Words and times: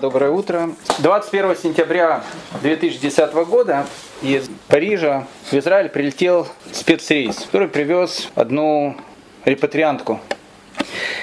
Доброе 0.00 0.30
утро. 0.30 0.70
21 0.98 1.56
сентября 1.56 2.22
2010 2.62 3.32
года 3.46 3.86
из 4.20 4.50
Парижа 4.68 5.26
в 5.50 5.54
Израиль 5.54 5.88
прилетел 5.88 6.46
спецрейс, 6.72 7.36
который 7.46 7.68
привез 7.68 8.28
одну 8.34 8.96
репатриантку. 9.44 10.20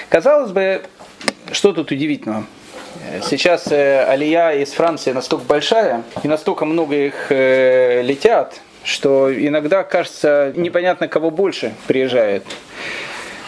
Казалось 0.08 0.50
бы, 0.50 0.82
что 1.52 1.72
тут 1.72 1.92
удивительного? 1.92 2.44
Сейчас 3.22 3.70
э, 3.70 4.04
алия 4.04 4.52
из 4.52 4.72
Франции 4.72 5.12
настолько 5.12 5.44
большая, 5.44 6.02
и 6.22 6.28
настолько 6.28 6.64
много 6.64 6.96
их 6.96 7.26
э, 7.30 8.02
летят, 8.02 8.60
что 8.84 9.32
иногда 9.32 9.84
кажется 9.84 10.52
непонятно, 10.56 11.08
кого 11.08 11.30
больше 11.30 11.72
приезжает. 11.86 12.44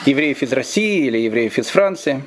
Евреев 0.07 0.43
из 0.43 0.53
России 0.53 1.07
или 1.07 1.19
евреев 1.19 1.59
из 1.59 1.69
Франции. 1.69 2.23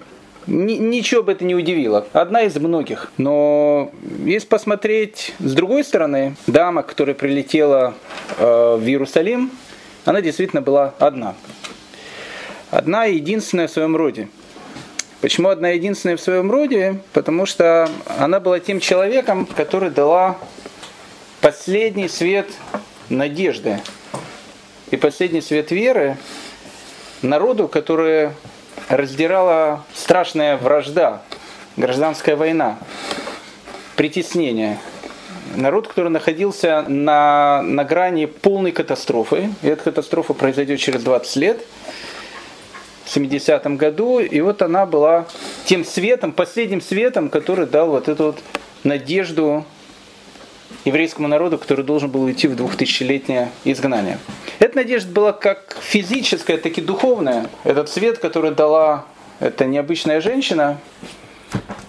Ничего 0.48 1.23
бы 1.23 1.32
это 1.32 1.43
не 1.43 1.55
удивило. 1.55 2.05
Одна 2.14 2.43
из 2.43 2.55
многих. 2.57 3.12
Но 3.18 3.91
если 4.23 4.48
посмотреть 4.48 5.34
с 5.40 5.53
другой 5.53 5.84
стороны, 5.84 6.36
дама, 6.45 6.84
которая 6.84 7.16
прилетела 7.16 7.95
э, 8.38 8.77
в 8.80 8.86
Иерусалим, 8.86 9.52
она 10.05 10.22
действительно 10.22 10.62
была 10.62 10.94
одна. 11.00 11.34
Одна 12.70 13.08
и 13.08 13.16
единственная 13.16 13.67
в 13.67 13.72
своем 13.72 13.95
роде. 13.95 14.27
Почему 15.22 15.50
одна 15.50 15.70
единственная 15.70 16.17
в 16.17 16.22
своем 16.22 16.52
роде? 16.52 17.00
Потому 17.14 17.48
что 17.48 17.89
она 18.20 18.39
была 18.39 18.59
тем 18.59 18.80
человеком, 18.80 19.48
который 19.48 19.89
дала 19.89 20.38
последний 21.41 22.08
свет 22.08 22.48
надежды 23.09 23.80
и 24.91 24.98
последний 24.98 25.41
свет 25.41 25.72
веры 25.72 26.17
народу, 27.23 27.67
который 27.67 28.30
раздирала 28.89 29.84
страшная 29.94 30.57
вражда, 30.57 31.21
гражданская 31.77 32.35
война, 32.35 32.77
притеснение. 33.95 34.80
Народ, 35.55 35.88
который 35.88 36.09
находился 36.09 36.83
на, 36.88 37.61
на 37.61 37.83
грани 37.83 38.25
полной 38.25 38.72
катастрофы, 38.72 39.50
и 39.61 39.67
эта 39.67 39.83
катастрофа 39.83 40.33
произойдет 40.33 40.80
через 40.80 41.03
20 41.03 41.36
лет, 41.38 41.61
в 43.05 43.16
70-м 43.16 43.77
году, 43.77 44.19
и 44.19 44.42
вот 44.42 44.61
она 44.61 44.86
была 44.86 45.25
тем 45.66 45.86
светом, 45.86 46.31
последним 46.31 46.81
светом, 46.81 47.30
который 47.30 47.67
дал 47.67 47.89
вот 47.89 48.09
эту 48.09 48.25
вот 48.25 48.39
надежду 48.83 49.64
еврейскому 50.86 51.28
народу, 51.28 51.58
который 51.58 51.83
должен 51.83 52.09
был 52.09 52.23
уйти 52.23 52.47
в 52.47 52.55
двухтысячелетнее 52.55 53.52
изгнание. 53.64 54.19
Эта 54.59 54.78
надежда 54.78 55.11
была 55.11 55.33
как 55.33 55.77
физическая, 55.81 56.58
так 56.58 56.77
и 56.77 56.81
духовная. 56.81 57.50
Этот 57.64 57.89
свет, 57.89 58.19
который 58.19 58.52
дала 58.52 59.05
эта 59.39 59.66
необычная 59.66 60.22
женщина, 60.22 60.77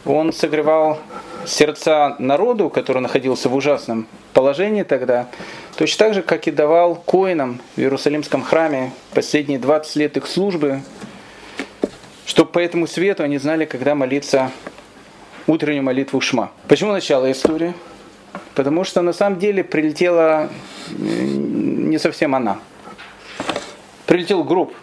он 0.04 0.32
согревал 0.32 0.98
сердца 1.44 2.16
народу, 2.18 2.70
который 2.70 3.02
находился 3.02 3.48
в 3.48 3.54
ужасном 3.54 4.06
положении 4.32 4.82
тогда, 4.82 5.28
точно 5.76 6.06
так 6.06 6.14
же, 6.14 6.22
как 6.22 6.48
и 6.48 6.50
давал 6.50 6.94
коинам 6.96 7.60
в 7.76 7.80
Иерусалимском 7.80 8.42
храме 8.42 8.92
последние 9.14 9.58
20 9.58 9.96
лет 9.96 10.16
их 10.16 10.26
службы, 10.26 10.82
чтобы 12.24 12.50
по 12.50 12.58
этому 12.58 12.86
свету 12.86 13.22
они 13.22 13.38
знали, 13.38 13.64
когда 13.64 13.94
молиться 13.94 14.50
утреннюю 15.46 15.84
молитву 15.84 16.20
Шма. 16.20 16.50
Почему 16.68 16.92
начало 16.92 17.30
истории? 17.30 17.74
Потому 18.56 18.84
что 18.84 19.02
на 19.02 19.12
самом 19.12 19.38
деле 19.38 19.62
прилетела 19.62 20.48
не 20.88 21.98
совсем 21.98 22.34
она. 22.34 22.58
Прилетел 24.06 24.44
гроб, 24.44 24.74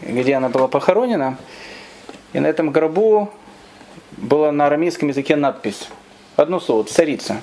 где 0.00 0.34
она 0.34 0.48
была 0.48 0.66
похоронена, 0.66 1.36
и 2.32 2.40
на 2.40 2.46
этом 2.46 2.72
гробу 2.72 3.30
была 4.16 4.52
на 4.52 4.66
арамейском 4.66 5.08
языке 5.08 5.36
надпись. 5.36 5.88
Одно 6.36 6.58
слово, 6.58 6.84
царица. 6.84 7.42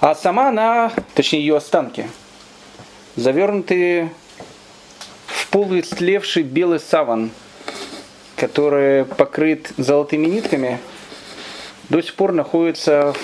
А 0.00 0.16
сама 0.16 0.48
она, 0.48 0.90
точнее 1.14 1.40
ее 1.40 1.56
останки, 1.58 2.08
завернутые 3.14 4.10
в 5.26 5.50
полуистлевший 5.50 6.42
белый 6.42 6.80
саван, 6.80 7.30
который 8.34 9.04
покрыт 9.04 9.70
золотыми 9.76 10.26
нитками, 10.26 10.80
до 11.88 12.02
сих 12.02 12.14
пор 12.14 12.32
находится 12.32 13.14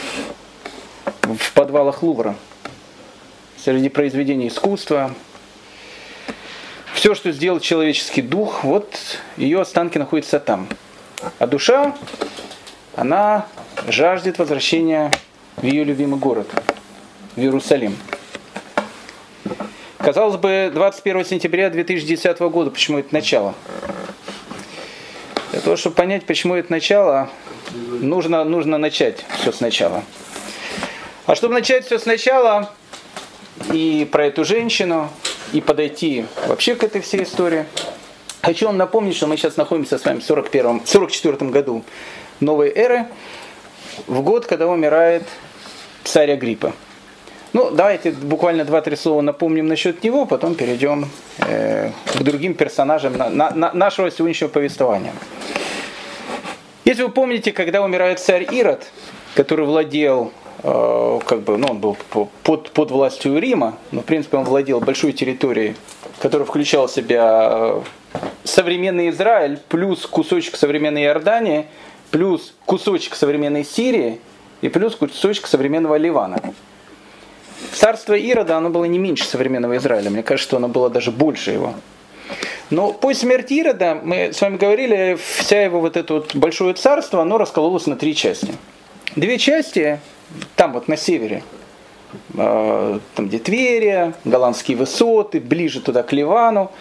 в 1.22 1.52
подвалах 1.52 2.02
Лувра 2.02 2.36
среди 3.56 3.88
произведений 3.88 4.48
искусства. 4.48 5.14
Все, 6.94 7.14
что 7.14 7.32
сделал 7.32 7.60
человеческий 7.60 8.22
дух, 8.22 8.64
вот 8.64 8.94
ее 9.36 9.60
останки 9.60 9.98
находятся 9.98 10.38
там. 10.38 10.68
А 11.38 11.46
душа, 11.46 11.96
она 12.94 13.46
жаждет 13.88 14.38
возвращения 14.38 15.10
в 15.56 15.64
ее 15.64 15.84
любимый 15.84 16.18
город, 16.18 16.48
в 17.34 17.40
Иерусалим. 17.40 17.96
Казалось 19.98 20.36
бы, 20.36 20.70
21 20.72 21.24
сентября 21.24 21.70
2010 21.70 22.38
года, 22.40 22.70
почему 22.70 22.98
это 22.98 23.14
начало? 23.14 23.54
Для 25.52 25.60
того, 25.60 25.76
чтобы 25.76 25.94
понять, 25.94 26.26
почему 26.26 26.54
это 26.54 26.72
начало, 26.72 27.30
нужно, 27.70 28.44
нужно 28.44 28.78
начать 28.78 29.24
все 29.40 29.52
сначала. 29.52 30.02
А 31.26 31.34
чтобы 31.34 31.54
начать 31.54 31.86
все 31.86 31.98
сначала, 31.98 32.70
и 33.72 34.08
про 34.10 34.26
эту 34.26 34.44
женщину, 34.44 35.08
и 35.52 35.60
подойти 35.60 36.26
вообще 36.46 36.74
к 36.74 36.82
этой 36.82 37.00
всей 37.00 37.22
истории. 37.24 37.66
Хочу 38.42 38.66
вам 38.66 38.76
напомнить, 38.76 39.16
что 39.16 39.26
мы 39.26 39.36
сейчас 39.36 39.56
находимся 39.56 39.98
с 39.98 40.04
вами 40.04 40.20
в 40.20 40.24
41 40.24 40.82
44 40.84 41.50
году 41.50 41.84
новой 42.40 42.70
эры, 42.70 43.06
в 44.06 44.22
год, 44.22 44.46
когда 44.46 44.66
умирает 44.66 45.24
царь 46.04 46.32
Агриппа. 46.32 46.72
Ну, 47.52 47.70
давайте 47.70 48.12
буквально 48.12 48.64
два-три 48.64 48.96
слова 48.96 49.20
напомним 49.20 49.68
насчет 49.68 50.02
него, 50.02 50.24
потом 50.24 50.54
перейдем 50.54 51.10
э, 51.38 51.90
к 52.06 52.22
другим 52.22 52.54
персонажам 52.54 53.16
на, 53.16 53.28
на, 53.28 53.50
на 53.50 53.72
нашего 53.74 54.10
сегодняшнего 54.10 54.48
повествования. 54.48 55.12
Если 56.84 57.02
вы 57.02 57.10
помните, 57.10 57.52
когда 57.52 57.82
умирает 57.82 58.18
царь 58.18 58.46
Ирод, 58.52 58.84
который 59.34 59.66
владел 59.66 60.32
Э, 60.62 61.18
как 61.26 61.42
бы, 61.42 61.56
ну, 61.56 61.68
он 61.68 61.78
был 61.78 61.96
под, 62.44 62.70
под 62.70 62.90
властью 62.90 63.38
Рима, 63.38 63.78
но, 63.90 64.02
в 64.02 64.04
принципе, 64.04 64.36
он 64.36 64.44
владел 64.44 64.80
большой 64.80 65.12
территорией, 65.12 65.74
которая 66.20 66.46
включала 66.46 66.86
в 66.86 66.92
себя 66.92 67.48
э, 67.50 67.80
современный 68.44 69.10
Израиль, 69.10 69.58
плюс 69.68 70.06
кусочек 70.06 70.56
современной 70.56 71.02
Иордании, 71.02 71.66
плюс 72.10 72.54
кусочек 72.64 73.16
современной 73.16 73.64
Сирии 73.64 74.20
и 74.60 74.68
плюс 74.68 74.94
кусочек 74.94 75.46
современного 75.48 75.96
Ливана. 75.96 76.40
Царство 77.72 78.14
Ирода, 78.14 78.56
оно 78.56 78.70
было 78.70 78.84
не 78.84 78.98
меньше 78.98 79.24
современного 79.24 79.76
Израиля. 79.78 80.10
Мне 80.10 80.22
кажется, 80.22 80.48
что 80.48 80.56
оно 80.58 80.68
было 80.68 80.90
даже 80.90 81.10
больше 81.10 81.50
его. 81.52 81.74
Но 82.72 82.90
после 82.90 83.28
смерти 83.28 83.52
Ирода, 83.52 84.00
мы 84.02 84.32
с 84.32 84.40
вами 84.40 84.56
говорили, 84.56 85.18
вся 85.36 85.62
его 85.62 85.78
вот 85.80 85.98
это 85.98 86.14
вот 86.14 86.34
большое 86.34 86.72
царство, 86.72 87.20
оно 87.20 87.36
раскололось 87.36 87.86
на 87.86 87.96
три 87.96 88.16
части. 88.16 88.54
Две 89.14 89.36
части 89.36 90.00
там 90.56 90.72
вот 90.72 90.88
на 90.88 90.96
севере, 90.96 91.42
э, 92.32 92.98
там 93.14 93.28
где 93.28 93.38
Тверия, 93.38 94.14
голландские 94.24 94.78
высоты, 94.78 95.38
ближе 95.38 95.82
туда 95.82 96.02
к 96.02 96.14
Ливану. 96.14 96.72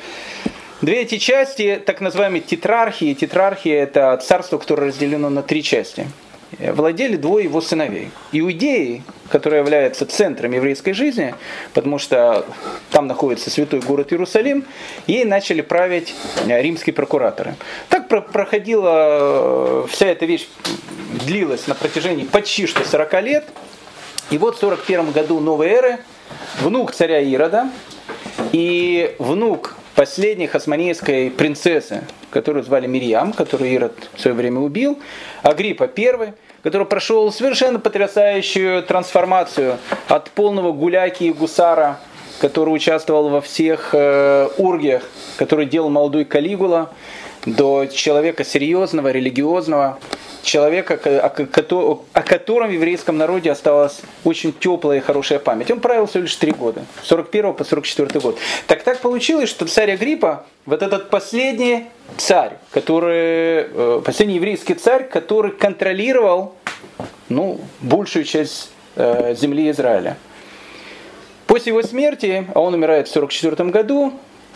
Две 0.81 1.01
эти 1.01 1.17
части, 1.17 1.83
так 1.85 1.99
называемые 1.99 2.41
тетрархии, 2.41 3.13
тетрархия 3.13 3.83
это 3.83 4.15
царство, 4.25 4.59
которое 4.59 4.87
разделено 4.87 5.29
на 5.29 5.43
три 5.43 5.61
части, 5.61 6.07
владели 6.59 7.15
двое 7.15 7.45
его 7.45 7.61
сыновей. 7.61 8.11
Иудеи, 8.31 9.03
которая 9.29 9.61
является 9.61 10.05
центром 10.05 10.51
еврейской 10.51 10.93
жизни, 10.93 11.35
потому 11.73 11.97
что 11.97 12.45
там 12.91 13.07
находится 13.07 13.49
святой 13.49 13.79
город 13.79 14.11
Иерусалим, 14.11 14.65
ей 15.07 15.25
начали 15.25 15.61
править 15.61 16.13
римские 16.45 16.93
прокураторы. 16.93 17.55
Так 17.89 18.07
проходила 18.07 19.83
э, 19.83 19.87
вся 19.89 20.07
эта 20.07 20.25
вещь 20.25 20.47
длилась 21.25 21.67
на 21.67 21.75
протяжении 21.75 22.25
почти 22.25 22.67
что 22.67 22.83
40 22.83 23.23
лет. 23.23 23.45
И 24.29 24.37
вот 24.37 24.55
в 24.55 24.59
41 24.59 25.11
году 25.11 25.39
новой 25.39 25.67
эры 25.67 25.99
внук 26.61 26.93
царя 26.93 27.19
Ирода 27.19 27.69
и 28.51 29.15
внук 29.19 29.75
последней 29.95 30.47
хасманейской 30.47 31.29
принцессы, 31.31 32.03
которую 32.29 32.63
звали 32.63 32.87
Мирьям, 32.87 33.33
которую 33.33 33.71
Ирод 33.71 33.93
в 34.13 34.21
свое 34.21 34.35
время 34.35 34.59
убил, 34.59 34.99
Агриппа 35.43 35.89
I, 35.95 36.33
который 36.63 36.87
прошел 36.87 37.31
совершенно 37.31 37.79
потрясающую 37.79 38.83
трансформацию 38.83 39.77
от 40.07 40.29
полного 40.31 40.71
гуляки 40.71 41.25
и 41.25 41.33
гусара, 41.33 41.99
который 42.39 42.69
участвовал 42.69 43.29
во 43.29 43.41
всех 43.41 43.89
э, 43.93 44.49
ургиях, 44.57 45.03
который 45.37 45.65
делал 45.65 45.89
молодой 45.89 46.25
Калигула, 46.25 46.89
до 47.45 47.85
человека 47.87 48.43
серьезного, 48.43 49.11
религиозного, 49.11 49.99
человека, 50.43 50.95
о 51.23 52.21
котором 52.21 52.69
в 52.69 52.73
еврейском 52.73 53.17
народе 53.17 53.51
осталась 53.51 54.01
очень 54.23 54.53
теплая 54.53 54.97
и 54.97 55.01
хорошая 55.01 55.39
память. 55.39 55.69
Он 55.71 55.79
правил 55.79 56.07
всего 56.07 56.23
лишь 56.23 56.35
три 56.35 56.51
года, 56.51 56.83
с 57.03 57.07
41 57.07 57.53
по 57.53 57.63
44 57.63 58.19
год. 58.19 58.37
Так 58.67 58.83
так 58.83 58.99
получилось, 58.99 59.49
что 59.49 59.65
царь 59.67 59.91
Агриппа, 59.91 60.45
вот 60.65 60.81
этот 60.81 61.09
последний 61.09 61.85
царь, 62.17 62.53
который, 62.71 63.67
э, 63.69 64.01
последний 64.03 64.35
еврейский 64.35 64.73
царь, 64.73 65.07
который 65.07 65.51
контролировал 65.51 66.55
ну, 67.29 67.59
большую 67.79 68.25
часть 68.25 68.71
э, 68.95 69.35
земли 69.35 69.69
Израиля. 69.71 70.17
После 71.47 71.71
его 71.71 71.81
смерти, 71.83 72.47
а 72.53 72.61
он 72.61 72.73
умирает 72.73 73.07
в 73.07 73.11
44 73.11 73.69
году, 73.69 74.13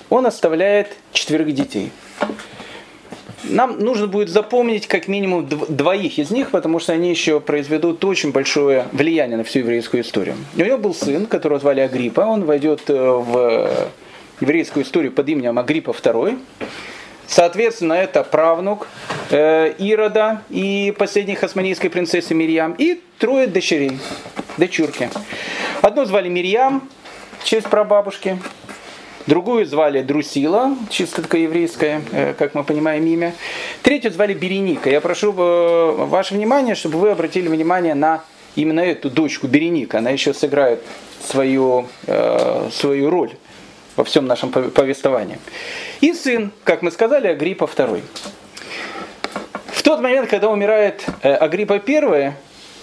он 0.09 0.25
оставляет 0.25 0.95
четверых 1.11 1.53
детей. 1.53 1.91
Нам 3.43 3.79
нужно 3.79 4.07
будет 4.07 4.29
запомнить 4.29 4.87
как 4.87 5.07
минимум 5.07 5.47
двоих 5.47 6.17
из 6.17 6.31
них, 6.31 6.51
потому 6.51 6.79
что 6.79 6.93
они 6.93 7.09
еще 7.09 7.39
произведут 7.39 8.03
очень 8.03 8.31
большое 8.31 8.85
влияние 8.91 9.37
на 9.37 9.43
всю 9.43 9.59
еврейскую 9.59 10.01
историю. 10.01 10.35
У 10.55 10.61
него 10.61 10.77
был 10.77 10.93
сын, 10.95 11.25
которого 11.25 11.59
звали 11.59 11.81
Агриппа. 11.81 12.21
Он 12.21 12.45
войдет 12.45 12.81
э, 12.87 12.93
в 12.93 13.69
еврейскую 14.41 14.83
историю 14.83 15.11
под 15.11 15.29
именем 15.29 15.59
Агриппа 15.59 15.91
II. 15.91 16.39
Соответственно, 17.27 17.93
это 17.93 18.23
правнук 18.23 18.87
э, 19.31 19.73
Ирода 19.77 20.41
и 20.49 20.93
последней 20.97 21.35
хасманийской 21.35 21.89
принцессы 21.89 22.33
Мирьям. 22.33 22.75
И 22.77 23.01
трое 23.19 23.47
дочерей, 23.47 23.99
дочурки. 24.57 25.09
Одну 25.81 26.05
звали 26.05 26.29
Мирьям, 26.29 26.87
в 27.39 27.45
честь 27.45 27.67
прабабушки. 27.67 28.39
Другую 29.27 29.65
звали 29.65 30.03
Друсила, 30.03 30.75
чисто 30.91 31.23
еврейское, 31.35 32.03
э, 32.11 32.35
как 32.37 32.53
мы 32.53 32.63
понимаем, 32.63 33.07
имя. 33.07 33.33
Третью 33.81 34.11
звали 34.11 34.35
Береника. 34.35 34.87
Я 34.87 35.01
прошу 35.01 35.33
э, 35.35 35.91
ваше 36.05 36.35
внимание, 36.35 36.75
чтобы 36.75 36.99
вы 36.99 37.09
обратили 37.09 37.47
внимание 37.47 37.95
на 37.95 38.23
именно 38.55 38.81
эту 38.81 39.09
дочку 39.09 39.47
Береника. 39.47 39.97
Она 39.97 40.11
еще 40.11 40.31
сыграет 40.35 40.83
свою, 41.27 41.87
э, 42.05 42.69
свою 42.71 43.09
роль 43.09 43.31
во 43.95 44.03
всем 44.03 44.27
нашем 44.27 44.51
повествовании. 44.51 45.39
И 46.01 46.13
сын, 46.13 46.51
как 46.63 46.83
мы 46.83 46.91
сказали, 46.91 47.27
Агриппа 47.27 47.63
II. 47.63 48.03
В 49.67 49.81
тот 49.81 50.01
момент, 50.01 50.29
когда 50.29 50.49
умирает 50.49 51.03
Агриппа 51.23 51.81
I, 51.87 52.33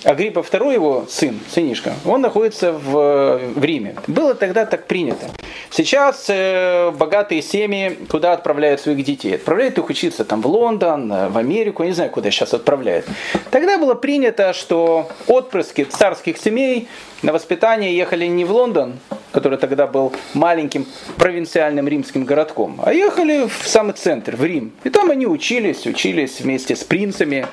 Агриппа 0.02 0.40
II, 0.40 0.74
его 0.74 1.06
сын, 1.08 1.38
сынишка, 1.48 1.94
он 2.04 2.20
находится 2.20 2.72
в, 2.72 3.40
в 3.54 3.64
Риме. 3.64 3.94
Было 4.08 4.34
тогда 4.34 4.66
так 4.66 4.88
принято. 4.88 5.30
Сейчас 5.72 6.26
э, 6.28 6.90
богатые 6.90 7.40
семьи 7.40 7.98
куда 8.10 8.34
отправляют 8.34 8.82
своих 8.82 9.02
детей? 9.04 9.36
Отправляют 9.36 9.78
их 9.78 9.88
учиться 9.88 10.22
там 10.22 10.42
в 10.42 10.46
Лондон, 10.46 11.10
э, 11.10 11.28
в 11.30 11.38
Америку, 11.38 11.82
не 11.82 11.92
знаю, 11.92 12.10
куда 12.10 12.30
сейчас 12.30 12.52
отправляют. 12.52 13.06
Тогда 13.50 13.78
было 13.78 13.94
принято, 13.94 14.52
что 14.52 15.08
отпрыски 15.26 15.84
царских 15.84 16.36
семей 16.36 16.88
на 17.22 17.32
воспитание 17.32 17.96
ехали 17.96 18.26
не 18.26 18.44
в 18.44 18.52
Лондон, 18.52 18.98
который 19.32 19.56
тогда 19.56 19.86
был 19.86 20.12
маленьким 20.34 20.86
провинциальным 21.16 21.88
римским 21.88 22.26
городком, 22.26 22.78
а 22.84 22.92
ехали 22.92 23.48
в 23.48 23.66
самый 23.66 23.94
центр, 23.94 24.36
в 24.36 24.44
Рим. 24.44 24.72
И 24.84 24.90
там 24.90 25.10
они 25.10 25.26
учились, 25.26 25.86
учились 25.86 26.42
вместе 26.42 26.76
с 26.76 26.84
принцами, 26.84 27.46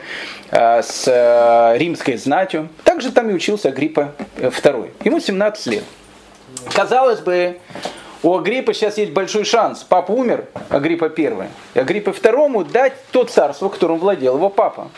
э, 0.51 0.81
с 0.83 1.07
э, 1.07 1.77
римской 1.77 2.18
знатью. 2.18 2.68
Также 2.83 3.13
там 3.13 3.30
и 3.30 3.33
учился 3.33 3.69
Агриппа 3.69 4.13
II. 4.36 4.89
Ему 5.06 5.21
17 5.21 5.68
лет. 5.68 5.83
Казалось 6.74 7.21
бы, 7.21 7.57
у 8.21 8.38
Агриппа 8.38 8.74
сейчас 8.74 8.98
есть 8.98 9.13
большой 9.13 9.45
шанс. 9.45 9.86
Папа 9.88 10.12
умер, 10.12 10.45
Агриппа 10.69 11.12
I. 11.16 11.50
И 11.74 11.80
Агриппа 11.80 12.10
II 12.10 12.69
дать 12.69 12.94
то 13.12 13.24
царство, 13.24 13.69
которым 13.69 13.98
владел 13.98 14.36
его 14.36 14.50
папа. 14.50 14.89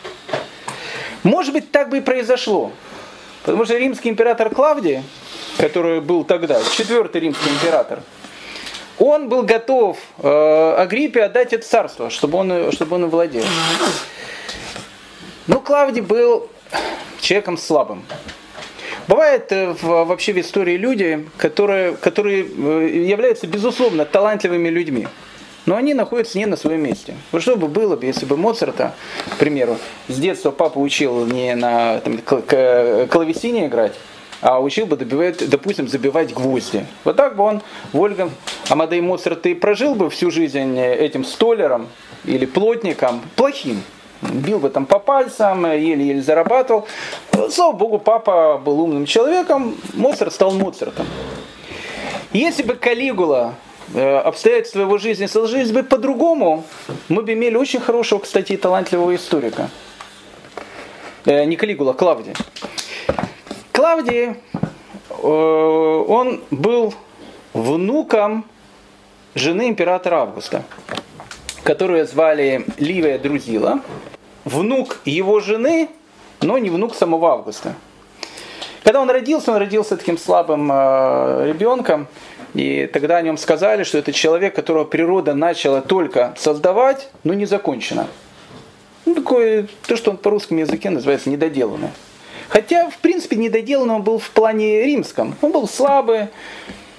Может 1.22 1.52
быть, 1.52 1.70
так 1.70 1.88
бы 1.88 1.98
и 1.98 2.00
произошло. 2.00 2.72
Потому 3.44 3.64
что 3.64 3.76
римский 3.76 4.08
император 4.08 4.50
Клавдий, 4.50 5.02
который 5.58 6.00
был 6.00 6.24
тогда, 6.24 6.60
четвертый 6.76 7.20
римский 7.20 7.50
император, 7.50 8.00
он 8.98 9.28
был 9.28 9.42
готов 9.42 9.98
э, 10.18 10.74
Агриппе 10.78 11.22
отдать 11.22 11.52
это 11.52 11.66
царство, 11.66 12.10
чтобы 12.10 12.38
он, 12.38 12.72
чтобы 12.72 12.96
он 12.96 13.08
владел. 13.08 13.44
Но 15.46 15.60
Клавдий 15.60 16.02
был 16.02 16.48
человеком 17.20 17.56
слабым. 17.56 18.04
Бывают 19.08 19.50
э, 19.50 19.74
вообще 19.82 20.32
в 20.32 20.38
истории 20.38 20.76
люди, 20.76 21.26
которые, 21.36 21.92
которые 21.96 22.44
э, 22.44 23.04
являются, 23.04 23.46
безусловно, 23.46 24.04
талантливыми 24.04 24.68
людьми. 24.68 25.08
Но 25.66 25.76
они 25.76 25.94
находятся 25.94 26.38
не 26.38 26.46
на 26.46 26.56
своем 26.56 26.82
месте. 26.82 27.14
Вот 27.30 27.42
что 27.42 27.56
бы 27.56 27.68
было 27.68 27.96
бы, 27.96 28.06
если 28.06 28.26
бы 28.26 28.36
Моцарта, 28.36 28.94
к 29.30 29.36
примеру, 29.36 29.78
с 30.08 30.18
детства 30.18 30.50
папа 30.50 30.78
учил 30.78 31.24
не 31.26 31.54
на 31.54 32.00
там, 32.00 32.18
клавесине 32.18 33.66
играть, 33.66 33.92
а 34.40 34.60
учил 34.60 34.86
бы, 34.86 34.96
добивать, 34.96 35.48
допустим, 35.48 35.86
забивать 35.86 36.34
гвозди. 36.34 36.84
Вот 37.04 37.16
так 37.16 37.36
бы 37.36 37.44
он, 37.44 37.62
Вольган 37.92 38.30
Амадей 38.68 39.00
Моцарт, 39.00 39.46
и 39.46 39.54
прожил 39.54 39.94
бы 39.94 40.10
всю 40.10 40.32
жизнь 40.32 40.78
этим 40.78 41.24
столером 41.24 41.88
или 42.24 42.44
плотником 42.44 43.22
плохим. 43.36 43.82
Бил 44.22 44.58
бы 44.58 44.70
там 44.70 44.86
по 44.86 44.98
пальцам, 44.98 45.64
еле-еле 45.70 46.22
зарабатывал. 46.22 46.86
Слава 47.50 47.72
богу, 47.72 47.98
папа 47.98 48.60
был 48.64 48.80
умным 48.80 49.06
человеком, 49.06 49.76
Моцарт 49.94 50.32
стал 50.32 50.52
Моцартом. 50.52 51.06
Если 52.32 52.62
бы 52.62 52.74
Калигула 52.74 53.54
Э, 53.94 54.18
обстоятельства 54.18 54.80
его 54.80 54.96
жизни 54.96 55.26
сложились 55.26 55.70
бы 55.70 55.82
по-другому, 55.82 56.64
мы 57.08 57.22
бы 57.22 57.34
имели 57.34 57.56
очень 57.56 57.80
хорошего, 57.80 58.20
кстати, 58.20 58.56
талантливого 58.56 59.14
историка. 59.14 59.68
Э, 61.26 61.44
не 61.44 61.56
Калигула, 61.56 61.92
Клавдий. 61.92 62.32
Клавдий, 63.72 64.36
э, 65.10 65.14
он 65.22 66.42
был 66.50 66.94
внуком 67.52 68.46
жены 69.34 69.68
императора 69.68 70.22
Августа, 70.22 70.64
которую 71.62 72.06
звали 72.06 72.64
Ливия 72.78 73.18
Друзила. 73.18 73.80
Внук 74.44 75.00
его 75.04 75.40
жены, 75.40 75.88
но 76.40 76.58
не 76.58 76.70
внук 76.70 76.94
самого 76.94 77.32
Августа. 77.32 77.74
Когда 78.82 79.00
он 79.00 79.10
родился, 79.10 79.52
он 79.52 79.58
родился 79.58 79.96
таким 79.96 80.18
слабым 80.18 80.68
ребенком, 80.68 82.08
и 82.54 82.90
тогда 82.92 83.16
о 83.16 83.22
нем 83.22 83.38
сказали, 83.38 83.84
что 83.84 83.98
это 83.98 84.12
человек, 84.12 84.54
которого 84.54 84.84
природа 84.84 85.34
начала 85.34 85.80
только 85.80 86.34
создавать, 86.36 87.08
но 87.22 87.32
не 87.32 87.46
закончена. 87.46 88.08
Ну, 89.06 89.14
такое, 89.14 89.68
то, 89.86 89.96
что 89.96 90.10
он 90.10 90.16
по 90.16 90.30
русскому 90.30 90.60
языке 90.60 90.90
называется 90.90 91.30
недоделанное. 91.30 91.92
Хотя, 92.48 92.90
в 92.90 92.98
принципе, 92.98 93.36
недоделанным 93.36 93.96
он 93.96 94.02
был 94.02 94.18
в 94.18 94.30
плане 94.30 94.82
римском. 94.82 95.34
Он 95.40 95.52
был 95.52 95.66
слабый, 95.66 96.28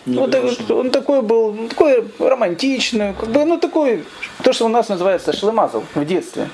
ну, 0.06 0.30
он 0.70 0.92
такой 0.92 1.22
был, 1.22 1.68
такой 1.70 2.04
романтичный, 2.20 3.14
как 3.14 3.30
бы, 3.30 3.46
ну 3.46 3.58
такой, 3.58 4.04
то, 4.44 4.52
что 4.54 4.66
у 4.66 4.70
нас 4.70 4.90
называется 4.90 5.34
шлемазл 5.34 5.84
в 5.96 6.06
детстве. 6.06 6.50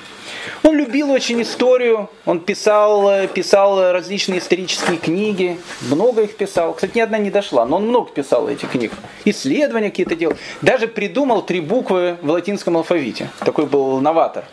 Он 0.62 0.76
любил 0.76 1.10
очень 1.10 1.42
историю, 1.42 2.08
он 2.24 2.40
писал, 2.40 3.26
писал 3.28 3.92
различные 3.92 4.38
исторические 4.38 4.98
книги, 4.98 5.58
много 5.82 6.22
их 6.22 6.36
писал. 6.36 6.74
Кстати, 6.74 6.96
ни 6.96 7.00
одна 7.00 7.18
не 7.18 7.30
дошла, 7.30 7.66
но 7.66 7.76
он 7.76 7.88
много 7.88 8.10
писал 8.10 8.48
этих 8.48 8.70
книг. 8.70 8.92
Исследования 9.24 9.90
какие-то 9.90 10.14
делал. 10.14 10.36
Даже 10.62 10.86
придумал 10.86 11.42
три 11.42 11.60
буквы 11.60 12.16
в 12.22 12.30
латинском 12.30 12.76
алфавите. 12.76 13.30
Такой 13.40 13.66
был 13.66 14.00
новатор. 14.00 14.44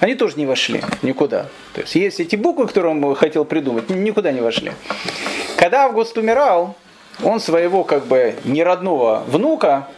Они 0.00 0.16
тоже 0.16 0.36
не 0.36 0.46
вошли 0.46 0.82
никуда. 1.02 1.46
То 1.74 1.82
есть 1.82 1.94
есть 1.94 2.18
эти 2.18 2.34
буквы, 2.34 2.66
которые 2.66 2.92
он 2.92 3.14
хотел 3.14 3.44
придумать, 3.44 3.88
никуда 3.88 4.32
не 4.32 4.40
вошли. 4.40 4.72
Когда 5.56 5.84
Август 5.84 6.18
умирал, 6.18 6.74
он 7.22 7.40
своего 7.40 7.84
как 7.84 8.06
бы 8.06 8.34
неродного 8.44 9.24
внука 9.26 9.88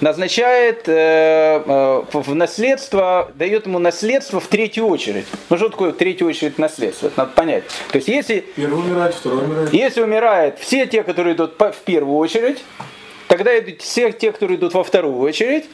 назначает 0.00 0.88
э, 0.88 1.62
э, 1.66 2.02
в 2.12 2.34
наследство, 2.34 3.30
дает 3.34 3.66
ему 3.66 3.78
наследство 3.78 4.40
в 4.40 4.46
третью 4.46 4.86
очередь. 4.86 5.26
Ну 5.50 5.56
что 5.56 5.68
такое 5.68 5.92
в 5.92 5.96
третью 5.96 6.28
очередь 6.28 6.58
наследство? 6.58 7.08
Это 7.08 7.18
надо 7.18 7.32
понять. 7.32 7.64
То 7.90 7.96
есть 7.96 8.08
если, 8.08 8.44
Первый 8.54 8.78
умирает, 8.80 9.14
второй 9.14 9.44
умирает. 9.44 9.72
если 9.72 10.02
умирает 10.02 10.58
все 10.58 10.86
те, 10.86 11.02
которые 11.02 11.34
идут 11.34 11.54
в 11.58 11.82
первую 11.84 12.16
очередь, 12.16 12.62
тогда 13.26 13.58
идут 13.58 13.82
все 13.82 14.12
те, 14.12 14.32
которые 14.32 14.58
идут 14.58 14.74
во 14.74 14.84
вторую 14.84 15.18
очередь, 15.18 15.66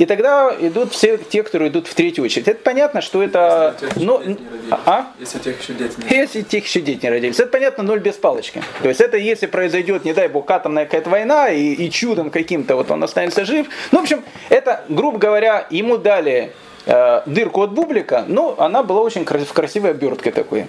и 0.00 0.06
тогда 0.06 0.50
идут 0.58 0.94
все 0.94 1.18
те, 1.18 1.42
которые 1.42 1.68
идут 1.68 1.86
в 1.86 1.94
третью 1.94 2.24
очередь. 2.24 2.48
Это 2.48 2.58
понятно, 2.64 3.02
что 3.02 3.22
это... 3.22 3.76
Но... 3.96 4.22
А? 4.70 5.12
Если 5.18 5.38
тех 5.38 5.60
еще 5.60 5.74
дети 5.74 5.94
не 5.98 6.16
Если 6.16 6.40
тех 6.40 6.64
еще 6.64 6.80
дети 6.80 7.04
не 7.04 7.10
родились. 7.10 7.38
Это 7.38 7.50
понятно, 7.50 7.82
ноль 7.82 8.00
без 8.00 8.14
палочки. 8.14 8.62
То 8.82 8.88
есть 8.88 9.02
это 9.02 9.18
если 9.18 9.44
произойдет, 9.44 10.06
не 10.06 10.14
дай 10.14 10.28
бог, 10.28 10.50
атомная 10.50 10.86
какая-то 10.86 11.10
война, 11.10 11.50
и, 11.50 11.74
и 11.74 11.90
чудом 11.90 12.30
каким-то 12.30 12.76
вот 12.76 12.90
он 12.90 13.04
останется 13.04 13.44
жив. 13.44 13.66
Ну, 13.92 13.98
в 13.98 14.02
общем, 14.04 14.24
это, 14.48 14.84
грубо 14.88 15.18
говоря, 15.18 15.66
ему 15.68 15.98
дали 15.98 16.52
э, 16.86 17.20
дырку 17.26 17.60
от 17.60 17.72
бублика, 17.72 18.24
но 18.26 18.54
она 18.56 18.82
была 18.82 19.02
очень 19.02 19.26
в 19.26 19.52
красивой 19.52 19.90
обертке 19.90 20.30
такой 20.30 20.66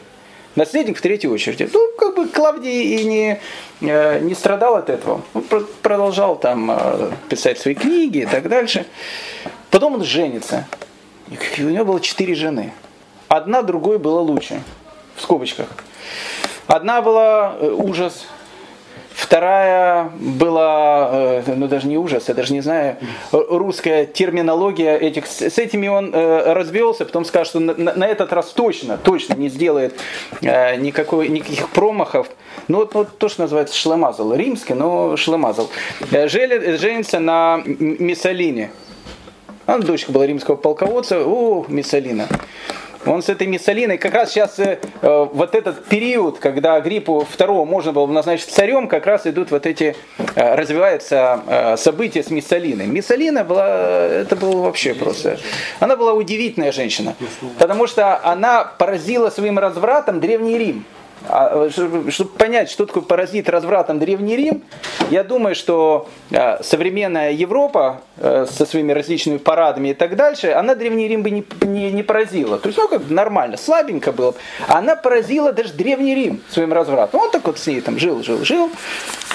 наследник 0.55 0.97
в 0.97 1.01
третьей 1.01 1.29
очереди. 1.29 1.69
Ну, 1.71 1.91
как 1.97 2.15
бы 2.15 2.27
Клавдий 2.27 2.95
и 2.95 3.03
не, 3.03 3.41
э, 3.81 4.19
не 4.19 4.33
страдал 4.35 4.75
от 4.75 4.89
этого. 4.89 5.21
Он 5.33 5.43
продолжал 5.81 6.35
там 6.37 6.71
э, 6.71 7.11
писать 7.29 7.59
свои 7.59 7.75
книги 7.75 8.19
и 8.19 8.25
так 8.25 8.47
дальше. 8.47 8.85
Потом 9.69 9.95
он 9.95 10.03
женится. 10.03 10.67
И 11.57 11.63
у 11.63 11.69
него 11.69 11.85
было 11.85 11.99
четыре 12.01 12.35
жены. 12.35 12.73
одна 13.27 13.61
другой 13.61 13.99
была 13.99 14.21
лучше. 14.21 14.61
В 15.15 15.21
скобочках. 15.21 15.67
Одна 16.67 17.01
была 17.01 17.55
э, 17.59 17.69
ужас, 17.69 18.25
Вторая 19.21 20.09
была, 20.19 21.09
э, 21.11 21.43
ну 21.55 21.67
даже 21.67 21.85
не 21.85 21.95
ужас, 21.95 22.27
я 22.27 22.33
даже 22.33 22.53
не 22.53 22.61
знаю, 22.61 22.97
русская 23.31 24.07
терминология 24.07 24.97
этих. 24.97 25.27
С 25.27 25.59
этими 25.59 25.87
он 25.87 26.11
э, 26.11 26.53
развелся, 26.53 27.05
потом 27.05 27.23
скажет, 27.23 27.49
что 27.49 27.59
на, 27.59 27.75
на 27.75 28.07
этот 28.07 28.33
раз 28.33 28.47
точно, 28.47 28.97
точно 28.97 29.35
не 29.35 29.49
сделает 29.49 29.93
э, 30.41 30.75
никакой, 30.77 31.27
никаких 31.29 31.69
промахов. 31.69 32.29
Ну 32.67 32.79
вот, 32.79 32.95
вот 32.95 33.19
то, 33.19 33.29
что 33.29 33.43
называется 33.43 33.77
шлемазал. 33.77 34.33
Римский, 34.33 34.73
но 34.73 35.15
шлемазал. 35.17 35.69
Женится 36.09 37.19
на 37.19 37.61
Миссалине. 37.63 38.71
Она 39.67 39.77
дочка 39.85 40.11
была 40.11 40.25
римского 40.25 40.55
полководца. 40.55 41.23
О, 41.23 41.63
Миссалина. 41.67 42.27
Он 43.05 43.23
с 43.23 43.29
этой 43.29 43.47
Миссалиной, 43.47 43.97
как 43.97 44.13
раз 44.13 44.31
сейчас 44.31 44.59
э, 44.59 44.79
э, 45.01 45.27
вот 45.33 45.55
этот 45.55 45.85
период, 45.85 46.37
когда 46.37 46.79
Гриппу 46.79 47.27
II 47.37 47.65
можно 47.65 47.93
было 47.93 48.05
назначить 48.05 48.49
царем, 48.49 48.87
как 48.87 49.07
раз 49.07 49.25
идут 49.25 49.49
вот 49.49 49.65
эти, 49.65 49.95
э, 50.35 50.55
развиваются 50.55 51.41
э, 51.47 51.77
события 51.77 52.21
с 52.21 52.29
Миссалиной. 52.29 52.85
Миссалина 52.85 53.43
была, 53.43 53.67
это 53.67 54.35
было 54.35 54.61
вообще 54.61 54.93
просто, 54.93 55.39
она 55.79 55.95
была 55.95 56.13
удивительная 56.13 56.71
женщина, 56.71 57.15
потому 57.57 57.87
что 57.87 58.23
она 58.23 58.65
поразила 58.65 59.31
своим 59.31 59.57
развратом 59.57 60.19
Древний 60.19 60.57
Рим. 60.59 60.85
А, 61.27 61.69
чтобы 61.69 62.09
понять, 62.37 62.69
что 62.69 62.85
такое 62.85 63.03
паразит 63.03 63.49
развратом 63.49 63.99
Древний 63.99 64.35
Рим, 64.35 64.63
я 65.09 65.23
думаю, 65.23 65.55
что 65.55 66.09
а, 66.31 66.59
современная 66.63 67.31
Европа 67.31 68.01
э, 68.17 68.45
со 68.49 68.65
своими 68.65 68.91
различными 68.91 69.37
парадами 69.37 69.89
и 69.89 69.93
так 69.93 70.15
дальше, 70.15 70.51
она 70.51 70.75
Древний 70.75 71.07
Рим 71.07 71.23
бы 71.23 71.29
не, 71.29 71.45
не, 71.61 71.91
не 71.91 72.03
поразила. 72.03 72.57
То 72.57 72.67
есть, 72.67 72.77
ну, 72.77 72.87
как 72.87 73.09
нормально, 73.09 73.57
слабенько 73.57 74.11
было. 74.11 74.33
А 74.67 74.79
она 74.79 74.95
поразила 74.95 75.53
даже 75.53 75.73
Древний 75.73 76.15
Рим 76.15 76.41
своим 76.49 76.73
развратом. 76.73 77.21
Он 77.21 77.31
так 77.31 77.45
вот 77.45 77.59
с 77.59 77.67
ней 77.67 77.81
там 77.81 77.99
жил, 77.99 78.23
жил, 78.23 78.43
жил. 78.43 78.71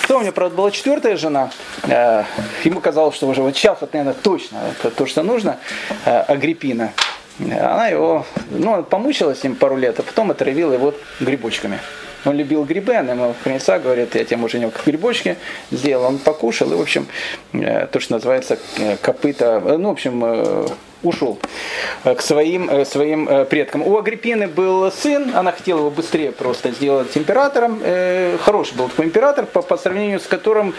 Что 0.03 0.19
у 0.19 0.21
меня, 0.21 0.33
правда, 0.33 0.57
была 0.57 0.71
четвертая 0.71 1.17
жена. 1.17 1.51
Э, 1.85 2.25
ему 2.65 2.81
казалось, 2.81 3.15
что 3.15 3.27
уже 3.29 3.43
вот 3.43 3.57
сейчас, 3.57 3.79
вот, 3.81 3.93
наверное, 3.93 4.15
точно 4.15 4.59
то, 4.97 5.07
что 5.07 5.23
нужно. 5.23 5.59
Э, 6.05 6.21
Агриппина. 6.21 6.93
Она 7.39 7.89
его, 7.89 8.25
ну, 8.51 8.83
помучилась 8.83 9.45
им 9.45 9.57
пару 9.57 9.77
лет, 9.77 9.99
а 9.99 10.03
потом 10.03 10.31
отравила 10.31 10.73
его 10.73 10.95
грибочками. 11.21 11.79
Он 12.25 12.37
любил 12.37 12.65
грибы, 12.65 12.95
она 12.95 13.13
ему 13.13 13.35
принесла, 13.45 13.79
говорит, 13.79 14.15
я 14.15 14.25
тебе 14.25 14.39
муженек 14.39 14.75
грибочки 14.85 15.37
сделал, 15.71 16.07
он 16.07 16.19
покушал, 16.19 16.73
и, 16.73 16.77
в 16.77 16.81
общем, 16.81 17.07
э, 17.53 17.87
то, 17.87 18.01
что 18.01 18.15
называется 18.15 18.59
э, 18.79 18.97
копыта, 18.97 19.61
ну, 19.61 19.91
в 19.91 19.93
общем, 19.93 20.67
ушел 21.03 21.39
э, 22.05 22.15
к 22.15 22.21
своим, 22.21 22.71
э, 22.71 22.85
своим 22.85 23.29
э, 23.29 23.45
предкам. 23.45 23.83
У 23.83 23.97
Агриппины 23.99 24.49
был 24.49 24.91
сын, 24.91 25.33
она 25.35 25.53
хотела 25.53 25.79
его 25.79 25.91
быстрее 25.91 26.33
просто 26.33 26.71
сделать 26.71 27.17
императором. 27.17 27.81
Хороший 28.45 28.77
был 28.77 28.89
такой 28.89 29.07
император, 29.07 29.47
по, 29.47 29.63
по 29.63 29.77
сравнению 29.77 30.21
с 30.21 30.27
которым 30.27 30.75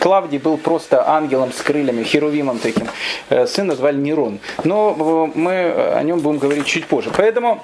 Клавдий 0.00 0.38
был 0.38 0.56
просто 0.56 1.08
ангелом 1.08 1.52
с 1.52 1.60
крыльями, 1.62 2.02
херувимом 2.02 2.58
таким. 2.58 2.88
Сын 3.46 3.66
назвали 3.66 3.96
Нерон. 3.96 4.38
Но 4.64 5.30
мы 5.34 5.72
о 5.94 6.02
нем 6.02 6.20
будем 6.20 6.38
говорить 6.38 6.66
чуть 6.66 6.86
позже. 6.86 7.10
Поэтому 7.16 7.62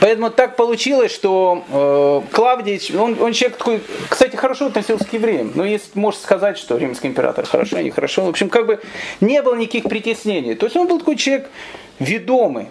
Поэтому 0.00 0.30
так 0.30 0.56
получилось, 0.56 1.12
что 1.12 1.64
э, 1.68 2.34
Клавдий, 2.34 2.80
он, 2.96 3.20
он 3.20 3.32
человек 3.32 3.58
такой, 3.58 3.80
кстати, 4.08 4.36
хорошо 4.36 4.66
относился 4.66 5.04
к 5.04 5.12
евреям. 5.12 5.52
Но 5.54 5.64
есть, 5.64 5.94
можно 5.94 6.20
сказать, 6.20 6.58
что 6.58 6.76
римский 6.76 7.08
император 7.08 7.46
хорошо, 7.46 7.80
не 7.80 7.90
хорошо. 7.90 8.24
В 8.24 8.28
общем, 8.28 8.48
как 8.48 8.66
бы 8.66 8.80
не 9.20 9.42
было 9.42 9.54
никаких 9.54 9.84
притеснений. 9.84 10.54
То 10.54 10.66
есть 10.66 10.76
он 10.76 10.88
был 10.88 10.98
такой 10.98 11.16
человек 11.16 11.50
ведомый. 11.98 12.68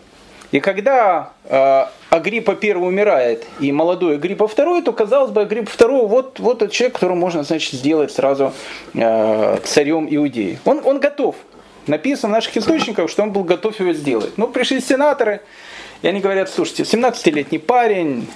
И 0.51 0.59
когда 0.59 1.31
э, 1.45 1.85
Агриппа 2.09 2.57
I 2.61 2.73
умирает, 2.73 3.45
и 3.61 3.71
молодой 3.71 4.15
Агриппа 4.15 4.43
II, 4.43 4.83
то, 4.83 4.91
казалось 4.91 5.31
бы, 5.31 5.41
Агриппа 5.41 5.69
II 5.69 6.07
вот, 6.07 6.39
вот 6.39 6.59
тот 6.59 6.71
человек, 6.71 6.95
которого 6.95 7.15
можно, 7.15 7.43
значит, 7.43 7.73
сделать 7.73 8.11
сразу 8.11 8.51
э, 8.93 9.57
царем 9.63 10.07
Иудеи. 10.09 10.59
Он, 10.65 10.81
он 10.83 10.99
готов. 10.99 11.35
Написано 11.88 12.33
в 12.33 12.35
наших 12.35 12.57
источниках, 12.57 13.09
что 13.09 13.23
он 13.23 13.31
был 13.31 13.43
готов 13.43 13.79
его 13.79 13.93
сделать. 13.93 14.38
Но 14.38 14.47
пришли 14.47 14.79
сенаторы, 14.81 15.41
и 16.01 16.07
они 16.07 16.19
говорят, 16.19 16.50
слушайте, 16.50 16.83
17-летний 16.83 17.59
парень, 17.59 18.27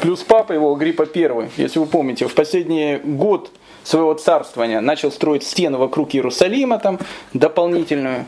плюс 0.00 0.22
папа 0.22 0.52
его, 0.52 0.74
Гриппа 0.74 1.08
I, 1.14 1.50
если 1.56 1.78
вы 1.78 1.86
помните, 1.86 2.26
в 2.26 2.34
последний 2.34 2.98
год 3.02 3.50
своего 3.84 4.14
царствования 4.14 4.80
начал 4.80 5.10
строить 5.10 5.42
стену 5.42 5.78
вокруг 5.78 6.14
Иерусалима 6.14 6.78
там 6.78 6.98
дополнительную. 7.32 8.26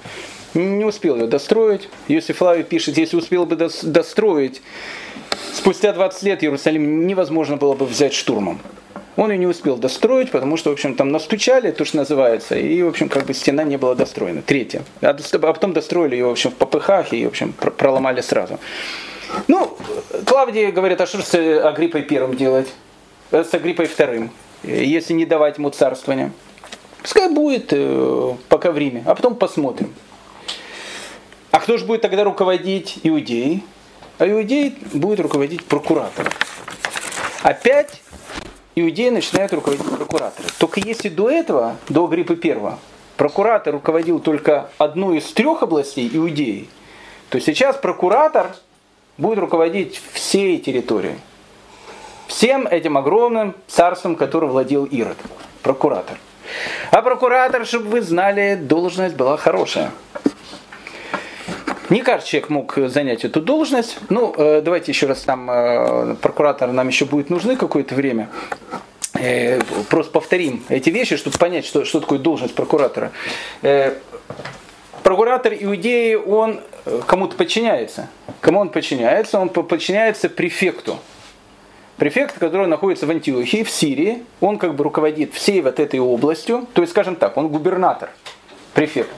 Не 0.54 0.84
успел 0.84 1.16
ее 1.16 1.26
достроить. 1.26 1.88
Иосиф 2.06 2.38
Флавий 2.38 2.62
пишет, 2.62 2.96
если 2.96 3.16
успел 3.16 3.44
бы 3.44 3.56
достроить, 3.56 4.62
спустя 5.52 5.92
20 5.92 6.22
лет 6.22 6.44
Иерусалим 6.44 7.06
невозможно 7.06 7.56
было 7.56 7.74
бы 7.74 7.86
взять 7.86 8.14
штурмом. 8.14 8.60
Он 9.16 9.30
ее 9.30 9.38
не 9.38 9.46
успел 9.46 9.76
достроить, 9.76 10.30
потому 10.30 10.56
что, 10.56 10.70
в 10.70 10.72
общем, 10.72 10.94
там 10.96 11.10
настучали, 11.10 11.70
то, 11.70 11.84
что 11.84 11.98
называется, 11.98 12.56
и, 12.56 12.82
в 12.82 12.88
общем, 12.88 13.08
как 13.08 13.26
бы 13.26 13.34
стена 13.34 13.62
не 13.62 13.76
была 13.76 13.94
достроена. 13.94 14.42
Третья. 14.42 14.82
А, 15.00 15.10
а 15.10 15.38
потом 15.38 15.72
достроили 15.72 16.16
ее, 16.16 16.26
в 16.26 16.30
общем, 16.30 16.50
в 16.50 16.54
попыхах 16.54 17.12
и, 17.12 17.24
в 17.24 17.28
общем, 17.28 17.52
проломали 17.52 18.20
сразу. 18.20 18.58
Ну, 19.46 19.76
Клавдия 20.26 20.72
говорит, 20.72 21.00
а 21.00 21.06
что 21.06 21.22
с 21.22 21.34
Агриппой 21.34 22.02
первым 22.02 22.36
делать? 22.36 22.68
Э, 23.30 23.44
с 23.44 23.54
Агриппой 23.54 23.86
вторым, 23.86 24.30
если 24.62 25.12
не 25.12 25.26
давать 25.26 25.58
ему 25.58 25.70
царствование. 25.70 26.32
Пускай 27.02 27.28
будет 27.28 27.68
э, 27.72 28.34
пока 28.48 28.72
в 28.72 28.78
Риме, 28.78 29.02
а 29.06 29.14
потом 29.14 29.36
посмотрим. 29.36 29.92
А 31.50 31.60
кто 31.60 31.76
же 31.76 31.84
будет 31.84 32.00
тогда 32.00 32.24
руководить 32.24 32.98
Иудеей? 33.02 33.62
А 34.18 34.28
Иудеей 34.28 34.76
будет 34.92 35.20
руководить 35.20 35.64
прокуратор. 35.64 36.32
Опять 37.42 38.00
иудеи 38.74 39.08
начинают 39.10 39.52
руководить 39.52 39.86
прокураторы. 39.86 40.48
Только 40.58 40.80
если 40.80 41.08
до 41.08 41.30
этого, 41.30 41.76
до 41.88 42.06
Гриппа 42.06 42.36
первого, 42.36 42.78
прокуратор 43.16 43.74
руководил 43.74 44.20
только 44.20 44.70
одной 44.78 45.18
из 45.18 45.32
трех 45.32 45.62
областей 45.62 46.10
Иудеи, 46.12 46.68
то 47.28 47.40
сейчас 47.40 47.76
прокуратор 47.76 48.54
будет 49.18 49.38
руководить 49.38 50.00
всей 50.12 50.58
территорией. 50.58 51.16
Всем 52.26 52.66
этим 52.66 52.96
огромным 52.96 53.54
царством, 53.68 54.16
которым 54.16 54.50
владел 54.50 54.84
Ирод. 54.84 55.16
Прокуратор. 55.62 56.18
А 56.90 57.02
прокуратор, 57.02 57.64
чтобы 57.66 57.88
вы 57.88 58.02
знали, 58.02 58.54
должность 58.54 59.14
была 59.14 59.36
хорошая. 59.36 59.90
Не 61.94 62.02
каждый 62.02 62.26
человек 62.26 62.50
мог 62.50 62.74
занять 62.88 63.24
эту 63.24 63.40
должность. 63.40 63.98
Ну, 64.08 64.34
э, 64.36 64.62
давайте 64.62 64.90
еще 64.90 65.06
раз 65.06 65.20
там, 65.20 65.48
э, 65.48 66.16
прокуратор 66.20 66.72
нам 66.72 66.88
еще 66.88 67.04
будет 67.04 67.30
нужны 67.30 67.54
какое-то 67.54 67.94
время. 67.94 68.30
Э, 69.16 69.60
просто 69.88 70.10
повторим 70.10 70.64
эти 70.68 70.90
вещи, 70.90 71.16
чтобы 71.16 71.38
понять, 71.38 71.64
что, 71.64 71.84
что 71.84 72.00
такое 72.00 72.18
должность 72.18 72.56
прокуратора. 72.56 73.12
Прокуратор 75.04 75.54
Иудеи, 75.54 76.16
он 76.16 76.62
кому-то 77.06 77.36
подчиняется. 77.36 78.08
Кому 78.40 78.58
он 78.58 78.70
подчиняется? 78.70 79.38
Он 79.38 79.48
подчиняется 79.48 80.28
префекту. 80.28 80.98
Префект, 81.96 82.40
который 82.40 82.66
находится 82.66 83.06
в 83.06 83.10
Антиохии, 83.10 83.62
в 83.62 83.70
Сирии, 83.70 84.24
он 84.40 84.58
как 84.58 84.74
бы 84.74 84.82
руководит 84.82 85.32
всей 85.32 85.60
вот 85.60 85.78
этой 85.78 86.00
областью, 86.00 86.66
то 86.72 86.82
есть, 86.82 86.90
скажем 86.90 87.14
так, 87.14 87.36
он 87.36 87.46
губернатор, 87.50 88.10
префект. 88.74 89.10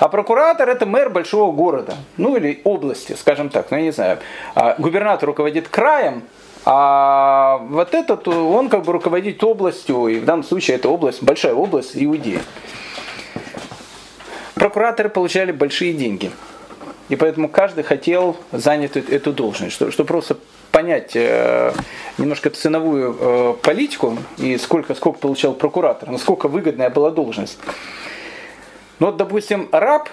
А 0.00 0.08
прокуратор 0.08 0.68
это 0.68 0.86
мэр 0.86 1.10
большого 1.10 1.52
города, 1.52 1.94
ну 2.16 2.36
или 2.36 2.60
области, 2.64 3.14
скажем 3.18 3.50
так, 3.50 3.70
ну 3.70 3.76
я 3.76 3.82
не 3.84 3.92
знаю. 3.92 4.18
А 4.54 4.74
губернатор 4.78 5.28
руководит 5.28 5.68
краем, 5.68 6.24
а 6.64 7.58
вот 7.68 7.94
этот, 7.94 8.26
он 8.28 8.68
как 8.68 8.84
бы 8.84 8.92
руководит 8.92 9.42
областью, 9.44 10.08
и 10.08 10.18
в 10.18 10.24
данном 10.24 10.44
случае 10.44 10.76
это 10.76 10.88
область, 10.88 11.22
большая 11.22 11.54
область 11.54 11.92
Иудеи. 11.94 12.40
Прокураторы 14.54 15.08
получали 15.08 15.50
большие 15.52 15.92
деньги. 15.92 16.30
И 17.08 17.16
поэтому 17.16 17.48
каждый 17.48 17.84
хотел 17.84 18.36
занять 18.52 18.96
эту 18.96 19.32
должность, 19.32 19.74
чтобы, 19.74 19.92
чтобы 19.92 20.06
просто 20.06 20.36
понять 20.70 21.12
э, 21.14 21.72
немножко 22.16 22.48
ценовую 22.48 23.16
э, 23.18 23.54
политику 23.62 24.16
и 24.38 24.56
сколько, 24.56 24.94
сколько 24.94 25.18
получал 25.18 25.52
прокуратор, 25.52 26.10
насколько 26.10 26.48
выгодная 26.48 26.90
была 26.90 27.10
должность. 27.10 27.58
Но, 29.02 29.10
допустим, 29.10 29.68
раб 29.72 30.08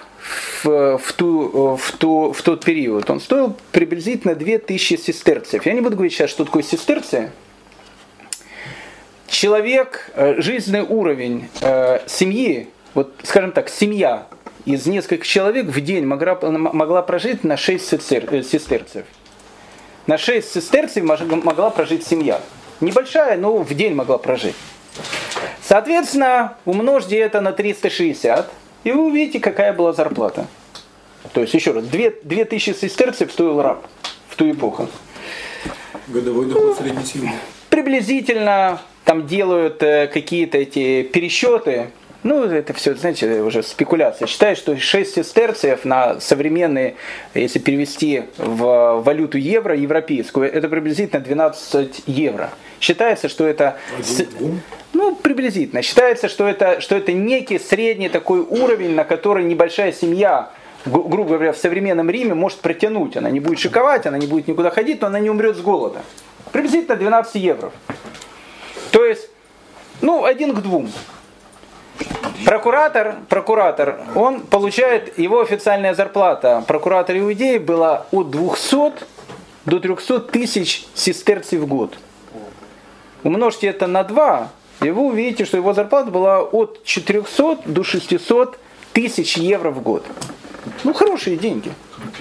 в, 0.64 0.98
в, 0.98 1.12
ту, 1.12 1.76
в, 1.76 1.92
ту, 1.92 2.32
в 2.32 2.42
тот 2.42 2.64
период, 2.64 3.08
он 3.08 3.20
стоил 3.20 3.56
приблизительно 3.70 4.34
2000 4.34 4.96
сестерцев. 4.96 5.64
Я 5.64 5.74
не 5.74 5.80
буду 5.80 5.94
говорить 5.94 6.12
сейчас, 6.12 6.28
что 6.28 6.44
такое 6.44 6.64
сестерцы. 6.64 7.30
Человек, 9.28 10.10
э, 10.16 10.40
жизненный 10.40 10.82
уровень 10.82 11.48
э, 11.60 12.00
семьи, 12.08 12.68
вот 12.94 13.14
скажем 13.22 13.52
так, 13.52 13.68
семья 13.68 14.26
из 14.64 14.86
нескольких 14.86 15.24
человек 15.24 15.66
в 15.66 15.80
день 15.80 16.04
могла, 16.04 16.36
могла 16.42 17.02
прожить 17.02 17.44
на 17.44 17.56
6 17.56 17.92
э, 17.92 18.42
сестерцев. 18.42 19.06
На 20.08 20.18
6 20.18 20.52
сестерцев 20.52 21.04
могла 21.04 21.70
прожить 21.70 22.04
семья. 22.04 22.40
Небольшая, 22.80 23.38
но 23.38 23.56
в 23.58 23.72
день 23.72 23.94
могла 23.94 24.18
прожить. 24.18 24.56
Соответственно, 25.62 26.56
умножьте 26.64 27.16
это 27.18 27.40
на 27.40 27.52
360, 27.52 28.50
и 28.84 28.92
вы 28.92 29.06
увидите, 29.06 29.40
какая 29.40 29.72
была 29.72 29.92
зарплата. 29.92 30.46
То 31.32 31.40
есть, 31.42 31.54
еще 31.54 31.72
раз, 31.72 31.84
2000 31.84 32.74
сестерцев 32.74 33.32
стоил 33.32 33.60
раб 33.60 33.86
в 34.28 34.36
ту 34.36 34.50
эпоху. 34.50 34.88
Годовой 36.08 36.46
доход 36.46 36.78
средней 36.78 37.04
семьи. 37.04 37.30
Приблизительно 37.68 38.80
там 39.04 39.26
делают 39.26 39.82
э, 39.82 40.08
какие-то 40.08 40.58
эти 40.58 41.02
пересчеты, 41.02 41.90
ну, 42.22 42.44
это 42.44 42.72
все, 42.74 42.94
знаете, 42.94 43.40
уже 43.40 43.62
спекуляция. 43.62 44.26
Считают, 44.26 44.58
что 44.58 44.76
6 44.76 45.14
сестерцев 45.14 45.84
на 45.84 46.20
современные, 46.20 46.96
если 47.34 47.58
перевести 47.58 48.24
в 48.36 49.02
валюту 49.04 49.38
евро, 49.38 49.74
европейскую, 49.74 50.52
это 50.52 50.68
приблизительно 50.68 51.20
12 51.20 52.02
евро. 52.06 52.50
Считается, 52.80 53.28
что 53.28 53.46
это... 53.46 53.76
С... 54.02 54.26
Ну, 54.92 55.14
приблизительно. 55.14 55.82
Считается, 55.82 56.28
что 56.28 56.46
это, 56.46 56.80
что 56.80 56.96
это 56.96 57.12
некий 57.12 57.58
средний 57.58 58.08
такой 58.08 58.40
уровень, 58.40 58.94
на 58.94 59.04
который 59.04 59.44
небольшая 59.44 59.92
семья 59.92 60.50
грубо 60.86 61.34
говоря, 61.34 61.52
в 61.52 61.58
современном 61.58 62.08
Риме 62.08 62.34
может 62.34 62.60
протянуть. 62.60 63.16
Она 63.16 63.30
не 63.30 63.40
будет 63.40 63.58
шиковать, 63.58 64.06
она 64.06 64.18
не 64.18 64.26
будет 64.26 64.48
никуда 64.48 64.70
ходить, 64.70 65.00
но 65.02 65.08
она 65.08 65.20
не 65.20 65.28
умрет 65.28 65.56
с 65.56 65.60
голода. 65.60 66.00
Приблизительно 66.52 66.96
12 66.96 67.34
евро. 67.34 67.70
То 68.90 69.04
есть, 69.04 69.28
ну, 70.00 70.24
один 70.24 70.54
к 70.54 70.62
двум. 70.62 70.90
Прокуратор, 72.44 73.16
прокуратор, 73.28 74.00
он 74.14 74.40
получает, 74.40 75.18
его 75.18 75.40
официальная 75.40 75.94
зарплата, 75.94 76.64
прокуратор 76.66 77.16
Иудеи 77.16 77.58
была 77.58 78.06
от 78.10 78.30
200 78.30 78.92
до 79.66 79.78
300 79.78 80.20
тысяч 80.20 80.86
сестерций 80.94 81.58
в 81.58 81.66
год. 81.66 81.96
Умножьте 83.22 83.68
это 83.68 83.86
на 83.86 84.02
2, 84.02 84.48
и 84.82 84.90
вы 84.90 85.02
увидите, 85.02 85.44
что 85.44 85.58
его 85.58 85.74
зарплата 85.74 86.10
была 86.10 86.40
от 86.40 86.82
400 86.84 87.58
до 87.66 87.84
600 87.84 88.58
тысяч 88.92 89.36
евро 89.36 89.70
в 89.70 89.82
год. 89.82 90.06
Ну, 90.84 90.94
хорошие 90.94 91.36
деньги. 91.36 91.72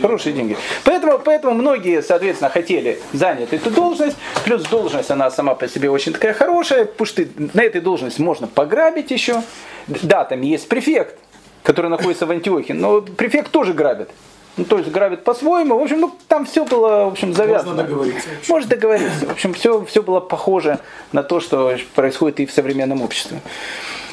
Хорошие 0.02 0.34
деньги. 0.34 0.58
Поэтому, 0.84 1.20
поэтому 1.20 1.54
многие, 1.54 2.02
соответственно, 2.02 2.50
хотели 2.50 3.00
занять 3.14 3.54
эту 3.54 3.72
должность. 3.72 4.18
Плюс 4.46 4.64
должность, 4.64 5.12
она 5.12 5.32
сама 5.32 5.56
по 5.56 5.68
себе 5.68 5.90
очень 5.90 6.14
такая 6.14 6.34
хорошая. 6.34 6.86
Потому 6.86 7.06
что 7.06 7.24
на 7.54 7.62
этой 7.62 7.82
должности 7.82 8.22
можно 8.22 8.48
пограбить 8.48 9.12
еще. 9.12 9.42
Да, 9.88 10.26
там 10.26 10.42
есть 10.42 10.70
префект, 10.70 11.18
который 11.64 11.90
находится 11.90 12.26
в 12.26 12.32
Антиохе. 12.32 12.74
Но 12.74 13.02
префект 13.02 13.52
тоже 13.52 13.74
грабит. 13.74 14.10
Ну, 14.58 14.66
то 14.66 14.78
есть 14.78 14.92
грабит 14.92 15.24
по-своему. 15.24 15.80
В 15.80 15.82
общем, 15.82 16.02
ну, 16.02 16.14
там 16.28 16.46
все 16.46 16.66
было, 16.66 17.06
в 17.06 17.14
общем, 17.14 17.34
завязано. 17.34 17.76
Можно 17.76 17.84
договориться. 17.84 18.30
Может 18.50 18.70
договориться. 18.70 19.26
В 19.26 19.32
общем, 19.32 19.54
все, 19.54 19.86
все 19.86 20.04
было 20.04 20.20
похоже 20.20 20.80
на 21.14 21.24
то, 21.24 21.40
что 21.40 21.78
происходит 21.96 22.42
и 22.42 22.46
в 22.46 22.52
современном 22.52 23.02
обществе. 23.02 23.40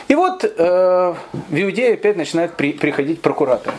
И 0.07 0.15
вот 0.15 0.45
э, 0.45 1.15
в 1.33 1.63
Иудее 1.63 1.95
опять 1.95 2.17
начинает 2.17 2.55
при, 2.55 2.73
приходить 2.73 3.21
прокуратор. 3.21 3.75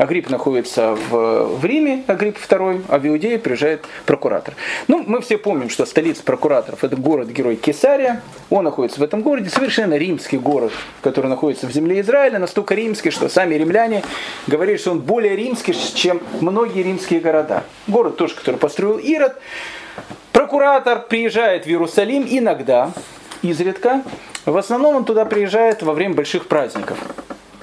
Агрипп 0.00 0.30
находится 0.30 0.94
в, 1.10 1.58
в 1.58 1.62
Риме, 1.62 2.04
Агрипп 2.06 2.38
II, 2.38 2.84
а 2.88 2.98
в 2.98 3.06
Иудее 3.06 3.38
приезжает 3.38 3.84
прокуратор. 4.06 4.54
Ну, 4.88 5.04
мы 5.06 5.20
все 5.20 5.36
помним, 5.36 5.68
что 5.68 5.84
столица 5.84 6.22
прокураторов 6.22 6.82
это 6.82 6.96
город-герой 6.96 7.56
Кесария. 7.56 8.22
Он 8.48 8.64
находится 8.64 8.98
в 8.98 9.02
этом 9.02 9.20
городе, 9.20 9.50
совершенно 9.50 9.98
римский 9.98 10.38
город, 10.38 10.72
который 11.02 11.26
находится 11.26 11.66
в 11.66 11.72
земле 11.72 12.00
Израиля, 12.00 12.38
настолько 12.38 12.74
римский, 12.74 13.10
что 13.10 13.28
сами 13.28 13.56
римляне 13.56 14.02
говорят, 14.46 14.80
что 14.80 14.92
он 14.92 15.00
более 15.00 15.36
римский, 15.36 15.74
чем 15.94 16.22
многие 16.40 16.82
римские 16.82 17.20
города. 17.20 17.64
Город 17.86 18.16
тоже, 18.16 18.34
который 18.36 18.56
построил 18.56 18.96
Ирод. 18.96 19.36
Прокуратор 20.32 21.02
приезжает 21.02 21.64
в 21.64 21.68
Иерусалим 21.68 22.26
иногда, 22.26 22.90
изредка. 23.42 24.02
В 24.46 24.56
основном 24.56 24.96
он 24.96 25.04
туда 25.04 25.26
приезжает 25.26 25.82
во 25.82 25.92
время 25.92 26.14
больших 26.14 26.48
праздников 26.48 26.96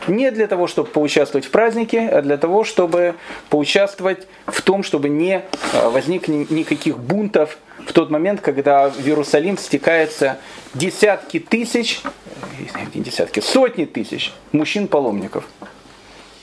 не 0.07 0.31
для 0.31 0.47
того, 0.47 0.67
чтобы 0.67 0.89
поучаствовать 0.89 1.45
в 1.45 1.51
празднике, 1.51 2.07
а 2.09 2.21
для 2.21 2.37
того, 2.37 2.63
чтобы 2.63 3.15
поучаствовать 3.49 4.27
в 4.45 4.61
том, 4.61 4.83
чтобы 4.83 5.09
не 5.09 5.43
э, 5.73 5.89
возник 5.89 6.27
никаких 6.27 6.97
бунтов 6.97 7.57
в 7.85 7.93
тот 7.93 8.09
момент, 8.09 8.41
когда 8.41 8.89
в 8.89 9.05
Иерусалим 9.05 9.57
стекается 9.57 10.37
десятки 10.73 11.39
тысяч, 11.39 12.01
э, 12.03 12.99
десятки, 12.99 13.39
сотни 13.39 13.85
тысяч 13.85 14.33
мужчин-паломников. 14.51 15.45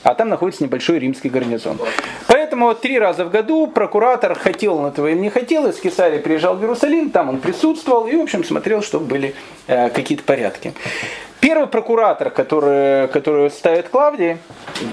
А 0.05 0.13
там 0.13 0.29
находится 0.29 0.63
небольшой 0.63 0.99
римский 0.99 1.29
гарнизон. 1.29 1.79
Поэтому 2.27 2.75
три 2.75 2.99
раза 2.99 3.25
в 3.25 3.31
году 3.31 3.65
прокуратор 3.65 4.37
хотел 4.37 4.77
он 4.77 4.85
этого 4.85 5.07
или 5.07 5.17
не 5.17 5.31
хотел, 5.31 5.65
из 5.65 5.79
Кесарии 5.79 6.19
приезжал 6.19 6.55
в 6.55 6.61
Иерусалим, 6.61 7.09
там 7.09 7.29
он 7.29 7.39
присутствовал 7.39 8.05
и, 8.05 8.15
в 8.15 8.21
общем, 8.21 8.43
смотрел, 8.43 8.83
чтобы 8.83 9.07
были 9.07 9.33
э, 9.65 9.89
какие-то 9.89 10.23
порядки. 10.23 10.75
Первый 11.39 11.65
прокуратор, 11.65 12.29
который, 12.29 13.07
который 13.07 13.49
ставит 13.49 13.89
Клавдий, 13.89 14.37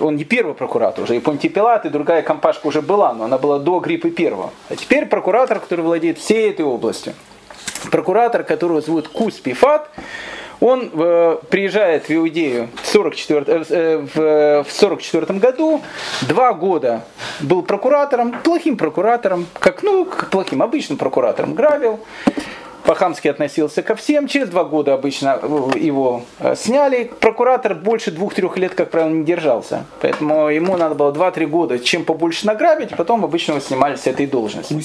он 0.00 0.16
не 0.16 0.24
первый 0.24 0.54
прокуратор, 0.54 1.04
уже 1.04 1.16
и 1.16 1.20
Понтий 1.20 1.50
Пилат, 1.50 1.84
и 1.84 1.90
другая 1.90 2.22
компашка 2.22 2.66
уже 2.66 2.80
была, 2.80 3.12
но 3.12 3.24
она 3.24 3.36
была 3.36 3.58
до 3.58 3.80
Гриппы 3.80 4.10
первого. 4.10 4.50
А 4.70 4.76
теперь 4.76 5.04
прокуратор, 5.04 5.60
который 5.60 5.82
владеет 5.82 6.16
всей 6.16 6.48
этой 6.48 6.64
областью. 6.64 7.12
Прокуратор, 7.90 8.44
которого 8.44 8.80
зовут 8.80 9.08
Кус 9.08 9.34
Пифат, 9.34 9.90
он 10.62 10.90
э, 10.92 11.38
приезжает 11.50 12.08
в 12.08 12.14
Иудею 12.14 12.68
в 12.82 12.86
44, 12.86 13.44
э, 13.46 13.64
э, 13.68 14.06
в, 14.14 14.64
в 14.64 14.72
44 14.72 15.38
году, 15.38 15.82
два 16.22 16.52
года 16.52 17.04
был 17.40 17.62
прокуратором, 17.62 18.32
плохим 18.44 18.76
прокуратором, 18.76 19.46
как, 19.58 19.82
ну, 19.82 20.04
как 20.04 20.30
плохим, 20.30 20.62
обычным 20.62 20.98
прокуратором, 20.98 21.54
грабил, 21.54 21.98
по-хамски 22.84 23.28
относился 23.28 23.82
ко 23.82 23.96
всем. 23.96 24.28
Через 24.28 24.50
два 24.50 24.64
года 24.64 24.94
обычно 24.94 25.38
э, 25.42 25.78
его 25.78 26.22
э, 26.38 26.54
сняли. 26.56 27.10
Прокуратор 27.20 27.74
больше 27.74 28.12
двух-трех 28.12 28.56
лет, 28.56 28.74
как 28.74 28.90
правило, 28.90 29.10
не 29.10 29.24
держался. 29.24 29.84
Поэтому 30.00 30.48
ему 30.48 30.76
надо 30.76 30.94
было 30.94 31.10
два-три 31.12 31.46
года 31.46 31.80
чем 31.80 32.04
побольше 32.04 32.46
награбить, 32.46 32.96
потом 32.96 33.24
обычно 33.24 33.52
его 33.52 33.60
снимали 33.60 33.96
с 33.96 34.06
этой 34.06 34.26
должности. 34.26 34.76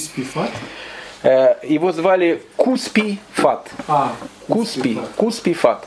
Э, 1.23 1.55
его 1.63 1.91
звали 1.91 2.41
Куспи 2.55 3.19
Фат. 3.33 3.69
А, 3.87 4.13
Куспи, 4.47 4.99
Куспи 5.15 5.53
Фат. 5.53 5.85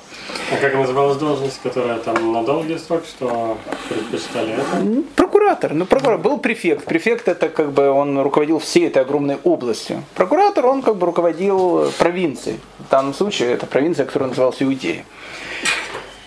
А 0.53 0.57
как 0.61 0.75
называлась 0.75 1.17
должность, 1.17 1.61
которая 1.63 1.99
там 1.99 2.33
на 2.33 2.43
долгий 2.45 2.79
срок, 2.79 3.05
что 3.05 3.57
предпочитали 3.89 4.53
это? 4.53 5.03
Прокуратор. 5.17 5.73
Ну, 5.73 5.87
прокуратор. 5.87 6.23
Был 6.23 6.39
префект. 6.39 6.85
Префект 6.85 7.29
это 7.29 7.49
как 7.49 7.73
бы 7.73 7.89
он 7.89 8.21
руководил 8.21 8.59
всей 8.59 8.89
этой 8.89 9.03
огромной 9.03 9.39
областью. 9.45 10.05
Прокуратор, 10.15 10.67
он 10.67 10.83
как 10.83 10.97
бы 10.97 11.07
руководил 11.07 11.91
провинцией. 11.99 12.61
В 12.79 12.91
данном 12.91 13.15
случае 13.15 13.53
это 13.53 13.67
провинция, 13.67 14.05
которая 14.05 14.29
называлась 14.29 14.63
Иудея. 14.63 15.05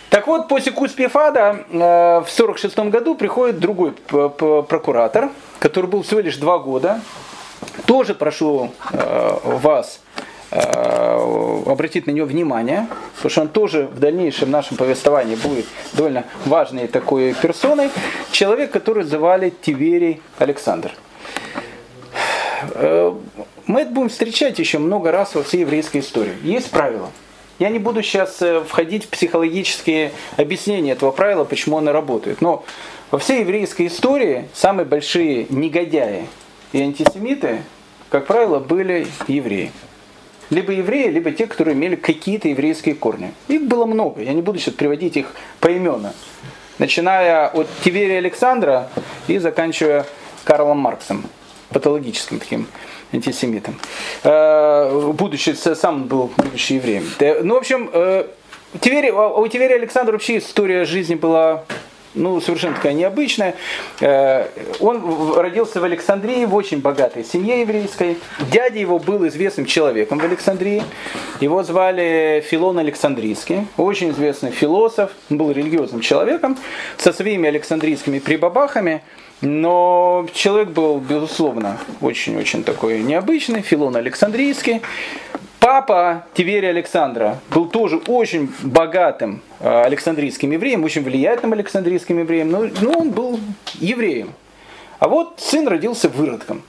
Так 0.09 0.27
вот, 0.27 0.47
после 0.47 0.71
Куспифада 0.71 1.65
э, 1.71 2.23
в 2.25 2.29
46 2.29 2.77
году 2.79 3.15
приходит 3.15 3.59
другой 3.59 3.91
прокуратор, 3.91 5.29
который 5.59 5.87
был 5.87 6.03
всего 6.03 6.19
лишь 6.19 6.37
два 6.37 6.59
года. 6.59 7.01
Тоже 7.85 8.13
прошу 8.13 8.71
э, 8.91 9.37
вас 9.43 9.99
обратить 10.53 12.07
на 12.07 12.11
него 12.11 12.27
внимание, 12.27 12.87
потому 13.15 13.31
что 13.31 13.41
он 13.41 13.47
тоже 13.49 13.87
в 13.87 13.99
дальнейшем 13.99 14.51
нашем 14.51 14.77
повествовании 14.77 15.35
будет 15.35 15.65
довольно 15.93 16.25
важной 16.45 16.87
такой 16.87 17.33
персоной. 17.33 17.89
Человек, 18.31 18.71
который 18.71 19.03
звали 19.03 19.51
Тиверий 19.61 20.21
Александр. 20.37 20.91
Э, 22.75 23.13
мы 23.65 23.81
это 23.81 23.91
будем 23.91 24.09
встречать 24.09 24.59
еще 24.59 24.77
много 24.77 25.11
раз 25.11 25.35
во 25.35 25.43
всей 25.43 25.61
еврейской 25.61 25.99
истории. 25.99 26.35
Есть 26.43 26.69
правило. 26.69 27.09
Я 27.59 27.69
не 27.69 27.79
буду 27.79 28.03
сейчас 28.03 28.41
э, 28.41 28.61
входить 28.61 29.05
в 29.05 29.09
психологические 29.09 30.11
объяснения 30.37 30.91
этого 30.91 31.11
правила, 31.11 31.43
почему 31.43 31.77
оно 31.77 31.91
работает. 31.91 32.41
Но 32.41 32.63
во 33.11 33.19
всей 33.19 33.41
еврейской 33.41 33.87
истории 33.87 34.49
самые 34.53 34.85
большие 34.85 35.47
негодяи 35.49 36.27
и 36.71 36.81
антисемиты, 36.81 37.63
как 38.09 38.25
правило, 38.25 38.59
были 38.59 39.07
евреи 39.27 39.71
либо 40.53 40.71
евреи, 40.71 41.09
либо 41.09 41.31
те, 41.31 41.47
которые 41.47 41.75
имели 41.75 41.95
какие-то 41.95 42.47
еврейские 42.47 42.95
корни. 42.95 43.33
Их 43.47 43.63
было 43.63 43.85
много, 43.85 44.21
я 44.21 44.33
не 44.33 44.41
буду 44.41 44.59
сейчас 44.59 44.75
приводить 44.75 45.17
их 45.17 45.33
поименно. 45.59 46.13
Начиная 46.79 47.47
от 47.47 47.67
Тиверия 47.83 48.17
Александра 48.17 48.89
и 49.27 49.37
заканчивая 49.37 50.05
Карлом 50.43 50.79
Марксом, 50.79 51.23
патологическим 51.69 52.39
таким 52.39 52.67
антисемитом. 53.11 53.79
Э, 54.23 55.11
будучи, 55.13 55.51
сам 55.51 56.05
был 56.05 56.31
будучи 56.35 56.73
евреем. 56.73 57.05
Ну, 57.43 57.55
в 57.55 57.57
общем, 57.57 57.89
э, 57.93 58.27
Тиверий, 58.79 59.11
у 59.11 59.47
Тиверия 59.47 59.75
Александра 59.75 60.13
вообще 60.13 60.39
история 60.39 60.85
жизни 60.85 61.15
была 61.15 61.63
ну, 62.15 62.39
совершенно 62.41 62.75
такая 62.75 62.93
необычная. 62.93 63.55
Э, 63.99 64.47
он 64.79 65.33
родился 65.37 65.79
в 65.79 65.83
Александрии, 65.83 66.45
в 66.45 66.55
очень 66.55 66.79
богатой 66.79 67.23
семье 67.23 67.61
еврейской. 67.61 68.17
Дядя 68.51 68.79
его 68.79 68.99
был 68.99 69.27
известным 69.27 69.65
человеком 69.65 70.19
в 70.19 70.23
Александрии. 70.23 70.83
Его 71.39 71.63
звали 71.63 72.43
Филон 72.47 72.79
Александрийский, 72.79 73.67
очень 73.77 74.11
известный 74.11 74.51
философ, 74.51 75.11
он 75.29 75.37
был 75.37 75.51
религиозным 75.51 76.01
человеком, 76.01 76.57
со 76.97 77.11
своими 77.11 77.49
александрийскими 77.49 78.19
прибабахами. 78.19 79.01
Но 79.41 80.25
человек 80.33 80.69
был, 80.69 80.99
безусловно, 80.99 81.77
очень-очень 81.99 82.63
такой 82.63 83.01
необычный, 83.01 83.61
Филон 83.61 83.95
Александрийский. 83.97 84.81
Папа 85.59 86.25
Тиверия 86.33 86.69
Александра 86.69 87.39
был 87.49 87.67
тоже 87.67 87.97
очень 88.07 88.53
богатым 88.63 89.41
Александрийским 89.63 90.51
евреем, 90.51 90.83
очень 90.83 91.03
влиятельным 91.03 91.53
Александрийским 91.53 92.19
евреем, 92.19 92.51
но, 92.51 92.67
но 92.81 92.91
он 92.99 93.11
был 93.11 93.39
евреем. 93.75 94.33
А 94.99 95.07
вот 95.07 95.35
сын 95.37 95.67
родился 95.67 96.09
выродком. 96.09 96.63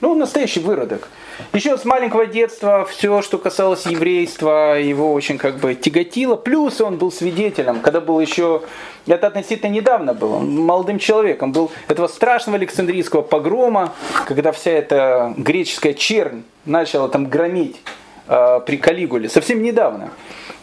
Ну, 0.00 0.14
настоящий 0.14 0.60
выродок. 0.60 1.08
Еще 1.52 1.76
с 1.76 1.84
маленького 1.84 2.26
детства 2.26 2.84
все, 2.84 3.22
что 3.22 3.38
касалось 3.38 3.86
еврейства, 3.86 4.78
его 4.78 5.12
очень 5.12 5.38
как 5.38 5.58
бы 5.58 5.74
тяготило. 5.74 6.36
Плюс 6.36 6.80
он 6.80 6.96
был 6.96 7.12
свидетелем, 7.12 7.80
когда 7.80 8.00
был 8.00 8.20
еще, 8.20 8.62
это 9.06 9.26
относительно 9.26 9.70
недавно 9.70 10.14
было, 10.14 10.38
молодым 10.38 10.98
человеком, 10.98 11.52
был 11.52 11.70
этого 11.88 12.08
страшного 12.08 12.58
Александрийского 12.58 13.22
погрома, 13.22 13.92
когда 14.26 14.52
вся 14.52 14.70
эта 14.70 15.34
греческая 15.36 15.94
чернь 15.94 16.42
начала 16.64 17.08
там 17.08 17.26
громить 17.26 17.76
э, 17.84 18.05
при 18.26 18.76
Калигуле, 18.76 19.28
совсем 19.28 19.62
недавно. 19.62 20.10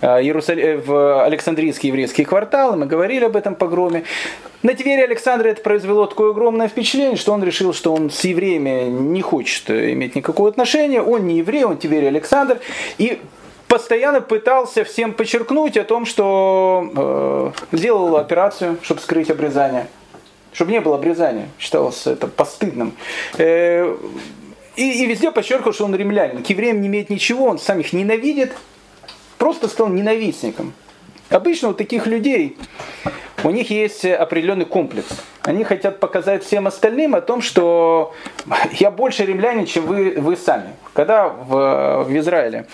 Э, 0.04 0.22
Иерусалим, 0.22 0.82
в 0.82 1.24
Александрийский 1.24 1.88
еврейский 1.88 2.26
квартал, 2.26 2.76
мы 2.76 2.86
говорили 2.86 3.24
об 3.24 3.38
этом 3.38 3.56
погроме. 3.56 4.04
На 4.62 4.74
Твере 4.74 5.06
Александра 5.06 5.48
это 5.48 5.62
произвело 5.62 6.06
такое 6.08 6.32
огромное 6.32 6.68
впечатление, 6.68 7.16
что 7.16 7.32
он 7.32 7.42
решил, 7.42 7.74
что 7.74 7.94
он 7.94 8.10
с 8.10 8.24
евреями 8.26 8.90
не 8.90 9.22
хочет 9.22 9.70
иметь 9.70 10.16
никакого 10.16 10.50
отношения. 10.50 11.02
Он 11.02 11.26
не 11.26 11.38
еврей, 11.38 11.64
он 11.64 11.78
Тверь 11.78 12.08
Александр. 12.08 12.60
И 12.98 13.22
постоянно 13.70 14.20
пытался 14.20 14.84
всем 14.84 15.14
подчеркнуть 15.14 15.78
о 15.78 15.86
том, 15.86 16.06
что 16.06 17.54
э, 17.72 17.76
сделал 17.78 18.18
операцию, 18.18 18.78
чтобы 18.82 19.00
скрыть 19.00 19.30
обрезание. 19.30 19.88
Чтобы 20.52 20.72
не 20.72 20.82
было 20.82 20.96
обрезания. 20.96 21.48
Считалось 21.60 22.06
это 22.08 22.28
постыдным. 22.28 22.94
Э, 23.38 23.96
и, 24.76 25.04
и 25.04 25.06
везде 25.06 25.32
подчеркивал, 25.32 25.74
что 25.74 25.86
он 25.86 25.96
римлянин. 25.96 26.44
К 26.44 26.48
евреям 26.48 26.82
не 26.82 26.88
имеет 26.88 27.10
ничего, 27.10 27.46
он 27.46 27.60
сам 27.60 27.80
их 27.80 27.94
ненавидит. 27.94 28.54
Просто 29.38 29.68
стал 29.68 29.90
ненавистником. 29.90 30.74
Обычно 31.30 31.70
у 31.70 31.74
таких 31.74 32.08
людей 32.08 32.58
у 33.44 33.50
них 33.50 33.70
есть 33.70 34.06
определенный 34.06 34.66
комплекс. 34.66 35.08
Они 35.42 35.64
хотят 35.64 36.00
показать 36.00 36.44
всем 36.44 36.68
остальным 36.68 37.16
о 37.16 37.22
том, 37.22 37.42
что 37.42 38.14
я 38.72 38.90
больше 38.90 39.26
римлянин, 39.26 39.66
чем 39.66 39.86
вы, 39.86 40.16
вы 40.18 40.38
сами. 40.38 40.70
Когда 40.94 41.28
в, 41.28 42.06
в 42.08 42.18
Израиле 42.18 42.68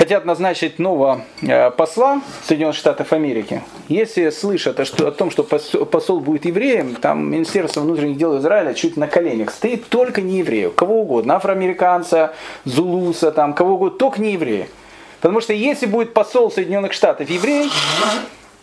хотят 0.00 0.24
назначить 0.24 0.78
нового 0.78 1.26
э, 1.42 1.70
посла 1.72 2.22
Соединенных 2.44 2.74
Штатов 2.74 3.12
Америки, 3.12 3.62
если 3.88 4.30
слышат 4.30 4.80
о, 4.80 5.10
том, 5.10 5.30
что 5.30 5.42
посол 5.42 6.20
будет 6.20 6.46
евреем, 6.46 6.94
там 6.94 7.30
Министерство 7.30 7.82
внутренних 7.82 8.16
дел 8.16 8.38
Израиля 8.38 8.72
чуть 8.72 8.96
на 8.96 9.06
коленях 9.08 9.50
стоит 9.50 9.90
только 9.90 10.22
не 10.22 10.38
еврею, 10.38 10.70
кого 10.72 11.02
угодно, 11.02 11.36
афроамериканца, 11.36 12.32
зулуса, 12.64 13.30
там, 13.30 13.52
кого 13.52 13.74
угодно, 13.74 13.98
только 13.98 14.22
не 14.22 14.32
еврея. 14.32 14.68
Потому 15.20 15.42
что 15.42 15.52
если 15.52 15.84
будет 15.84 16.14
посол 16.14 16.50
Соединенных 16.50 16.94
Штатов 16.94 17.28
еврей, 17.28 17.68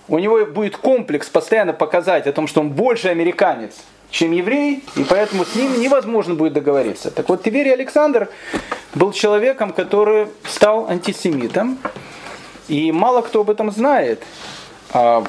у 0.07 0.19
него 0.19 0.45
будет 0.45 0.77
комплекс 0.77 1.27
постоянно 1.29 1.73
показать 1.73 2.27
о 2.27 2.33
том, 2.33 2.47
что 2.47 2.61
он 2.61 2.69
больше 2.69 3.09
американец, 3.09 3.75
чем 4.09 4.31
еврей, 4.31 4.83
и 4.95 5.03
поэтому 5.03 5.45
с 5.45 5.55
ним 5.55 5.79
невозможно 5.79 6.33
будет 6.33 6.53
договориться. 6.53 7.11
Так 7.11 7.27
вот, 7.29 7.43
Тиверий 7.43 7.73
Александр 7.73 8.29
был 8.95 9.11
человеком, 9.11 9.73
который 9.73 10.27
стал 10.45 10.87
антисемитом, 10.89 11.77
и 12.67 12.91
мало 12.91 13.21
кто 13.21 13.41
об 13.41 13.49
этом 13.49 13.71
знает. 13.71 14.23
А 14.93 15.23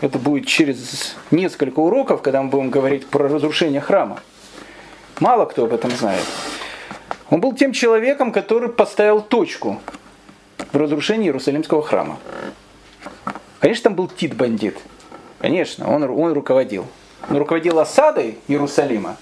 это 0.00 0.18
будет 0.18 0.46
через 0.46 1.16
несколько 1.30 1.80
уроков, 1.80 2.22
когда 2.22 2.42
мы 2.42 2.50
будем 2.50 2.70
говорить 2.70 3.06
про 3.06 3.28
разрушение 3.28 3.80
храма. 3.80 4.20
Мало 5.20 5.44
кто 5.44 5.64
об 5.64 5.72
этом 5.72 5.90
знает. 5.90 6.24
Он 7.30 7.40
был 7.40 7.52
тем 7.54 7.72
человеком, 7.72 8.32
который 8.32 8.68
поставил 8.68 9.20
точку 9.20 9.80
в 10.72 10.76
разрушении 10.76 11.26
Иерусалимского 11.26 11.82
храма. 11.82 12.18
Конечно, 13.64 13.84
там 13.84 13.94
был 13.94 14.08
Тит 14.08 14.36
бандит. 14.36 14.76
Конечно, 15.38 15.90
он, 15.90 16.02
он 16.02 16.34
руководил. 16.34 16.84
Он 17.30 17.38
руководил 17.38 17.78
осадой 17.78 18.36
Иерусалима. 18.46 19.16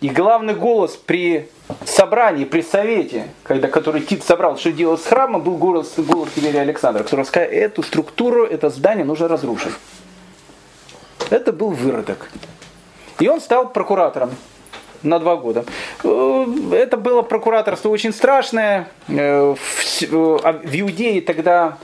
И 0.00 0.08
главный 0.08 0.56
голос 0.56 0.96
при 0.96 1.48
собрании, 1.84 2.44
при 2.44 2.60
совете, 2.60 3.28
когда, 3.44 3.68
который 3.68 4.00
Тит 4.00 4.24
собрал, 4.24 4.58
что 4.58 4.72
делать 4.72 5.00
с 5.00 5.04
храмом, 5.04 5.42
был 5.42 5.58
голос, 5.58 5.94
голос 5.96 6.30
Тиверия 6.34 6.62
Александра, 6.62 7.04
который 7.04 7.24
сказал, 7.24 7.48
эту 7.48 7.84
структуру, 7.84 8.44
это 8.44 8.68
здание 8.68 9.04
нужно 9.04 9.28
разрушить. 9.28 9.74
Это 11.30 11.52
был 11.52 11.70
выродок. 11.70 12.28
И 13.20 13.28
он 13.28 13.40
стал 13.40 13.68
прокуратором 13.68 14.30
на 15.04 15.20
два 15.20 15.36
года. 15.36 15.64
Э, 16.02 16.46
это 16.72 16.96
было 16.96 17.22
прокураторство 17.22 17.90
очень 17.90 18.12
страшное. 18.12 18.88
Э, 19.06 19.54
в 19.54 20.02
а 20.42 20.60
Иудее 20.64 21.22
тогда 21.22 21.78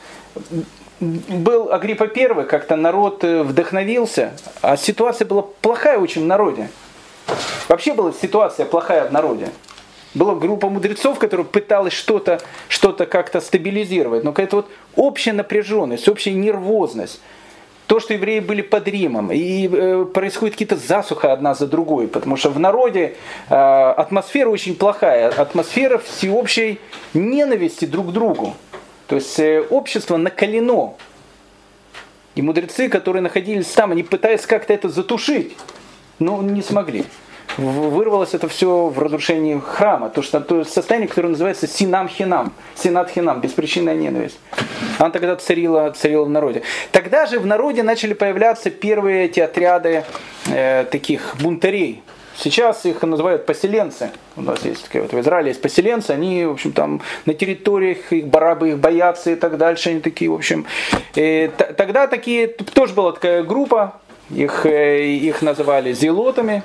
был 1.01 1.73
Агриппа 1.73 2.07
первый, 2.07 2.47
как-то 2.47 2.77
народ 2.77 3.23
э, 3.23 3.43
вдохновился, 3.43 4.33
а 4.63 4.77
ситуация 4.77 5.27
была 5.27 5.43
плохая 5.43 5.99
очень 5.99 6.23
в 6.23 6.27
народе. 6.27 6.71
Вообще 7.69 7.93
была 7.93 8.13
ситуация 8.13 8.67
плохая 8.67 9.07
в 9.07 9.13
народе. 9.13 9.51
Была 10.15 10.35
группа 10.35 10.71
мудрецов, 10.71 11.19
которая 11.19 11.45
пыталась 11.45 11.93
что-то 11.93 12.41
что 12.69 12.93
как-то 12.93 13.41
стабилизировать, 13.41 14.25
но 14.25 14.33
какая-то 14.33 14.57
вот 14.57 14.71
общая 14.95 15.33
напряженность, 15.33 16.09
общая 16.09 16.33
нервозность. 16.33 17.21
То, 17.87 18.01
что 18.01 18.15
евреи 18.15 18.41
были 18.41 18.63
под 18.63 18.89
Римом, 18.89 19.31
и 19.31 19.69
э, 19.69 20.07
происходит 20.07 20.55
какие-то 20.55 20.77
засуха 20.77 21.33
одна 21.33 21.55
за 21.55 21.67
другой, 21.67 22.09
потому 22.09 22.37
что 22.37 22.51
в 22.51 22.59
народе 22.59 23.17
э, 23.49 23.55
атмосфера 23.55 24.49
очень 24.49 24.75
плохая, 24.75 25.29
атмосфера 25.29 25.99
всеобщей 25.99 26.81
ненависти 27.15 27.85
друг 27.85 28.09
к 28.09 28.11
другу. 28.11 28.55
То 29.07 29.17
есть 29.17 29.39
э, 29.39 29.61
общество 29.61 30.17
накалено. 30.17 30.95
И 32.35 32.43
мудрецы, 32.43 32.89
которые 32.89 33.23
находились 33.23 33.67
там, 33.69 33.93
они 33.93 34.03
пытались 34.03 34.47
как-то 34.47 34.75
это 34.75 34.89
затушить, 34.89 35.57
но 36.19 36.43
не 36.43 36.63
смогли. 36.63 37.05
Вырвалось 37.57 38.35
это 38.35 38.49
все 38.49 38.89
в 38.89 38.99
разрушении 38.99 39.59
храма. 39.59 40.11
То, 40.11 40.21
что, 40.21 40.41
то 40.41 40.63
состояние, 40.65 41.09
которое 41.09 41.29
называется 41.29 41.67
синам 41.67 42.09
хинам. 42.09 42.53
Синат 42.75 43.11
хинам, 43.11 43.41
беспричинная 43.41 43.95
ненависть. 43.95 44.39
Она 44.99 45.11
тогда 45.11 45.37
царила, 45.37 45.91
царила 45.93 46.25
в 46.25 46.29
народе. 46.29 46.63
Тогда 46.93 47.25
же 47.25 47.39
в 47.39 47.47
народе 47.47 47.83
начали 47.83 48.13
появляться 48.13 48.71
первые 48.71 49.25
эти 49.25 49.41
отряды 49.41 50.05
э, 50.49 50.85
таких 50.91 51.37
бунтарей, 51.41 52.03
Сейчас 52.39 52.85
их 52.85 53.03
называют 53.03 53.47
поселенцы. 53.47 54.11
У 54.37 54.43
нас 54.43 54.65
есть 54.65 54.85
такие 54.85 55.03
вот 55.03 55.13
в 55.13 55.21
Израиле 55.21 55.49
есть 55.49 55.63
поселенцы, 55.63 56.11
они, 56.11 56.45
в 56.45 56.53
общем, 56.53 56.73
там 56.73 57.01
на 57.25 57.35
территориях 57.35 58.13
их 58.13 58.27
барабы 58.27 58.71
их 58.71 58.79
боятся 58.79 59.31
и 59.31 59.37
так 59.37 59.57
дальше. 59.57 59.91
Они 59.91 60.01
такие, 60.01 60.31
в 60.31 60.35
общем. 60.35 60.67
И 61.15 61.51
тогда 61.77 62.07
такие, 62.07 62.49
тоже 62.49 62.95
была 62.95 63.13
такая 63.13 63.43
группа, 63.43 64.01
их, 64.31 64.67
э, 64.67 65.07
их 65.07 65.41
называли 65.43 65.93
зелотами, 65.93 66.63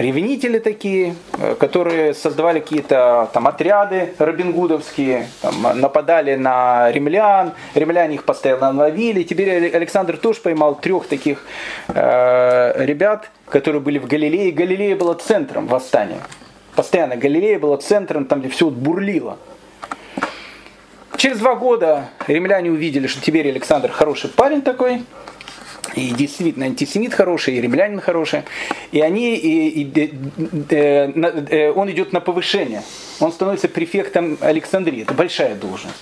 ревнители 0.00 0.58
такие, 0.58 1.14
э, 1.38 1.54
которые 1.58 2.14
создавали 2.14 2.60
какие-то 2.60 3.28
там 3.32 3.46
отряды 3.46 4.14
робингудовские, 4.18 5.28
там, 5.42 5.54
нападали 5.80 6.34
на 6.36 6.90
римлян, 6.90 7.52
римляне 7.74 8.16
их 8.16 8.24
постоянно 8.24 8.72
ловили. 8.72 9.22
Теперь 9.22 9.74
Александр 9.74 10.16
тоже 10.16 10.40
поймал 10.40 10.74
трех 10.74 11.06
таких 11.06 11.44
э, 11.88 12.84
ребят, 12.84 13.30
которые 13.48 13.80
были 13.80 13.98
в 13.98 14.06
Галилее. 14.06 14.52
Галилея 14.52 14.96
была 14.96 15.14
центром 15.14 15.66
восстания. 15.66 16.20
Постоянно 16.74 17.16
Галилея 17.16 17.58
была 17.58 17.76
центром, 17.76 18.24
там 18.24 18.40
где 18.40 18.48
все 18.48 18.70
бурлило. 18.70 19.38
Через 21.16 21.38
два 21.38 21.54
года 21.54 22.08
римляне 22.28 22.70
увидели, 22.70 23.06
что 23.06 23.20
Тиберий 23.20 23.50
Александр 23.50 23.90
хороший 23.90 24.30
парень 24.30 24.62
такой, 24.62 25.02
и 25.94 26.10
действительно 26.10 26.66
антисемит 26.66 27.14
хороший, 27.14 27.56
и 27.56 27.60
римлянин 27.60 28.00
хороший. 28.00 28.42
И 28.92 29.00
они, 29.00 29.36
и, 29.36 29.82
и, 29.82 30.12
э, 30.70 31.12
э, 31.50 31.72
он 31.72 31.90
идет 31.90 32.12
на 32.12 32.20
повышение. 32.20 32.82
Он 33.20 33.32
становится 33.32 33.68
префектом 33.68 34.38
Александрии. 34.40 35.02
Это 35.02 35.14
большая 35.14 35.54
должность. 35.54 35.94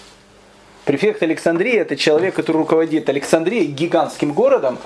Префект 0.84 1.22
Александрии 1.22 1.74
это 1.74 1.96
человек, 1.96 2.34
который 2.34 2.58
руководит 2.58 3.08
Александрией, 3.08 3.66
гигантским 3.66 4.32
городом, 4.32 4.78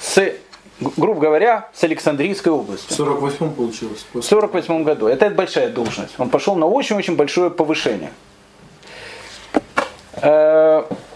с 0.00 0.34
грубо 0.80 1.20
говоря, 1.20 1.68
с 1.72 1.84
Александрийской 1.84 2.52
области. 2.52 2.92
В 2.92 2.96
48 2.96 3.54
получилось. 3.54 4.06
В 4.12 4.22
48 4.22 4.82
году. 4.82 5.06
Это 5.06 5.30
большая 5.30 5.68
должность. 5.68 6.14
Он 6.18 6.30
пошел 6.30 6.56
на 6.56 6.66
очень-очень 6.66 7.16
большое 7.16 7.50
повышение. 7.50 8.10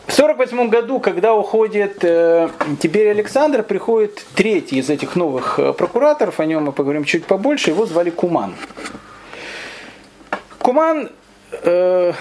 В 0.09 0.15
48 0.15 0.71
году, 0.71 1.01
когда 1.01 1.35
уходит 1.35 1.99
э, 2.03 2.49
Тиберий 2.81 3.11
Александр, 3.11 3.63
приходит 3.63 4.25
третий 4.35 4.79
из 4.79 4.89
этих 4.89 5.17
новых 5.17 5.59
э, 5.59 5.75
прокураторов, 5.75 6.41
о 6.41 6.47
нем 6.47 6.65
мы 6.65 6.73
поговорим 6.73 7.05
чуть 7.05 7.27
побольше, 7.27 7.71
его 7.71 7.85
звали 7.85 8.09
Куман. 8.09 8.55
Куман 10.61 11.11
э, 11.53 12.15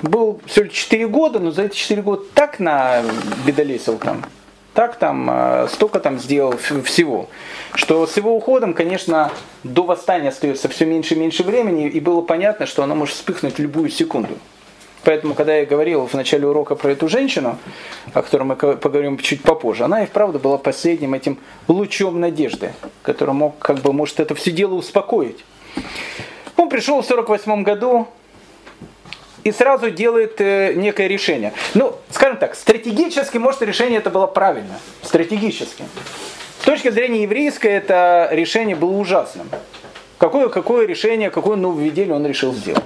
был 0.00 0.40
всего 0.46 0.64
лишь 0.64 0.72
4 0.72 1.08
года, 1.08 1.40
но 1.40 1.50
за 1.50 1.64
эти 1.64 1.76
4 1.76 2.00
года 2.00 2.22
так 2.32 2.58
на 2.58 3.02
бедолесил 3.44 3.98
там, 3.98 4.24
так 4.72 4.96
там, 4.96 5.28
э, 5.30 5.68
столько 5.70 6.00
там 6.00 6.18
сделал 6.18 6.56
всего. 6.56 7.28
что 7.74 8.06
с 8.06 8.16
его 8.16 8.34
уходом, 8.34 8.72
конечно, 8.72 9.30
до 9.62 9.82
восстания 9.82 10.30
остается 10.30 10.70
все 10.70 10.86
меньше 10.86 11.16
и 11.16 11.18
меньше 11.18 11.42
времени, 11.42 11.86
и 11.86 12.00
было 12.00 12.22
понятно, 12.22 12.64
что 12.64 12.82
оно 12.82 12.94
может 12.94 13.14
вспыхнуть 13.14 13.56
в 13.56 13.58
любую 13.58 13.90
секунду. 13.90 14.38
Поэтому, 15.04 15.34
когда 15.34 15.56
я 15.56 15.64
говорил 15.64 16.06
в 16.06 16.14
начале 16.14 16.46
урока 16.46 16.74
про 16.74 16.90
эту 16.90 17.08
женщину, 17.08 17.58
о 18.12 18.22
которой 18.22 18.42
мы 18.42 18.56
поговорим 18.56 19.16
чуть 19.18 19.42
попозже, 19.42 19.84
она 19.84 20.02
и 20.02 20.06
вправду 20.06 20.38
была 20.38 20.58
последним 20.58 21.14
этим 21.14 21.38
лучом 21.68 22.20
надежды, 22.20 22.72
который 23.02 23.34
мог, 23.34 23.58
как 23.58 23.78
бы, 23.78 23.92
может, 23.92 24.20
это 24.20 24.34
все 24.34 24.50
дело 24.50 24.74
успокоить. 24.74 25.44
Он 26.56 26.68
пришел 26.68 27.00
в 27.00 27.06
48 27.06 27.62
году 27.62 28.08
и 29.42 29.52
сразу 29.52 29.90
делает 29.90 30.38
э, 30.40 30.74
некое 30.74 31.08
решение. 31.08 31.54
Ну, 31.72 31.96
скажем 32.10 32.36
так, 32.36 32.54
стратегически, 32.54 33.38
может, 33.38 33.62
решение 33.62 33.98
это 33.98 34.10
было 34.10 34.26
правильно. 34.26 34.78
Стратегически. 35.02 35.84
С 36.60 36.64
точки 36.64 36.90
зрения 36.90 37.22
еврейской, 37.22 37.70
это 37.70 38.28
решение 38.32 38.76
было 38.76 38.90
ужасным. 38.90 39.48
Какое, 40.18 40.50
какое 40.50 40.86
решение, 40.86 41.30
какое 41.30 41.56
нововведение 41.56 42.14
он 42.14 42.26
решил 42.26 42.52
сделать? 42.52 42.84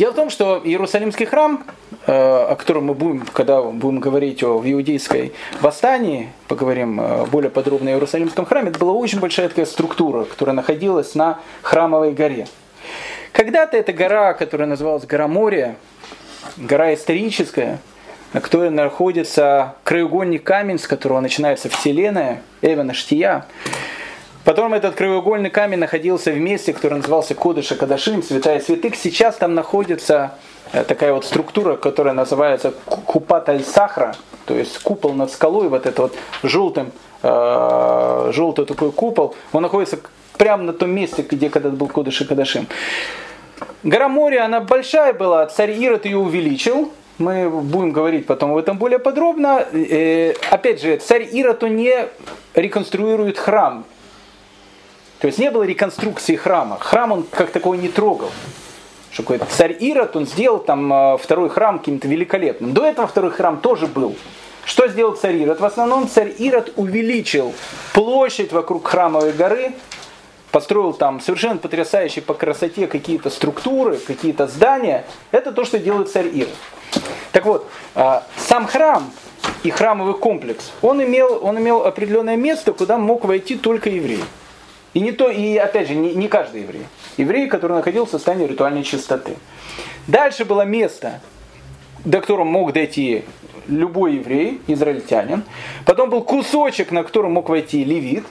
Дело 0.00 0.12
в 0.12 0.16
том, 0.16 0.30
что 0.30 0.58
Иерусалимский 0.64 1.26
храм, 1.26 1.62
э, 2.06 2.10
о 2.10 2.56
котором 2.56 2.86
мы 2.86 2.94
будем, 2.94 3.26
когда 3.34 3.60
будем 3.60 4.00
говорить 4.00 4.42
о 4.42 4.62
иудейской 4.64 5.34
восстании, 5.60 6.30
поговорим 6.48 6.98
э, 6.98 7.26
более 7.26 7.50
подробно 7.50 7.90
о 7.90 7.92
Иерусалимском 7.92 8.46
храме, 8.46 8.70
это 8.70 8.78
была 8.78 8.94
очень 8.94 9.20
большая 9.20 9.50
такая 9.50 9.66
структура, 9.66 10.24
которая 10.24 10.56
находилась 10.56 11.14
на 11.14 11.40
храмовой 11.60 12.12
горе. 12.12 12.48
Когда-то 13.32 13.76
эта 13.76 13.92
гора, 13.92 14.32
которая 14.32 14.66
называлась 14.66 15.04
Гора 15.04 15.28
Моря, 15.28 15.76
гора 16.56 16.94
историческая, 16.94 17.78
на 18.32 18.40
которой 18.40 18.70
находится 18.70 19.74
краеугольник 19.84 20.42
камень, 20.42 20.78
с 20.78 20.88
которого 20.88 21.20
начинается 21.20 21.68
Вселенная, 21.68 22.40
Эвена 22.62 22.94
Штия, 22.94 23.44
Потом 24.44 24.72
этот 24.72 24.94
краеугольный 24.94 25.50
камень 25.50 25.78
находился 25.78 26.30
в 26.32 26.38
месте, 26.38 26.72
которое 26.72 26.96
назывался 26.96 27.34
Кодыша 27.34 27.76
Кадашим, 27.76 28.22
Святая 28.22 28.58
Святых. 28.60 28.96
Сейчас 28.96 29.36
там 29.36 29.54
находится 29.54 30.32
э, 30.72 30.82
такая 30.84 31.12
вот 31.12 31.26
структура, 31.26 31.76
которая 31.76 32.14
называется 32.14 32.72
Купат 32.86 33.50
Аль-Сахра, 33.50 34.14
то 34.46 34.54
есть 34.54 34.78
купол 34.78 35.12
над 35.12 35.30
скалой, 35.30 35.68
вот 35.68 35.84
это 35.86 36.02
вот 36.02 36.14
желтым, 36.42 36.90
э, 37.22 38.30
желтый 38.32 38.64
такой 38.64 38.92
купол, 38.92 39.34
он 39.52 39.62
находится 39.62 39.98
прямо 40.38 40.62
на 40.62 40.72
том 40.72 40.90
месте, 40.90 41.22
где 41.28 41.50
когда 41.50 41.68
был 41.68 41.88
Кодыш 41.88 42.22
и 42.22 42.24
Кадашим. 42.24 42.66
Гора 43.82 44.08
Моря, 44.08 44.46
она 44.46 44.60
большая 44.60 45.12
была, 45.12 45.46
царь 45.46 45.72
Ирод 45.72 46.06
ее 46.06 46.16
увеличил, 46.16 46.90
мы 47.18 47.50
будем 47.50 47.92
говорить 47.92 48.26
потом 48.26 48.52
об 48.52 48.56
этом 48.56 48.78
более 48.78 48.98
подробно. 48.98 49.66
Э, 49.70 50.32
опять 50.50 50.80
же, 50.80 50.96
царь 50.96 51.28
Ирод, 51.30 51.62
не 51.62 52.06
реконструирует 52.54 53.36
храм, 53.36 53.84
то 55.20 55.26
есть 55.26 55.38
не 55.38 55.50
было 55.50 55.64
реконструкции 55.64 56.34
храма. 56.34 56.78
Храм 56.80 57.12
он 57.12 57.22
как 57.24 57.50
такой 57.50 57.76
не 57.76 57.88
трогал. 57.88 58.30
Что 59.12 59.22
какой 59.22 59.40
царь 59.50 59.76
Ирод, 59.78 60.16
он 60.16 60.26
сделал 60.26 60.58
там 60.58 60.92
а, 60.92 61.16
второй 61.18 61.50
храм 61.50 61.78
каким-то 61.78 62.08
великолепным. 62.08 62.72
До 62.72 62.86
этого 62.86 63.06
второй 63.06 63.30
храм 63.30 63.60
тоже 63.60 63.86
был. 63.86 64.16
Что 64.64 64.88
сделал 64.88 65.14
царь 65.16 65.36
Ирод? 65.36 65.60
В 65.60 65.64
основном 65.64 66.08
царь 66.08 66.32
Ирод 66.38 66.72
увеличил 66.76 67.52
площадь 67.92 68.52
вокруг 68.52 68.86
храмовой 68.86 69.32
горы, 69.32 69.72
построил 70.52 70.94
там 70.94 71.20
совершенно 71.20 71.58
потрясающие 71.58 72.22
по 72.22 72.32
красоте 72.34 72.86
какие-то 72.86 73.28
структуры, 73.28 73.96
какие-то 73.98 74.46
здания. 74.46 75.04
Это 75.32 75.52
то, 75.52 75.64
что 75.64 75.78
делает 75.78 76.10
царь 76.10 76.28
Ирод. 76.28 76.54
Так 77.32 77.44
вот, 77.44 77.68
а, 77.94 78.24
сам 78.36 78.66
храм 78.66 79.10
и 79.64 79.70
храмовый 79.70 80.14
комплекс, 80.14 80.72
он 80.80 81.02
имел, 81.02 81.40
он 81.42 81.58
имел 81.58 81.84
определенное 81.84 82.36
место, 82.36 82.72
куда 82.72 82.96
мог 82.96 83.24
войти 83.24 83.56
только 83.56 83.90
еврей. 83.90 84.24
И 84.92 85.00
не 85.00 85.12
то, 85.12 85.30
и 85.30 85.56
опять 85.56 85.88
же, 85.88 85.94
не, 85.94 86.14
не 86.14 86.28
каждый 86.28 86.62
еврей. 86.62 86.86
Еврей, 87.16 87.46
который 87.46 87.74
находился 87.74 88.12
в 88.12 88.16
состоянии 88.16 88.46
ритуальной 88.46 88.82
чистоты. 88.82 89.36
Дальше 90.06 90.44
было 90.44 90.62
место, 90.62 91.20
до 92.04 92.20
которого 92.20 92.44
мог 92.44 92.72
дойти 92.72 93.24
любой 93.68 94.14
еврей, 94.14 94.60
израильтянин. 94.66 95.44
Потом 95.86 96.10
был 96.10 96.22
кусочек, 96.22 96.90
на 96.90 97.04
котором 97.04 97.32
мог 97.32 97.48
войти 97.48 97.84
левит. 97.84 98.24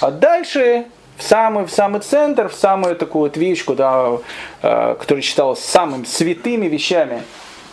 А 0.00 0.10
дальше 0.10 0.86
в 1.16 1.22
самый, 1.22 1.64
в 1.64 1.70
самый 1.70 2.00
центр, 2.02 2.48
в 2.48 2.54
самую 2.54 2.94
такую 2.94 3.22
вот 3.22 3.36
вещь, 3.38 3.64
куда, 3.64 4.18
э, 4.62 4.96
которая 5.00 5.22
считалась 5.22 5.60
самыми 5.60 6.04
святыми 6.04 6.66
вещами, 6.66 7.22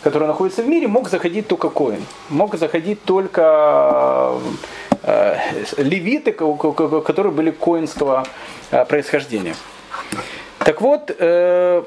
которые 0.02 0.28
находятся 0.28 0.62
в 0.62 0.68
мире, 0.68 0.88
мог 0.88 1.10
заходить 1.10 1.46
только 1.46 1.68
коин. 1.68 2.04
Мог 2.30 2.56
заходить 2.56 3.04
только 3.04 4.40
Э, 4.92 4.95
левиты, 5.76 6.32
которые 6.32 7.32
были 7.32 7.50
коинского 7.50 8.26
э, 8.70 8.84
происхождения. 8.84 9.54
Так 10.58 10.80
вот, 10.80 11.14
э, 11.16 11.82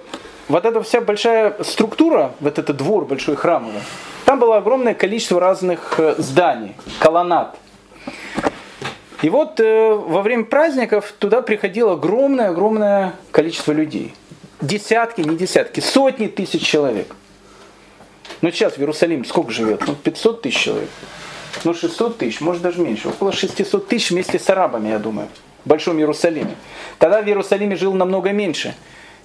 вот 0.48 0.66
эта 0.66 0.82
вся 0.82 1.02
большая 1.02 1.62
структура, 1.64 2.32
вот 2.40 2.58
этот 2.58 2.78
двор 2.78 3.06
большой 3.06 3.36
храмовый, 3.36 3.82
там 4.26 4.40
было 4.40 4.58
огромное 4.58 4.94
количество 4.94 5.40
разных 5.40 6.00
зданий, 6.18 6.76
колоннад. 7.00 7.58
И 9.22 9.30
вот 9.30 9.60
во 9.60 10.22
время 10.22 10.46
праздников 10.46 11.14
туда 11.20 11.42
приходило 11.42 11.94
огромное-огромное 11.94 13.16
количество 13.32 13.74
людей. 13.74 14.14
Десятки, 14.62 15.22
не 15.22 15.36
десятки, 15.36 15.82
сотни 15.82 16.28
тысяч 16.28 16.62
человек. 16.66 17.14
Но 18.42 18.52
сейчас 18.52 18.74
в 18.76 18.80
Иерусалиме 18.80 19.26
сколько 19.26 19.52
живет? 19.52 19.84
Ну, 19.86 19.96
500 19.96 20.42
тысяч 20.44 20.58
человек 20.58 20.90
ну 21.64 21.74
600 21.74 22.18
тысяч, 22.18 22.42
может 22.42 22.62
даже 22.62 22.82
меньше, 22.82 23.10
около 23.10 23.32
600 23.32 23.88
тысяч 23.88 24.12
вместе 24.12 24.40
с 24.40 24.50
арабами, 24.50 24.90
я 24.90 25.00
думаю, 25.00 25.28
в 25.66 25.70
Большом 25.70 25.98
Иерусалиме. 25.98 26.56
Тогда 26.98 27.22
в 27.22 27.28
Иерусалиме 27.28 27.76
жил 27.76 27.94
намного 27.94 28.32
меньше. 28.32 28.76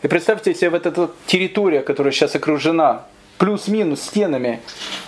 И 0.02 0.08
представьте 0.08 0.54
себе 0.54 0.70
вот 0.70 0.87
эта 0.87 1.10
территория, 1.26 1.80
которая 1.80 2.12
сейчас 2.12 2.34
окружена 2.34 3.06
плюс-минус 3.38 4.02
стенами 4.02 4.60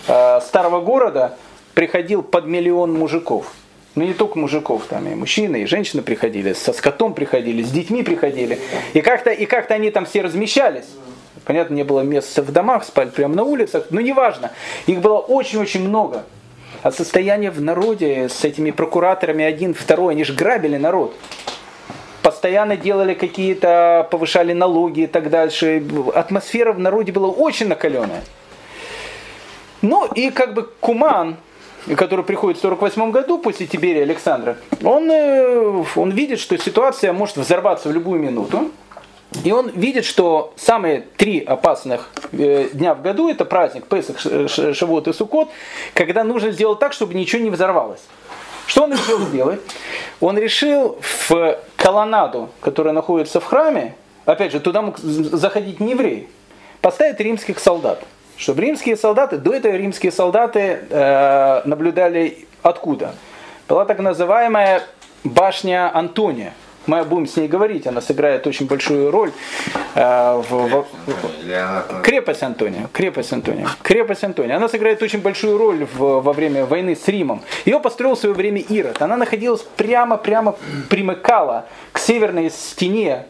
э, 0.07 0.41
старого 0.41 0.81
города, 0.81 1.37
приходил 1.73 2.23
под 2.23 2.45
миллион 2.45 2.93
мужиков. 2.93 3.51
Ну 3.95 4.03
не 4.03 4.13
только 4.13 4.37
мужиков, 4.37 4.83
там 4.89 5.07
и 5.07 5.15
мужчины, 5.15 5.63
и 5.63 5.65
женщины 5.65 6.01
приходили, 6.01 6.53
со 6.53 6.73
скотом 6.73 7.13
приходили, 7.13 7.63
с 7.63 7.71
детьми 7.71 8.03
приходили. 8.03 8.59
И 8.93 9.01
как-то 9.01 9.31
и 9.31 9.45
как 9.45 9.69
они 9.71 9.91
там 9.91 10.05
все 10.05 10.21
размещались. 10.21 10.85
Понятно, 11.45 11.75
не 11.75 11.83
было 11.83 12.01
места 12.01 12.41
в 12.41 12.51
домах, 12.51 12.83
спали 12.83 13.09
прямо 13.09 13.35
на 13.35 13.43
улицах, 13.43 13.85
но 13.89 14.01
неважно. 14.01 14.51
Их 14.85 14.99
было 14.99 15.17
очень-очень 15.17 15.87
много 15.87 16.25
от 16.83 16.95
состояния 16.95 17.51
в 17.51 17.61
народе 17.61 18.29
с 18.29 18.43
этими 18.43 18.71
прокураторами 18.71 19.43
один, 19.43 19.73
второй, 19.73 20.13
они 20.13 20.23
же 20.23 20.33
грабили 20.33 20.77
народ. 20.77 21.15
Постоянно 22.21 22.75
делали 22.75 23.13
какие-то, 23.13 24.07
повышали 24.11 24.53
налоги 24.53 25.01
и 25.01 25.07
так 25.07 25.29
дальше. 25.29 25.83
Атмосфера 26.13 26.73
в 26.73 26.79
народе 26.79 27.11
была 27.11 27.29
очень 27.29 27.67
накаленная. 27.67 28.23
Ну 29.81 30.05
и 30.05 30.29
как 30.29 30.53
бы 30.53 30.63
Куман, 30.79 31.37
который 31.95 32.25
приходит 32.25 32.57
в 32.57 32.61
48 32.61 33.11
году 33.11 33.37
после 33.37 33.67
Тиберия 33.67 34.03
Александра, 34.03 34.57
он, 34.83 35.09
э, 35.09 35.83
он 35.95 36.11
видит, 36.11 36.39
что 36.39 36.57
ситуация 36.57 37.13
может 37.13 37.37
взорваться 37.37 37.89
в 37.89 37.93
любую 37.93 38.19
минуту. 38.19 38.71
И 39.43 39.51
он 39.51 39.69
видит, 39.69 40.05
что 40.05 40.53
самые 40.55 41.01
три 41.17 41.41
опасных 41.41 42.09
э, 42.31 42.69
дня 42.73 42.93
в 42.93 43.01
году 43.01 43.29
это 43.29 43.43
праздник 43.43 43.85
Песах, 43.85 44.19
Шавот 44.19 45.07
и 45.07 45.13
Сукот, 45.13 45.49
когда 45.93 46.23
нужно 46.23 46.51
сделать 46.51 46.79
так, 46.79 46.93
чтобы 46.93 47.13
ничего 47.13 47.41
не 47.41 47.49
взорвалось. 47.49 48.01
Что 48.67 48.83
он 48.83 48.93
решил 48.93 49.19
сделать? 49.19 49.59
Он 50.21 50.37
решил 50.37 50.97
в 51.29 51.59
колоннаду, 51.75 52.49
которая 52.61 52.93
находится 52.93 53.39
в 53.39 53.45
храме, 53.45 53.95
опять 54.25 54.51
же, 54.51 54.59
туда 54.59 54.81
мог 54.81 54.97
заходить 54.97 55.79
не 55.79 55.91
еврей, 55.91 56.29
поставить 56.81 57.19
римских 57.19 57.59
солдат. 57.59 58.03
Чтобы 58.37 58.61
римские 58.61 58.95
солдаты, 58.95 59.37
до 59.37 59.53
этого 59.53 59.73
римские 59.73 60.11
солдаты 60.11 60.79
э, 60.89 61.61
наблюдали 61.65 62.47
откуда? 62.61 63.13
Была 63.67 63.83
так 63.83 63.99
называемая 63.99 64.83
башня 65.23 65.91
Антония– 65.93 66.53
мы 66.87 67.03
будем 67.03 67.27
с 67.27 67.35
ней 67.35 67.47
говорить, 67.47 67.85
она 67.85 68.01
сыграет 68.01 68.47
очень 68.47 68.65
большую 68.65 69.11
роль 69.11 69.31
э, 69.95 70.41
в, 70.49 70.49
в, 70.49 70.85
в, 71.05 72.01
крепость 72.01 72.43
Антония, 72.43 72.87
крепость 72.93 73.33
Антония, 73.33 73.67
крепость 73.83 74.23
Антония. 74.23 74.55
Она 74.55 74.69
сыграет 74.69 75.01
очень 75.01 75.21
большую 75.21 75.57
роль 75.57 75.85
в, 75.85 76.21
во 76.21 76.33
время 76.33 76.65
войны 76.65 76.95
с 76.95 77.07
Римом. 77.07 77.41
Ее 77.65 77.79
построил 77.79 78.15
в 78.15 78.19
свое 78.19 78.33
время 78.33 78.61
Ирод. 78.61 79.01
Она 79.01 79.17
находилась 79.17 79.61
прямо-прямо 79.61 80.55
примыкала 80.89 81.65
к 81.91 81.99
северной 81.99 82.49
стене 82.49 83.25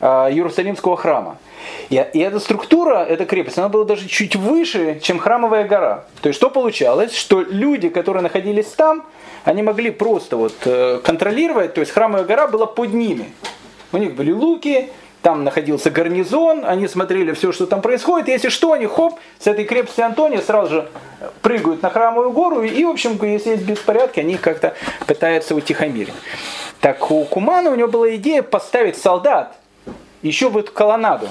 э, 0.00 0.06
Иерусалимского 0.06 0.96
храма. 0.96 1.38
И, 1.90 2.04
и 2.12 2.18
эта 2.18 2.40
структура, 2.40 3.04
эта 3.04 3.26
крепость, 3.26 3.58
она 3.58 3.68
была 3.68 3.84
даже 3.84 4.08
чуть 4.08 4.36
выше, 4.36 5.00
чем 5.00 5.18
храмовая 5.18 5.66
гора. 5.66 6.04
То 6.22 6.28
есть 6.28 6.38
что 6.38 6.50
получалось? 6.50 7.14
Что 7.14 7.40
люди, 7.42 7.88
которые 7.88 8.22
находились 8.22 8.66
там, 8.66 9.04
они 9.44 9.62
могли 9.62 9.90
просто 9.90 10.36
вот 10.36 10.54
э, 10.64 11.00
контролировать, 11.02 11.74
то 11.74 11.80
есть 11.80 11.92
храмовая 11.92 12.24
гора 12.24 12.46
была 12.46 12.66
под 12.66 12.92
ними. 12.92 13.32
У 13.92 13.96
них 13.96 14.14
были 14.14 14.32
луки, 14.32 14.90
там 15.22 15.44
находился 15.44 15.90
гарнизон, 15.90 16.64
они 16.64 16.88
смотрели 16.88 17.32
все, 17.32 17.52
что 17.52 17.66
там 17.66 17.82
происходит. 17.82 18.28
Если 18.28 18.48
что, 18.48 18.72
они 18.72 18.86
хоп, 18.86 19.18
с 19.38 19.46
этой 19.46 19.64
крепости 19.64 20.00
Антония 20.00 20.40
сразу 20.40 20.70
же 20.70 20.88
прыгают 21.42 21.82
на 21.82 21.90
храмовую 21.90 22.30
гору. 22.32 22.62
И, 22.62 22.84
в 22.84 22.90
общем, 22.90 23.18
если 23.22 23.50
есть 23.50 23.64
беспорядки, 23.64 24.20
они 24.20 24.36
как-то 24.36 24.74
пытаются 25.06 25.54
утихомирить. 25.54 26.14
Так 26.80 27.10
у 27.10 27.24
Кумана 27.24 27.70
у 27.70 27.74
него 27.74 27.88
была 27.88 28.14
идея 28.16 28.42
поставить 28.42 28.96
солдат 28.96 29.56
еще 30.22 30.48
в 30.48 30.56
эту 30.56 30.72
колоннаду. 30.72 31.28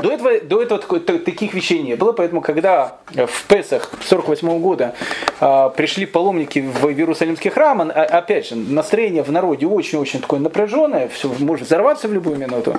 До 0.00 0.10
этого, 0.10 0.40
до 0.40 0.62
этого 0.62 1.00
таких 1.00 1.52
вещей 1.54 1.82
не 1.82 1.96
было, 1.96 2.12
поэтому 2.12 2.40
когда 2.40 2.96
в 3.14 3.44
Песах 3.46 3.90
48 4.00 4.58
года 4.60 4.94
э, 5.40 5.70
пришли 5.76 6.06
паломники 6.06 6.60
в 6.60 6.88
Иерусалимский 6.88 7.50
храм, 7.50 7.82
а, 7.82 7.84
опять 7.84 8.48
же, 8.48 8.56
настроение 8.56 9.22
в 9.22 9.30
народе 9.30 9.66
очень-очень 9.66 10.20
такое 10.20 10.40
напряженное, 10.40 11.08
все 11.08 11.32
может 11.38 11.66
взорваться 11.66 12.08
в 12.08 12.12
любую 12.12 12.36
минуту. 12.36 12.74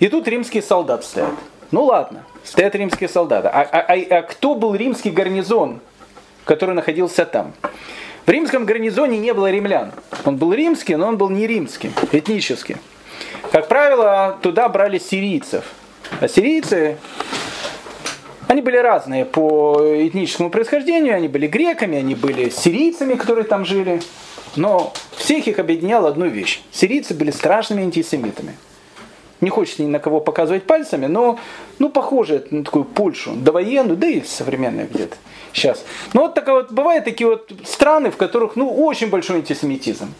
И 0.00 0.08
тут 0.08 0.26
римские 0.26 0.62
солдаты 0.62 1.04
стоят. 1.04 1.30
Ну 1.70 1.84
ладно, 1.84 2.24
стоят 2.42 2.74
римские 2.74 3.08
солдаты. 3.08 3.48
А, 3.48 3.62
а, 3.62 3.78
а, 3.78 4.18
а 4.18 4.22
кто 4.22 4.54
был 4.54 4.74
римский 4.74 5.10
гарнизон, 5.10 5.80
который 6.44 6.74
находился 6.74 7.24
там? 7.24 7.52
В 8.26 8.30
римском 8.30 8.64
гарнизоне 8.64 9.18
не 9.18 9.32
было 9.32 9.50
римлян. 9.50 9.92
Он 10.24 10.36
был 10.36 10.52
римский, 10.52 10.96
но 10.96 11.08
он 11.08 11.18
был 11.18 11.30
не 11.30 11.46
римский, 11.46 11.92
этнический. 12.10 12.76
Как 13.52 13.68
правило, 13.68 14.36
туда 14.42 14.68
брали 14.68 14.98
сирийцев– 14.98 15.64
Ассирийцы, 16.20 16.96
они 18.48 18.62
были 18.62 18.76
разные 18.76 19.24
по 19.24 19.78
этническому 19.82 20.50
происхождению, 20.50 21.14
они 21.14 21.28
были 21.28 21.46
греками, 21.46 21.98
они 21.98 22.14
были 22.14 22.48
сирийцами, 22.48 23.14
которые 23.14 23.44
там 23.44 23.64
жили. 23.64 24.00
Но 24.56 24.92
всех 25.16 25.46
их 25.46 25.58
объединяла 25.58 26.08
одну 26.08 26.26
вещь. 26.26 26.62
Сирийцы 26.72 27.14
были 27.14 27.30
страшными 27.30 27.82
антисемитами. 27.82 28.56
Не 29.40 29.50
хочется 29.50 29.82
ни 29.82 29.86
на 29.86 29.98
кого 30.00 30.20
показывать 30.20 30.64
пальцами, 30.64 31.06
но 31.06 31.38
ну, 31.78 31.90
похоже 31.90 32.44
на 32.50 32.64
такую 32.64 32.84
Польшу, 32.84 33.34
довоенную, 33.34 33.96
да 33.96 34.08
и 34.08 34.22
современную 34.22 34.88
где-то 34.88 35.16
сейчас. 35.52 35.84
Но 36.12 36.22
вот, 36.22 36.34
такая 36.34 36.56
вот, 36.56 36.72
бывают 36.72 37.04
такие 37.04 37.28
вот 37.28 37.52
страны, 37.64 38.10
в 38.10 38.16
которых 38.16 38.56
ну, 38.56 38.74
очень 38.84 39.10
большой 39.10 39.36
антисемитизм. 39.36 40.12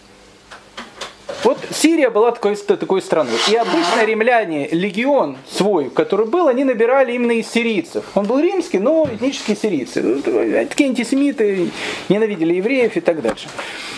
Вот 1.43 1.57
Сирия 1.71 2.09
была 2.09 2.31
такой, 2.31 2.55
такой 2.55 3.01
страной. 3.01 3.33
И 3.49 3.55
обычно 3.55 4.03
римляне, 4.03 4.67
легион 4.69 5.37
свой, 5.49 5.89
который 5.89 6.25
был, 6.25 6.47
они 6.47 6.65
набирали 6.65 7.13
именно 7.13 7.31
из 7.31 7.49
сирийцев. 7.49 8.03
Он 8.15 8.25
был 8.25 8.39
римский, 8.39 8.79
но 8.79 9.07
этнические 9.11 9.55
сирийцы. 9.55 10.01
Ну, 10.01 10.21
такие 10.67 10.89
антисемиты, 10.89 11.71
ненавидели 12.09 12.55
евреев 12.55 12.97
и 12.97 12.99
так 12.99 13.21
дальше. 13.21 13.47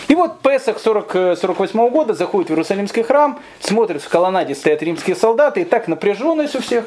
И 0.08 0.14
вот 0.14 0.40
Песах 0.40 0.78
40, 0.78 1.38
48 1.38 1.88
года 1.88 2.14
заходит 2.14 2.50
в 2.50 2.52
Иерусалимский 2.52 3.02
храм, 3.02 3.40
смотрит 3.60 4.02
в 4.02 4.08
колоннаде 4.08 4.54
стоят 4.54 4.82
римские 4.82 5.16
солдаты, 5.16 5.62
и 5.62 5.64
так 5.64 5.88
напряженность 5.88 6.54
у 6.54 6.60
всех. 6.60 6.84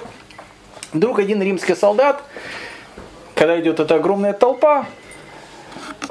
Вдруг 0.93 1.19
один 1.19 1.41
римский 1.41 1.75
солдат, 1.75 2.23
когда 3.33 3.59
идет 3.59 3.79
эта 3.79 3.95
огромная 3.95 4.33
толпа, 4.33 4.85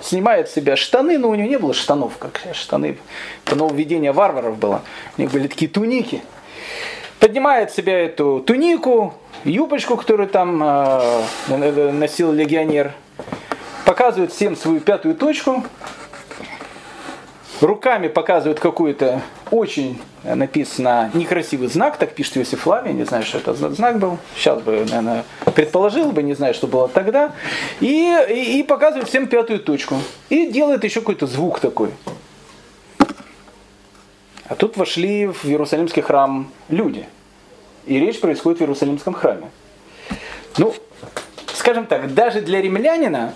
снимает 0.02 0.50
себя 0.50 0.76
штаны, 0.76 1.18
но 1.18 1.30
у 1.30 1.34
него 1.34 1.48
не 1.48 1.58
было 1.58 1.74
штанов, 1.74 2.18
как 2.18 2.40
штаны. 2.52 2.98
Это 3.44 3.56
нововведение 3.56 4.12
варваров 4.12 4.58
было. 4.58 4.82
У 5.16 5.22
них 5.22 5.30
были 5.30 5.48
такие 5.48 5.70
туники. 5.70 6.22
Поднимает 7.20 7.72
себя 7.72 8.04
эту 8.04 8.40
тунику, 8.40 9.14
юбочку, 9.44 9.96
которую 9.96 10.28
там 10.28 10.62
э, 10.62 11.90
носил 11.92 12.32
легионер. 12.32 12.92
Показывает 13.84 14.32
всем 14.32 14.56
свою 14.56 14.80
пятую 14.80 15.14
точку, 15.14 15.64
руками 17.60 18.08
показывают 18.08 18.60
какой-то 18.60 19.22
очень 19.50 20.00
э, 20.22 20.34
написано 20.34 21.10
некрасивый 21.14 21.68
знак, 21.68 21.96
так 21.96 22.14
пишет 22.14 22.38
Иосиф 22.38 22.60
Флавий, 22.62 22.92
не 22.92 23.04
знаю, 23.04 23.24
что 23.24 23.38
это 23.38 23.54
знак 23.54 23.98
был, 23.98 24.18
сейчас 24.36 24.60
бы, 24.62 24.84
наверное, 24.88 25.24
предположил 25.54 26.12
бы, 26.12 26.22
не 26.22 26.34
знаю, 26.34 26.54
что 26.54 26.66
было 26.66 26.88
тогда, 26.88 27.32
и, 27.80 28.14
и, 28.28 28.60
и 28.60 28.62
показывает 28.62 29.08
всем 29.08 29.26
пятую 29.26 29.60
точку, 29.60 29.96
и 30.28 30.46
делает 30.46 30.84
еще 30.84 31.00
какой-то 31.00 31.26
звук 31.26 31.60
такой. 31.60 31.90
А 34.46 34.54
тут 34.54 34.76
вошли 34.76 35.26
в 35.26 35.44
Иерусалимский 35.46 36.02
храм 36.02 36.50
люди, 36.68 37.06
и 37.86 37.98
речь 37.98 38.20
происходит 38.20 38.58
в 38.58 38.62
Иерусалимском 38.62 39.14
храме. 39.14 39.50
Ну, 40.58 40.74
скажем 41.54 41.86
так, 41.86 42.12
даже 42.14 42.40
для 42.40 42.60
римлянина, 42.60 43.34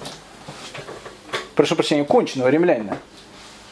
прошу 1.54 1.76
прощения, 1.76 2.04
конченного 2.04 2.48
римлянина, 2.48 2.98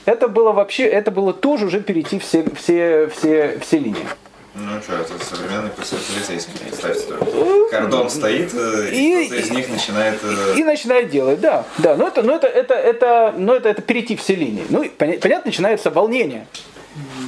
это 0.07 0.29
было 0.29 0.53
вообще, 0.53 0.85
это 0.85 1.11
было 1.11 1.33
тоже 1.35 1.67
уже 1.67 1.81
перейти 1.81 2.19
все, 2.19 2.45
все, 2.55 3.09
все, 3.09 3.59
все 3.61 3.79
линии. 3.79 4.07
Ну 4.55 4.81
что, 4.81 4.95
это 4.95 5.23
современный 5.23 5.69
полицейский, 5.69 6.59
представьте 6.59 7.05
только. 7.07 7.71
Кордон 7.71 8.09
стоит, 8.09 8.55
э, 8.55 8.89
и, 8.91 9.27
кто-то 9.27 9.41
из 9.43 9.51
них 9.51 9.69
начинает... 9.69 10.19
Э, 10.25 10.55
и, 10.57 10.61
и 10.61 10.65
начинает 10.65 11.11
делать, 11.11 11.41
да. 11.41 11.65
Да, 11.77 11.95
но 11.95 12.09
это, 12.09 12.23
но 12.23 12.37
это, 12.37 12.47
это, 12.47 12.73
это, 12.73 13.35
но 13.37 13.55
это, 13.55 13.69
это 13.69 13.83
перейти 13.83 14.17
все 14.17 14.35
линии. 14.35 14.65
Ну, 14.71 14.83
понятно, 14.97 15.43
начинается 15.45 15.91
волнение. 15.91 16.47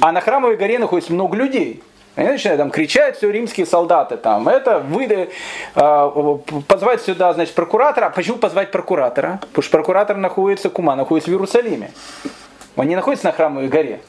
А 0.01 0.11
на 0.11 0.21
Храмовой 0.21 0.57
горе 0.57 0.79
находится 0.79 1.13
много 1.13 1.37
людей. 1.37 1.83
Они 2.15 2.29
начинают 2.29 2.59
там 2.59 2.71
кричать, 2.71 3.17
все 3.17 3.29
римские 3.29 3.67
солдаты 3.67 4.17
там. 4.17 4.49
Это 4.49 4.79
выйди, 4.79 5.29
э, 5.75 6.37
позвать 6.67 7.03
сюда, 7.03 7.31
значит, 7.33 7.53
прокуратора. 7.53 8.07
А 8.07 8.09
почему 8.09 8.37
позвать 8.37 8.71
прокуратора? 8.71 9.37
Потому 9.41 9.61
что 9.61 9.71
прокуратор 9.71 10.17
находится, 10.17 10.71
Кума 10.71 10.95
находится 10.95 11.29
в 11.29 11.33
Иерусалиме. 11.33 11.91
Он 12.79 12.87
не 12.87 12.95
находится 12.95 13.25
на 13.25 13.33
Храмовой 13.33 13.67
горе. 13.67 13.99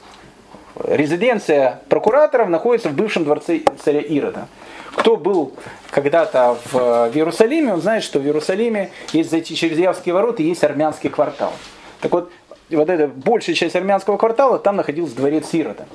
Резиденция 0.85 1.83
прокураторов 1.89 2.49
находится 2.49 2.89
в 2.89 2.93
бывшем 2.93 3.25
дворце 3.25 3.63
царя 3.83 4.01
Ирода. 4.01 4.47
Кто 4.95 5.17
был 5.17 5.55
когда-то 5.91 6.57
в, 6.71 6.77
Иерусалиме, 7.13 7.75
он 7.75 7.81
знает, 7.81 8.05
что 8.05 8.21
в 8.21 8.23
Иерусалиме 8.23 8.93
есть 9.13 9.29
зайти 9.29 9.57
через 9.57 9.77
Явские 9.77 10.15
ворота 10.15 10.45
есть 10.45 10.63
армянский 10.63 11.11
квартал. 11.11 11.53
Так 12.01 12.13
вот, 12.13 12.31
вот 12.71 12.89
эта 12.89 13.09
большая 13.09 13.57
часть 13.57 13.75
армянского 13.75 14.17
квартала, 14.17 14.61
там 14.61 14.77
находился 14.77 15.17
дворец 15.17 15.53
Ирода. 15.53 15.87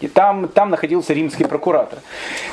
И 0.00 0.08
там, 0.08 0.48
там 0.48 0.70
находился 0.70 1.12
римский 1.12 1.44
прокуратор. 1.44 2.00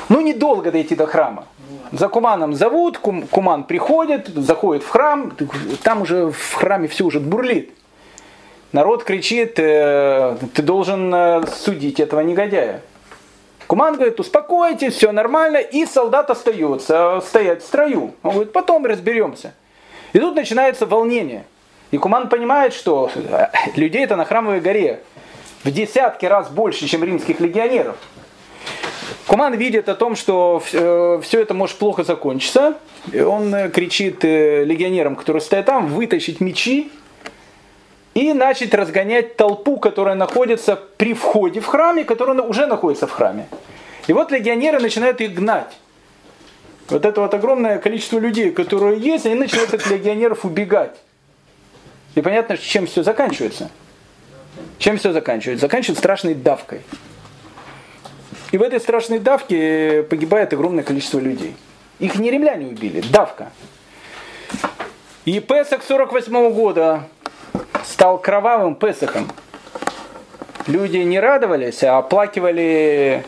Ну, 0.08 0.20
недолго 0.20 0.70
дойти 0.70 0.94
до 0.94 1.08
храма. 1.08 1.46
За 1.90 2.08
Куманом 2.08 2.54
зовут, 2.54 2.98
Кум, 2.98 3.26
Куман 3.26 3.64
приходит, 3.64 4.28
заходит 4.28 4.84
в 4.84 4.88
храм, 4.88 5.32
там 5.82 6.02
уже 6.02 6.30
в 6.30 6.54
храме 6.54 6.86
все 6.86 7.04
уже 7.04 7.18
бурлит. 7.18 7.72
Народ 8.72 9.02
кричит, 9.04 9.58
э, 9.58 10.36
ты 10.54 10.62
должен 10.62 11.14
э, 11.14 11.46
судить 11.46 12.00
этого 12.00 12.20
негодяя. 12.20 12.82
Куман 13.66 13.94
говорит, 13.94 14.20
успокойтесь, 14.20 14.94
все 14.94 15.10
нормально, 15.10 15.56
и 15.56 15.86
солдат 15.86 16.28
остается 16.28 17.22
стоять 17.26 17.62
в 17.62 17.66
строю. 17.66 18.14
Он 18.22 18.32
говорит, 18.32 18.52
потом 18.52 18.84
разберемся. 18.84 19.54
И 20.12 20.18
тут 20.18 20.34
начинается 20.34 20.84
волнение. 20.84 21.44
И 21.92 21.96
Куман 21.96 22.28
понимает, 22.28 22.74
что 22.74 23.10
э, 23.14 23.46
людей 23.74 24.04
это 24.04 24.16
на 24.16 24.26
Храмовой 24.26 24.60
горе 24.60 25.00
в 25.64 25.70
десятки 25.70 26.26
раз 26.26 26.50
больше, 26.50 26.86
чем 26.86 27.02
римских 27.02 27.40
легионеров. 27.40 27.96
Куман 29.26 29.54
видит 29.54 29.88
о 29.88 29.94
том, 29.94 30.14
что 30.14 30.62
все 30.64 31.20
это 31.32 31.52
может 31.52 31.76
плохо 31.76 32.04
закончиться. 32.04 32.78
И 33.12 33.20
он 33.20 33.70
кричит 33.70 34.24
легионерам, 34.24 35.16
которые 35.16 35.42
стоят 35.42 35.66
там, 35.66 35.88
вытащить 35.88 36.40
мечи 36.40 36.90
и 38.18 38.32
начать 38.32 38.74
разгонять 38.74 39.36
толпу, 39.36 39.78
которая 39.78 40.14
находится 40.14 40.76
при 40.96 41.14
входе 41.14 41.60
в 41.60 41.66
храме, 41.66 42.04
которая 42.04 42.40
уже 42.42 42.66
находится 42.66 43.06
в 43.06 43.12
храме. 43.12 43.46
И 44.06 44.12
вот 44.12 44.32
легионеры 44.32 44.80
начинают 44.80 45.20
их 45.20 45.34
гнать. 45.34 45.76
Вот 46.88 47.04
это 47.04 47.20
вот 47.20 47.34
огромное 47.34 47.78
количество 47.78 48.18
людей, 48.18 48.50
которые 48.50 48.98
есть, 48.98 49.26
они 49.26 49.34
начинают 49.34 49.74
от 49.74 49.86
легионеров 49.88 50.44
убегать. 50.44 50.96
И 52.14 52.20
понятно, 52.20 52.56
чем 52.56 52.86
все 52.86 53.02
заканчивается. 53.02 53.70
Чем 54.78 54.96
все 54.96 55.12
заканчивается? 55.12 55.66
Заканчивается 55.66 56.00
страшной 56.00 56.34
давкой. 56.34 56.80
И 58.50 58.58
в 58.58 58.62
этой 58.62 58.80
страшной 58.80 59.18
давке 59.18 60.02
погибает 60.08 60.52
огромное 60.52 60.82
количество 60.82 61.18
людей. 61.18 61.54
Их 61.98 62.16
не 62.16 62.30
римляне 62.30 62.66
убили, 62.66 63.02
давка. 63.12 63.52
И 65.26 65.40
Песок 65.40 65.82
48 65.84 66.50
года 66.52 67.04
стал 67.84 68.18
кровавым 68.18 68.74
Песохом. 68.74 69.28
Люди 70.66 70.98
не 70.98 71.18
радовались, 71.18 71.82
а 71.82 71.98
оплакивали 71.98 73.24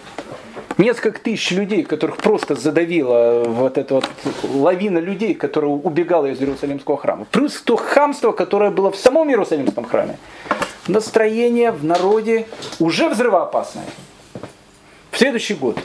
несколько 0.78 1.20
тысяч 1.20 1.50
людей, 1.52 1.84
которых 1.84 2.16
просто 2.16 2.54
задавила 2.54 3.44
вот 3.46 3.78
эта 3.78 3.94
вот 3.94 4.08
лавина 4.42 4.98
людей, 4.98 5.34
которая 5.34 5.70
убегала 5.70 6.26
из 6.26 6.40
Иерусалимского 6.40 6.96
храма. 6.96 7.26
Плюс 7.30 7.60
то 7.62 7.76
хамство, 7.76 8.32
которое 8.32 8.70
было 8.70 8.90
в 8.90 8.96
самом 8.96 9.28
Иерусалимском 9.30 9.84
храме. 9.84 10.18
Настроение 10.88 11.70
в 11.70 11.84
народе 11.84 12.46
уже 12.78 13.08
взрывоопасное. 13.08 13.84
В 15.10 15.18
следующий 15.18 15.54
год 15.54 15.78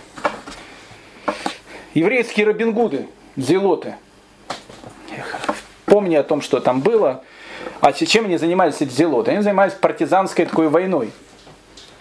еврейские 1.94 2.46
Робингуды, 2.46 3.08
зелоты, 3.36 3.96
помня 5.86 6.20
о 6.20 6.24
том, 6.24 6.42
что 6.42 6.60
там 6.60 6.82
было, 6.82 7.24
а 7.86 7.94
чем 7.94 8.26
они 8.26 8.38
занимались 8.38 8.82
эти 8.82 8.90
зелоты? 8.90 9.30
Они 9.30 9.44
занимались 9.44 9.74
партизанской 9.74 10.46
такой 10.46 10.70
войной. 10.70 11.12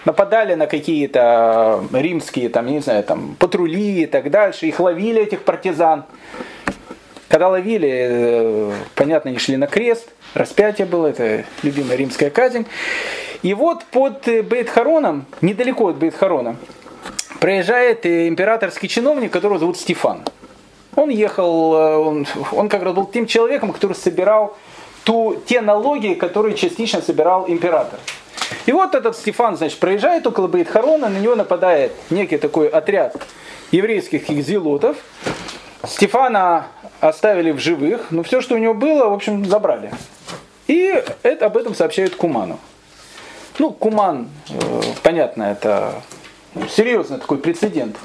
нападали 0.07 0.55
на 0.55 0.67
какие-то 0.67 1.85
римские, 1.93 2.49
там, 2.49 2.67
не 2.67 2.81
знаю, 2.81 3.05
там, 3.05 3.37
патрули 3.39 4.03
и 4.03 4.07
так 4.07 4.31
дальше, 4.31 4.67
их 4.67 4.81
ловили, 4.81 5.21
этих 5.21 5.43
партизан. 5.43 6.05
Когда 7.29 7.51
ловили, 7.51 7.91
э, 7.91 8.73
понятно, 8.95 9.29
они 9.29 9.39
шли 9.39 9.59
на 9.59 9.67
крест, 9.67 10.09
распятие 10.33 10.87
было, 10.87 11.09
это 11.09 11.45
любимая 11.63 11.99
римская 11.99 12.31
казнь. 12.31 12.65
И 13.43 13.53
вот 13.53 13.85
под 13.85 14.27
Бейт-Хароном, 14.27 15.27
недалеко 15.43 15.89
от 15.89 15.97
Бейт-Харона, 15.97 16.57
проезжает 17.41 18.07
императорский 18.07 18.89
чиновник, 18.89 19.31
которого 19.31 19.59
зовут 19.59 19.77
Стефан. 19.77 20.23
Он 20.97 21.11
ехал, 21.11 21.75
э, 21.75 21.97
он, 21.99 22.27
он 22.53 22.71
как 22.71 22.83
раз 22.83 22.95
был 22.95 23.05
тем 23.05 23.27
человеком, 23.27 23.71
который 23.71 23.93
собирал 23.93 24.57
ту, 25.05 25.41
те 25.47 25.61
налоги, 25.61 26.15
которые 26.15 26.57
частично 26.57 27.01
собирал 27.01 27.45
император. 27.49 28.01
И 28.67 28.73
вот 28.73 28.95
этот 28.95 29.17
Стефан, 29.17 29.57
значит, 29.57 29.79
проезжает 29.79 30.27
около 30.27 30.49
Бейтхарона, 30.49 31.09
на 31.09 31.19
него 31.19 31.35
нападает 31.35 31.93
некий 32.11 32.39
такой 32.39 32.69
отряд 32.69 33.17
еврейских 33.71 34.31
экзилотов. 34.31 34.97
Стефана 35.87 36.69
оставили 37.01 37.51
в 37.53 37.59
живых, 37.59 38.11
но 38.11 38.23
все, 38.23 38.41
что 38.41 38.55
у 38.55 38.59
него 38.59 38.75
было, 38.75 39.09
в 39.09 39.13
общем, 39.13 39.45
забрали. 39.45 39.93
И 40.67 41.03
это, 41.23 41.47
об 41.47 41.57
этом 41.57 41.75
сообщают 41.75 42.17
Куману. 42.17 42.59
Ну, 43.59 43.71
Куман, 43.71 44.29
э, 44.49 44.83
понятно, 45.03 45.45
это 45.45 45.95
серьезный 46.69 47.19
такой 47.19 47.39
прецедент. 47.39 47.97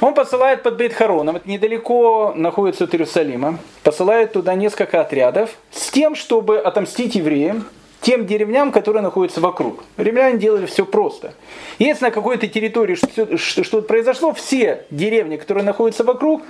Он 0.00 0.14
посылает 0.14 0.62
под 0.62 0.76
Бейт-Хароном, 0.76 1.36
это 1.36 1.48
недалеко 1.48 2.32
находится 2.36 2.84
от 2.84 2.94
Иерусалима, 2.94 3.58
посылает 3.82 4.32
туда 4.32 4.54
несколько 4.54 5.00
отрядов 5.00 5.50
с 5.72 5.90
тем, 5.90 6.14
чтобы 6.14 6.58
отомстить 6.58 7.14
евреям, 7.14 7.64
тем 8.02 8.26
деревням, 8.26 8.70
которые 8.70 9.02
находятся 9.02 9.40
вокруг. 9.40 9.82
Римляне 9.96 10.38
делали 10.38 10.66
все 10.66 10.84
просто. 10.84 11.34
Если 11.78 12.04
на 12.04 12.10
какой-то 12.10 12.46
территории 12.46 12.94
что-то 13.36 13.82
произошло, 13.82 14.32
все 14.32 14.84
деревни, 14.90 15.36
которые 15.36 15.64
находятся 15.64 16.04
вокруг, 16.04 16.42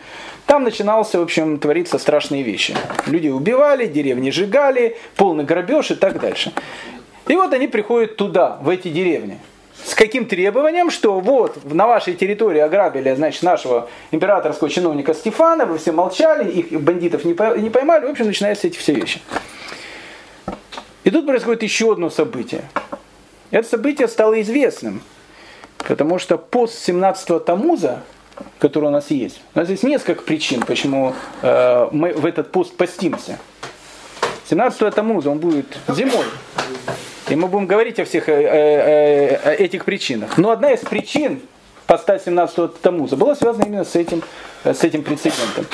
там 0.45 0.65
начинался, 0.65 1.19
в 1.19 1.23
общем, 1.23 1.59
твориться 1.59 1.99
страшные 1.99 2.43
вещи. 2.43 2.77
Люди 3.07 3.29
убивали, 3.29 3.87
деревни 3.87 4.31
сжигали, 4.31 4.99
полный 5.17 5.45
грабеж 5.45 5.93
и 5.93 5.95
так 5.95 6.21
дальше. 6.21 6.53
И 7.29 7.35
вот 7.35 7.53
они 7.55 7.69
приходят 7.69 8.17
туда, 8.17 8.59
в 8.61 8.69
эти 8.69 8.89
деревни 8.89 9.39
с 9.87 9.95
каким 9.95 10.27
требованием, 10.27 10.91
что 10.91 11.21
вот 11.21 11.65
на 11.73 11.87
вашей 11.87 12.15
территории 12.15 12.61
ограбили, 12.61 13.15
значит, 13.15 13.43
нашего 13.45 13.89
императорского 14.11 14.69
чиновника 14.69 15.15
Стефана, 15.15 15.65
вы 15.65 15.79
все 15.79 15.93
молчали, 15.93 16.51
их 16.51 16.81
бандитов 16.81 17.25
не 17.25 17.35
поймали, 17.35 18.07
в 18.07 18.11
общем, 18.11 18.27
начинаются 18.27 18.67
эти 18.67 18.79
все 18.79 18.95
вещи. 18.95 19.21
И 21.05 21.11
тут 21.11 21.25
происходит 21.25 21.63
еще 21.63 21.93
одно 21.93 22.11
событие. 22.11 22.63
Это 23.53 23.69
событие 23.69 24.09
стало 24.09 24.41
известным, 24.43 25.03
потому 25.79 26.19
что 26.19 26.37
пост 26.37 26.89
17-го 26.89 27.39
Тамуза, 27.39 28.03
который 28.59 28.87
у 28.87 28.91
нас 28.91 29.13
есть, 29.13 29.41
у 29.55 29.61
нас 29.61 29.69
есть 29.69 29.85
несколько 29.85 30.23
причин, 30.23 30.63
почему 30.63 31.15
э, 31.43 31.89
мы 31.93 32.13
в 32.13 32.27
этот 32.27 32.51
пост 32.51 32.77
постимся. 32.77 33.39
17 34.49 34.93
Тамуза 34.93 35.31
он 35.31 35.39
будет 35.39 35.79
зимой. 35.87 36.25
И 37.29 37.35
мы 37.35 37.49
будем 37.49 37.67
говорить 37.67 37.99
о 37.99 38.05
всех 38.05 38.29
э, 38.29 38.33
э, 38.33 39.41
э, 39.43 39.55
этих 39.57 39.85
причинах. 39.85 40.39
Но 40.39 40.51
одна 40.51 40.71
из 40.71 40.81
причин 40.81 41.41
поста 41.87 42.19
17 42.19 42.81
Тамуза 42.81 43.17
была 43.17 43.35
связана 43.35 43.65
именно 43.65 43.85
с 43.85 43.97
этим, 43.97 44.23
с 44.65 44.85
этим 44.85 45.03
прецедентом. 45.03 45.67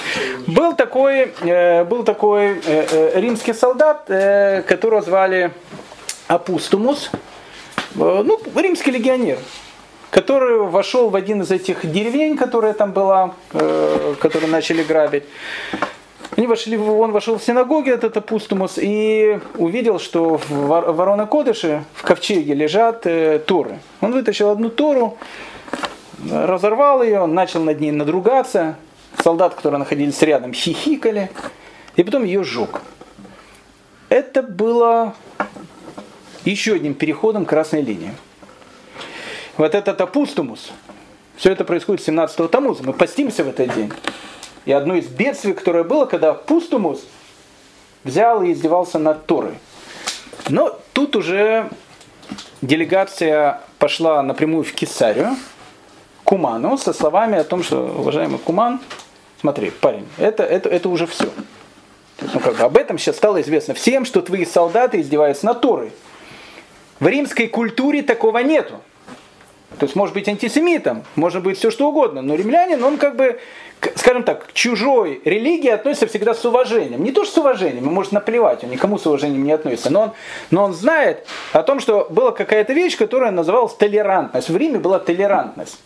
Был 0.46 0.74
такой, 0.74 1.32
был 1.84 2.05
такой 2.05 2.61
римский 3.14 3.55
солдат, 3.55 4.05
которого 4.66 5.00
звали 5.00 5.53
Апустумус, 6.26 7.11
ну, 7.94 8.40
римский 8.55 8.90
легионер, 8.90 9.38
который 10.11 10.59
вошел 10.59 11.09
в 11.09 11.16
один 11.16 11.42
из 11.42 11.50
этих 11.50 11.90
деревень, 11.90 12.36
которая 12.36 12.74
там 12.74 12.92
была, 12.92 13.34
которые 13.50 14.50
начали 14.50 14.82
грабить. 14.82 15.24
Они 16.36 16.46
вошли, 16.46 16.78
он 16.78 17.12
вошел 17.12 17.36
в 17.36 17.42
синагогу, 17.42 17.90
этот 17.90 18.16
Апустумус, 18.16 18.78
и 18.78 19.38
увидел, 19.56 19.98
что 19.98 20.38
в 20.38 20.92
ворона 20.92 21.26
Кодыше, 21.26 21.84
в 21.94 22.02
ковчеге 22.02 22.54
лежат 22.54 23.06
э, 23.06 23.38
торы. 23.38 23.80
Он 24.00 24.12
вытащил 24.12 24.48
одну 24.48 24.70
тору, 24.70 25.18
разорвал 26.30 27.02
ее, 27.02 27.26
начал 27.26 27.62
над 27.62 27.80
ней 27.80 27.90
надругаться. 27.90 28.76
Солдат, 29.22 29.54
которые 29.54 29.78
находились 29.78 30.20
рядом, 30.22 30.54
хихикали, 30.54 31.30
и 31.96 32.02
потом 32.02 32.24
ее 32.24 32.42
сжег. 32.44 32.80
Это 34.08 34.42
было 34.42 35.14
еще 36.44 36.74
одним 36.74 36.94
переходом 36.94 37.44
красной 37.44 37.82
линии. 37.82 38.14
Вот 39.58 39.74
этот 39.74 40.00
Апустумус, 40.00 40.72
все 41.36 41.52
это 41.52 41.64
происходит 41.64 42.08
17-го 42.08 42.48
Тамуза, 42.48 42.84
мы 42.84 42.94
постимся 42.94 43.44
в 43.44 43.48
этот 43.48 43.74
день. 43.74 43.92
И 44.64 44.72
одно 44.72 44.94
из 44.94 45.06
бедствий, 45.06 45.54
которое 45.54 45.84
было, 45.84 46.06
когда 46.06 46.34
Пустумус 46.34 47.04
взял 48.04 48.42
и 48.42 48.52
издевался 48.52 48.98
над 48.98 49.26
Торой. 49.26 49.54
Но 50.48 50.78
тут 50.92 51.16
уже 51.16 51.68
делегация 52.60 53.60
пошла 53.78 54.22
напрямую 54.22 54.64
в 54.64 54.72
Кесарию, 54.72 55.36
Куману, 56.24 56.78
со 56.78 56.92
словами 56.92 57.38
о 57.38 57.44
том, 57.44 57.62
что, 57.62 57.94
уважаемый 57.98 58.38
Куман, 58.38 58.80
смотри, 59.40 59.70
парень, 59.70 60.06
это, 60.18 60.44
это, 60.44 60.68
это 60.68 60.88
уже 60.88 61.06
все. 61.06 61.28
Ну, 62.20 62.40
как 62.40 62.56
бы 62.56 62.62
об 62.62 62.76
этом 62.76 62.98
сейчас 62.98 63.16
стало 63.16 63.40
известно 63.40 63.74
всем, 63.74 64.04
что 64.04 64.22
твои 64.22 64.44
солдаты 64.44 65.00
издеваются 65.00 65.46
над 65.46 65.60
Торой. 65.60 65.92
В 67.00 67.06
римской 67.08 67.48
культуре 67.48 68.02
такого 68.02 68.38
нету. 68.38 68.80
То 69.78 69.86
есть 69.86 69.96
может 69.96 70.14
быть 70.14 70.28
антисемитом, 70.28 71.02
может 71.16 71.42
быть 71.42 71.58
все 71.58 71.70
что 71.70 71.88
угодно, 71.88 72.22
но 72.22 72.34
римлянин, 72.34 72.82
он 72.84 72.98
как 72.98 73.16
бы, 73.16 73.40
скажем 73.96 74.22
так, 74.22 74.46
к 74.46 74.52
чужой 74.52 75.20
религии 75.24 75.70
относится 75.70 76.06
всегда 76.06 76.34
с 76.34 76.44
уважением. 76.44 77.02
Не 77.02 77.12
то, 77.12 77.24
что 77.24 77.34
с 77.34 77.38
уважением, 77.38 77.84
ему 77.84 77.90
может 77.90 78.12
наплевать, 78.12 78.64
он 78.64 78.70
никому 78.70 78.98
с 78.98 79.06
уважением 79.06 79.44
не 79.44 79.52
относится, 79.52 79.90
но 79.90 80.02
он, 80.02 80.12
но 80.50 80.64
он 80.64 80.72
знает 80.72 81.26
о 81.52 81.62
том, 81.62 81.80
что 81.80 82.06
была 82.10 82.32
какая-то 82.32 82.72
вещь, 82.72 82.96
которая 82.96 83.30
называлась 83.30 83.74
толерантность. 83.74 84.48
В 84.48 84.56
Риме 84.56 84.78
была 84.78 84.98
толерантность. 84.98 85.78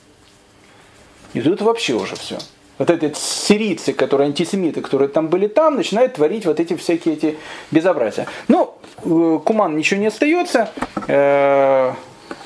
И 1.35 1.41
тут 1.41 1.61
вообще 1.61 1.95
уже 1.95 2.17
все. 2.17 2.39
Вот 2.79 2.91
эти 2.91 3.13
сирийцы, 3.15 3.95
которые 3.95 4.27
антисемиты, 4.27 4.83
которые 4.83 5.09
там 5.09 5.29
были 5.29 5.47
там, 5.47 5.77
начинают 5.77 6.15
творить 6.15 6.45
вот 6.45 6.61
эти 6.61 6.77
всякие 6.77 7.15
эти 7.15 7.39
безобразия. 7.71 8.27
Ну, 8.49 8.75
э, 9.05 9.39
Куман 9.45 9.77
ничего 9.77 9.99
не 10.01 10.09
остается. 10.09 10.71
Э, 11.09 11.93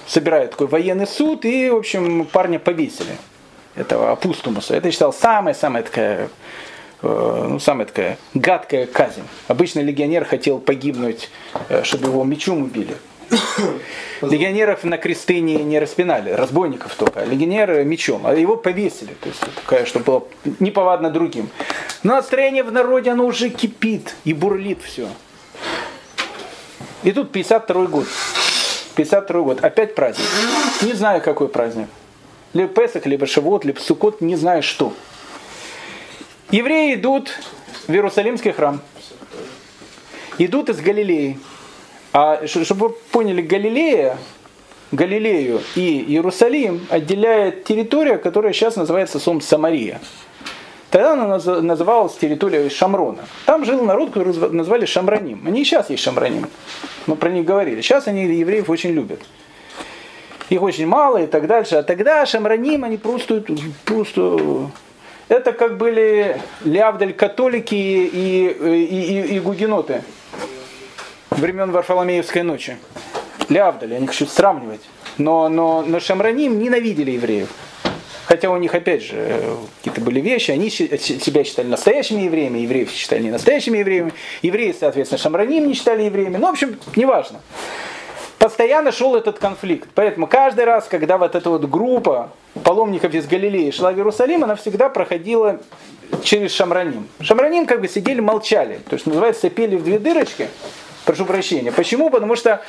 собирают 0.07 0.53
такой 0.53 0.67
военный 0.67 1.07
суд, 1.07 1.45
и, 1.45 1.71
в 1.71 1.77
общем, 1.77 2.27
парня 2.27 2.59
повесили, 2.59 3.17
этого 3.81 4.13
Апустумуса. 4.13 4.75
Это 4.75 4.91
считал 4.91 5.13
самая-самая 5.13 5.83
такая 5.83 6.29
э, 7.03 7.47
ну, 7.49 7.59
самая 7.59 7.87
такая 7.87 8.19
гадкая 8.35 8.87
казнь. 8.87 9.23
Обычно 9.49 9.81
легионер 9.81 10.25
хотел 10.25 10.59
погибнуть, 10.59 11.31
э, 11.69 11.83
чтобы 11.85 12.09
его 12.09 12.25
мечом 12.25 12.63
убили. 12.63 12.97
Легионеров 14.23 14.85
на 14.85 14.99
кресты 14.99 15.41
не, 15.41 15.57
не 15.57 15.79
распинали, 15.79 16.31
разбойников 16.31 16.95
только, 16.95 17.21
а 17.21 17.25
легионеры 17.25 17.85
мечом, 17.85 18.27
а 18.27 18.35
его 18.35 18.57
повесили, 18.57 19.15
то 19.15 19.29
есть 19.29 19.41
такая, 19.55 19.87
чтобы 19.87 20.05
было 20.05 20.27
неповадно 20.59 21.11
другим. 21.11 21.49
Но 22.03 22.15
настроение 22.15 22.63
в 22.63 22.73
народе, 22.73 23.11
оно 23.11 23.25
уже 23.25 23.49
кипит 23.49 24.17
и 24.25 24.35
бурлит 24.35 24.83
все. 24.83 25.09
И 27.03 27.13
тут 27.13 27.33
52 27.33 27.87
год. 27.87 28.07
52 28.97 29.41
год, 29.41 29.65
опять 29.65 29.95
праздник. 29.95 30.27
Не 30.83 30.93
знаю, 30.93 31.23
какой 31.23 31.49
праздник. 31.49 31.89
Либо 32.53 32.69
Песах, 32.69 33.07
либо 33.07 33.27
Шивот, 33.27 33.65
либо 33.65 33.79
Сукот, 33.79 34.21
не 34.21 34.37
знаю 34.37 34.63
что. 34.63 34.93
Евреи 36.51 36.95
идут 36.95 37.31
в 37.87 37.93
Иерусалимский 37.93 38.51
храм. 38.51 38.81
Идут 40.39 40.69
из 40.69 40.81
Галилеи. 40.81 41.39
А 42.13 42.45
чтобы 42.47 42.89
вы 42.89 42.95
поняли, 43.13 43.41
Галилея, 43.41 44.19
Галилею 44.91 45.61
и 45.77 46.03
Иерусалим 46.09 46.87
отделяет 46.91 47.63
территория, 47.65 48.19
которая 48.19 48.53
сейчас 48.53 48.75
называется 48.75 49.21
Сом 49.21 49.41
Самария. 49.41 50.01
Тогда 50.91 51.13
она 51.13 51.39
называлась 51.61 52.17
территорией 52.17 52.69
Шамрона. 52.69 53.25
Там 53.47 53.65
жил 53.65 53.81
народ, 53.85 54.11
который 54.11 54.35
назвали 54.51 54.87
Шамраним. 54.87 55.47
Они 55.47 55.63
и 55.63 55.65
сейчас 55.65 55.89
есть 55.89 56.03
Шамраним. 56.03 56.49
Мы 57.07 57.15
про 57.15 57.31
них 57.31 57.45
говорили. 57.45 57.81
Сейчас 57.81 58.09
они 58.09 58.25
евреев 58.25 58.69
очень 58.69 58.91
любят. 58.91 59.21
Их 60.55 60.63
очень 60.63 60.87
мало 60.87 61.19
и 61.19 61.27
так 61.27 61.47
дальше. 61.47 61.77
А 61.77 61.83
тогда 61.83 62.27
Шамраним, 62.27 62.85
они 62.85 62.97
просто, 62.97 63.43
просто 63.85 64.71
это 65.29 65.53
как 65.53 65.79
были 65.79 66.41
Лявдаль 66.65 67.15
католики 67.15 67.75
и, 67.75 68.49
и, 68.49 68.85
и, 68.85 69.37
и 69.37 69.41
гугеноты 69.41 70.03
времен 71.31 71.71
Варфоломеевской 71.71 72.43
ночи. 72.43 72.77
Лявдаль, 73.49 73.93
я 73.93 74.01
не 74.01 74.09
хочу 74.09 74.27
сравнивать. 74.27 74.81
Но, 75.19 75.49
но, 75.49 75.83
но 75.87 76.01
Шамраним 76.01 76.59
ненавидели 76.59 77.13
евреев. 77.13 77.49
Хотя 78.27 78.51
у 78.51 78.57
них, 78.57 78.75
опять 78.75 79.03
же, 79.03 79.57
какие-то 79.79 80.01
были 80.01 80.21
вещи, 80.21 80.51
они 80.53 80.71
себя 80.71 81.43
считали 81.45 81.67
настоящими 81.67 82.23
евреями, 82.23 82.61
евреев 82.61 82.91
считали 82.91 83.23
не 83.23 83.31
настоящими 83.31 83.79
евреями, 83.79 84.13
евреи, 84.43 84.75
соответственно, 84.79 85.19
шамраним 85.19 85.67
не 85.67 85.75
считали 85.75 86.05
евреями, 86.05 86.37
ну, 86.37 86.47
в 86.47 86.51
общем, 86.51 86.79
неважно. 86.95 87.41
Постоянно 88.41 88.91
шел 88.91 89.15
этот 89.15 89.39
конфликт. 89.39 89.89
Поэтому 89.95 90.27
каждый 90.27 90.65
раз, 90.65 90.87
когда 90.89 91.19
вот 91.19 91.37
эта 91.37 91.49
вот 91.51 91.67
группа 91.67 92.31
паломников 92.65 93.15
из 93.15 93.27
Галилеи 93.27 93.71
шла 93.71 93.93
в 93.93 93.97
Иерусалим, 93.97 94.43
она 94.43 94.57
всегда 94.57 94.89
проходила 94.89 95.61
через 96.25 96.53
Шамраним. 96.53 97.07
Шамраним 97.21 97.67
как 97.67 97.83
бы 97.83 97.89
сидели, 97.89 98.21
молчали. 98.21 98.81
То 98.89 98.95
есть 98.95 99.07
называется 99.07 99.51
пели 99.51 99.77
в 99.77 99.85
две 99.85 99.99
дырочки. 99.99 100.49
Прошу 101.05 101.27
прощения. 101.27 101.71
Почему? 101.71 102.09
Потому 102.09 102.35
что, 102.35 102.63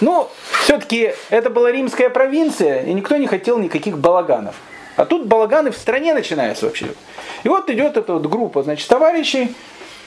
ну, 0.00 0.28
все-таки 0.64 1.14
это 1.30 1.50
была 1.50 1.70
римская 1.70 2.10
провинция, 2.10 2.82
и 2.82 2.92
никто 2.92 3.16
не 3.16 3.28
хотел 3.28 3.58
никаких 3.58 3.98
балаганов. 3.98 4.56
А 4.96 5.04
тут 5.04 5.26
балаганы 5.26 5.70
в 5.70 5.76
стране 5.76 6.14
начинаются 6.14 6.66
вообще. 6.66 6.88
И 7.44 7.48
вот 7.48 7.70
идет 7.70 7.96
эта 7.96 8.12
вот 8.14 8.26
группа, 8.26 8.62
значит, 8.62 8.88
товарищей, 8.88 9.54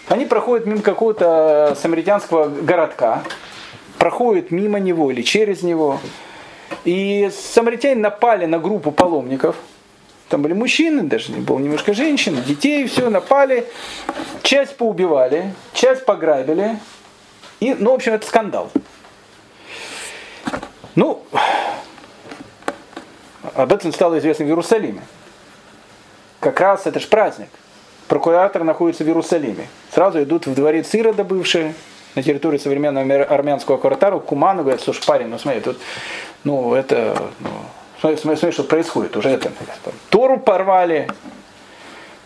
они 0.10 0.26
проходят 0.26 0.66
мимо 0.66 0.82
какого-то 0.82 1.76
самаритянского 1.82 2.48
городка, 2.48 3.24
проходят 3.98 4.52
мимо 4.52 4.80
него 4.80 5.12
или 5.12 5.22
через 5.22 5.64
него. 5.64 6.00
И 6.84 7.30
самаритяне 7.32 7.96
напали 7.96 8.46
на 8.46 8.60
группу 8.60 8.92
паломников. 8.92 9.56
Там 10.30 10.42
были 10.42 10.54
мужчины, 10.54 11.04
даже 11.04 11.32
было 11.34 11.60
немножко 11.60 11.94
женщин, 11.94 12.42
детей, 12.44 12.88
все, 12.88 13.10
напали. 13.10 13.68
Часть 14.42 14.76
поубивали, 14.76 15.54
часть 15.74 16.06
пограбили. 16.06 16.80
И, 17.60 17.76
ну, 17.78 17.92
в 17.92 17.96
общем, 17.96 18.14
это 18.14 18.26
скандал. 18.26 18.72
Ну, 20.96 21.24
об 23.54 23.72
этом 23.72 23.94
стало 23.94 24.18
известно 24.20 24.46
в 24.46 24.48
Иерусалиме. 24.48 25.02
Как 26.40 26.60
раз 26.60 26.86
это 26.86 27.00
же 27.00 27.08
праздник. 27.08 27.50
Прокуратор 28.08 28.64
находится 28.64 29.04
в 29.04 29.08
Иерусалиме. 29.08 29.68
Сразу 29.92 30.22
идут 30.22 30.46
в 30.46 30.54
дворец 30.54 30.94
Ирода 30.94 31.24
бывший, 31.24 31.74
на 32.16 32.24
территории 32.24 32.58
современного 32.58 33.24
армянского 33.24 33.78
квартала, 33.78 34.20
Куману, 34.20 34.62
говорят, 34.62 34.82
слушай, 34.82 35.06
парень, 35.06 35.28
ну 35.28 35.38
смотри, 35.38 35.62
тут, 35.62 35.78
ну 36.44 36.74
это, 36.74 37.18
ну, 37.40 37.50
смотри, 38.00 38.18
смотри, 38.18 38.40
смотри, 38.40 38.54
что 38.54 38.64
происходит, 38.64 39.18
уже 39.18 39.30
это, 39.30 39.52
Тору 40.10 40.40
порвали, 40.40 41.08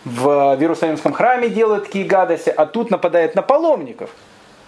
в 0.04 0.56
Иерусалимском 0.58 1.12
храме 1.12 1.50
делают 1.50 1.84
такие 1.84 2.04
гадости, 2.06 2.48
а 2.48 2.66
тут 2.66 2.90
нападает 2.90 3.34
на 3.34 3.42
паломников. 3.42 4.10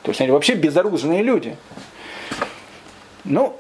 То 0.03 0.11
есть 0.11 0.21
они 0.21 0.31
вообще 0.31 0.55
безоружные 0.55 1.23
люди. 1.23 1.57
Ну, 3.25 3.57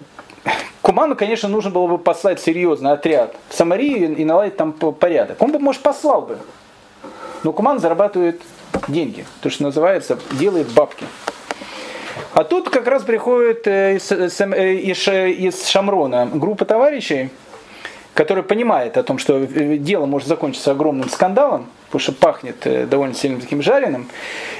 Куману, 0.82 1.14
конечно, 1.14 1.48
нужно 1.48 1.70
было 1.70 1.86
бы 1.86 1.98
послать 1.98 2.40
серьезный 2.40 2.92
отряд 2.92 3.36
в 3.48 3.54
Самарию 3.54 4.14
и 4.16 4.24
наладить 4.24 4.56
там 4.56 4.72
порядок. 4.72 5.40
Он 5.40 5.52
бы, 5.52 5.58
может, 5.60 5.80
послал 5.82 6.22
бы. 6.22 6.38
Но 7.44 7.52
Куман 7.52 7.78
зарабатывает 7.78 8.42
деньги. 8.88 9.24
То, 9.40 9.48
что 9.48 9.62
называется, 9.62 10.18
делает 10.32 10.68
бабки. 10.72 11.06
А 12.35 12.45
тут 12.45 12.70
как 12.70 12.87
раз 12.87 13.03
приходит 13.03 13.66
э, 13.66 13.97
из, 13.97 14.11
э, 14.11 15.30
из, 15.30 15.66
Шамрона 15.66 16.30
группа 16.33 16.64
товарищей, 16.64 17.28
которая 18.14 18.43
понимает 18.43 18.97
о 18.97 19.03
том, 19.03 19.18
что 19.18 19.39
э, 19.39 19.76
дело 19.76 20.07
может 20.07 20.28
закончиться 20.28 20.70
огромным 20.70 21.11
скандалом, 21.11 21.66
потому 21.87 22.01
что 22.01 22.12
пахнет 22.12 22.89
довольно 22.89 23.14
сильно 23.14 23.39
таким 23.39 23.62
жареным, 23.62 24.09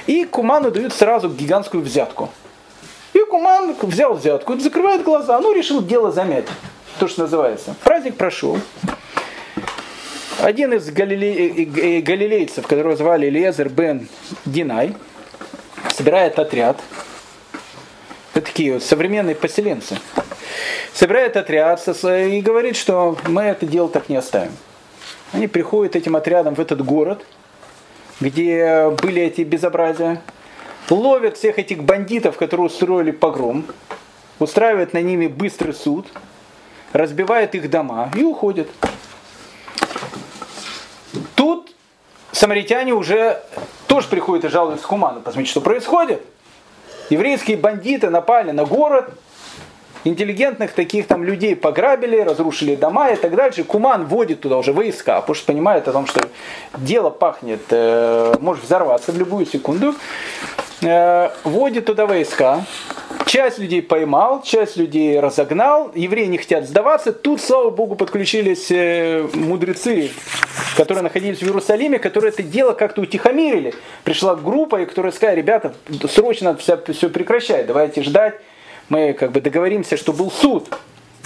и 0.05 0.25
Куману 0.25 0.69
дают 0.69 0.93
сразу 0.93 1.29
гигантскую 1.29 1.81
взятку. 1.81 2.29
И 3.13 3.19
Куман 3.21 3.75
взял 3.81 4.13
взятку, 4.13 4.55
закрывает 4.59 5.03
глаза, 5.03 5.39
ну 5.39 5.51
решил 5.51 5.81
дело 5.81 6.11
замять, 6.11 6.45
то, 6.99 7.07
что 7.07 7.21
называется. 7.21 7.75
Праздник 7.83 8.17
прошел. 8.17 8.59
Один 10.43 10.73
из 10.73 10.91
галилей, 10.91 12.01
галилейцев, 12.01 12.67
которого 12.67 12.95
звали 12.95 13.31
Лезер 13.31 13.69
бен 13.69 14.07
Динай, 14.45 14.95
собирает 15.89 16.37
отряд– 16.37 16.79
это 18.33 18.47
такие 18.47 18.73
вот 18.73 18.83
современные 18.83 19.35
поселенцы. 19.35 19.97
Собирает 20.93 21.37
отряд 21.37 21.87
и 21.87 22.41
говорит, 22.41 22.75
что 22.75 23.17
мы 23.27 23.43
это 23.43 23.65
дело 23.65 23.89
так 23.89 24.09
не 24.09 24.15
оставим. 24.15 24.51
Они 25.31 25.47
приходят 25.47 25.95
этим 25.95 26.15
отрядом 26.15 26.55
в 26.55 26.59
этот 26.59 26.83
город, 26.83 27.25
где 28.19 28.89
были 29.01 29.21
эти 29.21 29.41
безобразия, 29.41 30.21
ловят 30.89 31.37
всех 31.37 31.59
этих 31.59 31.83
бандитов, 31.83 32.37
которые 32.37 32.67
устроили 32.67 33.11
погром, 33.11 33.65
устраивают 34.39 34.93
на 34.93 35.01
ними 35.01 35.27
быстрый 35.27 35.73
суд, 35.73 36.07
разбивают 36.91 37.55
их 37.55 37.69
дома 37.69 38.11
и 38.15 38.23
уходят. 38.23 38.67
Тут 41.35 41.73
самаритяне 42.31 42.93
уже 42.93 43.41
тоже 43.87 44.07
приходят 44.07 44.45
и 44.45 44.49
жалуются 44.49 44.85
Хуману, 44.85 45.21
посмотрите, 45.21 45.51
что 45.51 45.61
происходит 45.61 46.23
еврейские 47.09 47.57
бандиты 47.57 48.09
напали 48.09 48.51
на 48.51 48.65
город, 48.65 49.09
интеллигентных 50.03 50.73
таких 50.73 51.07
там 51.07 51.23
людей 51.23 51.55
пограбили, 51.55 52.19
разрушили 52.19 52.75
дома 52.75 53.11
и 53.11 53.15
так 53.15 53.35
дальше. 53.35 53.63
Куман 53.63 54.05
вводит 54.05 54.41
туда 54.41 54.57
уже 54.57 54.73
войска, 54.73 55.21
потому 55.21 55.35
что 55.35 55.47
понимает 55.47 55.87
о 55.87 55.93
том, 55.93 56.07
что 56.07 56.21
дело 56.77 57.09
пахнет, 57.09 57.61
э, 57.69 58.35
может 58.39 58.63
взорваться 58.63 59.11
в 59.11 59.17
любую 59.17 59.45
секунду. 59.45 59.95
Э, 60.81 61.29
вводит 61.43 61.85
туда 61.85 62.05
войска, 62.05 62.65
часть 63.33 63.57
людей 63.57 63.81
поймал, 63.81 64.43
часть 64.43 64.77
людей 64.77 65.19
разогнал, 65.19 65.91
евреи 65.95 66.27
не 66.27 66.37
хотят 66.37 66.67
сдаваться. 66.67 67.11
Тут, 67.11 67.41
слава 67.41 67.71
богу, 67.71 67.95
подключились 67.95 68.69
э, 68.69 69.27
мудрецы, 69.33 70.11
которые 70.77 71.01
находились 71.01 71.39
в 71.39 71.43
Иерусалиме, 71.43 71.97
которые 71.97 72.31
это 72.31 72.43
дело 72.43 72.73
как-то 72.73 73.01
утихомирили. 73.01 73.73
Пришла 74.03 74.35
группа, 74.35 74.85
которая 74.85 75.11
сказала, 75.11 75.35
ребята, 75.35 75.73
срочно 76.07 76.55
все, 76.57 76.79
все 76.93 77.09
прекращать, 77.09 77.65
давайте 77.65 78.03
ждать 78.03 78.35
мы 78.89 79.13
как 79.13 79.31
бы 79.31 79.41
договоримся, 79.41 79.97
что 79.97 80.13
был 80.13 80.29
суд. 80.29 80.69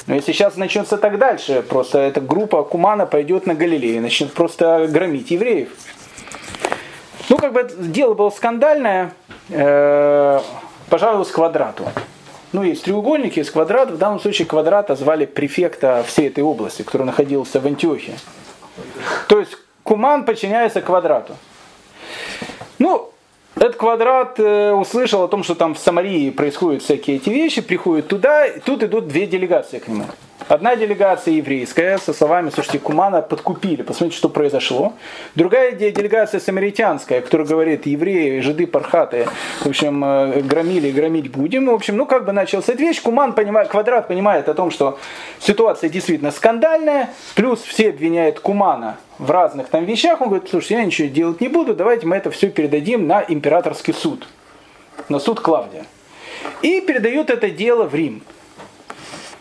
Но 0.06 0.16
если 0.16 0.32
сейчас 0.32 0.56
начнется 0.56 0.98
так 0.98 1.18
дальше, 1.18 1.62
просто 1.68 2.00
эта 2.00 2.22
группа 2.22 2.64
Кумана 2.64 3.06
пойдет 3.06 3.46
на 3.48 3.54
Галилею 3.54 3.98
и 3.98 4.00
начнет 4.00 4.32
просто 4.32 4.88
громить 4.90 5.32
евреев. 5.32 5.70
Ну, 7.28 7.38
как 7.38 7.52
бы 7.52 7.70
дело 7.78 8.14
было 8.14 8.30
скандальное, 8.30 9.12
пожалуй, 10.90 11.26
с 11.26 11.32
квадрату. 11.32 11.86
Ну, 12.54 12.64
есть 12.64 12.84
треугольники, 12.84 13.40
есть 13.40 13.52
квадрат. 13.52 13.92
В 13.92 13.98
данном 13.98 14.20
случае 14.20 14.48
квадрата 14.48 14.96
звали 14.96 15.26
префекта 15.26 16.04
всей 16.08 16.28
этой 16.28 16.44
области, 16.44 16.82
который 16.82 17.04
находился 17.04 17.60
в 17.60 17.66
Антиохии. 17.66 18.16
То 19.28 19.40
есть 19.40 19.58
Куман 19.84 20.24
подчиняется 20.24 20.82
квадрату. 20.82 21.36
Ну, 22.80 23.12
этот 23.56 23.76
квадрат 23.76 24.40
э, 24.40 24.72
услышал 24.72 25.24
о 25.24 25.28
том, 25.28 25.44
что 25.44 25.56
там 25.56 25.74
в 25.74 25.80
Самарии 25.80 26.30
происходят 26.30 26.84
всякие 26.84 27.18
эти 27.18 27.30
вещи, 27.30 27.62
приходит 27.62 28.08
туда, 28.08 28.46
и 28.46 28.60
тут 28.60 28.84
идут 28.84 29.08
две 29.08 29.26
делегации 29.26 29.80
к 29.80 29.88
нему. 29.88 30.06
Одна 30.48 30.76
делегация 30.76 31.34
еврейская 31.34 31.98
со 31.98 32.14
словами, 32.14 32.52
слушайте, 32.52 32.80
Кумана 32.80 33.22
подкупили, 33.22 33.82
посмотрите, 33.82 34.18
что 34.18 34.30
произошло. 34.30 34.94
Другая 35.36 35.72
делегация 35.74 36.40
самаритянская, 36.40 37.22
которая 37.22 37.48
говорит, 37.48 37.86
евреи, 37.86 38.40
жиды 38.40 38.66
пархаты, 38.68 39.28
в 39.60 39.66
общем, 39.66 40.06
э, 40.06 40.42
громили, 40.42 40.92
громить 40.92 41.32
будем. 41.32 41.66
В 41.66 41.74
общем, 41.74 41.98
ну 41.98 42.06
как 42.06 42.24
бы 42.24 42.32
начался 42.32 42.74
эта 42.74 42.82
вещь. 42.82 43.02
Куман 43.02 43.34
понимает, 43.34 43.68
квадрат 43.70 44.08
понимает 44.08 44.48
о 44.48 44.54
том, 44.54 44.72
что 44.72 45.00
ситуация 45.40 45.90
действительно 45.90 46.32
скандальная, 46.32 47.10
плюс 47.36 47.62
все 47.62 47.90
обвиняют 47.90 48.40
Кумана 48.40 48.98
в 49.18 49.30
разных 49.32 49.68
там 49.68 49.84
вещах. 49.86 50.22
Он 50.22 50.30
говорит, 50.30 50.50
слушай, 50.50 50.74
я 50.74 50.86
ничего 50.86 51.10
делать 51.10 51.42
не 51.42 51.50
буду, 51.50 51.76
давайте 51.76 52.06
мы 52.06 52.16
это 52.16 52.30
все 52.32 52.50
передадим 52.50 53.08
на 53.08 53.26
императорский 53.28 53.94
суд, 53.94 54.28
на 55.10 55.20
суд 55.20 55.42
Клавдия. 55.42 55.86
И 56.62 56.80
передают 56.80 57.32
это 57.32 57.50
дело 57.50 57.84
в 57.84 57.96
Рим. 57.96 58.24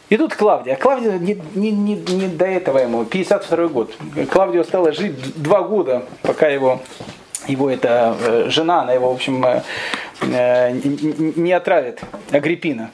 И 0.08 0.16
тут 0.16 0.34
Клавдия. 0.34 0.74
А 0.74 0.76
Клавдия 0.76 1.18
не, 1.18 1.34
не, 1.54 1.70
не, 1.72 1.94
не 1.94 2.28
до 2.28 2.46
этого 2.46 2.78
ему, 2.78 3.04
52 3.04 3.66
год. 3.68 3.92
Клавдию 4.30 4.64
стало 4.64 4.92
жить 4.92 5.14
два 5.36 5.62
года, 5.62 6.04
пока 6.22 6.48
его, 6.48 6.80
его 7.48 7.70
эта 7.70 8.16
э, 8.20 8.46
жена, 8.48 8.82
она 8.82 8.92
его, 8.92 9.10
в 9.10 9.14
общем, 9.14 9.44
э, 9.44 9.62
э, 10.22 10.72
не 11.36 11.52
отравит, 11.52 12.00
Агриппина 12.30 12.90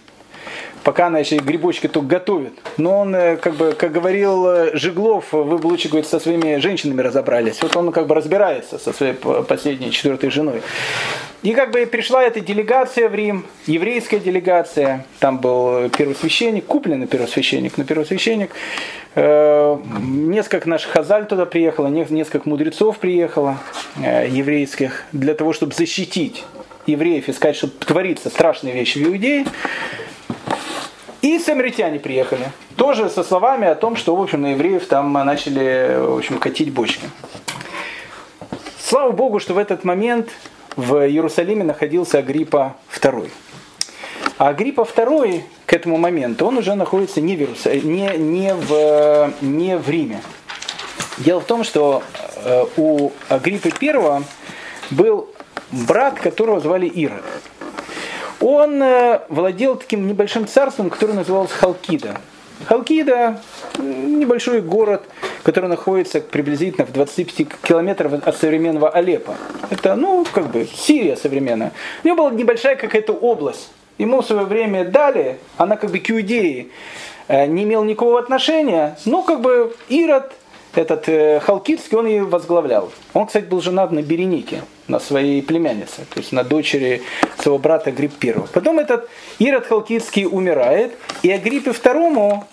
пока 0.85 1.07
она 1.07 1.19
еще 1.19 1.37
грибочки 1.37 1.89
только 1.89 2.09
готовит. 2.09 2.53
Но 2.77 3.01
он, 3.01 3.15
э, 3.15 3.37
как 3.37 3.55
бы, 3.55 3.73
как 3.73 3.93
говорил 3.93 4.47
э, 4.47 4.77
Жиглов, 4.77 5.33
вы 5.33 5.59
бы 5.59 5.67
лучше, 5.67 5.89
говорит, 5.89 6.07
со 6.07 6.21
своими 6.21 6.57
женщинами 6.57 7.01
разобрались. 7.01 7.63
Вот 7.63 7.77
он 7.77 7.93
как 7.93 8.07
бы 8.07 8.15
разбирается 8.15 8.79
со 8.79 8.93
своей 8.93 9.15
последней 9.15 9.91
четвертой 9.91 10.31
женой. 10.31 10.63
И 11.43 11.55
как 11.55 11.73
бы 11.73 11.85
пришла 11.87 12.23
эта 12.23 12.41
делегация 12.41 13.09
в 13.09 13.15
Рим, 13.17 13.45
еврейская 13.67 14.21
делегация, 14.21 15.07
там 15.19 15.39
был 15.39 15.89
первосвященник, 15.89 16.67
купленный 16.67 17.09
первосвященник, 17.09 17.77
но 17.77 17.83
первосвященник, 17.83 18.51
э, 19.17 19.79
несколько 20.01 20.69
наших 20.69 20.93
хазаль 20.93 21.27
туда 21.27 21.45
приехало, 21.45 21.89
несколько 21.89 22.49
мудрецов 22.49 22.99
приехало, 22.99 23.59
э, 24.01 24.29
еврейских, 24.29 25.05
для 25.11 25.35
того, 25.35 25.53
чтобы 25.53 25.75
защитить 25.75 26.45
евреев 26.87 27.29
и 27.29 27.33
сказать, 27.33 27.57
что 27.57 27.67
творится 27.67 28.31
страшные 28.31 28.75
вещи 28.75 28.99
в 28.99 29.09
Иудее. 29.09 29.45
И 31.23 31.39
самаритяне 31.39 32.01
приехали. 32.01 32.51
Тоже 32.77 33.09
со 33.09 33.23
словами 33.23 33.69
о 33.69 33.77
том, 33.77 33.95
что, 33.95 34.17
в 34.17 34.21
общем, 34.21 34.43
на 34.43 34.53
евреев 34.53 34.87
там 34.87 35.13
начали, 35.13 35.97
в 35.97 36.19
общем, 36.19 36.39
катить 36.39 36.73
бочки. 36.73 37.09
Слава 38.81 39.13
Богу, 39.13 39.39
что 39.39 39.55
в 39.55 39.59
этот 39.59 39.85
момент 39.85 40.31
в 40.75 41.07
Иерусалиме 41.07 41.63
находился 41.63 42.19
Агриппа 42.19 42.77
II. 43.01 43.31
А 44.39 44.49
Агриппа 44.49 44.81
II 44.81 45.43
к 45.65 45.73
этому 45.73 45.97
моменту, 45.97 46.47
он 46.47 46.59
уже 46.59 46.75
находится 46.75 47.21
не 47.21 47.37
в, 47.37 47.41
Иерус... 47.41 47.67
не, 47.67 48.19
не 48.19 48.55
в, 48.55 49.33
не 49.41 49.79
в 49.79 49.89
Риме. 49.89 50.21
Дело 51.19 51.41
в 51.41 51.45
том, 51.45 51.63
что 51.63 52.03
э, 52.37 52.65
у 52.77 53.13
Агриппы 53.29 53.71
I 53.81 54.23
был 54.91 55.31
брат, 55.71 56.19
которого 56.19 56.59
звали 56.59 56.87
Ирод. 56.87 57.23
Он 58.43 58.83
э, 58.83 59.21
владел 59.29 59.77
таким 59.77 60.09
небольшим 60.09 60.49
царством, 60.49 60.91
которое 60.91 61.13
называлось 61.13 61.53
Халкида. 61.53 62.17
Халкида– 62.67 63.41
небольшой 63.79 64.61
город, 64.61 65.05
который 65.45 65.69
находится 65.69 66.21
приблизительно 66.21 66.85
в 66.85 66.93
25 66.93 67.49
километрах 67.63 68.27
от 68.27 68.37
современного 68.37 68.91
Алеппо. 68.91 69.37
Это, 69.71 69.95
ну, 69.95 70.27
как 70.33 70.51
бы 70.51 70.67
Сирия 70.67 71.17
современная. 71.17 71.73
У 72.03 72.09
него 72.09 72.17
была 72.17 72.31
небольшая 72.31 72.75
какая-то 72.75 73.13
область. 73.13 73.71
Ему 73.99 74.23
в 74.23 74.27
свое 74.27 74.45
время 74.45 74.85
дали, 74.85 75.39
она 75.57 75.77
как 75.77 75.91
бы 75.91 76.01
к 76.01 76.11
Иудее 76.11 76.67
э, 77.29 77.47
не 77.47 77.63
имела 77.63 77.85
никакого 77.85 78.19
отношения, 78.19 78.97
но 79.05 79.23
как 79.23 79.41
бы 79.41 79.73
Ирод, 79.89 80.33
этот 80.75 81.09
э, 81.09 81.41
Халкидский, 81.41 81.97
он 81.97 82.07
ее 82.07 82.25
возглавлял. 82.25 82.91
Он, 83.13 83.27
кстати, 83.27 83.45
был 83.45 83.61
женат 83.61 83.93
на 83.93 84.03
Беренике, 84.03 84.63
на 84.89 85.01
своей 85.01 85.43
племяннице, 85.43 86.07
то 86.13 86.19
есть 86.19 86.33
на 86.33 86.45
дочери 86.45 87.03
своего 87.39 87.59
брата 87.59 87.91
Грипп 87.91 88.13
I. 88.23 88.35
Потом 88.53 88.79
этот 88.79 89.09
Ирод 89.39 89.67
Халкидский 89.67 90.27
умирает, 90.27 90.95
и 91.23 91.31
Агриппе 91.31 91.71
II 91.71 92.45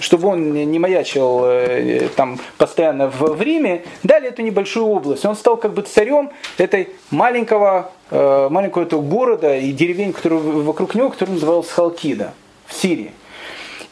чтобы 0.00 0.28
он 0.28 0.52
не 0.52 0.78
маячил 0.78 1.44
э, 1.44 2.08
там 2.16 2.38
постоянно 2.56 3.08
в, 3.08 3.20
в 3.20 3.42
Риме, 3.42 3.84
дали 4.02 4.28
эту 4.28 4.42
небольшую 4.42 4.86
область. 4.86 5.24
Он 5.24 5.36
стал 5.36 5.56
как 5.56 5.74
бы 5.74 5.82
царем 5.82 6.30
этой 6.58 6.90
маленького, 7.10 7.92
э, 8.10 8.48
маленького 8.50 8.82
этого 8.82 9.02
города 9.02 9.56
и 9.56 9.70
деревень, 9.72 10.12
который 10.12 10.38
вокруг 10.38 10.94
него, 10.94 11.10
который 11.10 11.30
назывался 11.30 11.72
Халкида 11.74 12.32
в 12.66 12.74
Сирии. 12.74 13.12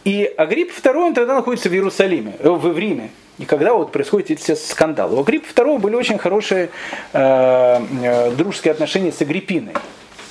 И 0.05 0.25
Агрипп 0.37 0.73
II 0.73 0.97
он 0.97 1.15
тогда 1.15 1.35
находится 1.35 1.69
в 1.69 1.73
Иерусалиме, 1.73 2.35
э, 2.39 2.49
в, 2.49 2.59
в 2.59 2.79
Риме. 2.79 3.11
И 3.41 3.45
когда 3.45 3.75
вот 3.75 3.91
происходят 3.91 4.31
эти 4.31 4.41
все 4.41 4.55
скандалы. 4.55 5.17
У 5.17 5.21
Агриппа 5.21 5.49
II 5.49 5.79
были 5.79 5.97
очень 5.97 6.19
хорошие 6.19 6.71
э, 7.13 7.83
э, 8.03 8.31
дружеские 8.33 8.73
отношения 8.73 9.11
с 9.11 9.21
Агриппиной. 9.21 9.73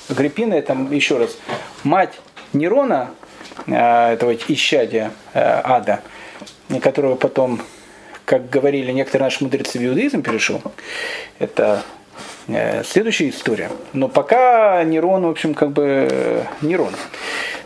Агриппина, 0.08 0.54
это 0.54 0.72
еще 0.90 1.18
раз, 1.18 1.36
мать 1.84 2.20
Нерона, 2.52 3.10
Э, 3.66 4.12
этого 4.12 4.34
исчадия 4.34 5.10
э, 5.34 5.60
ада, 5.64 6.00
которого 6.82 7.16
потом, 7.16 7.60
как 8.24 8.48
говорили 8.48 8.92
некоторые 8.92 9.26
наши 9.26 9.42
мудрецы 9.44 9.78
в 9.78 9.84
иудаизм 9.84 10.22
перешел, 10.22 10.62
это 11.38 11.82
э, 12.48 12.82
следующая 12.84 13.28
история. 13.28 13.70
Но 13.92 14.08
пока 14.08 14.82
Нерон, 14.84 15.26
в 15.26 15.30
общем, 15.30 15.54
как 15.54 15.70
бы 15.70 16.44
Нерон. 16.62 16.94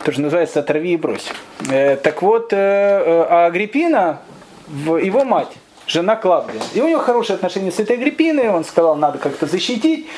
Тоже 0.04 0.20
называется 0.20 0.60
«Отрави 0.60 0.92
и 0.92 0.96
брось». 0.98 1.30
Так 1.66 2.20
вот, 2.20 2.52
а 2.52 3.46
Агриппина, 3.46 4.20
его 4.68 5.24
мать, 5.24 5.52
жена 5.86 6.16
Клавдия. 6.16 6.60
И 6.74 6.80
у 6.80 6.88
него 6.88 7.00
хорошие 7.00 7.34
отношения 7.34 7.70
с 7.70 7.78
этой 7.78 7.96
Агриппиной, 7.96 8.48
он 8.48 8.64
сказал, 8.64 8.96
надо 8.96 9.18
как-то 9.18 9.46
защитить. 9.46 10.08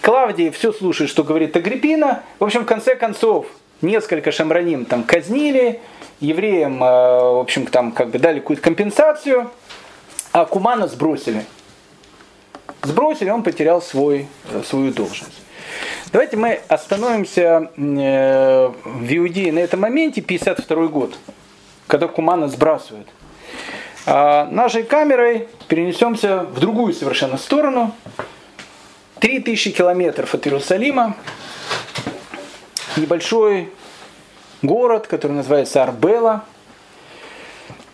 Клавдия 0.00 0.50
все 0.50 0.72
слушает, 0.72 1.10
что 1.10 1.22
говорит 1.22 1.56
Агриппина. 1.56 2.22
В 2.38 2.44
общем, 2.44 2.62
в 2.62 2.66
конце 2.66 2.96
концов, 2.96 3.46
несколько 3.82 4.32
шамраним 4.32 4.84
там 4.84 5.04
казнили, 5.04 5.80
евреям, 6.20 6.82
э, 6.82 6.86
в 6.86 7.40
общем, 7.40 7.66
там 7.66 7.92
как 7.92 8.10
бы 8.10 8.18
дали 8.18 8.40
какую-то 8.40 8.62
компенсацию, 8.62 9.50
а 10.32 10.44
Кумана 10.44 10.88
сбросили. 10.88 11.44
Сбросили, 12.82 13.30
он 13.30 13.42
потерял 13.42 13.80
свой, 13.80 14.28
э, 14.50 14.62
свою 14.64 14.92
должность. 14.92 15.42
Давайте 16.12 16.36
мы 16.36 16.60
остановимся 16.68 17.70
э, 17.76 18.72
в 18.84 19.16
Иудее 19.16 19.52
на 19.52 19.60
этом 19.60 19.80
моменте, 19.80 20.20
52 20.20 20.86
год, 20.88 21.16
когда 21.86 22.08
Кумана 22.08 22.48
сбрасывают. 22.48 23.08
А 24.04 24.46
нашей 24.46 24.82
камерой 24.82 25.48
перенесемся 25.68 26.40
в 26.40 26.58
другую 26.58 26.92
совершенно 26.92 27.38
сторону. 27.38 27.94
3000 29.20 29.70
километров 29.70 30.34
от 30.34 30.44
Иерусалима, 30.48 31.16
небольшой 32.96 33.70
город, 34.62 35.06
который 35.06 35.32
называется 35.32 35.84
Арбела, 35.84 36.44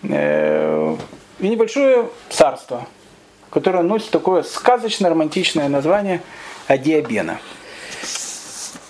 э, 0.05 0.97
и 1.41 1.49
небольшое 1.49 2.09
царство, 2.31 2.87
которое 3.51 3.83
носит 3.83 4.09
такое 4.09 4.43
сказочно-романтичное 4.43 5.69
название 5.69 6.23
Адиабена. 6.67 7.39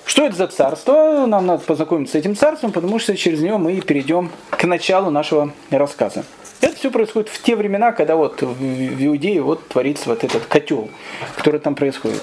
Что 0.05 0.25
это 0.25 0.37
за 0.37 0.47
царство? 0.47 1.27
Нам 1.27 1.47
надо 1.47 1.65
познакомиться 1.65 2.13
с 2.13 2.21
этим 2.21 2.37
царством, 2.37 2.71
потому 2.71 3.01
что 3.01 3.17
через 3.17 3.41
него 3.41 3.59
мы 3.59 3.81
перейдем 3.81 4.31
к 4.51 4.63
началу 4.63 5.11
нашего 5.11 5.53
рассказа. 5.71 6.25
Это 6.61 6.75
все 6.77 6.91
происходит 6.91 7.29
в 7.29 7.41
те 7.43 7.55
времена, 7.55 7.93
когда 7.93 8.17
вот 8.17 8.43
в 8.43 9.05
Иудее 9.05 9.43
вот 9.43 9.69
творится 9.69 10.09
вот 10.09 10.25
этот 10.25 10.47
котел, 10.47 10.91
который 11.37 11.61
там 11.61 11.75
происходит. 11.75 12.23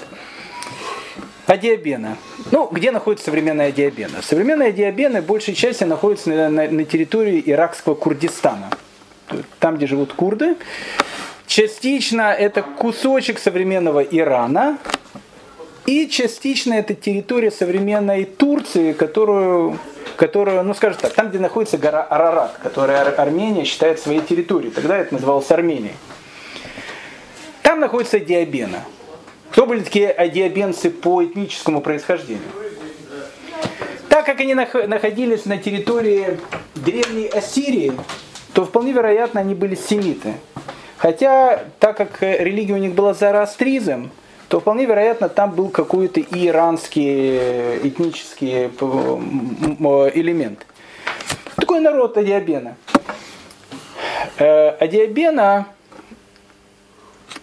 Адиабена. 1.46 2.16
Ну, 2.50 2.68
где 2.70 2.90
находится 2.90 3.26
современная 3.26 3.68
Адиабена? 3.68 4.20
Современная 4.20 4.68
Адиабена 4.68 5.22
большей 5.22 5.54
части 5.54 5.84
находится 5.84 6.28
на, 6.30 6.48
на, 6.48 6.68
на 6.68 6.84
территории 6.84 7.42
иракского 7.46 7.94
Курдистана. 7.94 8.70
Там, 9.60 9.76
где 9.76 9.86
живут 9.86 10.12
курды. 10.12 10.56
Частично 11.46 12.32
это 12.32 12.62
кусочек 12.62 13.38
современного 13.38 14.00
Ирана. 14.00 14.78
И 15.86 16.08
частично 16.08 16.74
это 16.74 16.94
территория 16.94 17.52
современной 17.52 18.24
Турции, 18.24 18.92
которую, 18.92 19.78
которую, 20.16 20.64
ну 20.64 20.74
скажем 20.74 21.00
так, 21.00 21.12
там, 21.12 21.28
где 21.28 21.38
находится 21.38 21.78
гора 21.78 22.02
Арарат, 22.02 22.58
которую 22.60 22.98
Армения 23.20 23.64
считает 23.64 24.00
своей 24.00 24.20
территорией. 24.20 24.72
Тогда 24.72 24.98
это 24.98 25.14
называлось 25.14 25.48
Арменией. 25.50 25.94
Там 27.62 27.78
находится 27.78 28.18
Диабена. 28.18 28.84
Кто 29.52 29.64
были 29.66 29.80
такие 29.80 30.10
адиабенцы 30.10 30.90
по 30.90 31.24
этническому 31.24 31.80
происхождению? 31.80 32.42
Так 34.08 34.26
как 34.26 34.40
они 34.40 34.54
находились 34.54 35.44
на 35.44 35.56
территории 35.56 36.40
древней 36.74 37.28
Ассирии, 37.28 37.92
то 38.54 38.64
вполне 38.64 38.92
вероятно 38.92 39.40
они 39.40 39.54
были 39.54 39.76
семиты. 39.76 40.34
Хотя, 40.96 41.64
так 41.78 41.96
как 41.96 42.22
религия 42.22 42.74
у 42.74 42.78
них 42.78 42.94
была 42.94 43.14
зороастризм, 43.14 44.10
то 44.48 44.60
вполне 44.60 44.86
вероятно 44.86 45.28
там 45.28 45.52
был 45.52 45.70
какой-то 45.70 46.20
иранский 46.20 47.88
этнический 47.88 48.66
элемент. 48.66 50.66
Такой 51.56 51.80
народ 51.80 52.16
Адиабена. 52.16 52.76
Э, 54.38 54.70
Адиабена 54.70 55.66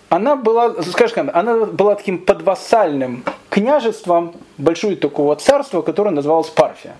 она 0.10 0.36
была, 0.36 0.84
скажем, 0.84 1.32
она 1.34 1.66
была 1.66 1.96
таким 1.96 2.20
подвассальным 2.20 3.24
княжеством 3.50 4.36
большое 4.60 4.96
такого 4.96 5.36
царства, 5.36 5.82
которое 5.82 6.12
называлось 6.12 6.50
Парфия. 6.50 6.96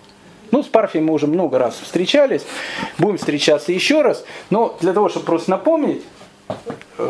Ну, 0.50 0.64
с 0.64 0.68
Парфией 0.68 1.04
мы 1.04 1.14
уже 1.14 1.28
много 1.28 1.60
раз 1.60 1.76
встречались, 1.76 2.44
будем 2.98 3.18
встречаться 3.18 3.72
еще 3.72 4.02
раз, 4.02 4.24
но 4.50 4.76
для 4.82 4.94
того, 4.94 5.10
чтобы 5.10 5.28
просто 5.28 5.52
напомнить, 5.52 6.04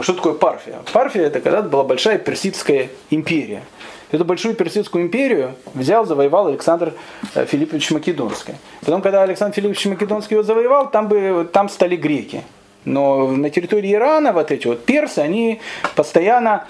что 0.01 0.13
такое 0.13 0.33
Парфия? 0.33 0.79
Парфия 0.91 1.23
это 1.23 1.41
когда-то 1.41 1.69
была 1.69 1.83
большая 1.83 2.17
персидская 2.17 2.89
империя. 3.09 3.63
Эту 4.11 4.25
большую 4.25 4.53
персидскую 4.53 5.03
империю 5.03 5.55
взял, 5.73 6.05
завоевал 6.05 6.45
Александр 6.47 6.93
э, 7.33 7.45
Филиппович 7.47 7.89
Македонский. 7.89 8.53
Потом, 8.81 9.01
когда 9.01 9.23
Александр 9.23 9.55
Филиппович 9.55 9.87
Македонский 9.87 10.35
его 10.35 10.43
завоевал, 10.43 10.91
там, 10.91 11.07
бы, 11.07 11.49
там 11.51 11.67
стали 11.67 11.95
греки. 11.95 12.43
Но 12.85 13.27
на 13.27 13.49
территории 13.49 13.91
Ирана 13.91 14.31
вот 14.31 14.51
эти 14.51 14.67
вот 14.67 14.85
персы, 14.85 15.19
они 15.19 15.61
постоянно 15.95 16.67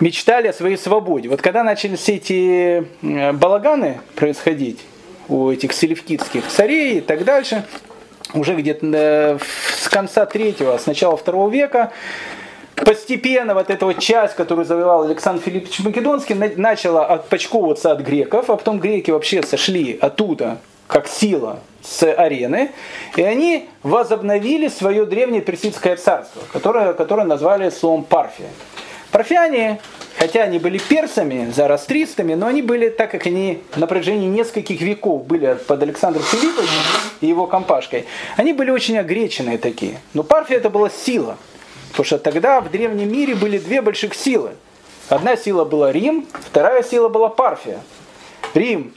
мечтали 0.00 0.48
о 0.48 0.52
своей 0.52 0.76
свободе. 0.76 1.28
Вот 1.28 1.42
когда 1.42 1.62
начали 1.62 1.94
все 1.94 2.16
эти 2.16 2.84
балаганы 3.02 4.00
происходить 4.16 4.80
у 5.28 5.50
этих 5.50 5.72
селевкидских 5.72 6.46
царей 6.48 6.98
и 6.98 7.00
так 7.00 7.24
дальше, 7.24 7.64
уже 8.34 8.54
где-то 8.54 8.86
э, 8.92 9.38
с 9.80 9.88
конца 9.88 10.26
третьего, 10.26 10.76
с 10.76 10.86
начала 10.86 11.16
второго 11.16 11.50
века, 11.50 11.92
постепенно 12.74 13.54
вот 13.54 13.70
эта 13.70 13.86
вот 13.86 13.98
часть, 13.98 14.34
которую 14.34 14.64
завоевал 14.64 15.04
Александр 15.04 15.42
Филиппович 15.42 15.80
Македонский, 15.80 16.34
начала 16.34 17.06
отпочковываться 17.06 17.92
от 17.92 18.00
греков, 18.00 18.50
а 18.50 18.56
потом 18.56 18.78
греки 18.78 19.10
вообще 19.10 19.42
сошли 19.42 19.98
оттуда 20.00 20.58
как 20.86 21.06
сила 21.06 21.60
с 21.82 22.02
арены, 22.02 22.70
и 23.16 23.22
они 23.22 23.68
возобновили 23.82 24.68
свое 24.68 25.04
древнее 25.04 25.42
персидское 25.42 25.96
царство, 25.96 26.42
которое, 26.52 26.94
которое 26.94 27.24
назвали 27.24 27.70
словом 27.70 28.04
Парфия. 28.04 28.48
Парфяне, 29.10 29.80
хотя 30.18 30.42
они 30.42 30.58
были 30.58 30.78
персами, 30.78 31.50
зарастристами, 31.50 32.34
но 32.34 32.46
они 32.46 32.60
были, 32.60 32.88
так 32.90 33.10
как 33.10 33.26
они 33.26 33.62
на 33.76 33.86
протяжении 33.86 34.28
нескольких 34.28 34.80
веков 34.80 35.26
были 35.26 35.54
под 35.66 35.82
Александром 35.82 36.22
Филипповичем 36.24 36.82
и 37.20 37.26
его 37.26 37.46
компашкой, 37.46 38.06
они 38.36 38.52
были 38.52 38.70
очень 38.70 38.98
огреченные 38.98 39.58
такие. 39.58 40.00
Но 40.12 40.22
Парфия 40.22 40.58
это 40.58 40.68
была 40.68 40.90
сила, 40.90 41.38
потому 41.90 42.04
что 42.04 42.18
тогда 42.18 42.60
в 42.60 42.70
древнем 42.70 43.10
мире 43.10 43.34
были 43.34 43.58
две 43.58 43.80
больших 43.80 44.14
силы. 44.14 44.52
Одна 45.08 45.36
сила 45.36 45.64
была 45.64 45.90
Рим, 45.90 46.26
вторая 46.46 46.82
сила 46.82 47.08
была 47.08 47.30
Парфия. 47.30 47.80
Рим 48.52 48.92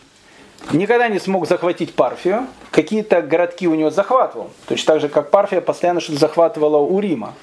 никогда 0.74 1.08
не 1.08 1.20
смог 1.20 1.48
захватить 1.48 1.94
Парфию. 1.94 2.48
Какие-то 2.72 3.22
городки 3.22 3.68
у 3.68 3.76
него 3.76 3.90
захватывал. 3.90 4.50
Точно 4.68 4.94
так 4.94 5.02
же, 5.02 5.10
как 5.10 5.30
Парфия 5.30 5.62
постоянно 5.62 6.02
что-то 6.02 6.20
захватывала 6.20 6.78
у 6.78 7.00
Рима. 7.00 7.34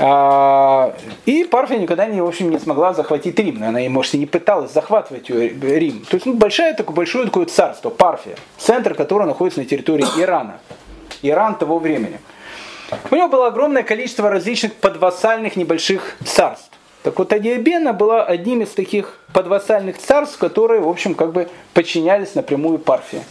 А, 0.00 0.94
и 1.26 1.44
Парфия 1.44 1.78
никогда 1.78 2.06
не, 2.06 2.20
в 2.20 2.26
общем, 2.26 2.50
не 2.50 2.58
смогла 2.58 2.94
захватить 2.94 3.38
Рим. 3.38 3.62
Она, 3.62 3.80
может, 3.88 4.14
и 4.14 4.18
не 4.18 4.26
пыталась 4.26 4.72
захватывать 4.72 5.28
Рим. 5.28 6.04
То 6.08 6.16
есть 6.16 6.26
ну, 6.26 6.34
большое, 6.34 6.74
такое, 6.74 6.94
большое 6.94 7.24
такое 7.26 7.46
царство, 7.46 7.90
Парфия, 7.90 8.36
центр 8.56 8.94
которого 8.94 9.26
находится 9.26 9.60
на 9.60 9.66
территории 9.66 10.06
Ирана. 10.18 10.58
Иран 11.22 11.56
того 11.56 11.78
времени. 11.78 12.20
У 13.10 13.14
него 13.14 13.28
было 13.28 13.48
огромное 13.48 13.82
количество 13.82 14.30
различных 14.30 14.74
подвассальных 14.74 15.56
небольших 15.56 16.16
царств. 16.24 16.70
Так 17.02 17.18
вот, 17.18 17.32
Адиабена 17.32 17.92
была 17.92 18.24
одним 18.24 18.62
из 18.62 18.70
таких 18.70 19.18
подвассальных 19.32 19.98
царств, 19.98 20.38
которые, 20.38 20.80
в 20.80 20.88
общем, 20.88 21.14
как 21.14 21.32
бы 21.32 21.48
подчинялись 21.74 22.34
напрямую 22.34 22.78
Парфии. 22.78 23.22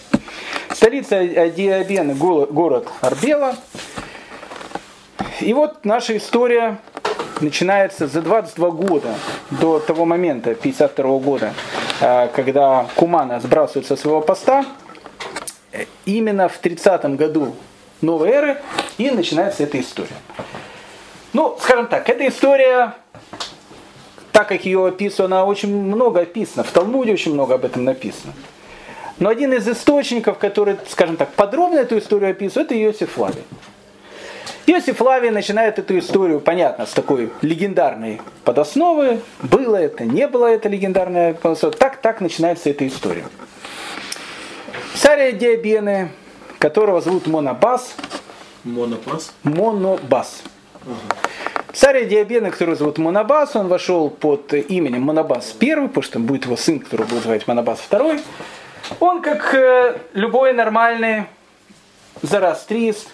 Столица 0.71 1.17
Адиабены– 1.17 2.13
город 2.15 2.87
Арбела. 3.01 3.55
И 5.41 5.53
вот 5.53 5.85
наша 5.85 6.17
история 6.17 6.77
начинается 7.41 8.07
за 8.07 8.21
22 8.21 8.71
года 8.71 9.15
до 9.51 9.79
того 9.79 10.05
момента, 10.05 10.55
52 10.55 11.19
года, 11.19 11.53
э, 12.01 12.27
когда 12.29 12.87
Кумана 12.95 13.39
сбрасывает 13.39 13.87
со 13.87 13.95
своего 13.95 14.21
поста. 14.21 14.65
Именно 16.05 16.49
в 16.49 16.57
30 16.57 17.17
году 17.17 17.55
новой 18.01 18.29
эры 18.29 18.57
и 18.97 19.11
начинается 19.11 19.63
эта 19.63 19.79
история. 19.79 20.15
Ну, 21.33 21.57
скажем 21.59 21.87
так, 21.87 22.09
эта 22.09 22.27
история, 22.27 22.95
так 24.31 24.47
как 24.47 24.65
ее 24.65 24.87
описано, 24.87 25.45
очень 25.45 25.75
много 25.75 26.21
описана, 26.21 26.63
в 26.63 26.71
Талмуде 26.71 27.13
очень 27.13 27.33
много 27.33 27.55
об 27.55 27.65
этом 27.65 27.83
написано. 27.83 28.33
Но 29.19 29.29
один 29.29 29.53
из 29.53 29.67
источников, 29.67 30.37
который, 30.37 30.77
скажем 30.87 31.17
так, 31.17 31.33
подробно 31.33 31.79
эту 31.79 31.97
историю 31.97 32.31
описывает, 32.31 32.71
это 32.71 32.81
Иосиф 32.81 33.11
Флавий. 33.13 33.43
Иосиф 34.69 34.97
Флавий 34.97 35.29
начинает 35.29 35.79
эту 35.79 35.97
историю, 35.97 36.41
понятно, 36.41 36.85
с 36.85 36.91
такой 36.91 37.31
легендарной 37.41 38.19
подосновы. 38.43 39.21
Было 39.41 39.77
это, 39.77 40.03
не 40.03 40.27
было 40.27 40.47
это 40.47 40.67
легендарная 40.67 41.33
подоснова. 41.33 41.73
Так, 41.73 42.01
так 42.01 42.19
начинается 42.19 42.69
эта 42.69 42.85
история. 42.85 43.23
Царь 44.93 45.37
Диабены, 45.37 46.11
которого 46.59 46.99
зовут 46.99 47.27
Монобас. 47.27 47.95
Монобас? 48.65 49.31
Монобас. 49.43 50.43
Ага. 50.81 51.15
Царь 51.71 52.05
Диабена, 52.05 52.51
который 52.51 52.75
зовут 52.75 52.97
Монобас, 52.97 53.55
он 53.55 53.69
вошел 53.69 54.09
под 54.09 54.53
именем 54.53 55.03
Монобас 55.03 55.55
I, 55.61 55.75
потому 55.87 56.01
что 56.01 56.19
будет 56.19 56.43
его 56.43 56.57
сын, 56.57 56.81
который 56.81 57.05
будет 57.05 57.23
звать 57.23 57.47
Монобас 57.47 57.79
II. 57.89 58.19
Он, 58.99 59.21
как 59.21 59.53
э, 59.53 59.97
любой 60.13 60.51
нормальный 60.51 61.27
зарастрист, 62.21 63.07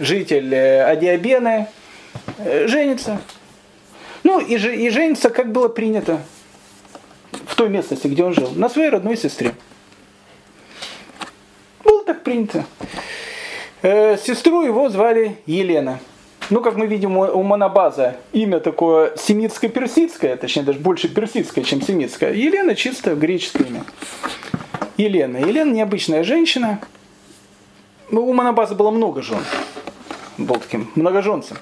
житель 0.00 0.52
э, 0.54 0.82
Адиабены, 0.82 1.68
э, 2.38 2.66
женится. 2.66 3.20
Ну 4.24 4.40
и, 4.40 4.54
и 4.54 4.90
женится, 4.90 5.30
как 5.30 5.52
было 5.52 5.68
принято 5.68 6.20
в 7.46 7.54
той 7.54 7.68
местности, 7.68 8.08
где 8.08 8.24
он 8.24 8.34
жил, 8.34 8.50
на 8.54 8.68
своей 8.68 8.90
родной 8.90 9.16
сестре. 9.16 9.54
Было 11.84 12.04
так 12.04 12.22
принято. 12.22 12.64
Сестру 13.82 14.62
его 14.62 14.90
звали 14.90 15.38
Елена. 15.46 16.00
Ну, 16.50 16.60
как 16.62 16.74
мы 16.74 16.86
видим 16.86 17.16
у 17.16 17.42
Монобаза, 17.44 18.16
имя 18.32 18.58
такое 18.58 19.14
семитско-персидское, 19.14 20.36
точнее 20.36 20.64
даже 20.64 20.80
больше 20.80 21.08
персидское, 21.08 21.62
чем 21.62 21.80
семитское. 21.80 22.32
Елена 22.32 22.74
чисто 22.74 23.14
греческое 23.14 23.68
имя. 23.68 23.84
Елена. 24.96 25.36
Елена 25.36 25.72
необычная 25.72 26.24
женщина. 26.24 26.80
Ну, 28.10 28.26
у 28.26 28.32
Монобаза 28.32 28.74
было 28.74 28.90
много 28.90 29.22
жен. 29.22 29.38
Был 30.40 30.56
таким 30.56 30.90
многоженцем. 30.94 31.58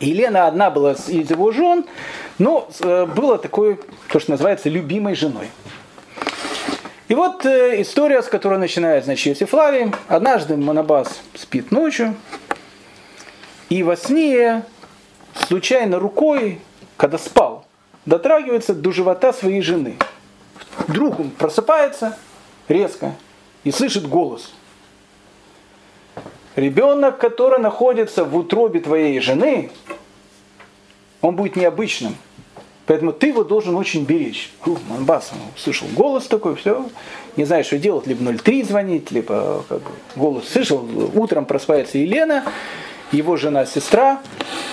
Елена 0.00 0.46
одна 0.46 0.70
была 0.70 0.92
из 0.92 1.30
его 1.30 1.52
жен, 1.52 1.84
но 2.38 2.66
э, 2.80 3.04
была 3.04 3.36
такой, 3.36 3.78
то, 4.08 4.18
что 4.20 4.30
называется, 4.30 4.70
любимой 4.70 5.14
женой. 5.14 5.48
И 7.08 7.14
вот 7.14 7.44
э, 7.44 7.82
история, 7.82 8.22
с 8.22 8.26
которой 8.26 8.58
начинает, 8.58 9.04
значит, 9.04 9.26
Иосиф 9.26 9.50
Флавий. 9.50 9.92
Однажды 10.08 10.56
Монобас 10.56 11.20
спит 11.34 11.70
ночью, 11.70 12.14
и 13.68 13.82
во 13.82 13.96
сне 13.96 14.64
случайно 15.46 15.98
рукой, 15.98 16.60
когда 16.96 17.18
спал, 17.18 17.66
дотрагивается 18.06 18.74
до 18.74 18.92
живота 18.92 19.34
своей 19.34 19.60
жены. 19.60 19.98
Вдруг 20.86 21.20
он 21.20 21.30
просыпается 21.32 22.16
резко 22.66 23.14
и 23.64 23.72
слышит 23.72 24.08
голос. 24.08 24.54
Ребенок, 26.58 27.18
который 27.18 27.60
находится 27.60 28.24
в 28.24 28.36
утробе 28.36 28.80
твоей 28.80 29.20
жены, 29.20 29.70
он 31.20 31.36
будет 31.36 31.54
необычным. 31.54 32.16
Поэтому 32.86 33.12
ты 33.12 33.28
его 33.28 33.44
должен 33.44 33.76
очень 33.76 34.04
беречь. 34.04 34.50
Фу, 34.62 34.76
Манбас, 34.88 35.30
он 35.32 35.38
услышал 35.54 35.86
голос 35.94 36.26
такой, 36.26 36.56
все, 36.56 36.84
не 37.36 37.44
знаю, 37.44 37.62
что 37.62 37.78
делать, 37.78 38.08
либо 38.08 38.36
03 38.36 38.64
звонить, 38.64 39.12
либо 39.12 39.62
как 39.68 39.82
бы, 39.82 39.90
голос 40.16 40.48
слышал, 40.48 40.84
утром 41.14 41.44
просыпается 41.44 41.98
Елена, 41.98 42.42
его 43.12 43.36
жена-сестра, 43.36 44.20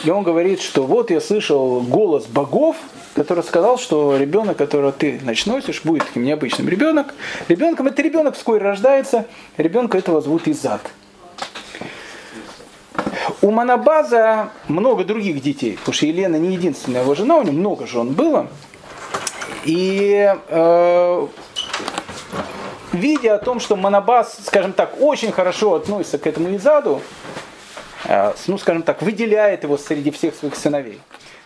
и 0.04 0.10
он 0.10 0.24
говорит, 0.24 0.62
что 0.62 0.88
вот 0.88 1.12
я 1.12 1.22
слышал 1.22 1.82
голос 1.82 2.26
богов, 2.26 2.78
который 3.14 3.44
сказал, 3.44 3.78
что 3.78 4.18
ребенок, 4.18 4.58
которого 4.58 4.92
ты 4.92 5.20
значит, 5.22 5.48
будет 5.84 6.08
таким 6.08 6.24
необычным 6.24 6.68
ребенок. 6.68 7.14
Ребенком 7.48 7.86
это 7.86 8.02
ребенок 8.02 8.38
вскоре 8.38 8.64
рождается, 8.64 9.28
ребенка 9.58 10.00
этого 10.00 10.20
зовут 10.22 10.48
Изад. 10.48 10.82
У 13.42 13.52
Манабаза 13.52 14.50
много 14.68 15.04
других 15.04 15.42
детей, 15.42 15.78
потому 15.78 15.94
что 15.94 16.06
Елена 16.06 16.36
не 16.36 16.56
единственная 16.56 17.02
его 17.02 17.16
жена, 17.16 17.38
у 17.38 17.44
него 17.44 17.54
много 17.54 17.88
жен 17.88 18.14
было. 18.14 18.48
И 19.64 20.36
э, 20.48 21.28
видя 22.94 23.36
о 23.36 23.40
том, 23.40 23.60
что 23.60 23.76
Манабаз, 23.76 24.38
скажем 24.46 24.74
так, 24.74 25.02
очень 25.02 25.32
хорошо 25.32 25.76
относится 25.76 26.18
к 26.18 26.28
этому 26.28 26.56
Изаду, 26.56 27.02
Э, 28.08 28.34
ну, 28.48 28.58
скажем 28.58 28.84
так, 28.84 29.02
выделяет 29.02 29.64
его 29.64 29.78
среди 29.78 30.12
всех 30.12 30.36
своих 30.36 30.56
сыновей. 30.56 31.00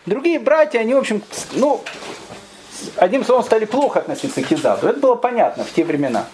Другие 0.05 0.39
братья, 0.39 0.79
они, 0.79 0.93
в 0.93 0.97
общем, 0.97 1.21
ну, 1.53 1.81
одним 2.97 3.23
словом, 3.23 3.43
стали 3.43 3.65
плохо 3.65 3.99
относиться 3.99 4.41
к 4.41 4.51
Изаду. 4.51 4.87
Это 4.87 4.99
было 4.99 5.15
понятно 5.15 5.63
в 5.63 5.71
те 5.71 5.83
времена. 5.83 6.25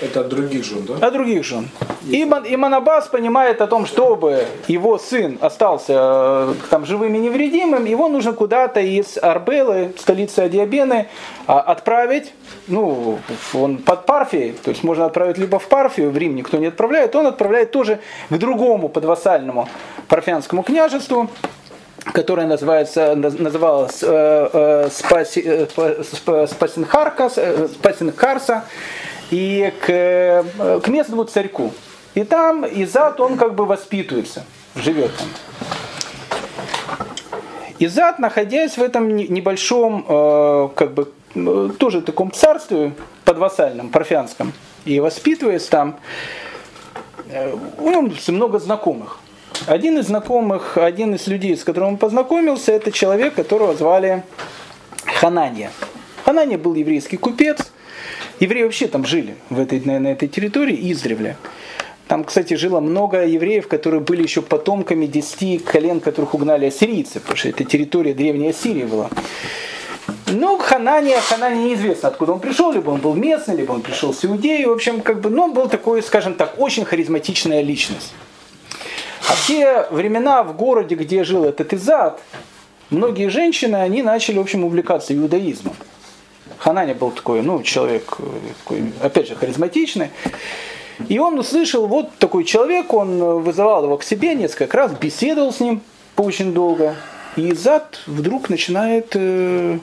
Это 0.00 0.20
от 0.20 0.28
других 0.28 0.64
жен, 0.64 0.86
да? 0.86 1.06
От 1.06 1.12
других 1.12 1.44
жен. 1.44 1.68
И, 2.08 2.20
и 2.22 2.56
Манабас 2.56 3.08
понимает 3.08 3.60
о 3.60 3.66
том, 3.66 3.84
чтобы 3.86 4.46
его 4.66 4.98
сын 4.98 5.38
остался 5.40 5.92
э, 5.96 6.54
там 6.70 6.86
живым 6.86 7.14
и 7.14 7.18
невредимым, 7.18 7.84
его 7.84 8.08
нужно 8.08 8.32
куда-то 8.32 8.80
из 8.80 9.18
Арбелы, 9.18 9.92
столицы 9.98 10.40
Адиабены, 10.40 11.08
а, 11.46 11.60
отправить. 11.60 12.32
Ну, 12.66 13.18
он 13.52 13.78
под 13.78 14.06
Парфией, 14.06 14.52
то 14.52 14.70
есть 14.70 14.82
можно 14.82 15.04
отправить 15.04 15.36
либо 15.36 15.58
в 15.58 15.68
Парфию, 15.68 16.10
в 16.10 16.16
Рим 16.16 16.34
никто 16.34 16.56
не 16.56 16.66
отправляет, 16.66 17.14
он 17.14 17.26
отправляет 17.26 17.70
тоже 17.70 18.00
к 18.30 18.38
другому 18.38 18.88
подвассальному 18.88 19.68
парфянскому 20.08 20.62
княжеству, 20.62 21.28
которое 22.12 22.46
называется, 22.46 23.14
называлось 23.14 24.02
э, 24.02 24.48
э, 24.52 24.88
Спаси, 24.90 25.42
э, 25.44 26.46
Спасинхаркас, 26.46 27.34
э, 27.36 27.68
Спасинхарса 27.68 28.64
и 29.30 29.72
к, 29.80 30.44
к 30.82 30.88
местному 30.88 31.24
царьку. 31.24 31.72
И 32.14 32.24
там 32.24 32.66
Изад, 32.66 33.20
он 33.20 33.36
как 33.36 33.54
бы 33.54 33.66
воспитывается, 33.66 34.44
живет 34.74 35.12
там. 35.16 35.28
Изад, 37.78 38.18
находясь 38.18 38.76
в 38.76 38.82
этом 38.82 39.16
небольшом, 39.16 40.04
э, 40.06 40.68
как 40.74 40.92
бы, 40.92 41.10
э, 41.34 41.70
тоже 41.78 42.02
таком 42.02 42.30
царстве 42.30 42.92
подвассальном, 43.24 43.88
парфянском, 43.88 44.52
и 44.84 45.00
воспитываясь 45.00 45.64
там, 45.64 45.96
э, 47.30 47.54
у 47.78 47.90
него 47.90 48.10
много 48.28 48.58
знакомых. 48.58 49.18
Один 49.66 49.98
из 49.98 50.06
знакомых, 50.06 50.76
один 50.76 51.14
из 51.14 51.26
людей, 51.26 51.56
с 51.56 51.64
которым 51.64 51.90
он 51.90 51.96
познакомился, 51.96 52.72
это 52.72 52.92
человек, 52.92 53.34
которого 53.34 53.74
звали 53.74 54.24
Хананья. 55.06 55.70
Хананья 56.24 56.58
был 56.58 56.74
еврейский 56.74 57.16
купец, 57.16 57.70
Евреи 58.40 58.62
вообще 58.62 58.88
там 58.88 59.04
жили 59.04 59.34
в 59.50 59.60
этой, 59.60 59.80
на, 59.80 59.98
на 59.98 60.08
этой 60.08 60.26
территории 60.26 60.90
издревле. 60.90 61.36
Там, 62.08 62.24
кстати, 62.24 62.54
жило 62.54 62.80
много 62.80 63.24
евреев, 63.26 63.68
которые 63.68 64.00
были 64.00 64.22
еще 64.22 64.40
потомками 64.40 65.06
десяти 65.06 65.58
колен, 65.58 66.00
которых 66.00 66.34
угнали 66.34 66.66
ассирийцы, 66.66 67.20
потому 67.20 67.36
что 67.36 67.50
это 67.50 67.64
территория 67.64 68.14
древней 68.14 68.48
Ассирии 68.48 68.84
была. 68.84 69.10
Ну, 70.26 70.58
Ханания, 70.58 71.20
Ханания 71.20 71.68
неизвестно, 71.68 72.08
откуда 72.08 72.32
он 72.32 72.40
пришел, 72.40 72.72
либо 72.72 72.90
он 72.90 73.00
был 73.00 73.14
местный, 73.14 73.56
либо 73.56 73.72
он 73.72 73.82
пришел 73.82 74.14
с 74.14 74.24
Иудеи, 74.24 74.64
в 74.64 74.72
общем, 74.72 75.02
как 75.02 75.20
бы, 75.20 75.28
ну, 75.28 75.44
он 75.44 75.52
был 75.52 75.68
такой, 75.68 76.02
скажем 76.02 76.34
так, 76.34 76.54
очень 76.58 76.84
харизматичная 76.84 77.60
личность. 77.60 78.14
А 79.28 79.34
в 79.34 79.46
те 79.46 79.86
времена 79.90 80.42
в 80.42 80.56
городе, 80.56 80.94
где 80.94 81.24
жил 81.24 81.44
этот 81.44 81.74
Изад, 81.74 82.20
многие 82.88 83.28
женщины, 83.28 83.76
они 83.76 84.02
начали, 84.02 84.38
в 84.38 84.40
общем, 84.40 84.64
увлекаться 84.64 85.14
иудаизмом. 85.14 85.74
Хананя 86.60 86.94
был 86.94 87.10
такой, 87.10 87.40
ну, 87.40 87.62
человек, 87.62 88.16
э, 88.18 88.22
такой, 88.58 88.92
опять 89.00 89.28
же, 89.28 89.34
харизматичный. 89.34 90.10
И 91.08 91.18
он 91.18 91.38
услышал, 91.38 91.86
вот 91.86 92.14
такой 92.18 92.44
человек, 92.44 92.92
он 92.92 93.40
вызывал 93.40 93.84
его 93.84 93.96
к 93.96 94.04
себе 94.04 94.34
несколько 94.34 94.76
раз, 94.76 94.92
беседовал 94.92 95.54
с 95.54 95.60
ним 95.60 95.80
очень 96.18 96.52
долго. 96.52 96.96
И 97.36 97.54
зад 97.54 98.00
вдруг 98.06 98.50
начинает 98.50 99.12
э, 99.14 99.78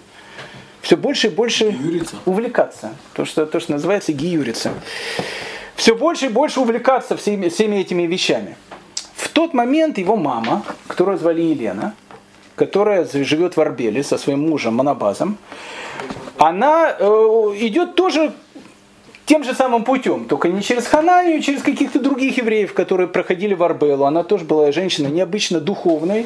все 0.82 0.98
больше 0.98 1.28
и 1.28 1.30
больше 1.32 1.72
Гиюриться. 1.72 2.16
увлекаться. 2.26 2.92
То 3.14 3.26
что, 3.26 3.48
то, 3.48 3.60
что 3.60 3.72
называется 3.72 4.14
гиюрица. 4.14 4.72
Все 5.76 5.96
больше 5.96 6.28
и 6.28 6.30
больше 6.30 6.60
увлекаться 6.60 7.18
всеми, 7.18 7.50
всеми 7.50 7.78
этими 7.78 8.04
вещами. 8.04 8.56
В 9.16 9.30
тот 9.30 9.56
момент 9.56 9.98
его 9.98 10.16
мама, 10.16 10.64
которую 10.88 11.18
звали 11.18 11.42
Елена, 11.42 11.96
которая 12.58 13.05
живет 13.05 13.55
в 13.55 13.62
Арбеле 13.62 14.03
со 14.03 14.18
своим 14.18 14.49
мужем 14.49 14.76
Монобазом, 14.76 15.38
она 16.38 16.93
э, 16.99 17.03
идет 17.60 17.95
тоже 17.95 18.34
тем 19.26 19.43
же 19.43 19.53
самым 19.53 19.84
путем, 19.84 20.26
только 20.26 20.49
не 20.49 20.62
через 20.62 20.88
Хананию, 20.88 21.41
через 21.41 21.62
каких-то 21.62 21.99
других 21.99 22.38
евреев, 22.38 22.74
которые 22.74 23.08
проходили 23.08 23.53
в 23.53 23.64
Арбелу. 23.64 24.05
Она 24.05 24.24
тоже 24.24 24.43
была 24.43 24.72
женщина 24.72 25.08
необычно 25.08 25.60
духовной, 25.60 26.26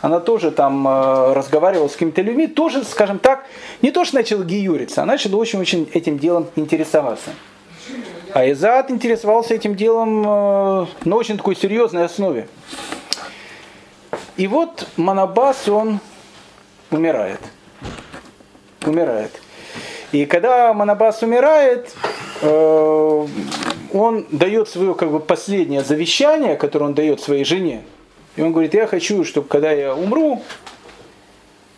она 0.00 0.20
тоже 0.20 0.52
там 0.52 0.86
э, 0.86 1.32
разговаривала 1.32 1.88
с 1.88 1.92
какими-то 1.92 2.22
людьми, 2.22 2.46
тоже, 2.46 2.84
скажем 2.84 3.18
так, 3.18 3.44
не 3.82 3.90
то, 3.90 4.04
что 4.04 4.16
начала 4.16 4.44
гиюриться, 4.44 5.02
а 5.02 5.04
начала 5.04 5.36
очень-очень 5.36 5.90
этим 5.92 6.18
делом 6.18 6.46
интересоваться. 6.54 7.30
А 8.34 8.48
Изаат 8.50 8.90
интересовался 8.90 9.54
этим 9.54 9.74
делом 9.74 10.22
э, 10.24 10.86
на 11.04 11.16
очень 11.16 11.36
такой 11.36 11.56
серьезной 11.56 12.04
основе. 12.04 12.46
И 14.36 14.46
вот 14.46 14.88
Манабас, 14.96 15.68
он 15.68 16.00
умирает. 16.90 17.40
Умирает. 18.84 19.30
И 20.12 20.26
когда 20.26 20.72
Манабас 20.74 21.22
умирает, 21.22 21.94
э, 22.42 23.26
он 23.92 24.26
дает 24.30 24.68
свое 24.68 24.94
как 24.94 25.10
бы 25.10 25.20
последнее 25.20 25.82
завещание, 25.82 26.56
которое 26.56 26.86
он 26.86 26.94
дает 26.94 27.20
своей 27.20 27.44
жене. 27.44 27.82
И 28.36 28.42
он 28.42 28.52
говорит, 28.52 28.74
я 28.74 28.86
хочу, 28.86 29.24
чтобы 29.24 29.48
когда 29.48 29.72
я 29.72 29.94
умру, 29.94 30.42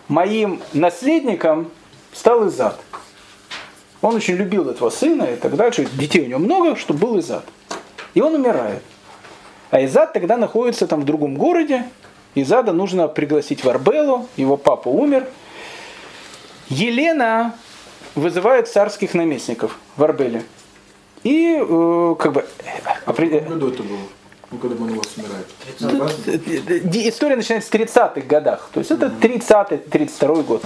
моим 0.08 0.60
наследником 0.72 1.70
стал 2.12 2.48
Изад. 2.48 2.80
Он 4.02 4.16
очень 4.16 4.34
любил 4.34 4.68
этого 4.68 4.90
сына 4.90 5.24
и 5.24 5.36
так 5.36 5.56
дальше. 5.56 5.86
Детей 5.94 6.24
у 6.24 6.28
него 6.28 6.38
много, 6.38 6.76
чтобы 6.76 7.00
был 7.00 7.18
Изад. 7.18 7.44
И 8.14 8.20
он 8.20 8.34
умирает. 8.34 8.82
А 9.70 9.84
Изад 9.84 10.12
тогда 10.12 10.36
находится 10.36 10.86
там 10.86 11.00
в 11.00 11.04
другом 11.04 11.36
городе. 11.36 11.84
Изада 12.34 12.72
нужно 12.72 13.08
пригласить 13.08 13.64
в 13.64 13.68
Арбелу. 13.68 14.28
Его 14.36 14.56
папа 14.56 14.88
умер. 14.88 15.26
Елена 16.68 17.54
вызывает 18.14 18.68
царских 18.68 19.14
наместников 19.14 19.78
в 19.96 20.04
Арбеле. 20.04 20.44
И 21.22 21.56
э, 21.60 22.14
как 22.18 22.32
бы... 22.32 22.44
А 23.06 23.12
в 23.12 23.16
каком 23.16 23.44
году 23.48 23.68
это 23.68 23.82
было? 23.82 23.98
Ну, 24.50 24.58
когда 24.58 24.76
Мануас 24.76 25.06
умирает. 25.16 25.46
История 26.94 27.36
начинается 27.36 27.70
в 27.70 27.74
30-х 27.74 28.20
годах. 28.22 28.68
То 28.72 28.80
есть 28.80 28.90
это 28.90 29.06
30-32 29.06 30.42
год. 30.44 30.62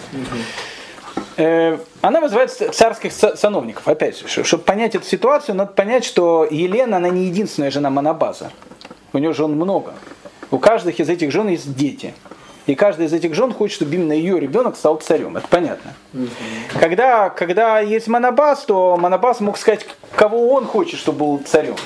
Э, 1.36 1.78
Она 2.00 2.20
вызывает 2.20 2.50
царских 2.50 3.12
са- 3.12 3.36
сановников. 3.36 3.86
Опять 3.88 4.18
же, 4.18 4.44
чтобы 4.44 4.62
понять 4.64 4.94
эту 4.94 5.04
ситуацию, 5.06 5.54
надо 5.54 5.72
понять, 5.72 6.04
что 6.04 6.46
Елена, 6.50 6.96
она 6.98 7.08
не 7.08 7.26
единственная 7.26 7.70
жена 7.70 7.90
Монобаза. 7.90 8.50
У 9.12 9.18
нее 9.18 9.32
жен 9.32 9.52
много. 9.52 9.94
У 10.50 10.58
каждых 10.58 10.98
из 11.00 11.08
этих 11.08 11.30
жен 11.30 11.48
есть 11.48 11.74
дети. 11.74 12.14
И 12.66 12.74
каждая 12.74 13.06
из 13.06 13.12
этих 13.14 13.34
жен 13.34 13.52
хочет, 13.52 13.76
чтобы 13.76 13.94
именно 13.94 14.12
ее 14.12 14.38
ребенок 14.38 14.76
стал 14.76 14.96
царем. 14.96 15.36
Это 15.36 15.48
понятно. 15.48 15.94
Когда, 16.78 17.30
когда 17.30 17.80
есть 17.80 18.08
Монобас, 18.08 18.64
то 18.64 18.96
Монобас 18.98 19.40
мог 19.40 19.56
сказать, 19.56 19.86
кого 20.14 20.52
он 20.52 20.66
хочет, 20.66 21.00
чтобы 21.00 21.18
был 21.20 21.38
царем. 21.38 21.76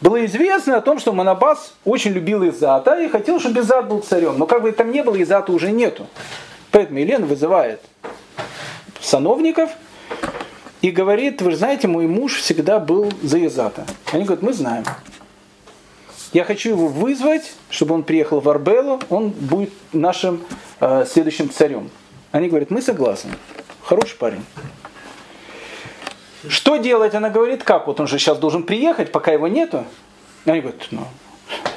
Было 0.00 0.24
известно 0.24 0.76
о 0.76 0.80
том, 0.80 0.98
что 0.98 1.12
Монобас 1.12 1.74
очень 1.84 2.12
любил 2.12 2.48
Изата 2.48 3.00
и 3.00 3.08
хотел, 3.08 3.40
чтобы 3.40 3.60
Изат 3.60 3.88
был 3.88 4.00
царем. 4.00 4.38
Но 4.38 4.46
как 4.46 4.62
бы 4.62 4.72
там 4.72 4.90
не 4.90 5.02
было, 5.02 5.22
Изата 5.22 5.52
уже 5.52 5.70
нету. 5.70 6.06
Поэтому 6.70 6.98
Елена 6.98 7.26
вызывает 7.26 7.80
сановников 9.00 9.70
и 10.80 10.90
говорит, 10.90 11.40
вы 11.40 11.54
знаете, 11.56 11.88
мой 11.88 12.06
муж 12.06 12.36
всегда 12.36 12.78
был 12.78 13.12
за 13.22 13.44
Изата. 13.46 13.86
Они 14.12 14.24
говорят, 14.24 14.42
мы 14.42 14.52
знаем. 14.52 14.84
Я 16.34 16.42
хочу 16.44 16.70
его 16.70 16.88
вызвать, 16.88 17.52
чтобы 17.70 17.94
он 17.94 18.02
приехал 18.02 18.40
в 18.40 18.48
Арбелу, 18.48 19.00
он 19.08 19.30
будет 19.30 19.72
нашим 19.92 20.44
э, 20.80 21.06
следующим 21.08 21.48
царем. 21.48 21.90
Они 22.32 22.48
говорят, 22.48 22.70
мы 22.70 22.82
согласны. 22.82 23.30
Хороший 23.82 24.16
парень. 24.16 24.44
Что 26.48 26.76
делать? 26.76 27.14
Она 27.14 27.30
говорит, 27.30 27.62
как? 27.62 27.86
Вот 27.86 28.00
он 28.00 28.08
же 28.08 28.18
сейчас 28.18 28.38
должен 28.38 28.64
приехать, 28.64 29.12
пока 29.12 29.30
его 29.30 29.46
нету. 29.46 29.84
Они 30.44 30.60
говорят, 30.60 30.88
ну, 30.90 31.06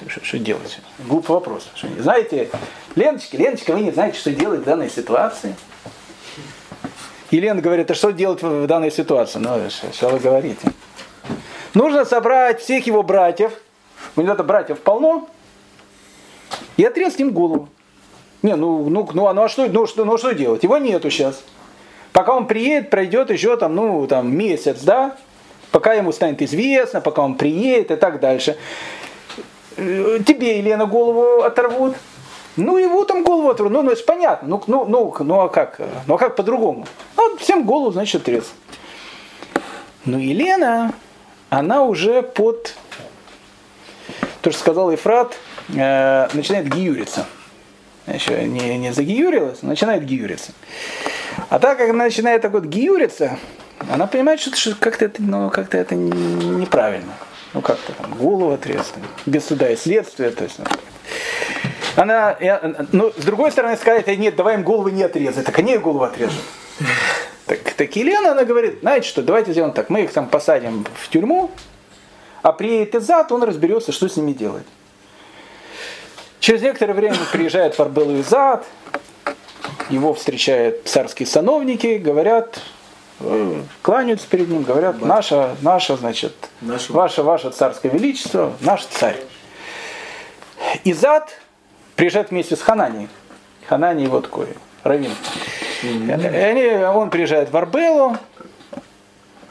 что, 0.07 0.39
делать? 0.39 0.79
Глупый 1.07 1.35
вопрос. 1.35 1.69
Что, 1.75 1.87
знаете, 1.99 2.49
Леночка, 2.95 3.37
Леночка, 3.37 3.73
вы 3.73 3.81
не 3.81 3.91
знаете, 3.91 4.17
что 4.17 4.31
делать 4.31 4.61
в 4.61 4.63
данной 4.63 4.89
ситуации? 4.89 5.55
И 7.29 7.39
Лена 7.39 7.61
говорит, 7.61 7.91
а 7.91 7.93
что 7.93 8.09
делать 8.09 8.41
в, 8.41 8.65
данной 8.65 8.89
ситуации? 8.91 9.37
Ну, 9.37 9.69
что 9.93 10.09
вы 10.09 10.17
говорите? 10.17 10.67
Нужно 11.75 12.05
собрать 12.05 12.59
всех 12.59 12.87
его 12.87 13.03
братьев, 13.03 13.51
у 14.17 14.21
него 14.21 14.35
братьев 14.43 14.79
полно, 14.79 15.29
и 16.75 16.83
отрезать 16.83 17.19
им 17.19 17.31
голову. 17.31 17.69
Не, 18.41 18.55
ну, 18.55 18.89
ну, 18.89 19.07
ну, 19.13 19.33
ну 19.33 19.43
а 19.43 19.49
что, 19.49 19.67
ну, 19.67 19.87
что, 19.87 20.05
ну, 20.05 20.17
что 20.17 20.33
делать? 20.33 20.63
Его 20.63 20.77
нету 20.77 21.09
сейчас. 21.09 21.43
Пока 22.13 22.35
он 22.35 22.47
приедет, 22.47 22.89
пройдет 22.89 23.29
еще 23.29 23.57
там, 23.57 23.75
ну, 23.75 24.07
там, 24.07 24.35
месяц, 24.35 24.81
да? 24.81 25.17
Пока 25.71 25.93
ему 25.93 26.11
станет 26.11 26.41
известно, 26.41 27.01
пока 27.01 27.21
он 27.21 27.35
приедет 27.35 27.91
и 27.91 27.95
так 27.95 28.19
дальше. 28.19 28.57
Э, 29.75 30.19
Тебе, 30.25 30.57
Елена, 30.59 30.85
голову 30.85 31.43
оторвут. 31.43 31.95
Ну, 32.55 32.77
его 32.77 33.05
там 33.05 33.23
голову 33.23 33.49
оторвут. 33.49 33.73
Ну, 33.73 33.81
ну, 33.83 33.91
это 33.91 34.03
понятно. 34.03 34.47
Ну, 34.47 34.63
ну, 34.67 34.85
ну, 34.85 35.15
ну, 35.19 35.41
а 35.41 35.49
как? 35.49 35.79
Ну, 36.07 36.15
а 36.15 36.17
как 36.17 36.35
по-другому? 36.35 36.87
Ну, 37.15 37.37
всем 37.37 37.63
голову, 37.63 37.91
значит, 37.91 38.21
отрезать. 38.21 38.49
Ну, 40.05 40.17
Елена, 40.17 40.93
она 41.49 41.83
уже 41.83 42.21
под, 42.21 42.75
то, 44.41 44.51
что 44.51 44.59
сказал 44.59 44.91
Ефрат, 44.91 45.35
э, 45.69 46.27
начинает 46.33 46.67
гиюриться. 46.67 47.25
Еще 48.07 48.45
не, 48.45 48.77
не 48.77 48.93
загиюрилась, 48.93 49.61
начинает 49.63 50.05
гиюриться. 50.05 50.53
А 51.49 51.59
так 51.59 51.77
как 51.77 51.89
она 51.89 52.05
начинает 52.05 52.41
так 52.41 52.51
вот 52.51 52.65
гиюриться, 52.65 53.37
она 53.91 54.07
понимает, 54.07 54.39
что, 54.39 54.55
что 54.55 54.75
как-то 54.75 55.05
это, 55.05 55.21
ну, 55.21 55.49
как-то 55.49 55.77
это 55.77 55.95
неправильно. 55.95 57.13
Ну 57.53 57.61
как-то 57.61 57.93
там 57.93 58.13
голову 58.13 58.51
отрезать, 58.51 58.93
без 59.25 59.45
суда 59.45 59.69
и 59.69 59.75
следствия. 59.75 60.31
То 60.31 60.43
есть, 60.43 60.59
ну, 60.59 60.65
она, 61.95 62.37
я, 62.39 62.61
ну, 62.91 63.11
с 63.15 63.23
другой 63.23 63.51
стороны, 63.51 63.75
сказать, 63.77 64.07
нет, 64.17 64.35
давай 64.35 64.55
им 64.55 64.63
головы 64.63 64.91
не 64.91 65.03
отрезать, 65.03 65.45
так 65.45 65.57
они 65.59 65.73
ее 65.73 65.79
голову 65.79 66.03
отрежут. 66.03 66.41
Так, 67.45 67.59
так 67.59 67.95
Елена, 67.95 68.31
она 68.31 68.43
говорит, 68.43 68.79
знаете 68.81 69.07
что, 69.07 69.21
давайте 69.21 69.51
сделаем 69.51 69.73
так, 69.73 69.89
мы 69.89 70.03
их 70.03 70.11
там 70.11 70.27
посадим 70.27 70.85
в 71.01 71.09
тюрьму, 71.09 71.49
а 72.41 72.51
приедет 72.51 72.95
Изат, 72.95 73.31
он 73.31 73.43
разберется, 73.43 73.91
что 73.91 74.07
с 74.07 74.17
ними 74.17 74.33
делать. 74.33 74.65
Через 76.39 76.61
некоторое 76.61 76.93
время 76.93 77.17
приезжает 77.31 77.75
в 77.75 77.79
Арбелу 77.79 78.19
Изат, 78.19 78.65
его 79.89 80.13
встречают 80.13 80.87
царские 80.87 81.27
сановники, 81.27 81.97
говорят, 81.97 82.59
э, 83.19 83.61
кланяются 83.81 84.27
перед 84.27 84.49
ним, 84.49 84.63
говорят, 84.63 85.01
наша, 85.01 85.55
наша, 85.61 85.97
значит, 85.97 86.33
Наша. 86.61 86.93
ваше, 86.93 87.23
ваше 87.23 87.49
царское 87.51 87.89
величество, 87.89 88.53
наш 88.61 88.85
царь. 88.85 89.17
Изат 90.83 91.39
приезжает 91.95 92.31
вместе 92.31 92.55
с 92.55 92.61
Хананией. 92.61 93.09
Хананий 93.67 94.03
его 94.03 94.21
такой 94.21 94.47
раввин. 94.83 95.11
И 95.83 96.11
они, 96.11 96.85
он 96.85 97.09
приезжает 97.09 97.51
в 97.51 97.57
Арбелу, 97.57 98.17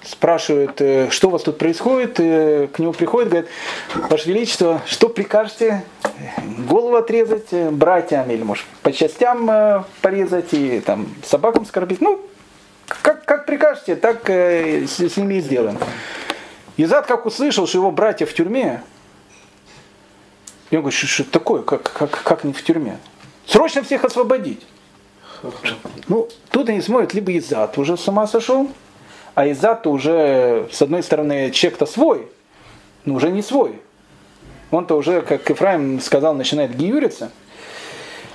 спрашивает, 0.06 0.80
э, 0.80 1.10
что 1.10 1.28
у 1.28 1.30
вас 1.30 1.42
тут 1.42 1.58
происходит, 1.58 2.18
э, 2.20 2.68
к 2.72 2.78
нему 2.78 2.92
приходит, 2.92 3.28
говорит, 3.28 3.50
Ваше 3.94 4.28
Величество, 4.28 4.82
что 4.86 5.08
прикажете? 5.08 5.84
Голову 6.68 6.96
отрезать 6.96 7.48
э, 7.52 7.70
братьям 7.70 8.30
или, 8.30 8.42
может, 8.42 8.64
по 8.82 8.92
частям 8.92 9.84
порезать 10.02 10.52
и 10.52 10.80
там 10.80 11.08
собакам 11.24 11.66
скорбить? 11.66 12.00
Ну, 12.00 12.20
как, 12.86 13.24
как 13.24 13.46
прикажете, 13.46 13.96
так 13.96 14.28
с, 14.28 14.98
с 14.98 15.16
ними 15.16 15.34
и 15.34 15.40
сделаем. 15.40 15.78
Изад 16.76 17.06
как 17.06 17.26
услышал, 17.26 17.66
что 17.66 17.78
его 17.78 17.90
братья 17.90 18.26
в 18.26 18.34
тюрьме, 18.34 18.82
и 20.70 20.76
он 20.76 20.82
говорит, 20.82 20.98
что, 20.98 21.06
что 21.06 21.22
это 21.22 21.32
такое, 21.32 21.62
как, 21.62 21.82
как, 21.82 22.10
как 22.10 22.44
не 22.44 22.52
в 22.52 22.62
тюрьме? 22.62 22.98
Срочно 23.46 23.82
всех 23.82 24.04
освободить. 24.04 24.66
Ну, 26.08 26.28
тут 26.50 26.68
они 26.68 26.80
смотрят, 26.80 27.14
либо 27.14 27.36
Изад 27.36 27.78
уже 27.78 27.96
с 27.96 28.08
ума 28.08 28.26
сошел, 28.26 28.70
а 29.36 29.50
Изад 29.50 29.86
уже, 29.86 30.66
с 30.72 30.80
одной 30.80 31.02
стороны, 31.02 31.50
человек-то 31.50 31.84
свой, 31.84 32.26
но 33.04 33.14
уже 33.14 33.30
не 33.30 33.42
свой. 33.42 33.78
Он-то 34.70 34.96
уже, 34.96 35.20
как 35.20 35.48
Ефраим 35.50 36.00
сказал, 36.00 36.34
начинает 36.34 36.74
гиюриться. 36.74 37.30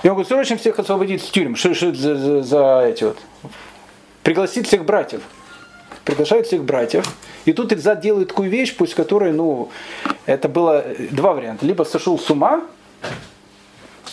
И 0.04 0.06
он 0.06 0.14
говорит, 0.14 0.28
срочно 0.28 0.56
всех 0.56 0.78
освободить 0.78 1.24
с 1.24 1.28
тюрем. 1.28 1.56
Что, 1.56 1.70
это 1.70 1.94
за, 1.94 2.14
за, 2.14 2.42
за 2.42 2.84
эти 2.86 3.02
вот? 3.02 3.18
пригласить 4.22 4.68
всех 4.68 4.84
братьев. 4.84 5.22
Приглашают 6.04 6.46
всех 6.46 6.62
братьев. 6.62 7.04
И 7.46 7.52
тут 7.52 7.72
Ильзад 7.72 7.98
делает 7.98 8.28
такую 8.28 8.48
вещь, 8.48 8.76
пусть 8.76 8.94
которой, 8.94 9.32
ну, 9.32 9.70
это 10.26 10.48
было 10.48 10.84
два 11.10 11.32
варианта. 11.32 11.66
Либо 11.66 11.82
сошел 11.82 12.16
с 12.16 12.30
ума, 12.30 12.62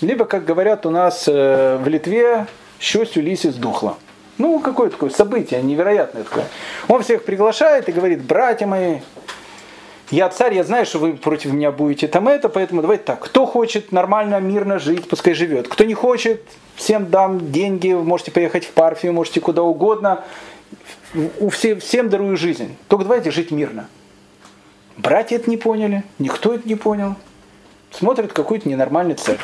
либо, 0.01 0.25
как 0.25 0.43
говорят 0.43 0.87
у 0.87 0.89
нас 0.89 1.27
э, 1.27 1.77
в 1.77 1.87
Литве, 1.87 2.47
щось 2.79 3.15
у 3.15 3.21
лиси 3.21 3.51
сдохла. 3.51 3.95
Ну, 4.39 4.59
какое 4.59 4.89
такое 4.89 5.09
событие 5.09 5.61
невероятное 5.61 6.23
такое. 6.23 6.45
Он 6.87 7.03
всех 7.03 7.25
приглашает 7.25 7.89
и 7.89 7.91
говорит, 7.91 8.23
братья 8.23 8.65
мои, 8.65 8.99
я 10.11 10.29
царь, 10.29 10.55
я 10.55 10.63
знаю, 10.63 10.85
что 10.85 10.97
вы 10.97 11.13
против 11.13 11.51
меня 11.51 11.71
будете 11.71 12.07
там 12.07 12.29
это, 12.29 12.47
поэтому 12.47 12.81
давайте 12.81 13.03
так. 13.03 13.19
Кто 13.19 13.45
хочет 13.45 13.91
нормально, 13.91 14.39
мирно 14.39 14.79
жить, 14.79 15.07
пускай 15.09 15.33
живет. 15.33 15.67
Кто 15.67 15.83
не 15.83 15.93
хочет, 15.93 16.41
всем 16.75 17.09
дам 17.09 17.51
деньги, 17.51 17.91
можете 17.91 18.31
поехать 18.31 18.65
в 18.65 18.71
Парфию, 18.71 19.11
можете 19.11 19.41
куда 19.41 19.61
угодно. 19.61 20.23
У 21.39 21.49
всем, 21.49 21.81
всем 21.81 22.09
дарую 22.09 22.37
жизнь. 22.37 22.77
Только 22.87 23.03
давайте 23.03 23.31
жить 23.31 23.51
мирно. 23.51 23.89
Братья 24.95 25.35
это 25.35 25.49
не 25.49 25.57
поняли, 25.57 26.03
никто 26.17 26.53
это 26.53 26.67
не 26.67 26.75
понял. 26.75 27.15
Смотрят 27.91 28.31
какой-то 28.31 28.69
ненормальный 28.69 29.15
царь. 29.15 29.39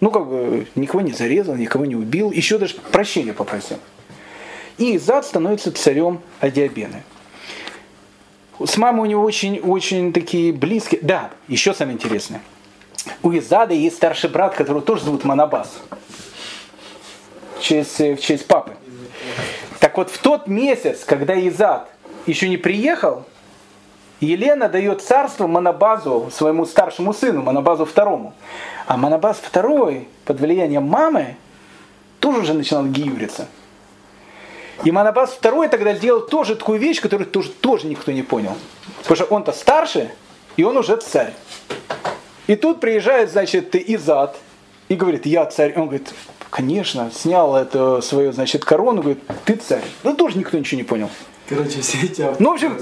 Ну, 0.00 0.10
как 0.10 0.26
бы, 0.26 0.66
никого 0.74 1.00
не 1.00 1.12
зарезал, 1.12 1.56
никого 1.56 1.86
не 1.86 1.96
убил, 1.96 2.30
еще 2.30 2.58
даже 2.58 2.74
прощения 2.92 3.32
попросил. 3.32 3.78
И 4.80 4.96
Изад 4.96 5.26
становится 5.26 5.70
царем 5.72 6.22
Адиабены. 6.40 7.02
С 8.58 8.78
мамой 8.78 9.02
у 9.02 9.04
него 9.04 9.22
очень-очень 9.22 10.10
такие 10.14 10.54
близкие. 10.54 11.02
Да, 11.02 11.30
еще 11.48 11.74
самое 11.74 11.96
интересное. 11.96 12.40
У 13.22 13.30
Изада 13.30 13.74
есть 13.74 13.96
старший 13.96 14.30
брат, 14.30 14.54
которого 14.54 14.80
тоже 14.80 15.04
зовут 15.04 15.24
Манабас. 15.24 15.70
В 17.58 17.60
честь, 17.62 17.98
в 17.98 18.16
честь 18.20 18.46
папы. 18.46 18.72
Так 19.80 19.98
вот, 19.98 20.10
в 20.10 20.16
тот 20.16 20.46
месяц, 20.46 21.04
когда 21.04 21.38
Изад 21.46 21.90
еще 22.24 22.48
не 22.48 22.56
приехал, 22.56 23.26
Елена 24.20 24.70
дает 24.70 25.02
царство 25.02 25.46
Манабазу, 25.46 26.30
своему 26.32 26.64
старшему 26.64 27.12
сыну, 27.12 27.42
Манабазу 27.42 27.84
второму. 27.84 28.32
А 28.86 28.96
Манабаз 28.96 29.40
второй, 29.42 30.08
под 30.24 30.40
влиянием 30.40 30.84
мамы, 30.84 31.36
тоже 32.18 32.40
уже 32.40 32.54
начинал 32.54 32.86
гиюриться. 32.86 33.46
И 34.84 34.90
Манабас 34.90 35.32
второй 35.32 35.68
тогда 35.68 35.94
сделал 35.94 36.20
тоже 36.20 36.56
такую 36.56 36.78
вещь, 36.78 37.00
которую 37.00 37.26
тоже, 37.28 37.50
тоже 37.50 37.86
никто 37.86 38.12
не 38.12 38.22
понял. 38.22 38.56
Потому 38.98 39.16
что 39.16 39.24
он-то 39.26 39.52
старше, 39.52 40.10
и 40.56 40.62
он 40.62 40.76
уже 40.76 40.96
царь. 40.96 41.34
И 42.46 42.56
тут 42.56 42.80
приезжает, 42.80 43.30
значит, 43.30 43.74
Изад 43.76 44.36
и 44.88 44.94
говорит, 44.94 45.26
я 45.26 45.44
царь. 45.46 45.74
Он 45.76 45.86
говорит, 45.86 46.12
конечно, 46.48 47.10
снял 47.14 47.56
эту 47.56 48.00
свою, 48.02 48.32
значит, 48.32 48.64
корону, 48.64 49.02
говорит, 49.02 49.22
ты 49.44 49.56
царь. 49.56 49.84
Ну, 50.02 50.14
тоже 50.14 50.38
никто 50.38 50.58
ничего 50.58 50.78
не 50.78 50.84
понял. 50.84 51.10
Короче, 51.50 51.80
все 51.80 51.98
эти 52.04 52.24
Ну, 52.38 52.50
в 52.50 52.52
общем, 52.52 52.78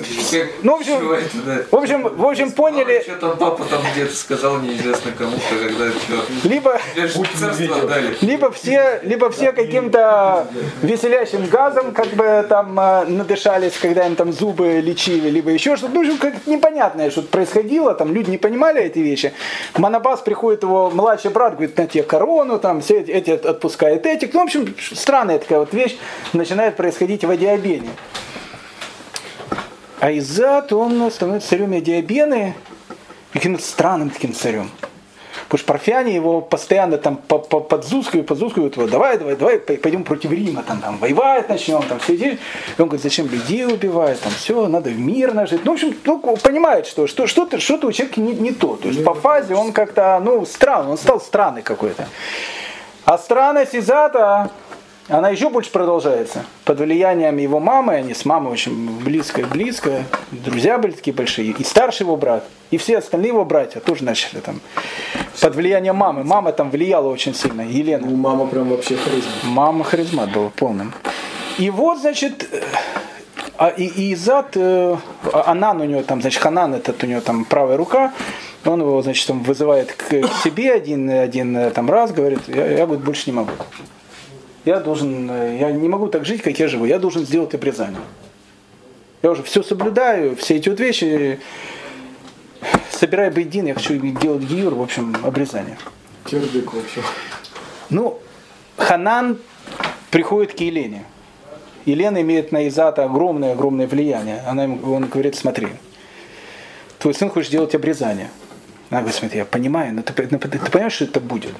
ну, 0.62 0.76
в 0.76 0.80
общем, 0.80 1.66
в 1.70 1.74
общем, 1.74 2.02
в 2.02 2.26
общем, 2.26 2.52
поняли. 2.52 3.00
Что 3.02 3.16
там 3.16 3.38
папа 3.38 3.64
там 3.64 3.80
где-то 3.94 4.14
сказал 4.14 4.58
неизвестно 4.58 5.10
кому-то, 5.12 5.42
когда 5.66 5.88
что. 5.88 6.46
Либо, 6.46 6.78
либо 8.20 8.50
все, 8.50 9.00
либо 9.04 9.30
все 9.30 9.52
каким-то 9.52 10.48
веселящим 10.82 11.46
газом 11.46 11.92
как 11.92 12.08
бы 12.08 12.44
там 12.46 12.78
э, 12.78 13.06
надышались, 13.06 13.72
когда 13.80 14.06
им 14.06 14.16
там 14.16 14.34
зубы 14.34 14.80
лечили, 14.80 15.30
либо 15.30 15.50
еще 15.50 15.76
что-то. 15.76 15.94
Ну, 15.94 16.04
в 16.04 16.06
общем, 16.06 16.18
как 16.18 16.46
непонятное 16.46 17.10
что-то 17.10 17.28
происходило, 17.28 17.94
там 17.94 18.12
люди 18.12 18.28
не 18.28 18.38
понимали 18.38 18.82
эти 18.82 18.98
вещи. 18.98 19.32
Манабас 19.78 20.20
приходит 20.20 20.62
его 20.62 20.90
младший 20.90 21.30
брат, 21.30 21.54
говорит, 21.54 21.78
на 21.78 21.86
тебе 21.86 22.02
корону, 22.02 22.58
там 22.58 22.82
все 22.82 23.00
эти 23.00 23.30
отпускает 23.30 24.04
этих. 24.04 24.34
Ну, 24.34 24.40
в 24.40 24.44
общем, 24.44 24.74
странная 24.92 25.38
такая 25.38 25.60
вот 25.60 25.72
вещь 25.72 25.96
начинает 26.34 26.76
происходить 26.76 27.24
в 27.24 27.30
Адиабене. 27.30 27.88
А 30.00 30.12
Изат, 30.12 30.72
он 30.72 31.10
становится 31.10 31.48
царем 31.48 31.82
Диабены, 31.82 32.54
каким-то 33.32 33.62
странным 33.62 34.10
таким 34.10 34.32
царем. 34.32 34.70
Потому 35.48 35.58
что 35.58 35.66
парфяне 35.72 36.14
его 36.14 36.40
постоянно 36.40 36.98
там 36.98 37.16
подзускивают, 37.16 38.26
подзускивают 38.28 38.76
его, 38.76 38.86
давай, 38.86 39.18
давай, 39.18 39.34
давай, 39.34 39.58
пойдем 39.58 40.04
против 40.04 40.30
Рима, 40.30 40.62
там, 40.62 40.80
там 40.80 40.98
воевать 40.98 41.48
начнем, 41.48 41.82
там 41.82 41.98
все 42.00 42.14
эти. 42.14 42.24
И 42.24 42.38
он 42.82 42.88
говорит, 42.88 43.02
зачем 43.02 43.28
людей 43.28 43.64
убивать, 43.64 44.20
там 44.20 44.30
все, 44.30 44.68
надо 44.68 44.90
мирно 44.90 45.46
жить. 45.46 45.62
Ну, 45.64 45.72
в 45.72 45.74
общем, 45.74 45.96
ну, 46.04 46.18
понимает, 46.18 46.86
что, 46.86 47.06
что 47.06 47.26
что-то, 47.26 47.58
что-то 47.60 47.86
у 47.86 47.92
человека 47.92 48.20
не, 48.20 48.34
не 48.34 48.52
то. 48.52 48.76
То 48.76 48.88
есть 48.88 49.02
по 49.02 49.14
фазе 49.14 49.54
он 49.54 49.72
как-то, 49.72 50.20
ну, 50.22 50.44
странный, 50.44 50.90
он 50.90 50.98
стал 50.98 51.20
странный 51.20 51.62
какой-то. 51.62 52.06
А 53.04 53.16
странность 53.16 53.74
Изата, 53.74 54.50
она 55.08 55.30
еще 55.30 55.48
больше 55.48 55.70
продолжается. 55.70 56.44
Под 56.64 56.80
влиянием 56.80 57.36
его 57.38 57.58
мамы, 57.60 57.94
они 57.94 58.14
с 58.14 58.24
мамой 58.24 58.52
очень 58.52 59.00
близко-близко, 59.00 60.04
друзья 60.30 60.78
были 60.78 60.92
такие 60.92 61.14
большие, 61.14 61.50
и 61.50 61.64
старший 61.64 62.04
его 62.04 62.16
брат, 62.16 62.44
и 62.70 62.76
все 62.76 62.98
остальные 62.98 63.28
его 63.28 63.44
братья 63.44 63.80
тоже 63.80 64.04
начали 64.04 64.40
там 64.40 64.60
под 65.40 65.54
влиянием 65.54 65.96
мамы. 65.96 66.24
Мама 66.24 66.52
там 66.52 66.70
влияла 66.70 67.08
очень 67.08 67.34
сильно, 67.34 67.62
Елена. 67.62 68.06
Ну, 68.06 68.16
мама 68.16 68.46
прям 68.46 68.68
вообще 68.68 68.96
харизма. 68.96 69.30
Мама 69.44 69.84
харизмат 69.84 70.30
была 70.30 70.50
полным. 70.50 70.92
И 71.58 71.70
вот, 71.70 71.98
значит, 71.98 72.46
а, 73.56 73.68
и, 73.68 73.84
и 73.84 74.14
Изат, 74.14 74.56
э, 74.56 74.96
Анан 75.32 75.80
у 75.80 75.84
него 75.84 76.02
там, 76.02 76.20
значит, 76.20 76.42
Ханан, 76.42 76.74
этот 76.74 77.02
у 77.02 77.06
него 77.06 77.20
там 77.20 77.44
правая 77.44 77.76
рука, 77.76 78.12
он 78.64 78.80
его, 78.80 79.00
значит, 79.02 79.26
там 79.26 79.42
вызывает 79.42 79.92
к, 79.92 80.08
к 80.08 80.32
себе 80.44 80.72
один, 80.72 81.10
один 81.10 81.56
э, 81.56 81.70
там 81.70 81.90
раз, 81.90 82.12
говорит, 82.12 82.40
я, 82.46 82.66
я 82.66 82.86
говорит, 82.86 83.04
больше 83.04 83.30
не 83.30 83.36
могу 83.36 83.50
я 84.64 84.80
должен, 84.80 85.30
э, 85.30 85.58
я 85.60 85.70
не 85.70 85.88
могу 85.88 86.08
так 86.08 86.24
жить, 86.24 86.42
как 86.42 86.58
я 86.58 86.68
живу, 86.68 86.84
я 86.84 86.98
должен 86.98 87.24
сделать 87.24 87.54
обрезание. 87.54 88.00
Я 89.22 89.30
уже 89.30 89.42
все 89.42 89.62
соблюдаю, 89.62 90.36
все 90.36 90.56
эти 90.56 90.68
вот 90.68 90.78
вещи, 90.78 91.40
собирая 92.90 93.30
бейдин, 93.30 93.66
я 93.66 93.74
хочу 93.74 93.98
делать 93.98 94.42
гиюр, 94.42 94.74
в 94.74 94.82
общем, 94.82 95.16
обрезание. 95.24 95.76
Кирдык 96.24 96.72
вообще. 96.72 97.02
Ну, 97.90 98.18
Ханан 98.76 99.38
приходит 100.10 100.54
к 100.54 100.60
Елене. 100.60 101.04
Елена 101.84 102.20
имеет 102.20 102.52
на 102.52 102.68
Изата 102.68 103.04
огромное-огромное 103.04 103.86
влияние. 103.86 104.42
Она 104.46 104.64
ему, 104.64 104.92
он 104.92 105.06
говорит, 105.06 105.36
смотри, 105.36 105.68
твой 106.98 107.14
сын 107.14 107.30
хочет 107.30 107.50
делать 107.50 107.74
обрезание. 107.74 108.30
Она 108.90 109.00
говорит, 109.00 109.18
смотри, 109.18 109.38
я 109.38 109.44
понимаю, 109.44 109.94
но 109.94 110.02
ты, 110.02 110.12
ты, 110.12 110.38
ты 110.38 110.58
понимаешь, 110.58 110.92
что 110.92 111.04
это 111.04 111.20
будет? 111.20 111.54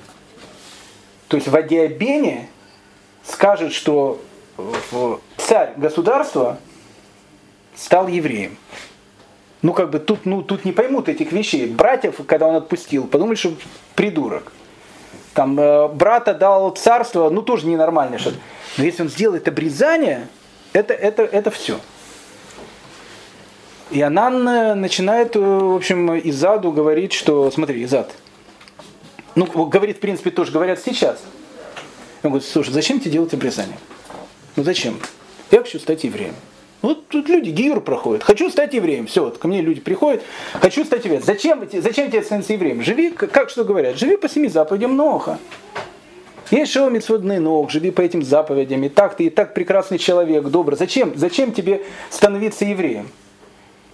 То 1.29 1.37
есть 1.37 1.49
в 1.49 1.57
Адиабене 1.57 2.49
скажет, 3.39 3.73
что 3.73 4.21
царь 5.37 5.75
государства 5.77 6.59
стал 7.77 8.09
евреем. 8.09 8.59
Ну, 9.63 9.73
как 9.73 9.91
бы 9.91 10.01
тут, 10.01 10.27
ну, 10.27 10.43
тут 10.43 10.65
не 10.65 10.73
поймут 10.73 11.09
этих 11.09 11.31
вещей. 11.31 11.67
Братьев, 11.69 12.17
когда 12.27 12.49
он 12.49 12.57
отпустил, 12.57 13.07
подумали, 13.07 13.37
что 13.37 13.53
придурок. 13.95 14.53
Там 15.35 15.59
э, 15.59 15.87
брата 15.87 16.35
дал 16.35 16.71
царство, 16.71 17.31
ну, 17.31 17.43
тоже 17.43 17.69
ненормально 17.69 18.19
что 18.19 18.31
-то. 18.31 18.37
Но 18.77 18.85
если 18.85 19.03
он 19.03 19.09
сделает 19.09 19.47
обрезание, 19.47 20.27
это, 20.73 20.93
это, 20.93 21.23
это 21.23 21.53
все. 21.53 21.79
И 23.93 24.03
она 24.03 24.31
начинает, 24.75 25.37
э, 25.37 25.39
в 25.39 25.77
общем, 25.77 26.19
Изаду 26.29 26.73
говорить, 26.73 27.13
что, 27.13 27.53
смотри, 27.53 27.85
Изад, 27.85 28.11
ну, 29.37 29.47
говорит, 29.47 29.99
в 29.99 30.01
принципе, 30.01 30.31
тоже 30.31 30.51
говорят 30.51 30.81
сейчас– 30.81 31.23
он 32.23 32.31
говорит, 32.31 32.49
слушай, 32.49 32.71
зачем 32.73 33.01
тебе 33.01 33.13
делать 33.13 33.33
обрезание? 33.35 33.79
Ну 34.57 34.65
зачем? 34.65 34.99
Я 35.51 35.59
хочу 35.59 35.79
стать 35.79 36.05
евреем. 36.05 36.35
Вот 36.83 37.09
тут 37.09 37.29
люди 37.29 37.51
гиюр 37.51 37.81
проходят. 37.81 38.23
Хочу 38.23 38.51
стать 38.51 38.75
евреем. 38.75 39.07
Все, 39.07 39.25
вот 39.25 39.39
ко 39.39 39.49
мне 39.49 39.61
люди 39.61 39.81
приходят. 39.81 40.23
Хочу 40.61 40.85
стать 40.85 41.05
евреем. 41.05 41.23
Зачем, 41.25 41.67
зачем 41.73 42.11
тебе 42.11 42.23
становиться 42.23 42.53
евреем? 42.53 42.83
Живи, 42.83 43.11
как 43.11 43.51
что 43.51 43.65
говорят, 43.65 43.99
живи 43.99 44.17
по 44.17 44.29
семи 44.29 44.49
заповедям 44.49 44.97
Ноха. 44.97 45.39
Есть 46.51 46.73
шоу 46.73 46.89
митцводный 46.89 47.41
ног, 47.41 47.71
живи 47.71 47.91
по 47.91 48.01
этим 48.01 48.23
заповедям. 48.23 48.83
И 48.83 48.89
так 48.89 49.17
ты 49.17 49.25
и 49.25 49.31
так 49.31 49.53
прекрасный 49.53 49.99
человек, 49.99 50.45
добрый. 50.45 50.79
Зачем, 50.79 51.13
зачем 51.15 51.53
тебе 51.53 51.83
становиться 52.09 52.65
евреем? 52.65 53.09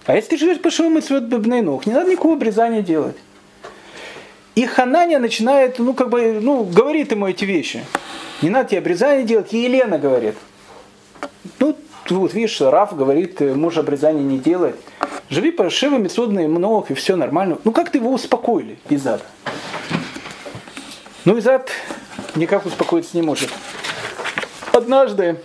А 0.05 0.15
если 0.15 0.31
ты 0.31 0.37
живешь 0.37 0.61
по 0.61 0.71
шоу 0.71 0.89
митцводный 0.89 1.61
ног, 1.61 1.85
не 1.85 1.93
надо 1.93 2.11
никакого 2.11 2.35
обрезания 2.35 2.81
делать. 2.81 3.17
И 4.55 4.65
Хананя 4.65 5.19
начинает, 5.19 5.79
ну, 5.79 5.93
как 5.93 6.09
бы, 6.09 6.39
ну, 6.41 6.63
говорит 6.63 7.11
ему 7.11 7.27
эти 7.27 7.43
вещи. 7.43 7.83
Не 8.41 8.49
надо 8.49 8.69
тебе 8.69 8.79
обрезание 8.79 9.25
делать. 9.25 9.53
И 9.53 9.57
Елена 9.57 9.99
говорит. 9.99 10.35
Ну, 11.59 11.75
вот 12.09 12.33
видишь, 12.33 12.61
Раф 12.61 12.95
говорит, 12.95 13.41
муж 13.41 13.77
обрезание 13.77 14.23
не 14.23 14.39
делает. 14.39 14.77
Живи 15.29 15.51
по 15.51 15.69
Шива, 15.69 15.97
Мецудна 15.97 16.47
много, 16.47 16.87
и 16.89 16.93
все 16.93 17.15
нормально. 17.15 17.57
Ну, 17.63 17.71
как 17.71 17.89
ты 17.89 17.97
его 17.97 18.13
успокоили, 18.13 18.77
Изад? 18.89 19.23
Ну, 21.25 21.37
Изад 21.39 21.71
никак 22.35 22.65
успокоиться 22.65 23.17
не 23.17 23.23
может. 23.23 23.49
Однажды 24.71 25.39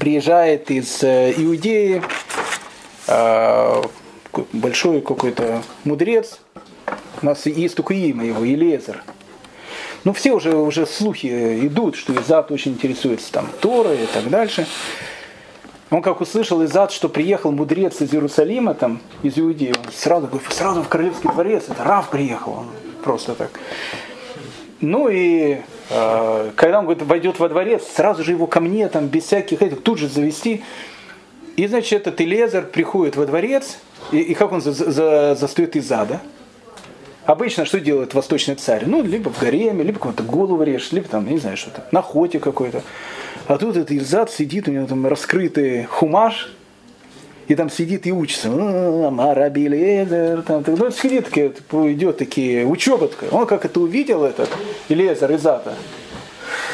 приезжает 0.00 0.70
из 0.70 1.02
э, 1.02 1.34
Иудеи 1.36 2.02
э, 3.06 3.82
большой 4.52 5.00
какой-то 5.02 5.62
мудрец, 5.84 6.40
у 7.24 7.28
нас 7.28 7.46
есть 7.46 7.78
имя 7.90 8.26
его, 8.26 8.44
Елезер. 8.44 9.02
Ну, 10.04 10.12
все 10.12 10.32
уже, 10.32 10.54
уже 10.54 10.86
слухи 10.86 11.66
идут, 11.66 11.96
что 11.96 12.12
Изат 12.12 12.52
очень 12.52 12.72
интересуется 12.72 13.32
там 13.32 13.48
Торой 13.60 14.02
и 14.02 14.06
так 14.06 14.28
дальше. 14.28 14.66
Он 15.90 16.02
как 16.02 16.20
услышал 16.20 16.62
Изат, 16.64 16.92
что 16.92 17.08
приехал 17.08 17.50
мудрец 17.50 18.02
из 18.02 18.12
Иерусалима, 18.12 18.74
там, 18.74 19.00
из 19.22 19.38
Иудеи, 19.38 19.70
он 19.70 19.90
сразу 19.90 20.28
сразу 20.50 20.82
в 20.82 20.88
королевский 20.88 21.30
дворец, 21.30 21.64
это 21.68 21.82
Рав 21.82 22.10
приехал, 22.10 22.52
он 22.52 22.66
просто 23.02 23.34
так. 23.34 23.58
Ну 24.82 25.08
и 25.08 25.60
э, 25.88 26.50
когда 26.56 26.80
он 26.80 26.84
говорит, 26.84 27.04
войдет 27.04 27.38
во 27.38 27.48
дворец, 27.48 27.84
сразу 27.96 28.22
же 28.22 28.32
его 28.32 28.46
ко 28.46 28.60
мне, 28.60 28.88
там, 28.90 29.06
без 29.06 29.24
всяких 29.24 29.62
этих, 29.62 29.82
тут 29.82 29.98
же 29.98 30.08
завести. 30.08 30.62
И, 31.56 31.66
значит, 31.68 32.06
этот 32.06 32.20
Элезер 32.20 32.66
приходит 32.66 33.16
во 33.16 33.24
дворец, 33.24 33.78
и, 34.12 34.18
и 34.18 34.34
как 34.34 34.52
он 34.52 34.60
за, 34.60 34.72
за, 34.72 35.34
застает 35.34 35.76
из 35.76 35.90
ада. 35.90 36.20
Обычно 37.26 37.64
что 37.64 37.80
делает 37.80 38.12
восточный 38.12 38.54
царь? 38.54 38.84
Ну, 38.86 39.02
либо 39.02 39.30
в 39.30 39.40
гареме, 39.40 39.82
либо 39.82 39.98
кого-то 39.98 40.22
голову 40.22 40.62
режет, 40.62 40.92
либо 40.92 41.08
там, 41.08 41.26
не 41.26 41.38
знаю, 41.38 41.56
что-то, 41.56 41.84
на 41.90 42.00
охоте 42.00 42.38
какой-то. 42.38 42.82
А 43.46 43.56
тут 43.56 43.76
этот 43.76 43.92
Изад 43.92 44.30
сидит, 44.30 44.68
у 44.68 44.70
него 44.70 44.86
там 44.86 45.06
раскрытый 45.06 45.84
хумаш, 45.84 46.52
и 47.48 47.54
там 47.54 47.70
сидит 47.70 48.06
и 48.06 48.12
учится. 48.12 48.50
Марабилезер, 48.50 50.42
там, 50.42 50.64
ну, 50.66 50.90
сидит, 50.90 51.30
типа, 51.30 51.92
идет 51.92 52.18
такие, 52.18 52.66
учеба 52.66 53.08
такая. 53.08 53.30
Он 53.30 53.46
как 53.46 53.64
это 53.64 53.80
увидел, 53.80 54.24
этот 54.24 54.50
Илезер 54.88 55.34
Изата, 55.34 55.74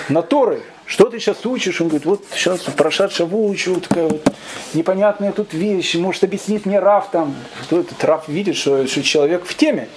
на 0.08 0.22
Торы, 0.22 0.62
что 0.86 1.08
ты 1.08 1.20
сейчас 1.20 1.46
учишь? 1.46 1.80
Он 1.80 1.86
говорит, 1.86 2.04
вот 2.04 2.24
сейчас 2.34 2.62
Парашат 2.62 3.12
Шаву 3.12 3.48
учу, 3.48 3.80
такая 3.80 4.08
вот 4.08 4.28
непонятная 4.74 5.30
тут 5.30 5.54
вещь, 5.54 5.94
может 5.94 6.24
объяснить 6.24 6.66
мне 6.66 6.80
Раф 6.80 7.10
там. 7.12 7.36
Кто 7.62 7.78
этот 7.78 8.02
Раф 8.02 8.26
видит, 8.26 8.56
что, 8.56 8.84
что 8.88 9.04
человек 9.04 9.44
в 9.44 9.54
теме. 9.54 9.88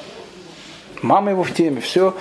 Мама 1.03 1.31
его 1.31 1.43
в 1.43 1.51
теме, 1.53 1.81
все. 1.81 2.15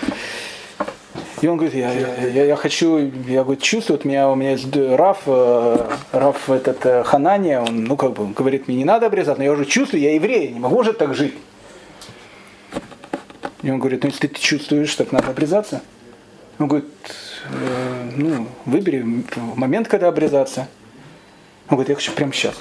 И 1.40 1.46
он 1.46 1.56
говорит, 1.56 1.74
я, 1.74 1.92
я, 1.92 2.44
я 2.44 2.56
хочу, 2.56 2.98
я 3.26 3.44
говорю, 3.44 3.60
чувствую, 3.60 3.98
вот 3.98 4.04
меня, 4.04 4.28
у 4.28 4.34
меня 4.34 4.52
есть 4.52 4.74
Раф, 4.76 5.22
э, 5.26 5.88
Раф 6.12 6.50
этот 6.50 6.84
э, 6.86 7.04
Ханания, 7.04 7.60
он, 7.60 7.84
ну, 7.84 7.96
как 7.96 8.12
бы, 8.12 8.32
говорит, 8.32 8.66
мне 8.66 8.76
не 8.76 8.84
надо 8.84 9.06
обрезать, 9.06 9.38
но 9.38 9.44
я 9.44 9.52
уже 9.52 9.64
чувствую, 9.64 10.02
я 10.02 10.14
еврей, 10.14 10.50
не 10.50 10.60
могу 10.60 10.76
уже 10.76 10.92
так 10.92 11.14
жить. 11.14 11.34
И 13.62 13.70
он 13.70 13.78
говорит, 13.78 14.02
ну, 14.02 14.10
если 14.10 14.26
ты 14.26 14.40
чувствуешь, 14.40 14.94
так 14.96 15.12
надо 15.12 15.30
обрезаться. 15.30 15.82
Он 16.58 16.66
говорит, 16.66 16.88
э, 17.50 18.10
ну, 18.16 18.48
выбери 18.66 19.04
момент, 19.56 19.86
когда 19.86 20.08
обрезаться. 20.08 20.68
Он 21.68 21.76
говорит, 21.76 21.88
я 21.88 21.94
хочу 21.94 22.12
прямо 22.12 22.32
сейчас. 22.32 22.54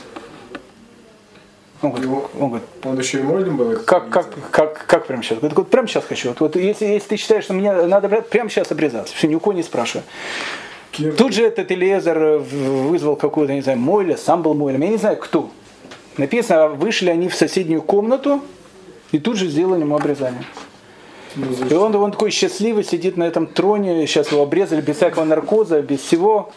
Он 1.81 1.89
говорит, 1.89 2.09
он, 2.39 2.49
говорит, 2.49 2.67
он 2.83 2.99
еще 2.99 3.19
и 3.19 3.23
молодым 3.23 3.57
был? 3.57 3.79
Как, 3.85 4.09
как, 4.09 4.27
как, 4.51 4.85
как 4.85 5.07
прямо 5.07 5.23
сейчас? 5.23 5.39
Говорит, 5.39 5.57
вот 5.57 5.69
прямо 5.69 5.87
сейчас 5.87 6.05
хочу. 6.05 6.29
Вот, 6.29 6.39
вот 6.39 6.55
если, 6.55 6.85
если 6.85 7.09
ты 7.09 7.17
считаешь, 7.17 7.45
что 7.45 7.53
мне 7.53 7.73
надо 7.73 8.07
прямо 8.21 8.49
сейчас 8.49 8.71
обрезаться, 8.71 9.15
все, 9.15 9.27
ни 9.27 9.33
у 9.33 9.39
кого 9.39 9.53
не 9.53 9.63
спрашиваю. 9.63 10.03
Кем? 10.91 11.15
Тут 11.15 11.33
же 11.33 11.43
этот 11.43 11.71
Элезер 11.71 12.37
вызвал 12.39 13.15
какую-то, 13.15 13.53
не 13.53 13.61
знаю, 13.61 13.79
Мойля, 13.79 14.17
сам 14.17 14.43
был 14.43 14.53
Мойлем, 14.53 14.81
я 14.81 14.89
не 14.89 14.97
знаю 14.97 15.17
кто. 15.17 15.49
Написано, 16.17 16.67
вышли 16.67 17.09
они 17.09 17.29
в 17.29 17.35
соседнюю 17.35 17.81
комнату 17.81 18.41
и 19.11 19.17
тут 19.17 19.37
же 19.37 19.47
сделали 19.47 19.81
ему 19.81 19.95
обрезание. 19.95 20.43
Ну, 21.35 21.45
и 21.69 21.73
он, 21.73 21.95
он 21.95 22.11
такой 22.11 22.29
счастливый, 22.29 22.83
сидит 22.83 23.15
на 23.15 23.23
этом 23.23 23.47
троне, 23.47 24.05
сейчас 24.05 24.31
его 24.31 24.43
обрезали 24.43 24.81
без 24.81 24.97
всякого 24.97 25.23
наркоза, 25.23 25.81
без 25.81 26.01
всего 26.01 26.51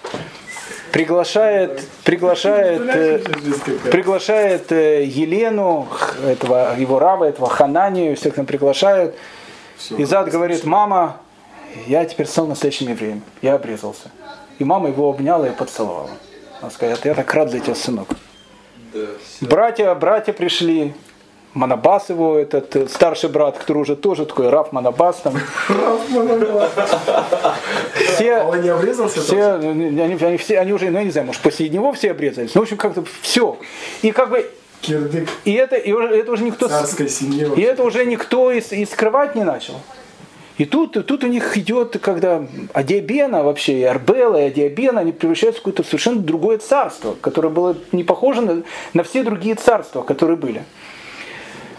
приглашает, 0.95 1.89
приглашает, 2.05 2.81
э, 2.83 3.19
приглашает 3.91 4.71
э, 4.71 5.05
Елену, 5.05 5.89
этого, 6.25 6.77
его 6.79 7.01
Рава, 7.01 7.25
этого 7.25 7.49
Хананию, 7.49 8.15
всех 8.15 8.35
там 8.35 8.47
приглашают. 8.47 9.17
И 9.99 10.05
Зад 10.05 10.31
говорит, 10.31 10.63
мама, 10.65 11.17
я 11.89 12.05
теперь 12.05 12.27
стал 12.27 12.47
настоящим 12.47 12.89
евреем, 12.91 13.23
я 13.43 13.55
обрезался. 13.55 14.13
И 14.61 14.65
мама 14.65 14.89
его 14.89 15.11
обняла 15.11 15.49
и 15.49 15.51
поцеловала. 15.51 16.11
Она 16.61 16.71
сказала, 16.71 16.97
я 17.03 17.15
так 17.15 17.35
рад 17.35 17.51
за 17.51 17.59
тебя, 17.59 17.75
сынок. 17.75 18.09
Братья, 19.41 19.93
братья 19.97 20.33
пришли, 20.33 20.95
Манабас 21.55 22.11
его, 22.11 22.37
этот 22.37 22.75
э, 22.77 22.89
старший 22.89 23.31
брат, 23.31 23.59
который 23.59 23.79
уже 23.79 23.97
тоже 23.97 24.27
такой 24.27 24.49
Раф 24.49 24.73
Манабас 24.73 25.17
там. 25.19 25.35
Раф 25.69 26.11
Манабас. 26.11 26.71
Все, 28.15 28.37
а 28.37 28.45
он 28.49 28.61
не 28.61 28.69
обрезался? 28.69 29.21
Все, 29.21 29.55
они, 29.55 30.01
они, 30.01 30.37
все, 30.37 30.59
они 30.59 30.73
уже, 30.73 30.91
ну 30.91 30.99
я 30.99 31.05
не 31.05 31.11
знаю, 31.11 31.29
может 31.29 31.43
после 31.43 31.69
него 31.69 31.93
все 31.93 32.11
обрезались. 32.11 32.55
Ну, 32.55 32.61
в 32.61 32.65
общем, 32.65 32.77
как-то 32.77 33.05
все. 33.23 33.57
И 34.03 34.11
как 34.11 34.31
бы 34.31 34.51
Кирдык. 34.81 35.29
И 35.45 35.53
это, 35.53 35.77
и 35.77 35.91
это 35.91 36.33
уже 36.33 36.45
никто, 36.45 36.69
и 37.57 37.61
это 37.63 37.83
уже 37.85 38.05
никто 38.05 38.53
и, 38.53 38.61
и 38.61 38.85
скрывать 38.85 39.35
не 39.35 39.45
начал. 39.45 39.75
И 40.57 40.67
тут, 40.67 40.93
тут 41.07 41.25
у 41.25 41.27
них 41.27 41.57
идет, 41.57 41.99
когда 42.01 42.47
Адиабена 42.73 43.43
вообще, 43.43 43.81
и 43.81 43.83
Арбела, 43.83 44.41
и 44.41 44.47
Адиабена, 44.49 45.01
они 45.01 45.11
превращаются 45.11 45.61
в 45.61 45.65
какое-то 45.65 45.83
совершенно 45.83 46.21
другое 46.21 46.59
царство, 46.59 47.17
которое 47.21 47.49
было 47.49 47.77
не 47.91 48.05
похоже 48.05 48.41
на, 48.41 48.63
на 48.93 49.03
все 49.03 49.25
другие 49.25 49.57
царства, 49.57 50.03
которые 50.03 50.37
были. 50.37 50.63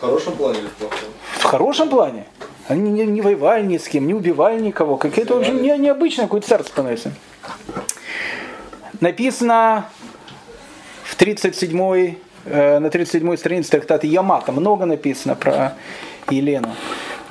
В 0.05 0.07
хорошем 0.07 0.33
плане 0.35 0.59
или 0.59 0.67
в 0.67 0.73
плохом? 0.73 0.99
В 1.39 1.43
хорошем 1.43 1.89
плане. 1.89 2.25
Они 2.67 2.91
не, 2.91 3.05
не 3.05 3.21
воевали 3.21 3.65
ни 3.65 3.77
с 3.79 3.87
кем, 3.87 4.05
не 4.05 4.13
убивали 4.13 4.59
никого. 4.59 4.97
Какие-то, 4.97 5.35
в 5.35 5.39
общем, 5.39 5.61
не, 5.61 5.75
необычное 5.77 6.25
какое-то 6.25 6.47
царство 6.47 6.71
становится. 6.71 7.11
Написано 9.01 9.89
в 11.03 11.15
37 11.15 12.15
э, 12.45 12.79
на 12.79 12.89
37 12.89 13.35
странице 13.37 13.71
трактата 13.71 14.05
Ямата. 14.05 14.51
Много 14.51 14.85
написано 14.85 15.35
про 15.35 15.73
Елену. 16.29 16.75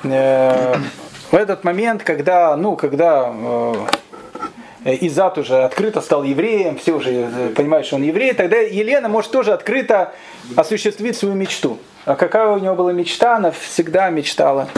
Э, 0.03 0.75
в 1.31 1.35
этот 1.35 1.63
момент, 1.63 2.03
когда, 2.03 2.57
ну, 2.57 2.75
когда 2.75 3.33
э, 4.85 4.97
Изат 5.01 5.37
уже 5.37 5.63
открыто 5.63 6.01
стал 6.01 6.23
евреем, 6.23 6.77
все 6.77 6.93
уже 6.93 7.11
э, 7.11 7.49
понимают, 7.55 7.87
что 7.87 7.95
он 7.95 8.03
еврей, 8.03 8.33
тогда 8.33 8.57
Елена 8.57 9.07
может 9.07 9.31
тоже 9.31 9.53
открыто 9.53 10.13
осуществить 10.57 11.15
свою 11.15 11.35
мечту. 11.35 11.79
А 12.05 12.15
какая 12.15 12.47
у 12.49 12.59
него 12.59 12.75
была 12.75 12.93
мечта? 12.93 13.37
Она 13.37 13.49
всегда 13.49 14.11
мечтала 14.11 14.69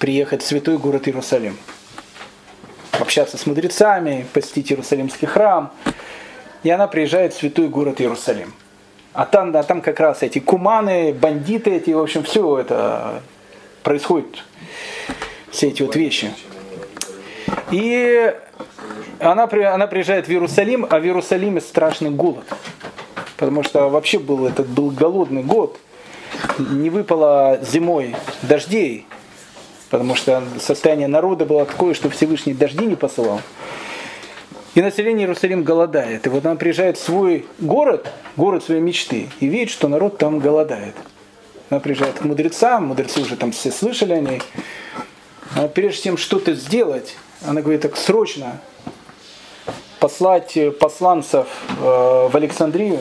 приехать 0.00 0.42
в 0.42 0.46
святой 0.46 0.78
город 0.78 1.06
Иерусалим. 1.06 1.56
Общаться 2.98 3.38
с 3.38 3.46
мудрецами, 3.46 4.26
посетить 4.32 4.72
Иерусалимский 4.72 5.28
храм. 5.28 5.72
И 6.64 6.70
она 6.70 6.88
приезжает 6.88 7.34
в 7.34 7.38
святой 7.38 7.68
город 7.68 8.00
Иерусалим. 8.00 8.52
А 9.12 9.26
там, 9.26 9.52
да, 9.52 9.62
там 9.62 9.80
как 9.80 10.00
раз 10.00 10.24
эти 10.24 10.40
куманы, 10.40 11.14
бандиты 11.14 11.70
эти, 11.70 11.90
в 11.90 12.00
общем, 12.00 12.24
все 12.24 12.58
это 12.58 13.22
происходит, 13.84 14.42
все 15.50 15.68
эти 15.68 15.82
вот 15.82 15.94
вещи. 15.94 16.32
И 17.70 18.34
она, 19.20 19.44
она 19.44 19.86
приезжает 19.86 20.26
в 20.26 20.30
Иерусалим, 20.30 20.84
а 20.90 20.98
в 20.98 21.04
Иерусалиме 21.04 21.60
страшный 21.60 22.10
голод. 22.10 22.44
Потому 23.36 23.62
что 23.62 23.88
вообще 23.88 24.18
был 24.18 24.46
этот 24.46 24.66
был 24.66 24.90
голодный 24.90 25.44
год 25.44 25.78
не 26.58 26.90
выпало 26.90 27.58
зимой 27.62 28.14
дождей, 28.42 29.06
потому 29.90 30.14
что 30.14 30.42
состояние 30.60 31.08
народа 31.08 31.44
было 31.44 31.64
такое, 31.64 31.94
что 31.94 32.10
Всевышний 32.10 32.54
дожди 32.54 32.86
не 32.86 32.96
посылал. 32.96 33.40
И 34.74 34.82
население 34.82 35.24
Иерусалим 35.24 35.64
голодает. 35.64 36.26
И 36.26 36.28
вот 36.28 36.44
она 36.44 36.56
приезжает 36.56 36.98
в 36.98 37.02
свой 37.02 37.46
город, 37.58 38.12
город 38.36 38.62
своей 38.62 38.82
мечты, 38.82 39.28
и 39.40 39.46
видит, 39.46 39.70
что 39.70 39.88
народ 39.88 40.18
там 40.18 40.38
голодает. 40.38 40.94
Она 41.70 41.80
приезжает 41.80 42.18
к 42.18 42.24
мудрецам, 42.24 42.88
мудрецы 42.88 43.22
уже 43.22 43.36
там 43.36 43.52
все 43.52 43.70
слышали 43.70 44.12
о 44.12 44.20
ней. 44.20 44.42
А 45.56 45.68
прежде 45.68 46.02
чем 46.02 46.18
что-то 46.18 46.52
сделать, 46.54 47.16
она 47.46 47.62
говорит, 47.62 47.80
так 47.82 47.96
срочно 47.96 48.60
послать 49.98 50.58
посланцев 50.78 51.46
э, 51.70 52.28
в 52.30 52.30
Александрию, 52.34 52.98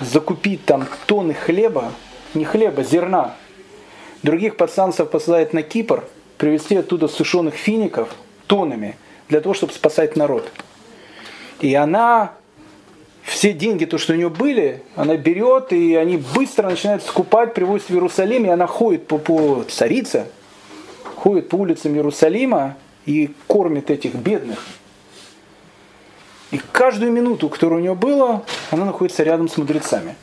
закупить 0.00 0.64
там 0.64 0.88
тонны 1.06 1.34
хлеба, 1.34 1.92
не 2.34 2.44
хлеба, 2.44 2.82
зерна. 2.82 3.34
Других 4.22 4.56
подстанцев 4.56 5.10
посылает 5.10 5.52
на 5.52 5.62
Кипр, 5.62 6.04
привезти 6.36 6.76
оттуда 6.76 7.08
сушеных 7.08 7.54
фиников 7.54 8.14
тоннами, 8.46 8.96
для 9.28 9.40
того, 9.40 9.54
чтобы 9.54 9.72
спасать 9.72 10.16
народ. 10.16 10.50
И 11.60 11.74
она 11.74 12.32
все 13.22 13.52
деньги, 13.52 13.84
то, 13.84 13.98
что 13.98 14.12
у 14.12 14.16
нее 14.16 14.28
были, 14.28 14.82
она 14.96 15.16
берет, 15.16 15.72
и 15.72 15.94
они 15.94 16.16
быстро 16.16 16.68
начинают 16.68 17.02
скупать, 17.02 17.54
привозят 17.54 17.88
в 17.88 17.92
Иерусалим, 17.92 18.46
и 18.46 18.48
она 18.48 18.66
ходит 18.66 19.06
по, 19.06 19.18
по 19.18 19.64
царица, 19.68 20.26
ходит 21.16 21.48
по 21.48 21.56
улицам 21.56 21.94
Иерусалима 21.94 22.76
и 23.06 23.30
кормит 23.46 23.90
этих 23.90 24.14
бедных. 24.14 24.58
И 26.50 26.60
каждую 26.72 27.12
минуту, 27.12 27.48
которая 27.48 27.78
у 27.78 27.82
нее 27.82 27.94
была, 27.94 28.42
она 28.70 28.84
находится 28.84 29.22
рядом 29.22 29.48
с 29.48 29.56
мудрецами 29.56 30.16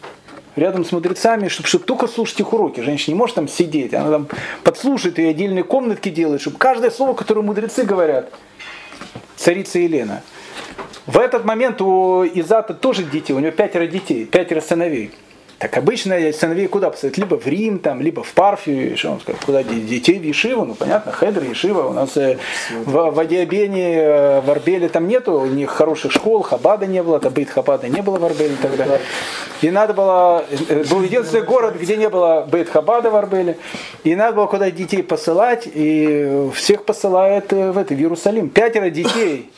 рядом 0.58 0.84
с 0.84 0.92
мудрецами, 0.92 1.48
чтобы, 1.48 1.68
чтобы 1.68 1.86
только 1.86 2.08
слушать 2.08 2.40
их 2.40 2.52
уроки. 2.52 2.82
Женщина 2.82 3.14
не 3.14 3.20
может 3.20 3.36
там 3.36 3.48
сидеть, 3.48 3.94
она 3.94 4.10
там 4.10 4.28
подслушает 4.64 5.20
и 5.20 5.26
отдельные 5.26 5.64
комнатки 5.64 6.10
делает, 6.10 6.42
чтобы 6.42 6.58
каждое 6.58 6.92
слово, 6.92 7.14
которое 7.14 7.42
мудрецы 7.42 7.84
говорят, 7.84 8.32
царица 9.36 9.80
Елена. 9.80 10.24
В 11.06 11.18
этот 11.20 11.46
момент 11.46 11.82
у 11.82 12.26
Изата 12.26 12.74
тоже 12.74 13.04
дети, 13.04 13.32
у 13.32 13.40
него 13.40 13.52
пятеро 13.52 13.88
детей, 13.88 14.26
пятеро 14.26 14.60
сыновей. 14.60 15.12
Так 15.60 15.76
обычно 15.76 16.32
сыновей 16.34 16.68
куда 16.68 16.92
посылают? 16.92 17.18
Либо 17.18 17.36
в 17.36 17.48
Рим, 17.48 17.80
там, 17.80 18.00
либо 18.00 18.22
в 18.22 18.32
Парфию, 18.34 18.96
что 18.96 19.12
он 19.12 19.20
сказал, 19.22 19.42
куда 19.44 19.64
детей 19.64 20.20
в 20.20 20.24
Ешиву, 20.24 20.66
ну 20.66 20.76
понятно, 20.76 21.12
Хедр, 21.12 21.42
Ешива. 21.44 21.88
У 21.88 21.94
нас 21.94 22.16
э, 22.16 22.38
в, 22.86 22.92
в 22.92 23.20
Адиабене, 23.20 23.96
э, 23.96 24.42
в 24.42 24.52
Арбеле 24.52 24.88
там 24.88 25.08
нету 25.08 25.34
у 25.34 25.48
них 25.48 25.72
хороших 25.72 26.12
школ, 26.12 26.44
Хабада 26.44 26.86
не 26.86 27.02
было, 27.02 27.20
Табит 27.20 27.50
Хабада 27.50 27.90
не 27.90 28.02
было 28.02 28.20
в 28.20 28.26
Арбеле 28.26 28.56
тогда. 28.62 29.00
И 29.64 29.72
надо 29.72 29.96
было, 29.96 30.46
э, 30.70 30.84
был 30.92 31.02
единственный 31.02 31.42
город, 31.42 31.76
где 31.80 31.98
не 31.98 32.10
было 32.10 32.48
Бейт 32.52 32.70
Хабада 32.70 33.10
в 33.10 33.16
Арбеле, 33.16 33.58
и 34.04 34.16
надо 34.16 34.36
было 34.36 34.46
куда 34.46 34.70
детей 34.70 35.02
посылать, 35.02 35.64
и 35.66 36.52
всех 36.54 36.86
посылают 36.86 37.52
в 37.52 37.78
это, 37.80 37.96
в 37.96 37.98
Иерусалим. 37.98 38.50
Пятеро 38.50 38.92
детей, 38.92 39.50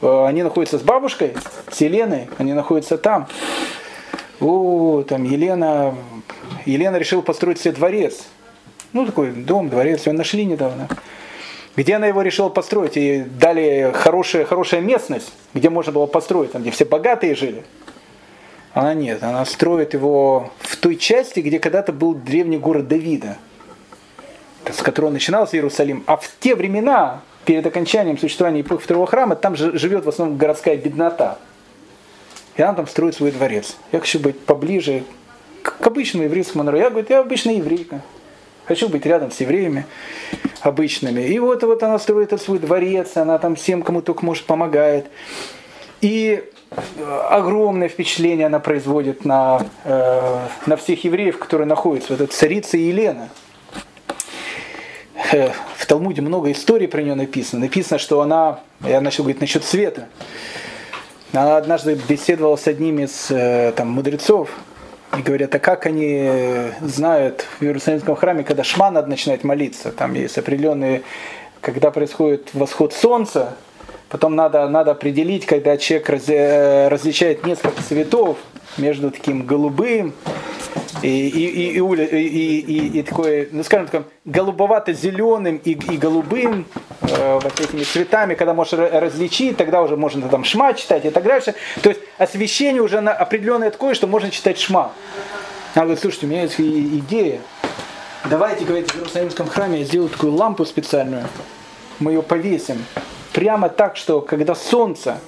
они 0.00 0.42
находятся 0.42 0.78
с 0.78 0.82
бабушкой, 0.82 1.34
с 1.70 1.78
Еленой, 1.82 2.30
они 2.38 2.54
находятся 2.54 2.96
там 2.96 3.28
о, 4.40 5.02
там 5.06 5.24
Елена, 5.24 5.94
Елена 6.64 6.96
решила 6.96 7.20
построить 7.20 7.60
себе 7.60 7.72
дворец. 7.72 8.24
Ну, 8.92 9.06
такой 9.06 9.30
дом, 9.30 9.68
дворец, 9.68 10.06
его 10.06 10.16
нашли 10.16 10.44
недавно. 10.44 10.88
Где 11.76 11.94
она 11.94 12.06
его 12.06 12.22
решила 12.22 12.48
построить? 12.48 12.96
И 12.96 13.20
дали 13.20 13.92
хорошая, 13.94 14.44
хорошая 14.44 14.80
местность, 14.80 15.32
где 15.54 15.70
можно 15.70 15.92
было 15.92 16.06
построить, 16.06 16.52
там, 16.52 16.62
где 16.62 16.70
все 16.70 16.84
богатые 16.84 17.34
жили. 17.34 17.64
Она 18.72 18.94
нет, 18.94 19.22
она 19.22 19.44
строит 19.44 19.94
его 19.94 20.50
в 20.60 20.76
той 20.76 20.96
части, 20.96 21.40
где 21.40 21.58
когда-то 21.58 21.92
был 21.92 22.14
древний 22.14 22.58
город 22.58 22.88
Давида, 22.88 23.36
с 24.70 24.82
которого 24.82 25.10
начинался 25.10 25.56
Иерусалим. 25.56 26.02
А 26.06 26.16
в 26.16 26.28
те 26.40 26.54
времена, 26.54 27.20
перед 27.44 27.66
окончанием 27.66 28.18
существования 28.18 28.62
эпохи 28.62 28.84
второго 28.84 29.06
храма, 29.06 29.36
там 29.36 29.56
живет 29.56 30.04
в 30.04 30.08
основном 30.08 30.38
городская 30.38 30.76
беднота 30.76 31.38
и 32.56 32.62
она 32.62 32.74
там 32.74 32.86
строит 32.86 33.14
свой 33.14 33.30
дворец. 33.30 33.76
Я 33.92 34.00
хочу 34.00 34.18
быть 34.18 34.38
поближе 34.40 35.04
к 35.62 35.86
обычному 35.86 36.24
еврейскому 36.24 36.64
народу. 36.64 36.82
Я 36.82 36.90
говорю, 36.90 37.06
я 37.08 37.20
обычная 37.20 37.54
еврейка. 37.54 38.02
Хочу 38.66 38.88
быть 38.88 39.04
рядом 39.04 39.30
с 39.30 39.40
евреями 39.40 39.86
обычными. 40.60 41.22
И 41.22 41.38
вот, 41.38 41.62
вот 41.62 41.82
она 41.82 41.98
строит 41.98 42.38
свой 42.40 42.58
дворец, 42.58 43.16
она 43.16 43.38
там 43.38 43.56
всем, 43.56 43.82
кому 43.82 44.02
только 44.02 44.24
может, 44.24 44.44
помогает. 44.44 45.06
И 46.00 46.44
э, 46.70 47.20
огромное 47.30 47.88
впечатление 47.88 48.46
она 48.46 48.58
производит 48.58 49.24
на, 49.24 49.66
э, 49.84 50.38
на 50.66 50.76
всех 50.76 51.04
евреев, 51.04 51.38
которые 51.38 51.66
находятся. 51.66 52.12
Вот 52.12 52.20
эта 52.20 52.32
царица 52.32 52.76
Елена. 52.76 53.28
Э, 55.32 55.50
в 55.76 55.86
Талмуде 55.86 56.22
много 56.22 56.52
историй 56.52 56.88
про 56.88 57.02
нее 57.02 57.14
написано. 57.14 57.62
Написано, 57.62 57.98
что 57.98 58.20
она, 58.20 58.60
я 58.80 59.00
начал 59.00 59.24
говорить 59.24 59.40
насчет 59.40 59.64
света, 59.64 60.08
она 61.32 61.56
однажды 61.56 61.98
беседовала 62.08 62.56
с 62.56 62.66
одним 62.66 62.98
из 63.00 63.30
э, 63.30 63.72
там, 63.76 63.88
мудрецов, 63.88 64.50
и 65.16 65.22
говорят, 65.22 65.54
а 65.54 65.58
как 65.58 65.86
они 65.86 66.30
знают 66.82 67.44
в 67.58 67.62
Иерусалимском 67.62 68.14
храме, 68.14 68.44
когда 68.44 68.62
шма 68.62 68.90
надо 68.90 69.08
начинать 69.08 69.42
молиться, 69.42 69.90
там 69.90 70.14
есть 70.14 70.38
определенные, 70.38 71.02
когда 71.60 71.90
происходит 71.90 72.50
восход 72.54 72.92
солнца, 72.92 73.54
потом 74.08 74.36
надо, 74.36 74.68
надо 74.68 74.92
определить, 74.92 75.46
когда 75.46 75.76
человек 75.76 76.08
раз, 76.08 76.28
э, 76.28 76.88
различает 76.88 77.44
несколько 77.44 77.82
цветов 77.82 78.38
между 78.76 79.10
таким 79.10 79.46
голубым 79.46 80.14
и, 81.02 81.28
и, 81.28 81.72
и, 81.72 81.78
и, 81.78 82.60
и, 82.60 82.98
и 82.98 83.02
такой, 83.02 83.48
ну 83.52 83.62
скажем 83.64 83.88
так, 83.88 84.04
голубовато-зеленым 84.24 85.56
и, 85.56 85.72
и 85.72 85.96
голубым, 85.96 86.66
э, 87.02 87.38
вот 87.42 87.60
этими 87.60 87.82
цветами, 87.82 88.34
когда 88.34 88.54
можешь 88.54 88.74
различить, 88.74 89.56
тогда 89.56 89.82
уже 89.82 89.96
можно 89.96 90.28
там 90.28 90.44
шма 90.44 90.74
читать 90.74 91.04
и 91.04 91.10
так 91.10 91.24
дальше. 91.24 91.54
То 91.82 91.90
есть 91.90 92.00
освещение 92.18 92.82
уже 92.82 93.00
на 93.00 93.12
определенное 93.12 93.70
такое, 93.70 93.94
что 93.94 94.06
можно 94.06 94.30
читать 94.30 94.58
шма. 94.58 94.92
Она 95.74 95.84
говорит, 95.84 96.00
слушайте, 96.00 96.26
у 96.26 96.28
меня 96.28 96.42
есть 96.42 96.60
идея. 96.60 97.40
Давайте, 98.28 98.64
говорит, 98.64 98.90
в 98.90 98.96
Иерусалимском 98.96 99.48
храме 99.48 99.80
я 99.80 99.84
сделаю 99.84 100.10
такую 100.10 100.34
лампу 100.34 100.64
специальную. 100.64 101.24
Мы 102.00 102.12
ее 102.12 102.22
повесим. 102.22 102.84
Прямо 103.32 103.68
так, 103.68 103.96
что 103.96 104.20
когда 104.20 104.54
солнце, 104.54 105.20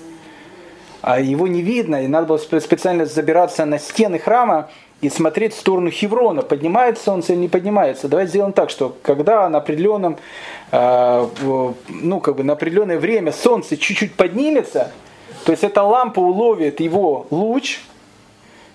а 1.01 1.21
его 1.21 1.47
не 1.47 1.63
видно, 1.63 2.05
и 2.05 2.09
надо 2.09 2.27
было 2.27 2.39
специально 2.39 3.07
забираться 3.07 3.65
на 3.65 3.79
стены 3.79 4.19
храма, 4.19 4.69
и 5.03 5.11
смотреть 5.11 5.53
в 5.53 5.59
сторону 5.59 5.91
Хеврона, 5.91 6.43
поднимается 6.43 7.05
солнце 7.05 7.33
или 7.33 7.41
не 7.41 7.49
поднимается. 7.49 8.09
Давайте 8.09 8.31
сделаем 8.31 8.53
так, 8.53 8.71
что 8.71 8.97
когда 9.03 9.49
на 9.49 9.59
определенном, 9.59 10.17
э, 10.71 11.29
ну 11.89 12.21
как 12.21 12.37
бы 12.37 12.45
на 12.45 12.53
определенное 12.53 12.99
время 12.99 13.33
солнце 13.33 13.77
чуть-чуть 13.77 14.15
поднимется, 14.15 14.93
то 15.45 15.51
есть 15.51 15.65
эта 15.65 15.83
лампа 15.83 16.21
уловит 16.21 16.79
его 16.79 17.27
луч, 17.31 17.81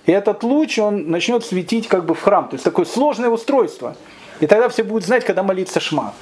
и 0.05 0.11
этот 0.11 0.43
луч 0.43 0.77
он 0.79 1.09
начнет 1.09 1.45
светить 1.45 1.87
как 1.87 2.05
бы 2.05 2.13
в 2.13 2.21
храм. 2.21 2.49
То 2.49 2.55
есть 2.55 2.65
такое 2.65 2.85
сложное 2.85 3.29
устройство. 3.29 3.95
И 4.41 4.47
тогда 4.47 4.69
все 4.69 4.83
будут 4.83 5.05
знать, 5.05 5.25
когда 5.25 5.43
молиться 5.43 5.79
шма. 5.79 6.13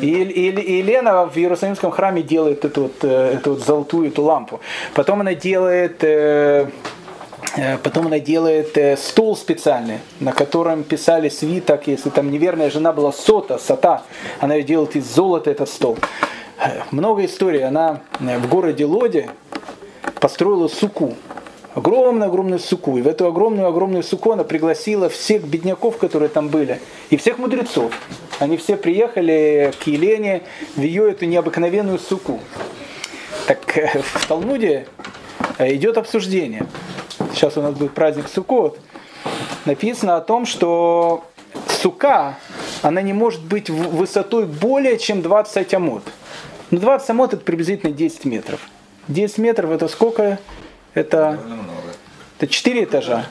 И, 0.00 0.06
и, 0.06 0.50
и 0.50 0.78
Елена 0.78 1.26
в 1.26 1.36
Иерусалимском 1.36 1.90
храме 1.90 2.22
делает 2.22 2.64
эту 2.64 2.82
вот, 2.82 2.96
э, 3.02 3.34
эту 3.36 3.50
вот 3.50 3.60
золотую 3.60 4.08
эту 4.08 4.22
лампу. 4.22 4.60
Потом 4.94 5.20
она 5.20 5.34
делает 5.34 6.02
э, 6.02 6.68
потом 7.82 8.06
она 8.06 8.18
делает 8.18 8.76
э, 8.76 8.96
стол 8.96 9.36
специальный, 9.36 9.98
на 10.20 10.32
котором 10.32 10.84
писали 10.84 11.28
свиток, 11.28 11.86
если 11.86 12.10
там 12.10 12.30
неверная 12.30 12.70
жена 12.70 12.92
была 12.92 13.12
сота, 13.12 13.58
сота, 13.58 14.02
она 14.38 14.54
ее 14.54 14.62
делает 14.62 14.96
из 14.96 15.06
золота 15.06 15.50
этот 15.50 15.68
стол. 15.68 15.98
Э, 16.58 16.82
много 16.90 17.24
историй. 17.24 17.64
Она 17.64 18.02
в 18.20 18.48
городе 18.48 18.84
Лоде 18.84 19.30
построила 20.20 20.68
суку. 20.68 21.14
Огромную-огромную 21.74 22.58
суку. 22.58 22.98
И 22.98 23.02
в 23.02 23.08
эту 23.08 23.26
огромную-огромную 23.26 24.02
суку 24.02 24.32
она 24.32 24.42
пригласила 24.42 25.08
всех 25.08 25.44
бедняков, 25.44 25.98
которые 25.98 26.28
там 26.28 26.48
были, 26.48 26.80
и 27.10 27.16
всех 27.16 27.38
мудрецов. 27.38 27.92
Они 28.40 28.56
все 28.56 28.76
приехали 28.76 29.72
к 29.82 29.86
Елене 29.86 30.42
в 30.74 30.80
ее 30.80 31.10
эту 31.10 31.26
необыкновенную 31.26 32.00
суку. 32.00 32.40
Так 33.46 33.60
в 34.02 34.26
Талмуде 34.26 34.86
идет 35.58 35.98
обсуждение 35.98 36.66
сейчас 37.40 37.56
у 37.56 37.62
нас 37.62 37.74
будет 37.74 37.92
праздник 37.92 38.28
Суккот, 38.28 38.78
написано 39.64 40.16
о 40.16 40.20
том, 40.20 40.46
что 40.46 41.24
сука, 41.68 42.36
она 42.82 43.02
не 43.02 43.12
может 43.12 43.42
быть 43.42 43.70
высотой 43.70 44.46
более 44.46 44.98
чем 44.98 45.22
20 45.22 45.74
амот. 45.74 46.02
Ну, 46.70 46.78
20 46.78 47.10
амот 47.10 47.34
это 47.34 47.42
приблизительно 47.42 47.92
10 47.92 48.24
метров. 48.24 48.60
10 49.08 49.38
метров 49.38 49.70
это 49.70 49.88
сколько? 49.88 50.38
Это, 50.94 51.38
это 52.38 52.46
4 52.46 52.84
этажа. 52.84 53.26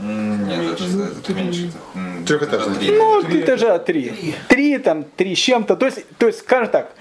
Нет, 0.00 0.80
это, 0.80 0.84
это 1.18 1.34
меньше. 1.34 1.70
Трехэтажный. 2.28 2.90
Ну, 2.90 3.22
этажа 3.22 3.78
три. 3.78 4.34
Три 4.48 4.78
там, 4.78 5.04
три 5.04 5.34
с 5.34 5.38
чем-то. 5.38 5.76
То 5.76 5.86
есть, 5.86 6.04
то 6.18 6.26
есть, 6.26 6.40
скажем 6.40 6.68
так, 6.68 6.92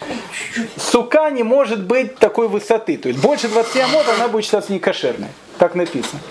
сука 0.78 1.30
не 1.30 1.44
может 1.44 1.84
быть 1.84 2.16
такой 2.16 2.48
высоты. 2.48 2.98
То 2.98 3.10
есть 3.10 3.22
больше 3.22 3.50
20 3.50 3.82
амот 3.84 4.06
она 4.08 4.30
будет 4.30 4.46
считаться 4.46 4.72
некошерной. 4.72 5.28
Так 5.58 5.76
написано. 5.76 6.22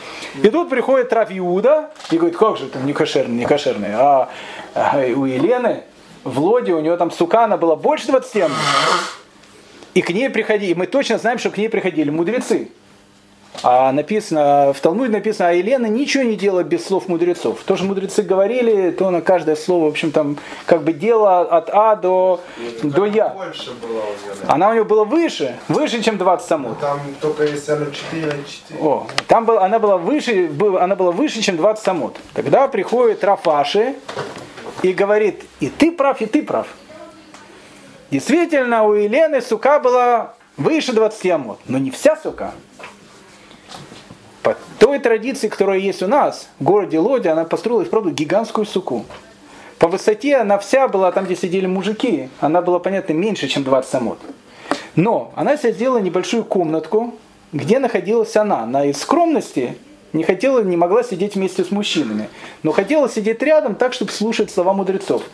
И 0.43 0.48
тут 0.48 0.70
приходит 0.70 1.12
Рав 1.12 1.28
Иуда 1.31 1.90
и 2.10 2.16
говорит, 2.16 2.39
как 2.39 2.56
же 2.56 2.66
там 2.66 2.86
не 2.86 2.93
кошерный, 2.93 3.36
не 3.36 3.47
кошерный. 3.47 3.90
А, 3.93 4.31
а 4.74 4.98
у 5.14 5.27
Елены 5.27 5.85
в 6.24 6.40
Лоде 6.40 6.73
у 6.73 6.81
нее 6.81 6.97
там 6.97 7.10
сука, 7.10 7.44
она 7.44 7.56
была 7.56 7.77
больше 7.77 8.06
20 8.06 8.51
И 9.94 10.02
к 10.02 10.10
ней 10.10 10.31
приходили, 10.31 10.74
мы 10.74 10.86
точно 10.86 11.18
знаем, 11.18 11.39
что 11.39 11.51
к 11.51 11.59
ней 11.59 11.68
приходили 11.68 12.10
мудрецы. 12.10 12.70
А 13.62 13.93
написано, 13.93 14.73
в 14.73 14.81
Талмуде 14.81 15.11
написано, 15.11 15.49
а 15.49 15.53
Елена 15.53 15.87
ничего 15.87 16.23
не 16.24 16.37
делала 16.37 16.62
без 16.62 16.85
слов 16.85 17.09
мудрецов. 17.09 17.61
То, 17.65 17.77
что 17.77 17.85
мудрецы 17.87 18.23
говорили, 18.23 18.91
то 18.91 19.11
на 19.11 19.20
каждое 19.20 19.57
слово, 19.57 19.87
в 19.87 19.89
общем, 19.89 20.11
там, 20.11 20.39
как 20.66 20.83
бы 20.83 20.93
дело 20.93 21.41
от 21.41 21.70
А 21.70 21.97
до, 21.97 22.41
до 22.83 23.07
Я. 23.07 23.28
Больше 23.31 23.73
была 23.73 24.01
у 24.01 24.24
нее, 24.24 24.37
да. 24.47 24.55
Она 24.55 24.69
у 24.70 24.73
нее 24.73 24.85
была 24.85 25.05
выше, 25.05 25.57
выше, 25.69 26.03
чем 26.03 26.19
20 26.19 26.47
самот. 26.47 26.81
Там 26.81 27.01
только 27.20 27.45
если 27.45 27.73
она 27.73 27.87
4 27.87 28.23
4. 28.69 28.81
О, 28.81 29.07
там 29.27 29.45
был, 29.45 29.59
она 29.59 29.78
была 29.78 29.97
выше, 29.97 30.51
она 30.81 30.97
была 30.97 31.12
выше, 31.12 31.43
чем 31.43 31.57
20 31.57 31.85
самот. 31.85 32.16
Тогда 32.35 32.69
приходит 32.69 33.24
Рафаши 33.24 33.95
и 34.83 34.93
говорит, 34.93 35.45
и 35.61 35.69
ты 35.69 35.93
прав, 35.93 36.20
и 36.20 36.27
ты 36.27 36.43
прав. 36.43 36.66
Действительно, 38.11 38.85
у 38.85 38.95
Елены 38.95 39.41
сука 39.41 39.81
была 39.81 40.35
выше 40.57 40.93
20 40.93 41.27
амот, 41.31 41.61
но 41.66 41.78
не 41.78 41.91
вся 41.91 42.16
сука 42.16 42.53
по 44.47 44.56
той 44.78 45.01
традиции, 45.01 45.48
которая 45.48 45.81
есть 45.81 46.05
у 46.05 46.06
нас, 46.06 46.47
в 46.60 46.62
городе 46.62 47.01
Лоди, 47.01 47.27
она 47.27 47.44
построила 47.44 47.85
вправду 47.85 48.10
гигантскую 48.10 48.64
суку. 48.64 49.05
По 49.81 49.89
высоте 49.89 50.36
она 50.36 50.56
вся 50.59 50.86
была, 50.86 51.10
там 51.10 51.24
где 51.24 51.35
сидели 51.35 51.66
мужики, 51.66 52.28
она 52.39 52.62
была, 52.62 52.78
понятно, 52.78 53.12
меньше, 53.12 53.48
чем 53.48 53.64
20 53.64 53.90
самот. 53.90 54.18
Но 54.94 55.32
она 55.35 55.56
себе 55.56 55.73
сделала 55.73 55.98
небольшую 55.98 56.44
комнатку, 56.44 57.14
где 57.52 57.81
находилась 57.81 58.36
она. 58.36 58.62
Она 58.62 58.85
из 58.85 59.01
скромности 59.01 59.77
не 60.12 60.23
хотела, 60.23 60.62
не 60.62 60.77
могла 60.77 61.02
сидеть 61.02 61.35
вместе 61.35 61.64
с 61.64 61.73
мужчинами, 61.73 62.28
но 62.62 62.70
хотела 62.70 63.09
сидеть 63.09 63.43
рядом 63.43 63.74
так, 63.74 63.94
чтобы 63.94 64.12
слушать 64.12 64.52
слова 64.52 64.74
мудрецов. 64.74 65.24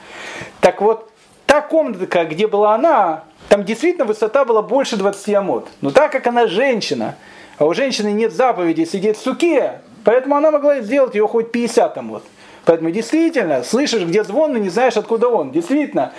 Так 0.62 0.80
вот, 0.80 1.10
та 1.44 1.60
комнатка, 1.60 2.24
где 2.24 2.46
была 2.46 2.76
она, 2.76 3.24
там 3.50 3.62
действительно 3.66 4.06
высота 4.06 4.46
была 4.46 4.62
больше 4.62 4.96
20 4.96 5.34
амот. 5.34 5.68
Но 5.82 5.90
так 5.90 6.10
как 6.12 6.26
она 6.26 6.46
женщина, 6.46 7.16
а 7.62 7.64
у 7.64 7.74
женщины 7.74 8.08
нет 8.08 8.32
заповеди 8.32 8.84
сидеть 8.84 9.16
в 9.16 9.22
суке, 9.22 9.80
Поэтому 10.04 10.34
она 10.34 10.50
могла 10.50 10.80
сделать 10.80 11.14
ее 11.14 11.28
хоть 11.28 11.52
50 11.52 11.94
там 11.94 12.08
вот. 12.08 12.24
Поэтому 12.64 12.90
действительно, 12.90 13.62
слышишь, 13.62 14.02
где 14.02 14.24
звон, 14.24 14.52
но 14.52 14.58
не 14.58 14.68
знаешь, 14.68 14.96
откуда 14.96 15.28
он. 15.28 15.52
Действительно, 15.52 16.12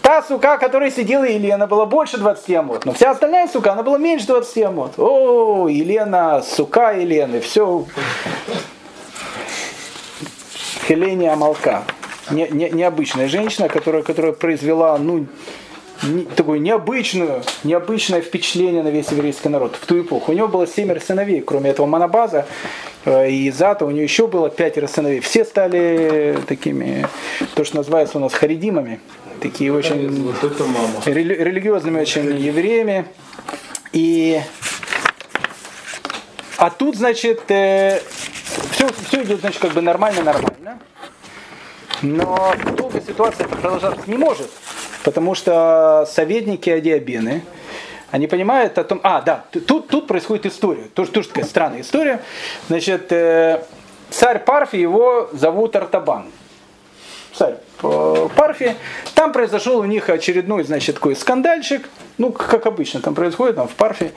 та 0.00 0.22
сука, 0.22 0.58
которая 0.58 0.92
сидела 0.92 1.24
Елена, 1.24 1.66
была 1.66 1.86
больше 1.86 2.18
20 2.18 2.50
амот. 2.54 2.84
Но 2.84 2.92
вся 2.92 3.10
остальная 3.10 3.48
сука, 3.48 3.72
она 3.72 3.82
была 3.82 3.98
меньше 3.98 4.28
20 4.28 4.62
амот. 4.62 4.92
О, 4.96 5.66
Елена, 5.66 6.40
сука 6.40 6.92
Елены, 6.92 7.40
все. 7.40 7.84
Хеления 10.86 11.32
Амалка. 11.32 11.82
Не, 12.30 12.46
не, 12.48 12.70
необычная 12.70 13.26
женщина, 13.26 13.68
которая, 13.68 14.04
которая 14.04 14.32
произвела, 14.32 14.96
ну, 14.98 15.26
такое 16.36 16.58
необычную, 16.58 17.42
необычное 17.64 18.20
впечатление 18.20 18.82
на 18.82 18.88
весь 18.88 19.10
еврейский 19.10 19.48
народ 19.48 19.76
в 19.80 19.86
ту 19.86 20.00
эпоху. 20.00 20.32
У 20.32 20.34
него 20.34 20.48
было 20.48 20.66
семеро 20.66 21.00
сыновей, 21.00 21.40
кроме 21.40 21.70
этого 21.70 21.86
Манабаза 21.86 22.46
э, 23.04 23.30
и 23.30 23.50
Зата, 23.50 23.84
у 23.84 23.90
него 23.90 24.02
еще 24.02 24.26
было 24.26 24.50
пятеро 24.50 24.86
сыновей. 24.86 25.20
Все 25.20 25.44
стали 25.44 26.38
такими, 26.46 27.06
то, 27.54 27.64
что 27.64 27.76
называется 27.76 28.18
у 28.18 28.20
нас 28.20 28.32
харидимами, 28.32 29.00
такие 29.40 29.72
очень 29.72 30.22
Вот 30.22 31.06
рели- 31.06 31.36
религиозными 31.36 32.00
очень 32.00 32.36
евреями. 32.38 33.06
И 33.92 34.40
а 36.56 36.70
тут, 36.70 36.96
значит, 36.96 37.42
все, 37.46 38.88
все 39.08 39.22
идет, 39.22 39.40
значит, 39.40 39.60
как 39.60 39.72
бы 39.72 39.80
нормально-нормально. 39.80 40.78
Но 42.02 42.54
долго 42.76 43.00
ситуация 43.00 43.46
продолжаться 43.46 44.02
не 44.06 44.16
может, 44.16 44.50
потому 45.04 45.34
что 45.34 46.06
советники 46.10 46.70
Адиабены, 46.70 47.42
они 48.10 48.26
понимают 48.26 48.76
о 48.78 48.84
том... 48.84 49.00
А, 49.02 49.20
да, 49.20 49.44
тут, 49.66 49.88
тут 49.88 50.06
происходит 50.06 50.46
история. 50.46 50.84
Тоже, 50.94 51.10
тоже 51.12 51.28
такая 51.28 51.44
странная 51.44 51.82
история. 51.82 52.20
Значит, 52.68 53.12
э, 53.12 53.62
царь 54.10 54.40
Парфи, 54.40 54.76
его 54.76 55.30
зовут 55.32 55.76
Артабан. 55.76 56.26
Царь 57.32 57.56
э, 57.82 58.28
Парфи. 58.34 58.74
Там 59.14 59.32
произошел 59.32 59.78
у 59.78 59.84
них 59.84 60.08
очередной, 60.08 60.64
значит, 60.64 60.96
такой 60.96 61.14
скандальчик. 61.14 61.88
Ну, 62.18 62.32
как 62.32 62.66
обычно 62.66 63.00
там 63.00 63.14
происходит, 63.14 63.56
там 63.56 63.68
в 63.68 63.74
Парфе. 63.74 64.10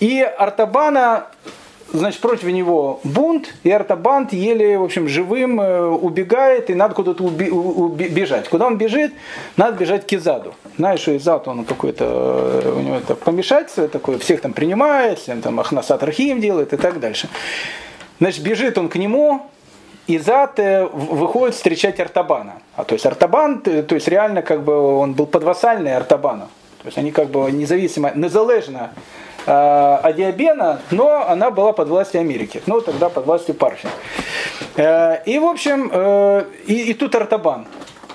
И 0.00 0.20
Артабана 0.20 1.28
значит, 1.92 2.20
против 2.20 2.44
него 2.44 3.00
бунт, 3.04 3.54
и 3.62 3.70
Артабант 3.70 4.32
еле, 4.32 4.78
в 4.78 4.84
общем, 4.84 5.08
живым 5.08 5.60
э, 5.60 5.86
убегает, 5.86 6.70
и 6.70 6.74
надо 6.74 6.94
куда-то 6.94 7.24
уби- 7.24 7.50
уби- 7.50 8.08
бежать. 8.08 8.48
Куда 8.48 8.66
он 8.66 8.78
бежит? 8.78 9.12
Надо 9.56 9.76
бежать 9.78 10.06
к 10.06 10.12
Изаду. 10.12 10.54
Знаешь, 10.76 11.00
что 11.00 11.16
Изад, 11.16 11.48
он 11.48 11.64
какой-то, 11.64 12.04
э, 12.64 12.72
у 12.76 12.80
него 12.80 12.96
это 12.96 13.14
помешательство 13.14 13.88
такое, 13.88 14.18
всех 14.18 14.40
там 14.40 14.52
принимает, 14.52 15.18
всем 15.18 15.40
там 15.40 15.58
Ахнасат 15.60 16.02
Рахим 16.02 16.40
делает 16.40 16.72
и 16.72 16.76
так 16.76 17.00
дальше. 17.00 17.28
Значит, 18.20 18.42
бежит 18.42 18.78
он 18.78 18.88
к 18.88 18.96
нему, 18.96 19.42
Изад 20.06 20.58
э, 20.58 20.86
выходит 20.86 21.54
встречать 21.54 22.00
Артабана. 22.00 22.54
А 22.76 22.84
то 22.84 22.94
есть 22.94 23.06
Артабан, 23.06 23.60
то 23.60 23.94
есть 23.94 24.08
реально 24.08 24.42
как 24.42 24.62
бы 24.62 24.98
он 24.98 25.14
был 25.14 25.26
подвассальный 25.26 25.96
Артабану. 25.96 26.48
То 26.82 26.86
есть 26.86 26.98
они 26.98 27.10
как 27.10 27.28
бы 27.30 27.50
независимо, 27.50 28.12
незалежно 28.14 28.90
э, 29.46 29.50
от 29.50 30.16
Диабена, 30.16 30.80
но 30.90 31.28
она 31.28 31.50
была 31.50 31.72
под 31.72 31.88
властью 31.88 32.20
Америки. 32.20 32.62
Ну, 32.66 32.80
тогда 32.80 33.08
под 33.08 33.26
властью 33.26 33.54
Парфи. 33.54 33.88
Э, 34.76 35.22
и, 35.24 35.38
в 35.38 35.44
общем, 35.44 35.90
э, 35.92 36.44
и, 36.66 36.90
и 36.90 36.94
тут 36.94 37.14
Артабан. 37.14 37.66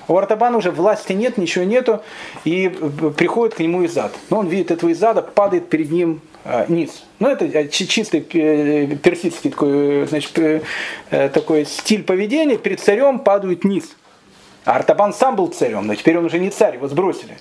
У 0.06 0.16
Артабана 0.16 0.58
уже 0.58 0.70
власти 0.70 1.12
нет, 1.12 1.38
ничего 1.38 1.64
нету, 1.64 2.02
и 2.44 2.68
приходит 3.16 3.54
к 3.54 3.60
нему 3.60 3.86
Изад. 3.86 4.12
Но 4.28 4.40
он 4.40 4.48
видит 4.48 4.70
этого 4.70 4.92
Изада, 4.92 5.22
падает 5.22 5.70
перед 5.70 5.90
ним 5.90 6.20
низ. 6.68 7.04
Ну, 7.20 7.28
это 7.28 7.68
чи- 7.68 7.88
чистый 7.88 8.20
персидский 8.20 9.50
такой, 9.50 10.06
значит, 10.06 10.62
такой 11.08 11.64
стиль 11.64 12.02
поведения. 12.02 12.58
Перед 12.58 12.80
царем 12.80 13.20
падают 13.20 13.64
низ. 13.64 13.96
А 14.66 14.76
Артабан 14.76 15.14
сам 15.14 15.36
был 15.36 15.48
царем, 15.48 15.86
но 15.86 15.94
теперь 15.94 16.18
он 16.18 16.26
уже 16.26 16.38
не 16.38 16.50
царь, 16.50 16.74
его 16.74 16.88
сбросили. 16.88 17.38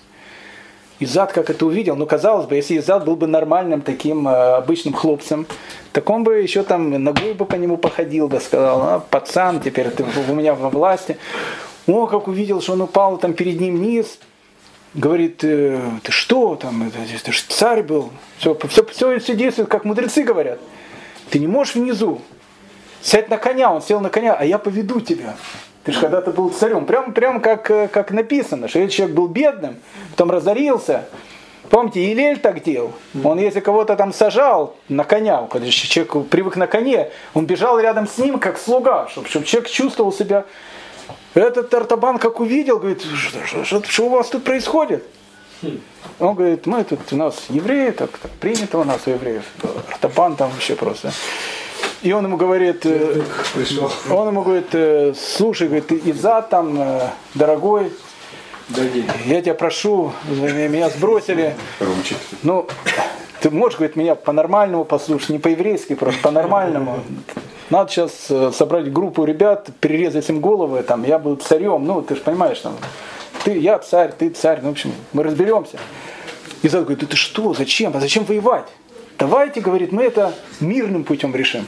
Изад 1.03 1.31
как 1.33 1.49
это 1.49 1.65
увидел, 1.65 1.95
ну 1.95 2.05
казалось 2.05 2.47
бы, 2.47 2.55
если 2.55 2.77
Изад 2.77 3.05
был 3.05 3.15
бы 3.15 3.27
нормальным 3.27 3.81
таким 3.81 4.27
э, 4.27 4.55
обычным 4.55 4.93
хлопцем, 4.93 5.45
так 5.91 6.09
он 6.09 6.23
бы 6.23 6.39
еще 6.39 6.63
там 6.63 6.91
ногой 6.91 7.33
бы 7.33 7.45
по 7.45 7.55
нему 7.55 7.77
походил, 7.77 8.27
да 8.27 8.39
сказал, 8.39 8.81
а, 8.81 8.99
пацан, 8.99 9.61
теперь 9.61 9.89
ты 9.89 10.03
у 10.03 10.33
меня 10.33 10.55
во 10.55 10.69
власти. 10.69 11.17
О, 11.87 12.07
как 12.07 12.27
увидел, 12.27 12.61
что 12.61 12.73
он 12.73 12.81
упал 12.81 13.17
там 13.17 13.33
перед 13.33 13.59
ним 13.59 13.81
низ, 13.81 14.19
говорит, 14.93 15.43
«Э, 15.43 15.79
ты 16.03 16.11
что 16.11 16.55
там, 16.55 16.87
это, 16.87 16.97
ты 17.23 17.31
ж 17.31 17.41
царь 17.49 17.83
был, 17.83 18.11
все, 18.37 18.57
все, 18.69 18.85
все, 18.85 19.19
все 19.19 19.35
действует, 19.35 19.69
как 19.69 19.85
мудрецы 19.85 20.23
говорят. 20.23 20.59
Ты 21.29 21.39
не 21.39 21.47
можешь 21.47 21.75
внизу, 21.75 22.21
сядь 23.01 23.29
на 23.29 23.37
коня, 23.37 23.71
он 23.71 23.81
сел 23.81 23.99
на 23.99 24.09
коня, 24.09 24.33
а 24.33 24.45
я 24.45 24.57
поведу 24.57 25.01
тебя. 25.01 25.35
Ты 25.83 25.91
же 25.91 25.99
когда-то 25.99 26.31
был 26.31 26.49
царем. 26.49 26.85
Прям, 26.85 27.13
прям 27.13 27.41
как, 27.41 27.69
э, 27.69 27.87
как 27.89 28.11
написано, 28.11 28.67
что 28.67 28.79
этот 28.79 28.91
человек 28.93 29.15
был 29.15 29.27
бедным, 29.27 29.75
потом 30.11 30.31
разорился. 30.31 31.05
Помните, 31.69 32.11
Илель 32.11 32.39
так 32.39 32.63
делал. 32.63 32.93
Он 33.23 33.39
если 33.39 33.59
кого-то 33.59 33.95
там 33.95 34.13
сажал 34.13 34.75
на 34.89 35.03
коня, 35.03 35.47
когда 35.51 35.69
человек 35.69 36.29
привык 36.29 36.55
на 36.55 36.67
коне, 36.67 37.09
он 37.33 37.45
бежал 37.45 37.79
рядом 37.79 38.07
с 38.07 38.17
ним 38.17 38.39
как 38.39 38.57
слуга, 38.59 39.07
чтобы, 39.09 39.27
чтобы 39.27 39.45
человек 39.45 39.69
чувствовал 39.69 40.13
себя. 40.13 40.45
Этот 41.33 41.69
Тартабан 41.69 42.19
как 42.19 42.39
увидел, 42.39 42.77
говорит, 42.79 43.01
что, 43.01 43.45
что- 43.45 43.63
что- 43.65 43.83
что 43.83 44.05
у 44.05 44.09
вас 44.09 44.29
тут 44.29 44.43
происходит? 44.43 45.03
Он 46.19 46.35
говорит, 46.35 46.65
мы 46.67 46.83
тут, 46.83 46.99
у 47.11 47.15
нас 47.15 47.45
евреи, 47.49 47.89
так, 47.91 48.11
так 48.17 48.31
принято 48.31 48.77
у 48.77 48.83
нас 48.83 49.01
у 49.05 49.09
евреев. 49.11 49.43
Артабан 49.91 50.35
там 50.35 50.51
вообще 50.51 50.75
просто. 50.75 51.11
И 52.03 52.11
он 52.11 52.25
ему 52.25 52.35
говорит, 52.35 52.85
э, 52.85 53.21
Пришел. 53.53 53.89
он 54.11 54.27
ему 54.27 54.41
говорит, 54.41 54.67
э, 54.73 55.13
слушай, 55.17 55.67
говорит, 55.67 55.87
ты 55.87 56.01
Изад 56.05 56.49
там, 56.49 56.79
э, 56.79 57.09
дорогой, 57.33 57.93
денег. 58.67 59.05
я 59.25 59.41
тебя 59.41 59.53
прошу, 59.53 60.11
меня 60.27 60.89
сбросили. 60.89 61.55
Ручек. 61.79 62.17
Ну, 62.43 62.67
ты 63.39 63.49
можешь, 63.49 63.77
говорит, 63.77 63.95
меня 63.95 64.15
по-нормальному 64.15 64.83
послушать, 64.83 65.29
не 65.29 65.39
по-еврейски, 65.39 65.95
просто 65.95 66.21
по-нормальному. 66.21 66.99
Надо 67.69 67.89
сейчас 67.89 68.55
собрать 68.55 68.91
группу 68.91 69.23
ребят, 69.23 69.69
перерезать 69.79 70.29
им 70.29 70.41
головы, 70.41 70.83
там, 70.83 71.03
я 71.03 71.17
был 71.17 71.37
царем, 71.37 71.85
ну, 71.85 72.01
ты 72.01 72.15
же 72.15 72.21
понимаешь, 72.21 72.59
там, 72.59 72.75
ты, 73.45 73.57
я 73.57 73.79
царь, 73.79 74.11
ты 74.11 74.29
царь, 74.29 74.59
ну, 74.61 74.69
в 74.69 74.71
общем, 74.73 74.91
мы 75.13 75.23
разберемся. 75.23 75.79
Изад 76.63 76.83
говорит, 76.83 77.09
ты 77.09 77.15
что, 77.15 77.53
зачем, 77.53 77.95
а 77.95 77.99
зачем 78.01 78.25
воевать? 78.25 78.67
Давайте, 79.17 79.61
говорит, 79.61 79.91
мы 79.91 80.03
это 80.03 80.33
мирным 80.59 81.03
путем 81.03 81.35
решим. 81.35 81.67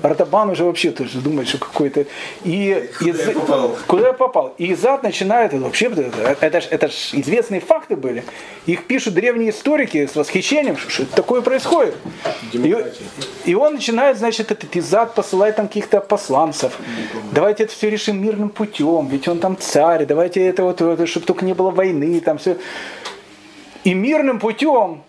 Артабан 0.00 0.50
уже 0.50 0.64
вообще 0.64 0.90
то 0.90 1.04
есть, 1.04 1.22
думает, 1.22 1.48
что 1.48 1.58
какой-то... 1.58 2.06
И, 2.44 2.88
Куда 2.98 3.10
я 3.10 3.30
из- 3.30 3.34
попал? 3.34 3.76
Куда 3.86 4.06
я 4.08 4.12
попал? 4.12 4.54
И 4.58 4.72
Изад 4.72 5.02
начинает, 5.02 5.52
вообще, 5.52 5.86
это, 5.86 6.36
это, 6.40 6.60
ж, 6.60 6.66
это 6.70 6.88
ж 6.88 6.92
известные 7.12 7.60
факты 7.60 7.94
были. 7.94 8.24
Их 8.66 8.84
пишут 8.84 9.14
древние 9.14 9.50
историки 9.50 10.06
с 10.06 10.16
восхищением, 10.16 10.76
что, 10.76 10.90
что 10.90 11.06
такое 11.06 11.40
происходит. 11.42 11.94
И, 12.52 12.58
Демократия. 12.58 13.04
и 13.44 13.54
он 13.54 13.74
начинает, 13.74 14.18
значит, 14.18 14.50
этот 14.50 14.74
Изад 14.76 15.14
посылать 15.14 15.56
там 15.56 15.68
каких-то 15.68 16.00
посланцев. 16.00 16.78
Давайте 17.30 17.64
это 17.64 17.72
все 17.72 17.90
решим 17.90 18.20
мирным 18.20 18.48
путем, 18.48 19.06
ведь 19.08 19.28
он 19.28 19.38
там 19.38 19.56
царь, 19.56 20.04
давайте 20.06 20.44
это 20.44 20.64
вот, 20.64 20.80
чтобы 21.08 21.26
только 21.26 21.44
не 21.44 21.54
было 21.54 21.70
войны, 21.70 22.20
там 22.20 22.38
все. 22.38 22.56
И 23.84 23.94
мирным 23.94 24.40
путем 24.40 25.02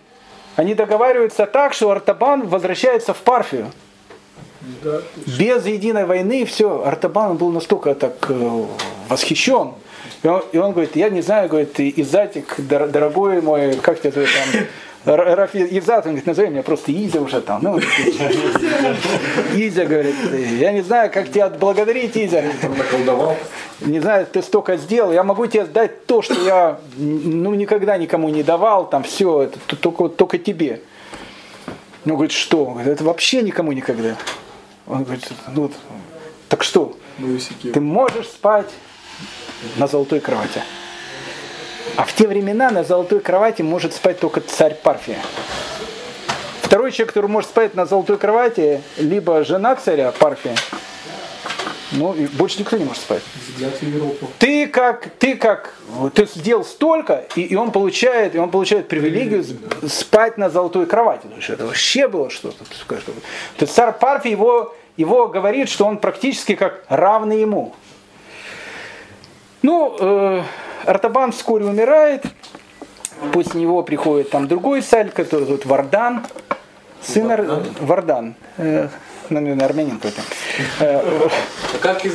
они 0.56 0.76
договариваются 0.76 1.46
так, 1.46 1.74
что 1.74 1.92
Артабан 1.92 2.48
возвращается 2.48 3.14
в 3.14 3.18
Парфию. 3.18 3.72
Да. 4.84 5.02
Без 5.26 5.66
единой 5.66 6.06
войны 6.06 6.46
все, 6.46 6.84
Артабан 6.86 7.36
был 7.38 7.52
настолько 7.52 7.96
так 7.96 8.16
э, 8.30 8.66
восхищен. 9.10 9.74
И 10.22 10.28
он, 10.28 10.44
и 10.54 10.58
он 10.58 10.72
говорит, 10.72 10.96
я 10.96 11.10
не 11.10 11.22
знаю, 11.22 11.50
говорит, 11.50 11.78
Изатик, 11.80 12.60
дор- 12.60 12.88
дорогой 12.88 13.42
мой, 13.42 13.76
как 13.76 14.00
тебя 14.00 14.12
там, 14.12 14.62
Р- 15.06 15.36
Рафи 15.36 15.58
Изат, 15.78 16.06
он 16.06 16.14
говорит, 16.14 16.26
назови 16.26 16.50
меня 16.50 16.64
просто 16.64 16.92
Изя 16.94 17.20
уже 17.22 17.42
там. 17.42 17.62
Ну, 17.62 17.78
Изя 19.54 19.86
говорит, 19.86 20.16
я 20.60 20.72
не 20.72 20.82
знаю, 20.82 21.12
как 21.12 21.30
тебя 21.30 21.46
отблагодарить, 21.46 22.16
Изя. 22.16 22.44
Он. 23.08 23.36
Не 23.82 24.00
знаю, 24.00 24.26
ты 24.26 24.42
столько 24.42 24.78
сделал, 24.78 25.12
я 25.12 25.24
могу 25.24 25.46
тебе 25.48 25.66
дать 25.66 26.06
то, 26.06 26.22
что 26.22 26.34
я 26.46 26.80
ну, 26.96 27.54
никогда 27.54 27.98
никому 27.98 28.30
не 28.30 28.44
давал, 28.44 28.90
там 28.90 29.04
все, 29.04 29.42
это 29.44 29.60
только, 29.76 30.08
только 30.08 30.38
тебе. 30.38 30.82
Ну, 32.06 32.14
говорит, 32.16 32.32
что? 32.32 32.66
Он 32.66 32.74
говорит, 32.74 32.94
это 32.94 33.04
вообще 33.04 33.42
никому 33.42 33.74
никогда. 33.74 34.16
Он 34.88 35.04
говорит, 35.04 35.28
ну, 35.54 35.70
так 36.48 36.64
что? 36.64 36.96
Ну. 37.18 37.38
Ты 37.74 37.80
можешь 37.80 38.28
спать 38.28 38.70
на 39.78 39.88
золотой 39.88 40.20
кровати. 40.20 40.62
А 41.96 42.06
в 42.06 42.14
те 42.14 42.28
времена 42.28 42.70
на 42.70 42.84
золотой 42.84 43.20
кровати 43.20 43.62
может 43.62 43.94
спать 43.94 44.20
только 44.20 44.42
царь 44.42 44.76
Парфия. 44.76 45.20
Второй 46.62 46.92
человек, 46.92 47.10
который 47.10 47.30
может 47.30 47.50
спать 47.50 47.76
на 47.76 47.86
золотой 47.86 48.18
кровати, 48.18 48.82
либо 48.98 49.44
жена 49.44 49.76
царя 49.76 50.12
Парфия, 50.12 50.56
ну 51.92 52.14
и 52.14 52.26
больше 52.26 52.60
никто 52.60 52.78
не 52.78 52.86
может 52.86 53.04
спать. 53.04 53.22
Ты 54.40 54.68
как, 54.68 55.10
ты 55.20 55.36
как, 55.36 55.76
ты 56.16 56.26
сделал 56.26 56.66
столько, 56.66 57.26
и, 57.36 57.42
и 57.42 57.56
он 57.56 57.72
получает, 57.72 58.34
и 58.34 58.40
он 58.40 58.50
получает 58.50 58.88
привилегию 58.88 59.46
спать 59.88 60.38
на 60.38 60.50
золотой 60.50 60.88
кровати. 60.88 61.28
Ну, 61.34 61.40
что 61.42 61.54
это 61.54 61.68
вообще 61.68 62.08
было 62.08 62.32
что-то. 62.32 62.64
То 62.66 62.96
есть 63.60 63.74
царь 63.74 63.94
Парфи 63.94 64.30
его 64.30 64.74
его 64.98 65.28
говорит, 65.28 65.70
что 65.70 65.86
он 65.86 65.98
практически 65.98 66.56
как 66.56 66.84
равный 66.88 67.42
ему. 67.42 67.74
Ну, 69.62 69.96
э, 70.00 70.44
Артабан 70.86 71.32
вскоре 71.32 71.66
умирает, 71.66 72.26
после 73.32 73.62
него 73.62 73.84
приходит 73.84 74.30
там 74.30 74.48
другой 74.48 74.82
царь, 74.82 75.10
который 75.10 75.46
зовут 75.46 75.66
Вардан, 75.66 76.26
сын 77.02 77.28
Вардан, 77.28 77.66
Вардан 77.82 78.36
э, 79.30 79.34
наверное, 79.34 79.66
армянин 79.66 79.98
какой-то. 79.98 80.22
А 80.80 81.78
как 81.82 82.06
э, 82.06 82.10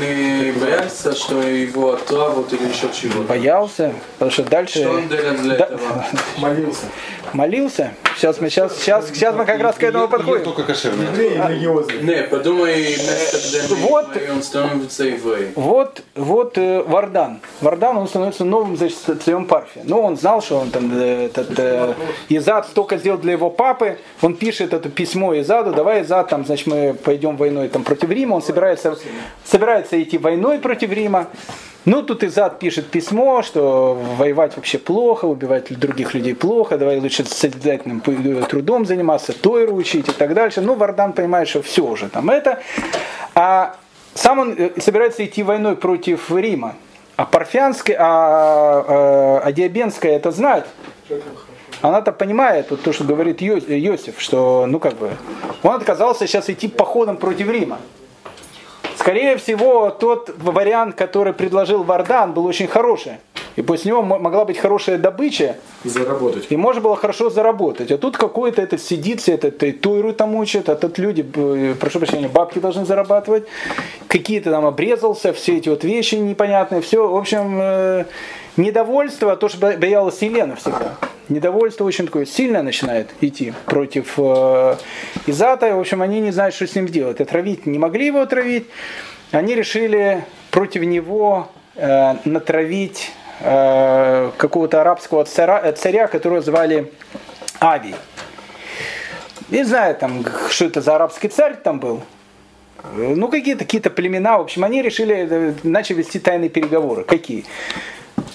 не 0.00 0.52
боялся, 0.52 1.14
что 1.14 1.40
его 1.40 1.92
отравят 1.92 2.52
или 2.52 2.68
еще 2.68 2.88
чего? 2.92 3.22
Боялся, 3.22 3.92
потому 4.14 4.30
что 4.30 4.44
дальше... 4.44 4.80
Что 4.80 4.90
он 4.90 5.08
для 5.08 5.54
этого? 5.54 6.04
Молился. 6.38 6.86
Молился. 7.32 7.94
Сейчас 8.16 8.40
мы, 8.40 8.50
сейчас, 8.50 8.78
сейчас, 8.78 9.08
сейчас 9.08 9.34
мы 9.34 9.44
как 9.46 9.60
раз 9.60 9.76
к 9.76 9.82
этому 9.82 10.06
подходим. 10.08 10.44
только 10.44 10.64
кошерные. 10.64 11.08
Не, 12.02 12.22
подумай, 12.24 12.96
Вот. 13.70 14.08
Он 14.30 14.42
становится 14.42 15.04
евреем. 15.04 15.52
Вот, 15.56 16.02
вот 16.14 16.58
э, 16.58 16.82
Вардан. 16.82 17.40
Вардан, 17.60 17.96
он 17.96 18.08
становится 18.08 18.44
новым 18.44 18.76
значит, 18.76 18.98
царем 19.24 19.46
Парфи. 19.46 19.80
Ну, 19.84 20.00
он 20.00 20.16
знал, 20.16 20.42
что 20.42 20.58
он 20.58 20.70
там, 20.70 20.92
э, 20.94 21.26
этот, 21.26 21.58
э, 21.58 21.94
Изад 22.28 22.66
столько 22.66 22.98
сделал 22.98 23.18
для 23.18 23.32
его 23.32 23.50
папы. 23.50 23.98
Он 24.20 24.34
пишет 24.36 24.74
это 24.74 24.88
письмо 24.88 25.34
Изаду, 25.42 25.72
давай 25.72 26.02
Изад, 26.02 26.28
там, 26.28 26.44
значит, 26.44 26.66
мы 26.66 26.94
пойдем 26.94 27.36
войной 27.36 27.68
там, 27.68 27.84
против 27.84 28.10
Рима. 28.10 28.34
Он 28.34 28.42
собирается, 28.42 28.96
собирается 29.44 30.02
идти 30.02 30.18
войной 30.18 30.58
против 30.58 30.92
Рима. 30.92 31.28
Ну, 31.84 32.02
тут 32.02 32.22
Изад 32.22 32.60
пишет 32.60 32.86
письмо, 32.86 33.42
что 33.42 33.98
воевать 34.16 34.56
вообще 34.56 34.78
плохо, 34.78 35.24
убивать 35.24 35.76
других 35.78 36.14
людей 36.14 36.34
плохо, 36.34 36.78
давай 36.78 37.00
лучше 37.00 37.24
созидательным 37.24 38.00
трудом 38.00 38.86
заниматься, 38.86 39.32
Тойру 39.32 39.74
учить 39.74 40.08
и 40.08 40.12
так 40.12 40.32
дальше. 40.34 40.60
Ну, 40.60 40.74
Вардан 40.74 41.12
понимает, 41.12 41.48
что 41.48 41.60
все 41.60 41.84
уже 41.84 42.08
там 42.08 42.30
это. 42.30 42.60
А 43.34 43.74
сам 44.14 44.38
он 44.38 44.54
э, 44.56 44.80
собирается 44.80 45.24
идти 45.24 45.42
войной 45.42 45.76
против 45.76 46.30
Рима. 46.30 46.76
А 47.16 47.26
Парфянская, 47.26 47.96
а, 47.98 48.84
а, 48.86 49.42
а 49.44 49.52
Диабенская 49.52 50.12
это 50.16 50.30
знает. 50.30 50.66
Она-то 51.82 52.12
понимает 52.12 52.70
вот 52.70 52.82
то, 52.82 52.92
что 52.92 53.04
говорит 53.04 53.40
Йо- 53.42 53.58
Йосиф, 53.58 54.20
что, 54.20 54.66
ну 54.68 54.78
как 54.78 54.94
бы, 54.94 55.10
он 55.62 55.74
отказался 55.74 56.26
сейчас 56.26 56.48
идти 56.48 56.68
походом 56.68 57.16
против 57.16 57.48
Рима. 57.50 57.78
Скорее 58.96 59.36
всего, 59.36 59.90
тот 59.90 60.30
вариант, 60.38 60.94
который 60.94 61.32
предложил 61.32 61.82
Вардан, 61.82 62.32
был 62.32 62.46
очень 62.46 62.68
хороший. 62.68 63.14
И 63.56 63.62
после 63.62 63.90
него 63.90 64.02
мо- 64.02 64.18
могла 64.18 64.44
быть 64.44 64.58
хорошая 64.58 64.96
добыча, 64.98 65.56
И 65.84 65.88
заработать. 65.88 66.46
и 66.48 66.56
можно 66.56 66.80
было 66.80 66.96
хорошо 66.96 67.28
заработать. 67.30 67.90
А 67.90 67.98
тут 67.98 68.16
какой-то 68.16 68.62
этот 68.62 68.80
сидит, 68.82 69.28
этот 69.28 69.62
и 69.62 69.72
Тойру 69.72 70.12
там 70.12 70.34
учат, 70.36 70.68
а 70.68 70.74
тут 70.76 70.98
люди, 70.98 71.24
э, 71.34 71.74
прошу 71.78 71.98
прощения, 71.98 72.28
бабки 72.28 72.58
должны 72.60 72.84
зарабатывать. 72.86 73.44
Какие-то 74.08 74.50
там 74.50 74.64
обрезался, 74.64 75.32
все 75.32 75.58
эти 75.58 75.68
вот 75.68 75.84
вещи 75.84 76.14
непонятные. 76.14 76.80
Все, 76.80 77.06
в 77.06 77.16
общем, 77.16 77.58
э, 77.60 78.04
недовольство, 78.56 79.36
то, 79.36 79.48
что 79.48 79.58
бо- 79.58 79.76
боялась 79.76 80.20
Елена 80.22 80.56
всегда. 80.56 80.94
Недовольство 81.28 81.84
очень 81.84 82.06
такое 82.06 82.26
сильное 82.26 82.62
начинает 82.62 83.08
идти 83.20 83.52
против 83.66 84.14
э, 84.18 84.76
Изата. 85.26 85.74
В 85.74 85.80
общем, 85.80 86.02
они 86.02 86.20
не 86.20 86.30
знают, 86.30 86.54
что 86.54 86.66
с 86.66 86.74
ним 86.74 86.86
делать. 86.86 87.20
Отравить 87.20 87.66
не 87.66 87.78
могли 87.78 88.06
его 88.06 88.20
отравить. 88.20 88.66
Они 89.30 89.54
решили 89.54 90.24
против 90.50 90.82
него 90.82 91.48
э, 91.76 92.14
натравить 92.24 93.12
какого-то 93.42 94.80
арабского 94.80 95.24
царя, 95.24 95.72
царя, 95.72 96.06
которого 96.06 96.40
звали 96.40 96.92
Ави. 97.60 97.94
Не 99.50 99.64
знаю, 99.64 99.94
там, 99.96 100.24
что 100.50 100.64
это 100.66 100.80
за 100.80 100.94
арабский 100.96 101.28
царь 101.28 101.56
там 101.62 101.78
был. 101.80 102.02
Э, 102.96 103.14
Ну, 103.16 103.28
какие-то 103.28 103.64
какие 103.64 103.80
племена. 103.82 104.38
В 104.38 104.42
общем, 104.42 104.64
они 104.64 104.80
решили, 104.82 105.28
э, 105.30 105.54
начали 105.62 105.98
вести 105.98 106.18
тайные 106.18 106.48
переговоры. 106.48 107.04
Какие? 107.04 107.44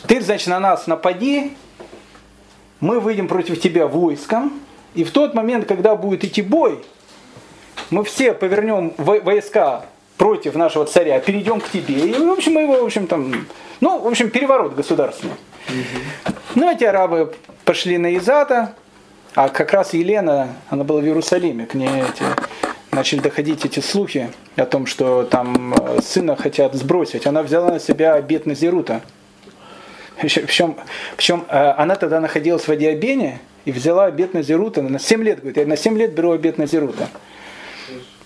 Ты, 0.07 0.21
значит, 0.21 0.47
на 0.47 0.59
нас 0.59 0.87
напади, 0.87 1.53
мы 2.79 2.99
выйдем 2.99 3.27
против 3.27 3.59
тебя 3.59 3.87
войском, 3.87 4.59
и 4.93 5.03
в 5.03 5.11
тот 5.11 5.33
момент, 5.33 5.67
когда 5.67 5.95
будет 5.95 6.23
идти 6.23 6.41
бой, 6.41 6.79
мы 7.89 8.03
все 8.03 8.33
повернем 8.33 8.93
во- 8.97 9.19
войска 9.19 9.85
против 10.17 10.55
нашего 10.55 10.85
царя, 10.85 11.19
перейдем 11.19 11.59
к 11.61 11.69
тебе, 11.69 11.95
и, 11.95 12.13
в 12.13 12.31
общем, 12.31 12.53
мы 12.53 12.61
его, 12.61 12.81
в 12.81 12.85
общем, 12.85 13.07
там, 13.07 13.47
ну, 13.81 13.99
в 13.99 14.07
общем, 14.07 14.29
переворот 14.29 14.75
государственный. 14.75 15.35
Ну, 16.55 16.71
эти 16.71 16.83
арабы 16.83 17.33
пошли 17.65 17.97
на 17.97 18.15
Изата, 18.17 18.73
а 19.35 19.49
как 19.49 19.71
раз 19.73 19.93
Елена, 19.93 20.49
она 20.69 20.83
была 20.83 21.01
в 21.01 21.05
Иерусалиме, 21.05 21.65
к 21.65 21.75
ней 21.75 21.89
эти, 21.89 22.23
начали 22.91 23.19
доходить 23.19 23.65
эти 23.65 23.79
слухи 23.79 24.31
о 24.55 24.65
том, 24.65 24.87
что 24.87 25.23
там 25.23 25.75
э, 25.75 25.99
сына 26.01 26.35
хотят 26.35 26.73
сбросить. 26.73 27.27
Она 27.27 27.43
взяла 27.43 27.69
на 27.69 27.79
себя 27.79 28.15
обет 28.15 28.47
Назирута. 28.47 29.01
Причем, 30.19 30.75
причем 31.15 31.45
э, 31.49 31.73
она 31.77 31.95
тогда 31.95 32.19
находилась 32.19 32.67
в 32.67 32.69
Адиабене 32.69 33.39
и 33.65 33.71
взяла 33.71 34.05
обет 34.05 34.33
Назирута 34.33 34.81
на 34.81 34.97
7 34.97 35.23
лет. 35.23 35.39
Говорит, 35.39 35.57
я 35.57 35.65
на 35.67 35.77
7 35.77 35.95
лет 35.97 36.15
беру 36.15 36.31
обет 36.31 36.57
Назирута. 36.57 37.09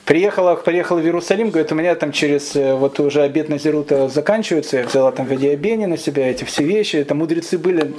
Приехала, 0.06 0.56
приехала 0.56 1.00
в 1.00 1.04
Иерусалим, 1.06 1.52
говорит, 1.52 1.72
у 1.72 1.76
меня 1.76 1.94
там 1.96 2.12
через, 2.12 2.56
э, 2.56 2.74
вот 2.74 3.00
уже 3.00 3.22
обед 3.22 3.50
Назирута 3.50 4.10
заканчивается, 4.10 4.78
я 4.78 4.84
взяла 4.84 5.12
там 5.12 5.28
в 5.28 5.32
Адиабене 5.32 5.86
на 5.86 5.96
себя 5.98 6.30
эти 6.30 6.44
все 6.44 6.64
вещи, 6.64 6.96
это 6.98 7.14
мудрецы 7.14 7.58
были, 7.60 7.94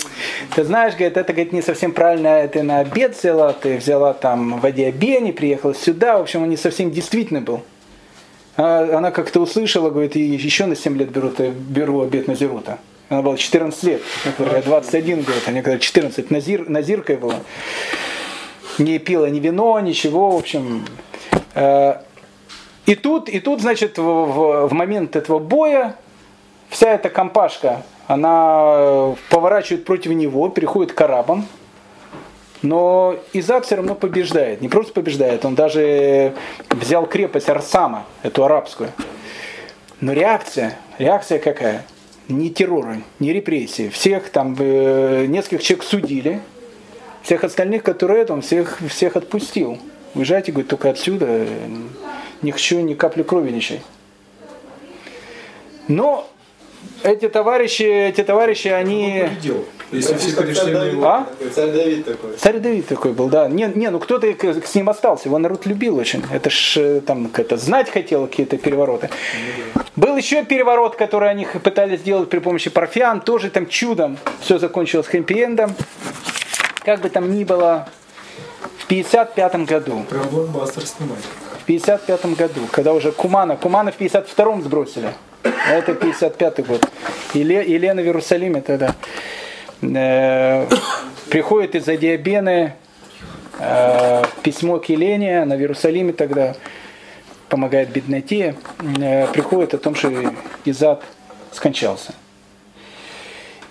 ты 0.54 0.64
знаешь, 0.64 0.94
говорит, 0.94 1.16
это 1.16 1.32
говорит, 1.32 1.52
не 1.52 1.62
совсем 1.62 1.92
правильно, 1.92 2.46
ты 2.48 2.64
на 2.64 2.80
обед 2.80 3.16
взяла, 3.16 3.52
ты 3.52 3.76
взяла 3.76 4.14
там 4.14 4.58
в 4.60 4.66
Адиабене, 4.66 5.32
приехала 5.32 5.74
сюда, 5.74 6.18
в 6.18 6.22
общем, 6.22 6.42
он 6.42 6.50
не 6.50 6.56
совсем 6.56 6.90
действительный 6.90 7.40
был. 7.40 7.62
А 8.56 8.98
она 8.98 9.12
как-то 9.12 9.40
услышала, 9.40 9.88
говорит, 9.88 10.16
и 10.16 10.20
еще 10.20 10.66
на 10.66 10.74
7 10.74 10.98
лет 10.98 11.10
беру, 11.10 11.30
ты- 11.30 11.50
беру 11.50 12.02
обед 12.02 12.26
Назирута. 12.26 12.78
Она 13.08 13.22
была 13.22 13.36
14 13.36 13.84
лет, 13.84 14.02
некоторые 14.26 14.62
21, 14.62 15.22
говорит, 15.22 15.42
а 15.46 15.52
некоторые 15.52 15.78
14, 15.80 16.30
Назир, 16.30 16.68
Назиркой 16.68 17.16
была. 17.16 17.36
Не 18.78 18.98
пила 18.98 19.30
ни 19.30 19.38
вино, 19.38 19.78
ничего, 19.80 20.30
в 20.30 20.36
общем. 20.36 20.84
Э, 21.54 21.96
И 22.86 22.94
тут, 22.96 23.28
и 23.28 23.38
тут, 23.40 23.60
значит, 23.60 23.96
в, 23.98 24.02
в- 24.02 24.66
в 24.68 24.72
момент 24.72 25.14
этого 25.14 25.38
боя 25.38 25.94
вся 26.68 26.90
эта 26.90 27.10
компашка, 27.10 27.82
она 28.08 29.14
поворачивает 29.30 29.84
против 29.84 30.10
него, 30.12 30.48
переходит 30.48 30.92
к 30.92 31.00
арабам. 31.00 31.46
Но 32.62 33.16
Изад 33.32 33.66
все 33.66 33.76
равно 33.76 33.94
побеждает. 33.94 34.60
Не 34.62 34.68
просто 34.68 34.92
побеждает, 34.92 35.44
он 35.44 35.54
даже 35.54 36.32
взял 36.70 37.06
крепость 37.06 37.48
Арсама, 37.48 38.04
эту 38.22 38.44
арабскую. 38.44 38.90
Но 40.00 40.12
реакция, 40.12 40.76
реакция 40.98 41.38
какая? 41.38 41.84
Ни 42.28 42.48
террора, 42.48 42.98
ни 43.20 43.30
репрессии. 43.30 43.88
Всех 43.88 44.30
там, 44.30 44.56
э, 44.58 45.26
нескольких 45.26 45.62
человек 45.62 45.84
судили, 45.84 46.40
всех 47.22 47.44
остальных, 47.44 47.82
которые 47.84 48.24
он 48.26 48.42
всех, 48.42 48.78
всех 48.88 49.16
отпустил. 49.16 49.78
Уезжайте, 50.14 50.52
говорит, 50.52 50.68
только 50.70 50.90
отсюда, 50.90 51.46
не 52.42 52.52
хочу 52.52 52.80
ни 52.80 52.94
капли 52.94 53.22
крови 53.22 53.50
ничей. 53.50 53.80
Но 55.88 56.28
эти 57.02 57.28
товарищи, 57.28 57.82
эти 57.82 58.22
товарищи, 58.22 58.68
они... 58.68 59.24
Победил. 59.28 59.64
Если 59.92 60.14
все 60.16 60.34
перешли 60.34 60.72
на 60.72 60.84
его. 60.84 61.04
А? 61.04 61.26
Царь 61.54 61.70
Давид 61.70 62.04
такой. 62.06 62.36
Царь 62.36 62.58
Давид 62.60 62.86
такой 62.86 63.12
был, 63.12 63.28
да. 63.28 63.46
Не, 63.48 63.70
не 63.74 63.90
ну 63.90 63.98
кто-то 63.98 64.26
с 64.26 64.74
ним 64.74 64.88
остался, 64.88 65.28
его 65.28 65.38
народ 65.38 65.66
любил 65.66 65.98
очень. 65.98 66.22
Это 66.32 66.48
ж 66.48 66.76
э, 66.78 67.00
там 67.02 67.26
какая-то 67.28 67.58
знать 67.58 67.90
хотел 67.90 68.26
какие-то 68.26 68.56
перевороты. 68.56 69.10
Был 69.94 70.16
еще 70.16 70.44
переворот, 70.44 70.96
который 70.96 71.28
они 71.28 71.46
пытались 71.62 72.00
сделать 72.00 72.30
при 72.30 72.38
помощи 72.38 72.70
парфян, 72.70 73.20
тоже 73.20 73.50
там 73.50 73.66
чудом 73.66 74.16
все 74.40 74.58
закончилось 74.58 75.06
хэппи-эндом. 75.12 75.72
Как 76.84 77.02
бы 77.02 77.10
там 77.10 77.34
ни 77.34 77.44
было, 77.44 77.88
55 78.92 79.56
году, 79.64 80.04
Прям 80.10 80.28
блокбастер 80.28 80.84
снимать. 80.86 81.24
в 81.60 81.64
55 81.64 82.26
году, 82.36 82.60
когда 82.70 82.92
уже 82.92 83.10
Кумана, 83.10 83.56
Кумана 83.56 83.90
в 83.90 83.98
52-м 83.98 84.62
сбросили, 84.62 85.14
а 85.44 85.72
это 85.72 85.94
55 85.94 86.66
год. 86.66 86.86
Еле- 87.32 87.64
Елена 87.66 88.02
в 88.02 88.04
Иерусалиме 88.04 88.60
тогда 88.60 88.94
э, 89.80 90.66
приходит 91.30 91.74
из-за 91.74 91.96
Диабены 91.96 92.74
э, 93.58 94.24
письмо 94.42 94.78
к 94.78 94.84
Елене, 94.90 95.40
она 95.40 95.56
в 95.56 95.60
Иерусалиме 95.60 96.12
тогда 96.12 96.54
помогает 97.48 97.88
бедноте, 97.88 98.56
э, 99.00 99.26
приходит 99.28 99.72
о 99.72 99.78
том, 99.78 99.94
что 99.94 100.12
Изад 100.66 101.02
скончался. 101.50 102.12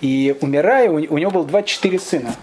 И 0.00 0.36
умирая, 0.40 0.90
у, 0.90 0.94
у 0.94 1.18
него 1.18 1.30
было 1.30 1.44
24 1.44 2.00
сына. 2.00 2.34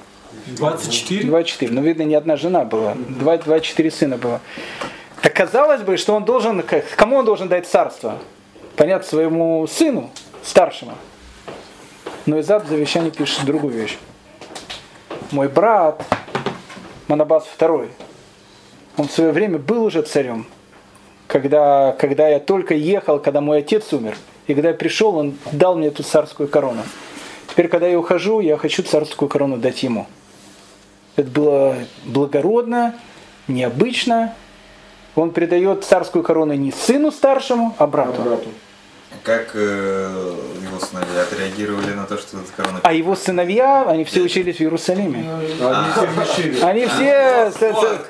24? 0.48 1.24
24. 1.24 1.72
Ну, 1.72 1.82
видно, 1.82 2.04
не 2.04 2.16
одна 2.16 2.36
жена 2.38 2.66
была. 2.66 2.96
Два, 2.96 3.38
24 3.38 3.92
сына 3.92 4.18
было. 4.18 4.42
Так 5.22 5.34
казалось 5.34 5.82
бы, 5.82 5.98
что 5.98 6.16
он 6.16 6.26
должен, 6.26 6.64
кому 6.96 7.18
он 7.18 7.26
должен 7.26 7.48
дать 7.48 7.68
царство? 7.68 8.20
Понятно, 8.76 9.08
своему 9.08 9.68
сыну, 9.68 10.10
старшему. 10.44 10.94
Но 12.26 12.40
Изад 12.40 12.66
в 12.66 12.70
завещании 12.70 13.10
пишет 13.10 13.44
другую 13.46 13.74
вещь. 13.74 13.98
Мой 15.32 15.48
брат, 15.48 16.04
Манабас 17.08 17.46
II, 17.58 17.90
он 18.98 19.08
в 19.08 19.12
свое 19.12 19.32
время 19.32 19.58
был 19.58 19.84
уже 19.84 20.02
царем. 20.02 20.46
Когда, 21.28 21.96
когда 22.00 22.28
я 22.28 22.40
только 22.40 22.74
ехал, 22.74 23.20
когда 23.20 23.42
мой 23.42 23.60
отец 23.60 23.94
умер. 23.94 24.16
И 24.48 24.54
когда 24.54 24.70
я 24.70 24.76
пришел, 24.76 25.16
он 25.16 25.38
дал 25.52 25.76
мне 25.76 25.88
эту 25.88 26.04
царскую 26.04 26.50
корону. 26.50 26.82
Теперь, 27.50 27.68
когда 27.68 27.88
я 27.88 28.00
ухожу, 28.00 28.40
я 28.40 28.58
хочу 28.58 28.84
царскую 28.84 29.28
корону 29.28 29.58
дать 29.58 29.84
ему. 29.84 30.08
Это 31.16 31.30
было 31.30 31.76
благородно, 32.06 32.96
необычно. 33.48 34.36
Он 35.16 35.32
передает 35.32 35.84
царскую 35.84 36.24
корону 36.24 36.54
не 36.54 36.72
сыну 36.72 37.12
старшему, 37.12 37.76
а 37.78 37.88
брату. 37.88 38.22
брату. 38.22 38.50
Как 39.24 39.52
э, 39.54 40.36
его 40.62 40.80
сыновья 40.80 41.24
отреагировали 41.24 41.94
на 41.94 42.06
то, 42.06 42.18
что 42.18 42.38
это 42.38 42.48
корона? 42.56 42.80
А 42.84 42.94
его 42.94 43.16
сыновья, 43.16 43.84
они 43.88 44.04
все 44.06 44.22
учились 44.22 44.58
в 44.58 44.62
Иерусалиме. 44.62 45.26
Они 46.64 46.86
все... 46.86 47.52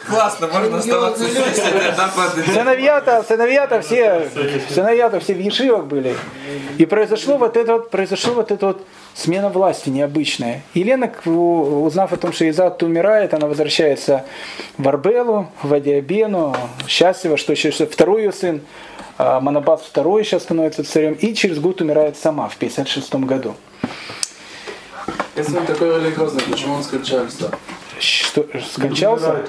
Классно, 0.07 0.47
можно 0.47 0.77
оставаться 0.77 1.23
здесь. 1.23 2.53
Сыновья-то, 2.53 3.23
сыновья-то 3.23 3.81
все, 3.81 4.29
сыновья-то 4.69 5.19
все 5.19 5.33
в 5.33 5.39
Ешивах 5.39 5.85
были. 5.85 6.15
И 6.77 6.85
произошло 6.85 7.37
вот 7.37 7.57
это 7.57 7.73
вот, 7.73 7.89
произошло 7.89 8.33
вот 8.33 8.51
это 8.51 8.67
вот 8.67 8.85
смена 9.15 9.49
власти 9.49 9.89
необычная. 9.89 10.61
Елена, 10.73 11.11
узнав 11.25 12.13
о 12.13 12.17
том, 12.17 12.33
что 12.33 12.47
Изат 12.49 12.83
умирает, 12.83 13.33
она 13.33 13.47
возвращается 13.47 14.25
в 14.77 14.87
Арбелу, 14.87 15.49
в 15.63 15.73
Адиабену, 15.73 16.55
счастлива, 16.87 17.37
что 17.37 17.53
еще 17.53 17.71
второй 17.71 18.23
ее 18.23 18.31
сын 18.31 18.61
а, 19.19 19.41
Манабат 19.41 19.81
II 19.93 20.23
сейчас 20.23 20.43
становится 20.43 20.83
царем, 20.85 21.13
и 21.13 21.33
через 21.35 21.59
год 21.59 21.81
умирает 21.81 22.17
сама 22.17 22.47
в 22.47 22.55
56 22.55 23.15
году. 23.15 23.53
Если 25.35 25.57
он 25.57 25.65
такой 25.65 25.99
религиозный, 25.99 26.41
почему 26.43 26.75
он 26.75 26.83
скончался? 26.83 27.51
Что, 28.01 28.45
скончался. 28.73 29.43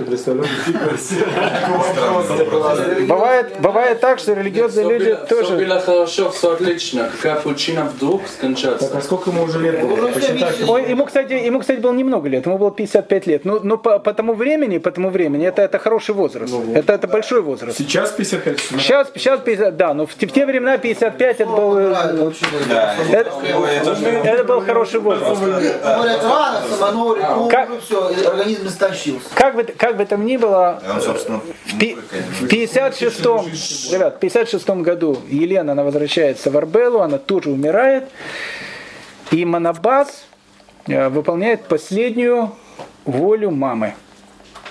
Бывает, 3.06 3.56
бывает 3.60 4.01
так, 4.01 4.18
что 4.18 4.32
религиозные 4.35 4.86
люди 4.86 5.16
тоже... 5.28 5.56
Все 5.56 5.56
было 5.56 5.81
хорошо, 5.81 6.31
все 6.31 6.52
отлично. 6.52 7.10
Какая 7.10 7.40
причина 7.40 7.85
вдруг 7.85 8.22
скончался? 8.27 8.89
Так, 8.89 8.98
а 8.98 9.02
сколько 9.02 9.31
ему 9.31 9.44
уже 9.44 9.60
лет 9.60 9.81
было? 9.81 10.10
Ой, 10.68 10.90
ему, 10.90 11.05
кстати, 11.05 11.32
ему, 11.32 11.60
кстати, 11.60 11.81
было 11.81 11.93
немного 11.93 12.28
лет, 12.28 12.47
ему 12.47 12.59
было 12.59 12.70
55 12.70 13.27
лет. 13.27 13.44
Но, 13.44 13.60
но 13.62 13.77
по, 13.78 13.98
по 13.98 14.12
тому 14.12 14.35
времени, 14.35 14.78
по 14.78 14.90
тому 14.90 15.10
времени, 15.10 15.47
это, 15.47 15.62
это 15.62 15.78
хороший 15.78 16.14
возраст. 16.14 16.52
Ну, 16.52 16.74
это, 16.74 16.93
это 16.93 17.09
большой 17.09 17.43
возраст. 17.43 17.78
Сейчас 17.78 18.10
55? 18.12 18.60
Сейчас, 18.60 19.09
сейчас 19.14 19.40
50, 19.40 19.77
да, 19.77 19.94
но 19.94 20.06
в, 20.06 20.10
в 20.10 20.32
те 20.32 20.47
времена 20.47 20.78
55 20.78 21.40
это 21.40 21.51
был... 21.51 21.74
Да, 22.68 22.94
это, 23.10 23.31
это 24.24 24.44
был 24.44 24.60
хороший 24.60 25.01
возраст. 25.01 25.40
Как, 27.51 27.68
организм 28.41 28.67
истощился. 28.67 29.29
Как 29.35 29.55
бы, 29.55 29.65
как 29.65 29.97
бы 29.97 30.05
там 30.05 30.25
ни 30.25 30.37
было, 30.37 30.83
в, 30.83 31.01
в 31.01 31.79
56-м, 32.45 33.93
ребят, 33.93 34.17
в 34.17 34.19
56 34.19 34.69
году 34.71 35.19
Елена, 35.29 35.73
она 35.73 35.85
возвращается 35.85 36.51
в 36.51 36.57
Арбелу, 36.57 37.01
она 37.01 37.19
тоже 37.19 37.51
умирает, 37.51 38.09
и 39.31 39.45
Манабас 39.45 40.25
э, 40.87 41.09
выполняет 41.09 41.65
последнюю 41.65 42.53
волю 43.05 43.51
мамы 43.51 43.95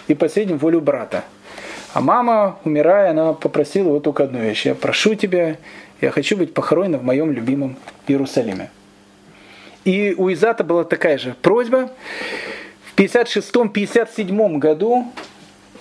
и 0.08 0.16
последнюю 0.16 0.58
волю 0.58 0.82
брата. 0.82 1.24
А 1.94 2.02
мама, 2.02 2.60
умирая, 2.66 3.12
она 3.12 3.34
попросила 3.34 3.90
вот 3.90 4.04
только 4.04 4.24
одну 4.24 4.40
вещь. 4.40 4.66
Я 4.66 4.76
прошу 4.76 5.16
тебя, 5.16 5.58
я 6.02 6.12
хочу 6.12 6.38
быть 6.38 6.54
похоронена 6.54 6.98
в 6.98 7.04
моем 7.04 7.32
любимом 7.32 7.78
Иерусалиме. 8.08 8.70
И 9.86 10.14
у 10.18 10.32
Изата 10.32 10.64
была 10.64 10.84
такая 10.84 11.18
же 11.18 11.36
просьба. 11.42 11.90
56-57 13.00 14.58
году 14.58 15.08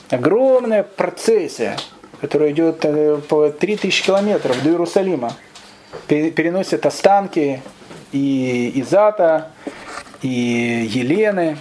огромная 0.09 0.85
процессия, 0.85 1.77
которая 2.21 2.53
идет 2.53 2.85
э, 2.85 3.21
по 3.29 3.51
3000 3.51 4.05
километров 4.05 4.63
до 4.63 4.71
Иерусалима, 4.71 5.33
переносят 6.07 6.87
останки 6.87 7.61
и 8.13 8.73
Изата, 8.77 9.51
и 10.23 10.29
Елены 10.89 11.59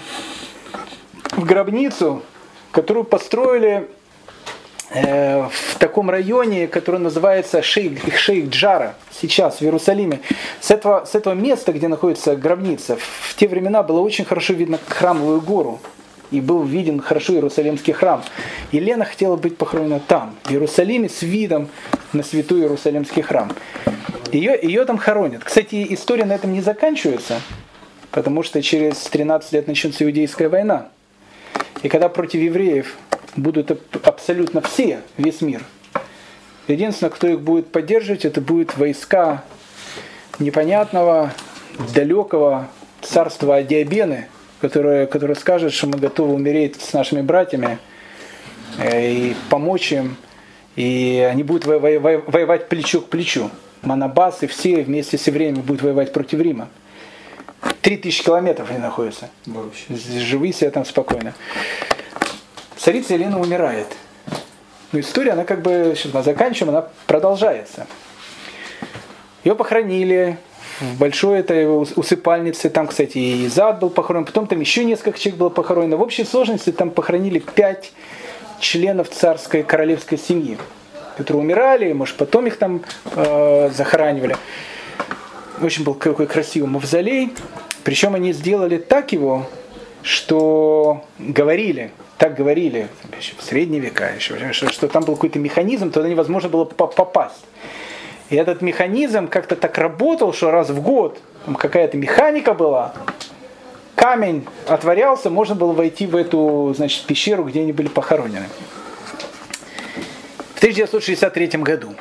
в 1.32 1.44
гробницу, 1.44 2.22
которую 2.72 3.04
построили 3.06 3.90
в 4.90 5.80
таком 5.80 6.10
районе, 6.10 6.68
который 6.68 7.00
называется 7.00 7.62
Шейх, 7.62 8.00
Шейх 8.18 8.50
Джара, 8.50 8.96
сейчас 9.12 9.58
в 9.58 9.62
Иерусалиме. 9.62 10.22
С 10.62 10.72
этого, 10.72 11.06
с 11.06 11.14
этого 11.16 11.34
места, 11.34 11.74
где 11.74 11.88
находится 11.88 12.36
гробница, 12.36 12.98
в 12.98 13.36
те 13.36 13.48
времена 13.48 13.84
было 13.84 14.00
очень 14.00 14.26
хорошо 14.26 14.54
видно 14.54 14.80
храмовую 14.88 15.42
гору. 15.42 15.80
И 16.30 16.42
был 16.42 16.64
виден 16.64 17.00
хорошо 17.00 17.34
Иерусалимский 17.34 17.94
храм. 17.94 18.22
И 18.72 18.80
Лена 18.80 19.06
хотела 19.06 19.38
быть 19.38 19.58
похоронена 19.58 20.02
там, 20.02 20.36
в 20.44 20.52
Иерусалиме, 20.52 21.08
с 21.08 21.22
видом 21.22 21.70
на 22.12 22.22
святой 22.22 22.62
Иерусалимский 22.62 23.22
храм. 23.22 23.52
Ее, 24.34 24.60
ее 24.62 24.84
там 24.84 24.98
хоронят. 24.98 25.44
Кстати, 25.46 25.86
история 25.90 26.26
на 26.26 26.34
этом 26.34 26.52
не 26.52 26.60
заканчивается, 26.60 27.40
потому 28.12 28.44
что 28.44 28.62
через 28.62 28.98
13 29.04 29.54
лет 29.54 29.68
начнется 29.68 30.04
Иудейская 30.04 30.50
война. 30.50 30.90
И 31.82 31.88
когда 31.88 32.10
против 32.10 32.42
евреев 32.42 32.98
будут 33.38 33.72
абсолютно 34.06 34.62
все, 34.62 35.02
весь 35.18 35.42
мир. 35.42 35.64
Единственное, 36.68 37.12
кто 37.12 37.28
их 37.28 37.42
будет 37.42 37.72
поддерживать, 37.72 38.26
это 38.26 38.42
будут 38.42 38.78
войска 38.78 39.44
непонятного, 40.40 41.34
далекого 41.94 42.68
царства 43.02 43.64
Диабены, 43.64 44.28
которое, 44.60 45.06
которое 45.06 45.36
скажет, 45.36 45.72
что 45.74 45.88
мы 45.88 45.98
готовы 45.98 46.34
умереть 46.34 46.82
с 46.82 46.94
нашими 46.94 47.22
братьями 47.22 47.78
э, 48.80 49.12
и 49.12 49.36
помочь 49.50 49.94
им, 49.94 50.18
и 50.76 51.28
они 51.32 51.44
будут 51.44 51.66
воевать 51.66 52.68
плечо 52.68 53.02
к 53.02 53.08
плечу. 53.08 53.50
Манабас 53.84 54.44
и 54.44 54.48
все 54.48 54.84
вместе 54.84 55.18
с 55.18 55.28
евреями 55.28 55.62
будут 55.62 55.84
воевать 55.84 56.12
против 56.12 56.42
Рима. 56.42 56.68
Три 57.82 57.98
тысячи 57.98 58.24
километров 58.24 58.70
они 58.72 58.80
находятся. 58.80 59.30
Живи 59.90 60.52
себе 60.52 60.72
там 60.72 60.84
спокойно 60.84 61.34
царица 62.88 63.16
Елена 63.16 63.38
умирает. 63.38 63.88
Но 64.94 65.02
история, 65.02 65.32
она 65.32 65.44
как 65.44 65.62
бы, 65.62 65.94
сейчас 65.94 66.14
мы 66.14 66.24
заканчиваем, 66.24 66.70
она 66.74 66.88
продолжается. 67.06 67.86
Ее 69.44 69.56
похоронили 69.56 70.38
в 70.80 70.98
большой 70.98 71.40
этой 71.40 71.68
усыпальнице, 71.68 72.70
там, 72.70 72.88
кстати, 72.88 73.18
и 73.18 73.48
Зад 73.50 73.80
был 73.82 73.90
похоронен, 73.90 74.26
потом 74.26 74.48
там 74.48 74.62
еще 74.62 74.86
несколько 74.86 75.20
человек 75.20 75.38
было 75.38 75.50
похоронено. 75.50 75.98
В 75.98 76.02
общей 76.02 76.24
сложности 76.24 76.72
там 76.72 76.92
похоронили 76.92 77.40
пять 77.40 77.92
членов 78.62 79.10
царской 79.10 79.64
королевской 79.64 80.18
семьи, 80.18 80.58
которые 81.18 81.42
умирали, 81.42 81.92
может, 81.92 82.16
потом 82.16 82.48
их 82.48 82.56
там 82.56 82.84
э, 83.18 83.70
захоранивали. 83.76 84.38
Очень 85.62 85.84
был 85.84 85.94
какой 85.94 86.26
красивый 86.26 86.70
мавзолей. 86.70 87.34
Причем 87.84 88.16
они 88.16 88.32
сделали 88.32 88.78
так 88.78 89.12
его, 89.12 89.46
что 90.04 91.04
говорили, 91.20 91.92
так 92.18 92.36
говорили 92.36 92.88
в 93.38 93.44
средние 93.44 93.80
века 93.80 94.12
еще, 94.16 94.52
что, 94.54 94.72
что 94.72 94.88
там 94.88 95.04
был 95.04 95.16
какой-то 95.16 95.40
механизм, 95.40 95.92
туда 95.92 96.10
невозможно 96.10 96.50
было 96.50 96.66
попасть. 96.66 97.46
И 98.30 98.36
этот 98.36 98.62
механизм 98.62 99.28
как-то 99.28 99.56
так 99.56 99.78
работал, 99.78 100.34
что 100.34 100.52
раз 100.52 100.70
в 100.70 100.82
год 100.82 101.20
какая-то 101.58 101.96
механика 101.98 102.54
была, 102.54 102.94
камень 103.96 104.46
отворялся, 104.68 105.30
можно 105.30 105.56
было 105.56 105.72
войти 105.72 106.08
в 106.08 106.16
эту 106.16 106.74
значит, 106.76 107.06
пещеру, 107.06 107.44
где 107.44 107.62
они 107.62 107.72
были 107.72 107.88
похоронены. 107.88 108.48
В 110.56 110.58
1963 110.58 111.48
году, 111.62 111.94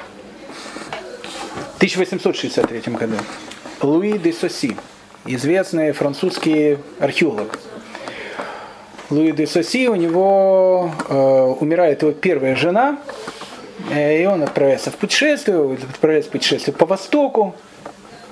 1863 1.77 2.95
году, 2.95 3.17
Луи 3.83 4.19
де 4.19 4.33
Соси, 4.33 4.77
известный 5.27 5.93
французский 5.93 6.79
археолог, 6.99 7.59
Луи 9.11 9.33
де 9.33 9.47
Соси, 9.47 9.89
у 9.89 9.95
него 9.95 10.91
э, 11.09 11.15
умирает 11.61 12.03
его 12.03 12.13
первая 12.13 12.57
жена, 12.57 12.99
э, 13.91 14.23
и 14.23 14.27
он 14.27 14.43
отправляется 14.43 14.91
в 14.91 14.97
путешествие, 14.97 15.75
отправляется 15.75 16.31
в 16.31 16.33
путешествие 16.33 16.75
по 16.75 16.87
Востоку, 16.87 17.55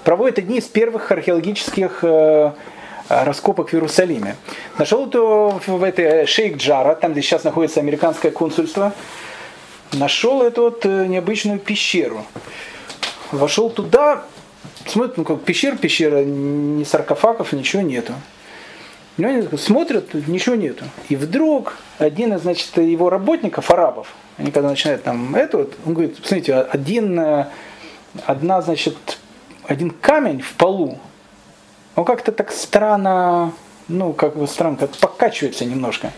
проводит 0.02 0.38
одни 0.38 0.58
из 0.58 0.64
первых 0.64 1.12
археологических 1.12 2.00
э, 2.02 2.52
раскопок 3.08 3.70
в 3.70 3.74
Иерусалиме. 3.74 4.36
Нашел 4.76 5.06
это 5.06 5.20
в 5.20 5.82
этой 5.82 6.26
Шейх 6.26 6.56
Джара, 6.56 6.96
там 6.96 7.12
где 7.12 7.22
сейчас 7.22 7.44
находится 7.44 7.78
американское 7.78 8.32
консульство, 8.32 8.92
нашел 9.92 10.42
эту 10.42 10.62
вот 10.62 10.84
э, 10.86 11.06
необычную 11.06 11.60
пещеру. 11.60 12.24
Вошел 13.30 13.70
туда, 13.70 14.24
смотрит, 14.86 15.18
ну 15.18 15.24
как 15.24 15.42
пещера, 15.42 15.76
пещера, 15.76 16.24
ни 16.24 16.82
саркофагов, 16.82 17.52
ничего 17.52 17.82
нету. 17.82 18.12
Они 19.18 19.46
смотрят, 19.56 20.12
ничего 20.26 20.56
нету. 20.56 20.84
И 21.08 21.16
вдруг 21.16 21.78
один 21.98 22.34
из, 22.34 22.42
значит, 22.42 22.76
его 22.76 23.10
работников, 23.10 23.70
арабов, 23.70 24.12
они 24.38 24.50
когда 24.50 24.68
начинают 24.68 25.04
там 25.04 25.36
это 25.36 25.58
вот, 25.58 25.74
он 25.86 25.94
говорит, 25.94 26.16
смотрите, 26.16 26.54
один, 26.54 27.18
э, 27.20 27.46
одна, 28.26 28.60
значит, 28.60 28.96
один 29.66 29.90
камень 29.90 30.40
в 30.40 30.54
полу, 30.54 30.98
он 31.94 32.04
как-то 32.04 32.32
так 32.32 32.50
странно, 32.50 33.52
ну, 33.86 34.12
как 34.12 34.36
бы 34.36 34.48
странно, 34.48 34.76
как 34.76 34.90
покачивается 34.96 35.64
немножко. 35.64 36.10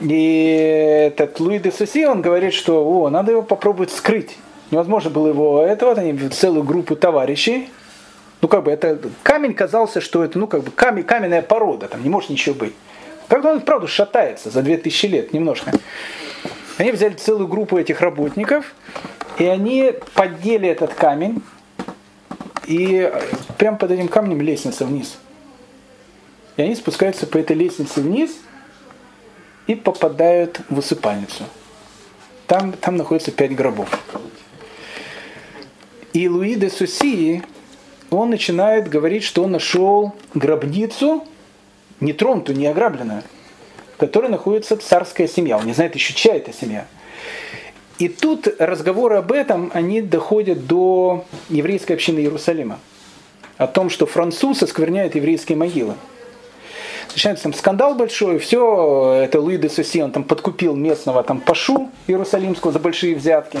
И 0.00 1.10
этот 1.12 1.38
Луи 1.38 1.58
де 1.58 1.70
Суси, 1.70 2.06
он 2.06 2.22
говорит, 2.22 2.54
что 2.54 2.82
о, 2.82 3.10
надо 3.10 3.32
его 3.32 3.42
попробовать 3.42 3.90
скрыть. 3.90 4.38
Невозможно 4.70 5.10
было 5.10 5.28
его... 5.28 5.62
Это 5.62 5.86
вот 5.86 5.98
они 5.98 6.16
целую 6.30 6.62
группу 6.62 6.96
товарищей. 6.96 7.68
Ну, 8.42 8.48
как 8.48 8.64
бы 8.64 8.72
это... 8.72 8.98
Камень 9.22 9.54
казался, 9.54 10.00
что 10.00 10.24
это, 10.24 10.38
ну, 10.38 10.48
как 10.48 10.64
бы 10.64 10.72
камень, 10.72 11.04
каменная 11.04 11.42
порода, 11.42 11.86
там 11.88 12.02
не 12.02 12.10
может 12.10 12.28
ничего 12.28 12.56
быть. 12.56 12.74
Как 13.28 13.44
он, 13.44 13.60
правда, 13.60 13.86
шатается 13.86 14.50
за 14.50 14.62
2000 14.62 15.06
лет 15.06 15.32
немножко. 15.32 15.70
Они 16.76 16.90
взяли 16.90 17.14
целую 17.14 17.46
группу 17.46 17.78
этих 17.78 18.00
работников, 18.00 18.74
и 19.38 19.46
они 19.46 19.94
поддели 20.14 20.68
этот 20.68 20.92
камень, 20.92 21.42
и 22.66 23.12
прямо 23.58 23.76
под 23.76 23.92
этим 23.92 24.08
камнем 24.08 24.40
лестница 24.42 24.84
вниз. 24.86 25.18
И 26.56 26.62
они 26.62 26.74
спускаются 26.74 27.26
по 27.26 27.38
этой 27.38 27.54
лестнице 27.54 28.00
вниз 28.00 28.36
и 29.68 29.76
попадают 29.76 30.60
в 30.68 30.78
усыпальницу. 30.78 31.44
Там, 32.48 32.72
там 32.72 32.96
находится 32.96 33.30
пять 33.30 33.54
гробов. 33.54 33.88
И 36.12 36.28
Луи 36.28 36.56
де 36.56 36.68
Суси, 36.68 37.42
он 38.18 38.30
начинает 38.30 38.88
говорить, 38.88 39.24
что 39.24 39.44
он 39.44 39.52
нашел 39.52 40.14
гробницу, 40.34 41.24
не 42.00 42.12
тронутую, 42.12 42.58
не 42.58 42.66
ограбленную, 42.66 43.22
в 43.94 43.96
которой 43.98 44.30
находится 44.30 44.76
царская 44.76 45.28
семья. 45.28 45.56
Он 45.58 45.66
не 45.66 45.72
знает 45.72 45.94
еще, 45.94 46.14
чья 46.14 46.36
это 46.36 46.52
семья. 46.52 46.86
И 47.98 48.08
тут 48.08 48.48
разговоры 48.58 49.16
об 49.16 49.30
этом, 49.32 49.70
они 49.74 50.02
доходят 50.02 50.66
до 50.66 51.24
еврейской 51.48 51.92
общины 51.92 52.18
Иерусалима. 52.18 52.78
О 53.58 53.66
том, 53.66 53.90
что 53.90 54.06
француз 54.06 54.62
оскверняет 54.62 55.14
еврейские 55.14 55.56
могилы. 55.56 55.94
Начинается 57.12 57.44
там 57.44 57.54
скандал 57.54 57.94
большой, 57.94 58.38
все, 58.38 59.20
это 59.24 59.40
Луи 59.40 59.58
де 59.58 59.68
Суси, 59.68 60.02
он 60.02 60.12
там 60.12 60.24
подкупил 60.24 60.74
местного 60.74 61.22
там 61.22 61.40
пашу 61.40 61.90
иерусалимского 62.06 62.72
за 62.72 62.78
большие 62.78 63.14
взятки. 63.14 63.60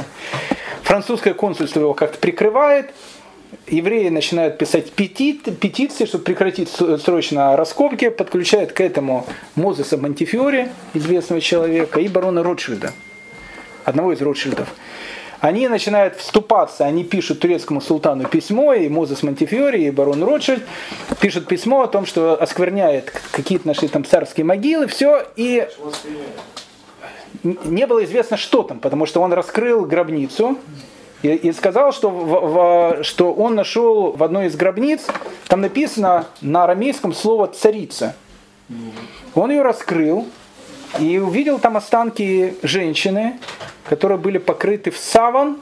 Французское 0.82 1.34
консульство 1.34 1.80
его 1.80 1.92
как-то 1.92 2.18
прикрывает, 2.18 2.92
евреи 3.66 4.08
начинают 4.08 4.58
писать 4.58 4.92
петит, 4.92 5.58
петиции, 5.58 6.04
чтобы 6.04 6.24
прекратить 6.24 6.68
срочно 6.68 7.56
раскопки, 7.56 8.08
подключают 8.08 8.72
к 8.72 8.80
этому 8.80 9.26
Мозеса 9.54 9.96
Монтифиори, 9.96 10.68
известного 10.94 11.40
человека, 11.40 12.00
и 12.00 12.08
барона 12.08 12.42
Ротшильда, 12.42 12.92
одного 13.84 14.12
из 14.12 14.20
Ротшильдов. 14.20 14.68
Они 15.40 15.66
начинают 15.66 16.16
вступаться, 16.16 16.84
они 16.84 17.02
пишут 17.02 17.40
турецкому 17.40 17.80
султану 17.80 18.28
письмо, 18.28 18.74
и 18.74 18.88
Мозес 18.88 19.24
Монтифиори, 19.24 19.82
и 19.82 19.90
барон 19.90 20.22
Ротшильд 20.22 20.62
пишут 21.20 21.48
письмо 21.48 21.82
о 21.82 21.88
том, 21.88 22.06
что 22.06 22.40
оскверняет 22.40 23.12
какие-то 23.32 23.66
наши 23.66 23.88
там 23.88 24.04
царские 24.04 24.44
могилы, 24.44 24.86
все, 24.86 25.26
и 25.34 25.66
не 27.42 27.88
было 27.88 28.04
известно, 28.04 28.36
что 28.36 28.62
там, 28.62 28.78
потому 28.78 29.04
что 29.04 29.20
он 29.20 29.32
раскрыл 29.32 29.84
гробницу, 29.84 30.58
и, 31.22 31.28
и 31.28 31.52
сказал, 31.52 31.92
что, 31.92 32.10
в, 32.10 33.00
в, 33.00 33.04
что 33.04 33.32
он 33.32 33.54
нашел 33.54 34.12
в 34.12 34.22
одной 34.22 34.46
из 34.46 34.56
гробниц, 34.56 35.06
там 35.48 35.60
написано 35.60 36.26
на 36.40 36.64
арамейском 36.64 37.12
слово 37.12 37.46
царица. 37.46 38.14
Он 39.34 39.50
ее 39.50 39.62
раскрыл 39.62 40.26
и 40.98 41.18
увидел 41.18 41.58
там 41.58 41.76
останки 41.76 42.56
женщины, 42.62 43.38
которые 43.88 44.18
были 44.18 44.38
покрыты 44.38 44.90
в 44.90 44.98
саван, 44.98 45.58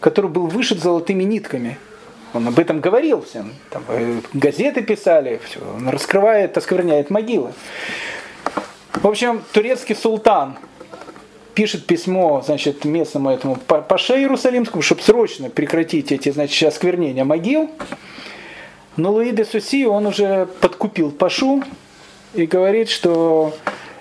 который 0.00 0.30
был 0.30 0.46
вышит 0.46 0.80
золотыми 0.80 1.24
нитками. 1.24 1.78
Он 2.34 2.46
об 2.46 2.58
этом 2.58 2.80
говорил 2.80 3.22
всем. 3.22 3.54
Там, 3.70 3.82
э, 3.88 4.20
газеты 4.34 4.82
писали, 4.82 5.40
все. 5.44 5.60
он 5.60 5.88
раскрывает, 5.88 6.56
оскверняет 6.58 7.08
могилы. 7.10 7.52
В 8.92 9.06
общем, 9.06 9.42
турецкий 9.52 9.94
султан 9.94 10.58
пишет 11.58 11.86
письмо 11.86 12.40
значит, 12.40 12.84
местному 12.84 13.30
этому 13.30 13.56
паше 13.56 14.12
Иерусалимскому, 14.12 14.80
чтобы 14.80 15.02
срочно 15.02 15.50
прекратить 15.50 16.12
эти 16.12 16.30
значит, 16.30 16.68
осквернения 16.68 17.24
могил. 17.24 17.68
Но 18.96 19.10
Луи 19.10 19.32
де 19.32 19.44
Суси, 19.44 19.84
он 19.84 20.06
уже 20.06 20.46
подкупил 20.60 21.10
пашу 21.10 21.64
и 22.32 22.46
говорит, 22.46 22.88
что 22.88 23.52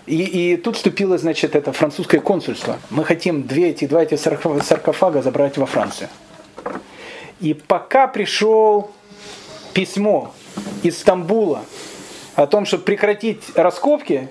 и, 0.06 0.54
и 0.54 0.58
тут 0.58 0.76
вступило, 0.76 1.18
значит, 1.18 1.56
это 1.56 1.74
французское 1.74 2.22
консульство. 2.22 2.78
Мы 2.92 3.04
хотим 3.04 3.42
две 3.42 3.72
эти, 3.72 3.86
два 3.86 4.04
эти 4.04 4.14
саркофага 4.18 5.24
забрать 5.24 5.58
во 5.58 5.66
Францию. 5.66 6.10
И 7.40 7.56
пока 7.56 8.06
пришел 8.06 8.92
письмо 9.74 10.32
из 10.84 11.00
Стамбула 11.00 11.62
о 12.36 12.46
том, 12.46 12.68
чтобы 12.68 12.84
прекратить 12.84 13.42
раскопки, 13.56 14.30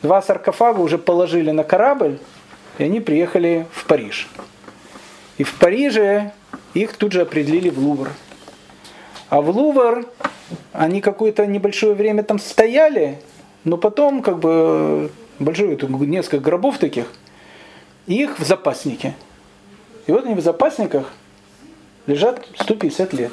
два 0.00 0.22
саркофага 0.22 0.80
уже 0.80 0.96
положили 0.96 1.50
на 1.50 1.62
корабль, 1.62 2.18
и 2.78 2.84
они 2.84 3.00
приехали 3.00 3.66
в 3.72 3.86
Париж. 3.86 4.28
И 5.38 5.44
в 5.44 5.54
Париже 5.54 6.32
их 6.74 6.94
тут 6.94 7.12
же 7.12 7.22
определили 7.22 7.70
в 7.70 7.78
Лувр. 7.78 8.10
А 9.28 9.40
в 9.40 9.50
Лувр 9.50 10.06
они 10.72 11.00
какое-то 11.00 11.46
небольшое 11.46 11.94
время 11.94 12.22
там 12.22 12.38
стояли, 12.38 13.18
но 13.64 13.76
потом 13.76 14.22
как 14.22 14.38
бы 14.38 15.10
большое, 15.38 15.76
несколько 15.76 16.38
гробов 16.38 16.78
таких, 16.78 17.06
и 18.06 18.22
их 18.22 18.38
в 18.38 18.44
запаснике. 18.44 19.14
И 20.06 20.12
вот 20.12 20.24
они 20.24 20.34
в 20.34 20.40
запасниках 20.40 21.12
лежат 22.06 22.46
150 22.60 23.12
лет. 23.14 23.32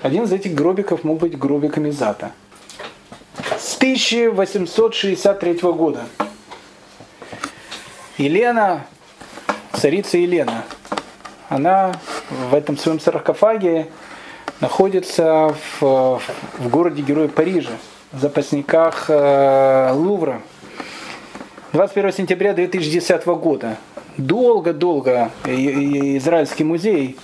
Один 0.02 0.24
из 0.24 0.32
этих 0.32 0.54
гробиков 0.54 1.04
мог 1.04 1.20
быть 1.20 1.38
гробиком 1.38 1.90
Изата. 1.90 2.32
С 3.58 3.78
1863 3.78 5.54
года. 5.62 6.06
Елена, 8.18 8.88
царица 9.74 10.18
Елена, 10.18 10.64
она 11.50 11.94
в 12.30 12.54
этом 12.54 12.78
своем 12.78 13.00
саркофаге 13.00 13.88
находится 14.60 15.56
в, 15.80 16.22
в 16.60 16.70
городе 16.70 17.02
Героя 17.02 17.28
Парижа, 17.28 17.72
в 18.12 18.20
запасниках 18.20 19.06
э, 19.10 19.92
Лувра. 19.94 20.42
21 21.74 22.14
сентября 22.14 22.54
2010 22.54 23.26
года. 23.26 23.78
Долго-долго 24.18 25.30
Израильский 25.46 26.64
музей 26.64 27.18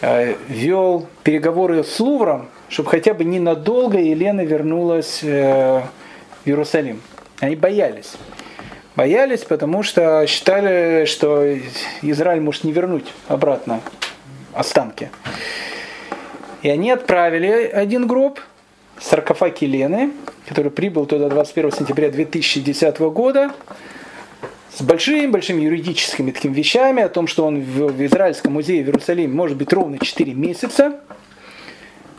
э, 0.00 0.34
вел 0.48 1.06
переговоры 1.22 1.84
с 1.84 2.00
Лувром, 2.00 2.48
чтобы 2.68 2.90
хотя 2.90 3.14
бы 3.14 3.24
ненадолго 3.24 3.98
Елена 3.98 4.40
вернулась 4.40 5.20
э, 5.22 5.82
в 6.44 6.48
Иерусалим. 6.48 7.00
Они 7.40 7.54
боялись. 7.54 8.14
Боялись, 8.94 9.40
потому 9.40 9.82
что 9.82 10.26
считали, 10.26 11.06
что 11.06 11.56
Израиль 12.02 12.42
может 12.42 12.64
не 12.64 12.72
вернуть 12.72 13.06
обратно 13.26 13.80
останки. 14.52 15.10
И 16.60 16.68
они 16.68 16.90
отправили 16.90 17.70
один 17.72 18.06
гроб, 18.06 18.38
саркофаг 19.00 19.62
Елены, 19.62 20.12
который 20.46 20.70
прибыл 20.70 21.06
туда 21.06 21.30
21 21.30 21.72
сентября 21.72 22.10
2010 22.10 22.98
года, 22.98 23.52
с 24.76 24.82
большими-большими 24.82 25.62
юридическими 25.62 26.30
такими 26.30 26.52
вещами 26.52 27.02
о 27.02 27.08
том, 27.08 27.26
что 27.26 27.46
он 27.46 27.62
в, 27.62 27.92
в 27.92 28.06
Израильском 28.06 28.52
музее 28.52 28.84
в 28.84 28.88
Иерусалиме 28.88 29.32
может 29.32 29.56
быть 29.56 29.72
ровно 29.72 29.98
4 29.98 30.34
месяца. 30.34 31.00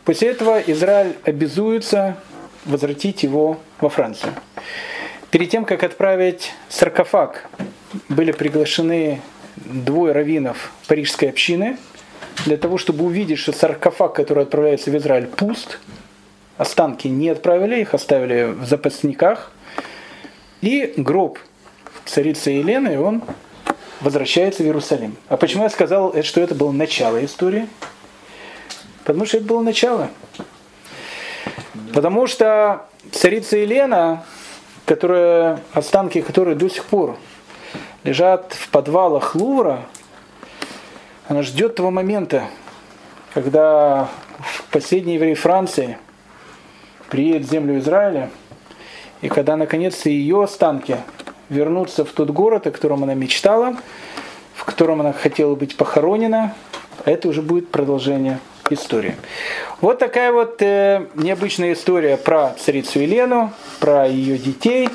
После 0.05 0.29
этого 0.29 0.59
Израиль 0.59 1.13
обязуется 1.23 2.17
возвратить 2.65 3.21
его 3.23 3.59
во 3.79 3.89
Францию. 3.89 4.33
Перед 5.33 5.49
тем, 5.49 5.65
как 5.65 5.81
отправить 5.81 6.53
саркофаг, 6.69 7.49
были 8.07 8.31
приглашены 8.31 9.19
двое 9.55 10.13
раввинов 10.13 10.71
парижской 10.87 11.29
общины 11.29 11.79
для 12.45 12.55
того, 12.55 12.77
чтобы 12.77 13.03
увидеть, 13.03 13.39
что 13.39 13.51
саркофаг, 13.51 14.13
который 14.13 14.43
отправляется 14.43 14.91
в 14.91 14.97
Израиль, 14.97 15.25
пуст. 15.25 15.79
Останки 16.57 17.07
не 17.07 17.29
отправили, 17.29 17.81
их 17.81 17.95
оставили 17.95 18.43
в 18.43 18.63
запасниках. 18.67 19.51
И 20.61 20.93
гроб 20.97 21.39
царицы 22.05 22.51
Елены, 22.51 22.99
он 22.99 23.23
возвращается 24.01 24.61
в 24.61 24.67
Иерусалим. 24.67 25.17
А 25.29 25.37
почему 25.37 25.63
я 25.63 25.71
сказал, 25.71 26.13
что 26.21 26.41
это 26.41 26.53
было 26.53 26.71
начало 26.71 27.25
истории? 27.25 27.67
Потому 29.03 29.25
что 29.25 29.37
это 29.37 29.47
было 29.47 29.63
начало. 29.63 30.11
Потому 31.91 32.27
что 32.27 32.85
царица 33.11 33.57
Елена, 33.57 34.23
которая, 34.85 35.59
останки 35.73 36.21
которой 36.21 36.55
до 36.55 36.69
сих 36.69 36.85
пор 36.85 37.17
лежат 38.03 38.53
в 38.53 38.69
подвалах 38.69 39.35
Лувра, 39.35 39.85
она 41.27 41.41
ждет 41.41 41.75
того 41.75 41.89
момента, 41.89 42.43
когда 43.33 44.09
последний 44.71 45.15
еврей 45.15 45.35
Франции 45.35 45.97
приедет 47.09 47.47
в 47.47 47.51
землю 47.51 47.79
Израиля, 47.79 48.29
и 49.21 49.29
когда 49.29 49.55
наконец-то 49.55 50.09
ее 50.09 50.43
останки 50.43 50.97
вернутся 51.49 52.03
в 52.03 52.11
тот 52.11 52.29
город, 52.29 52.67
о 52.67 52.71
котором 52.71 53.03
она 53.03 53.13
мечтала, 53.13 53.77
в 54.53 54.65
котором 54.65 54.99
она 54.99 55.13
хотела 55.13 55.55
быть 55.55 55.77
похоронена, 55.77 56.53
это 57.05 57.29
уже 57.29 57.41
будет 57.41 57.69
продолжение 57.69 58.39
истории. 58.73 59.15
Вот 59.81 59.99
такая 59.99 60.31
вот 60.31 60.61
э, 60.61 61.07
необычная 61.15 61.73
история 61.73 62.17
про 62.17 62.55
царицу 62.59 62.99
Елену, 62.99 63.51
про 63.79 64.07
ее 64.07 64.37
детей. 64.37 64.89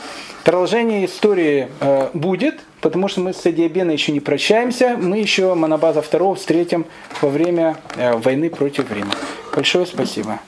Продолжение 0.44 1.04
истории 1.04 1.68
э, 1.80 2.08
будет, 2.14 2.60
потому 2.80 3.08
что 3.08 3.20
мы 3.20 3.32
с 3.32 3.38
Садиабеной 3.38 3.94
еще 3.94 4.12
не 4.12 4.20
прощаемся. 4.20 4.96
Мы 4.96 5.18
еще 5.18 5.54
Монобаза 5.54 6.00
II 6.00 6.36
встретим 6.36 6.86
во 7.20 7.28
время 7.28 7.76
э, 7.96 8.16
войны 8.16 8.50
против 8.50 8.90
Рима. 8.90 9.12
Большое 9.54 9.86
спасибо. 9.86 10.40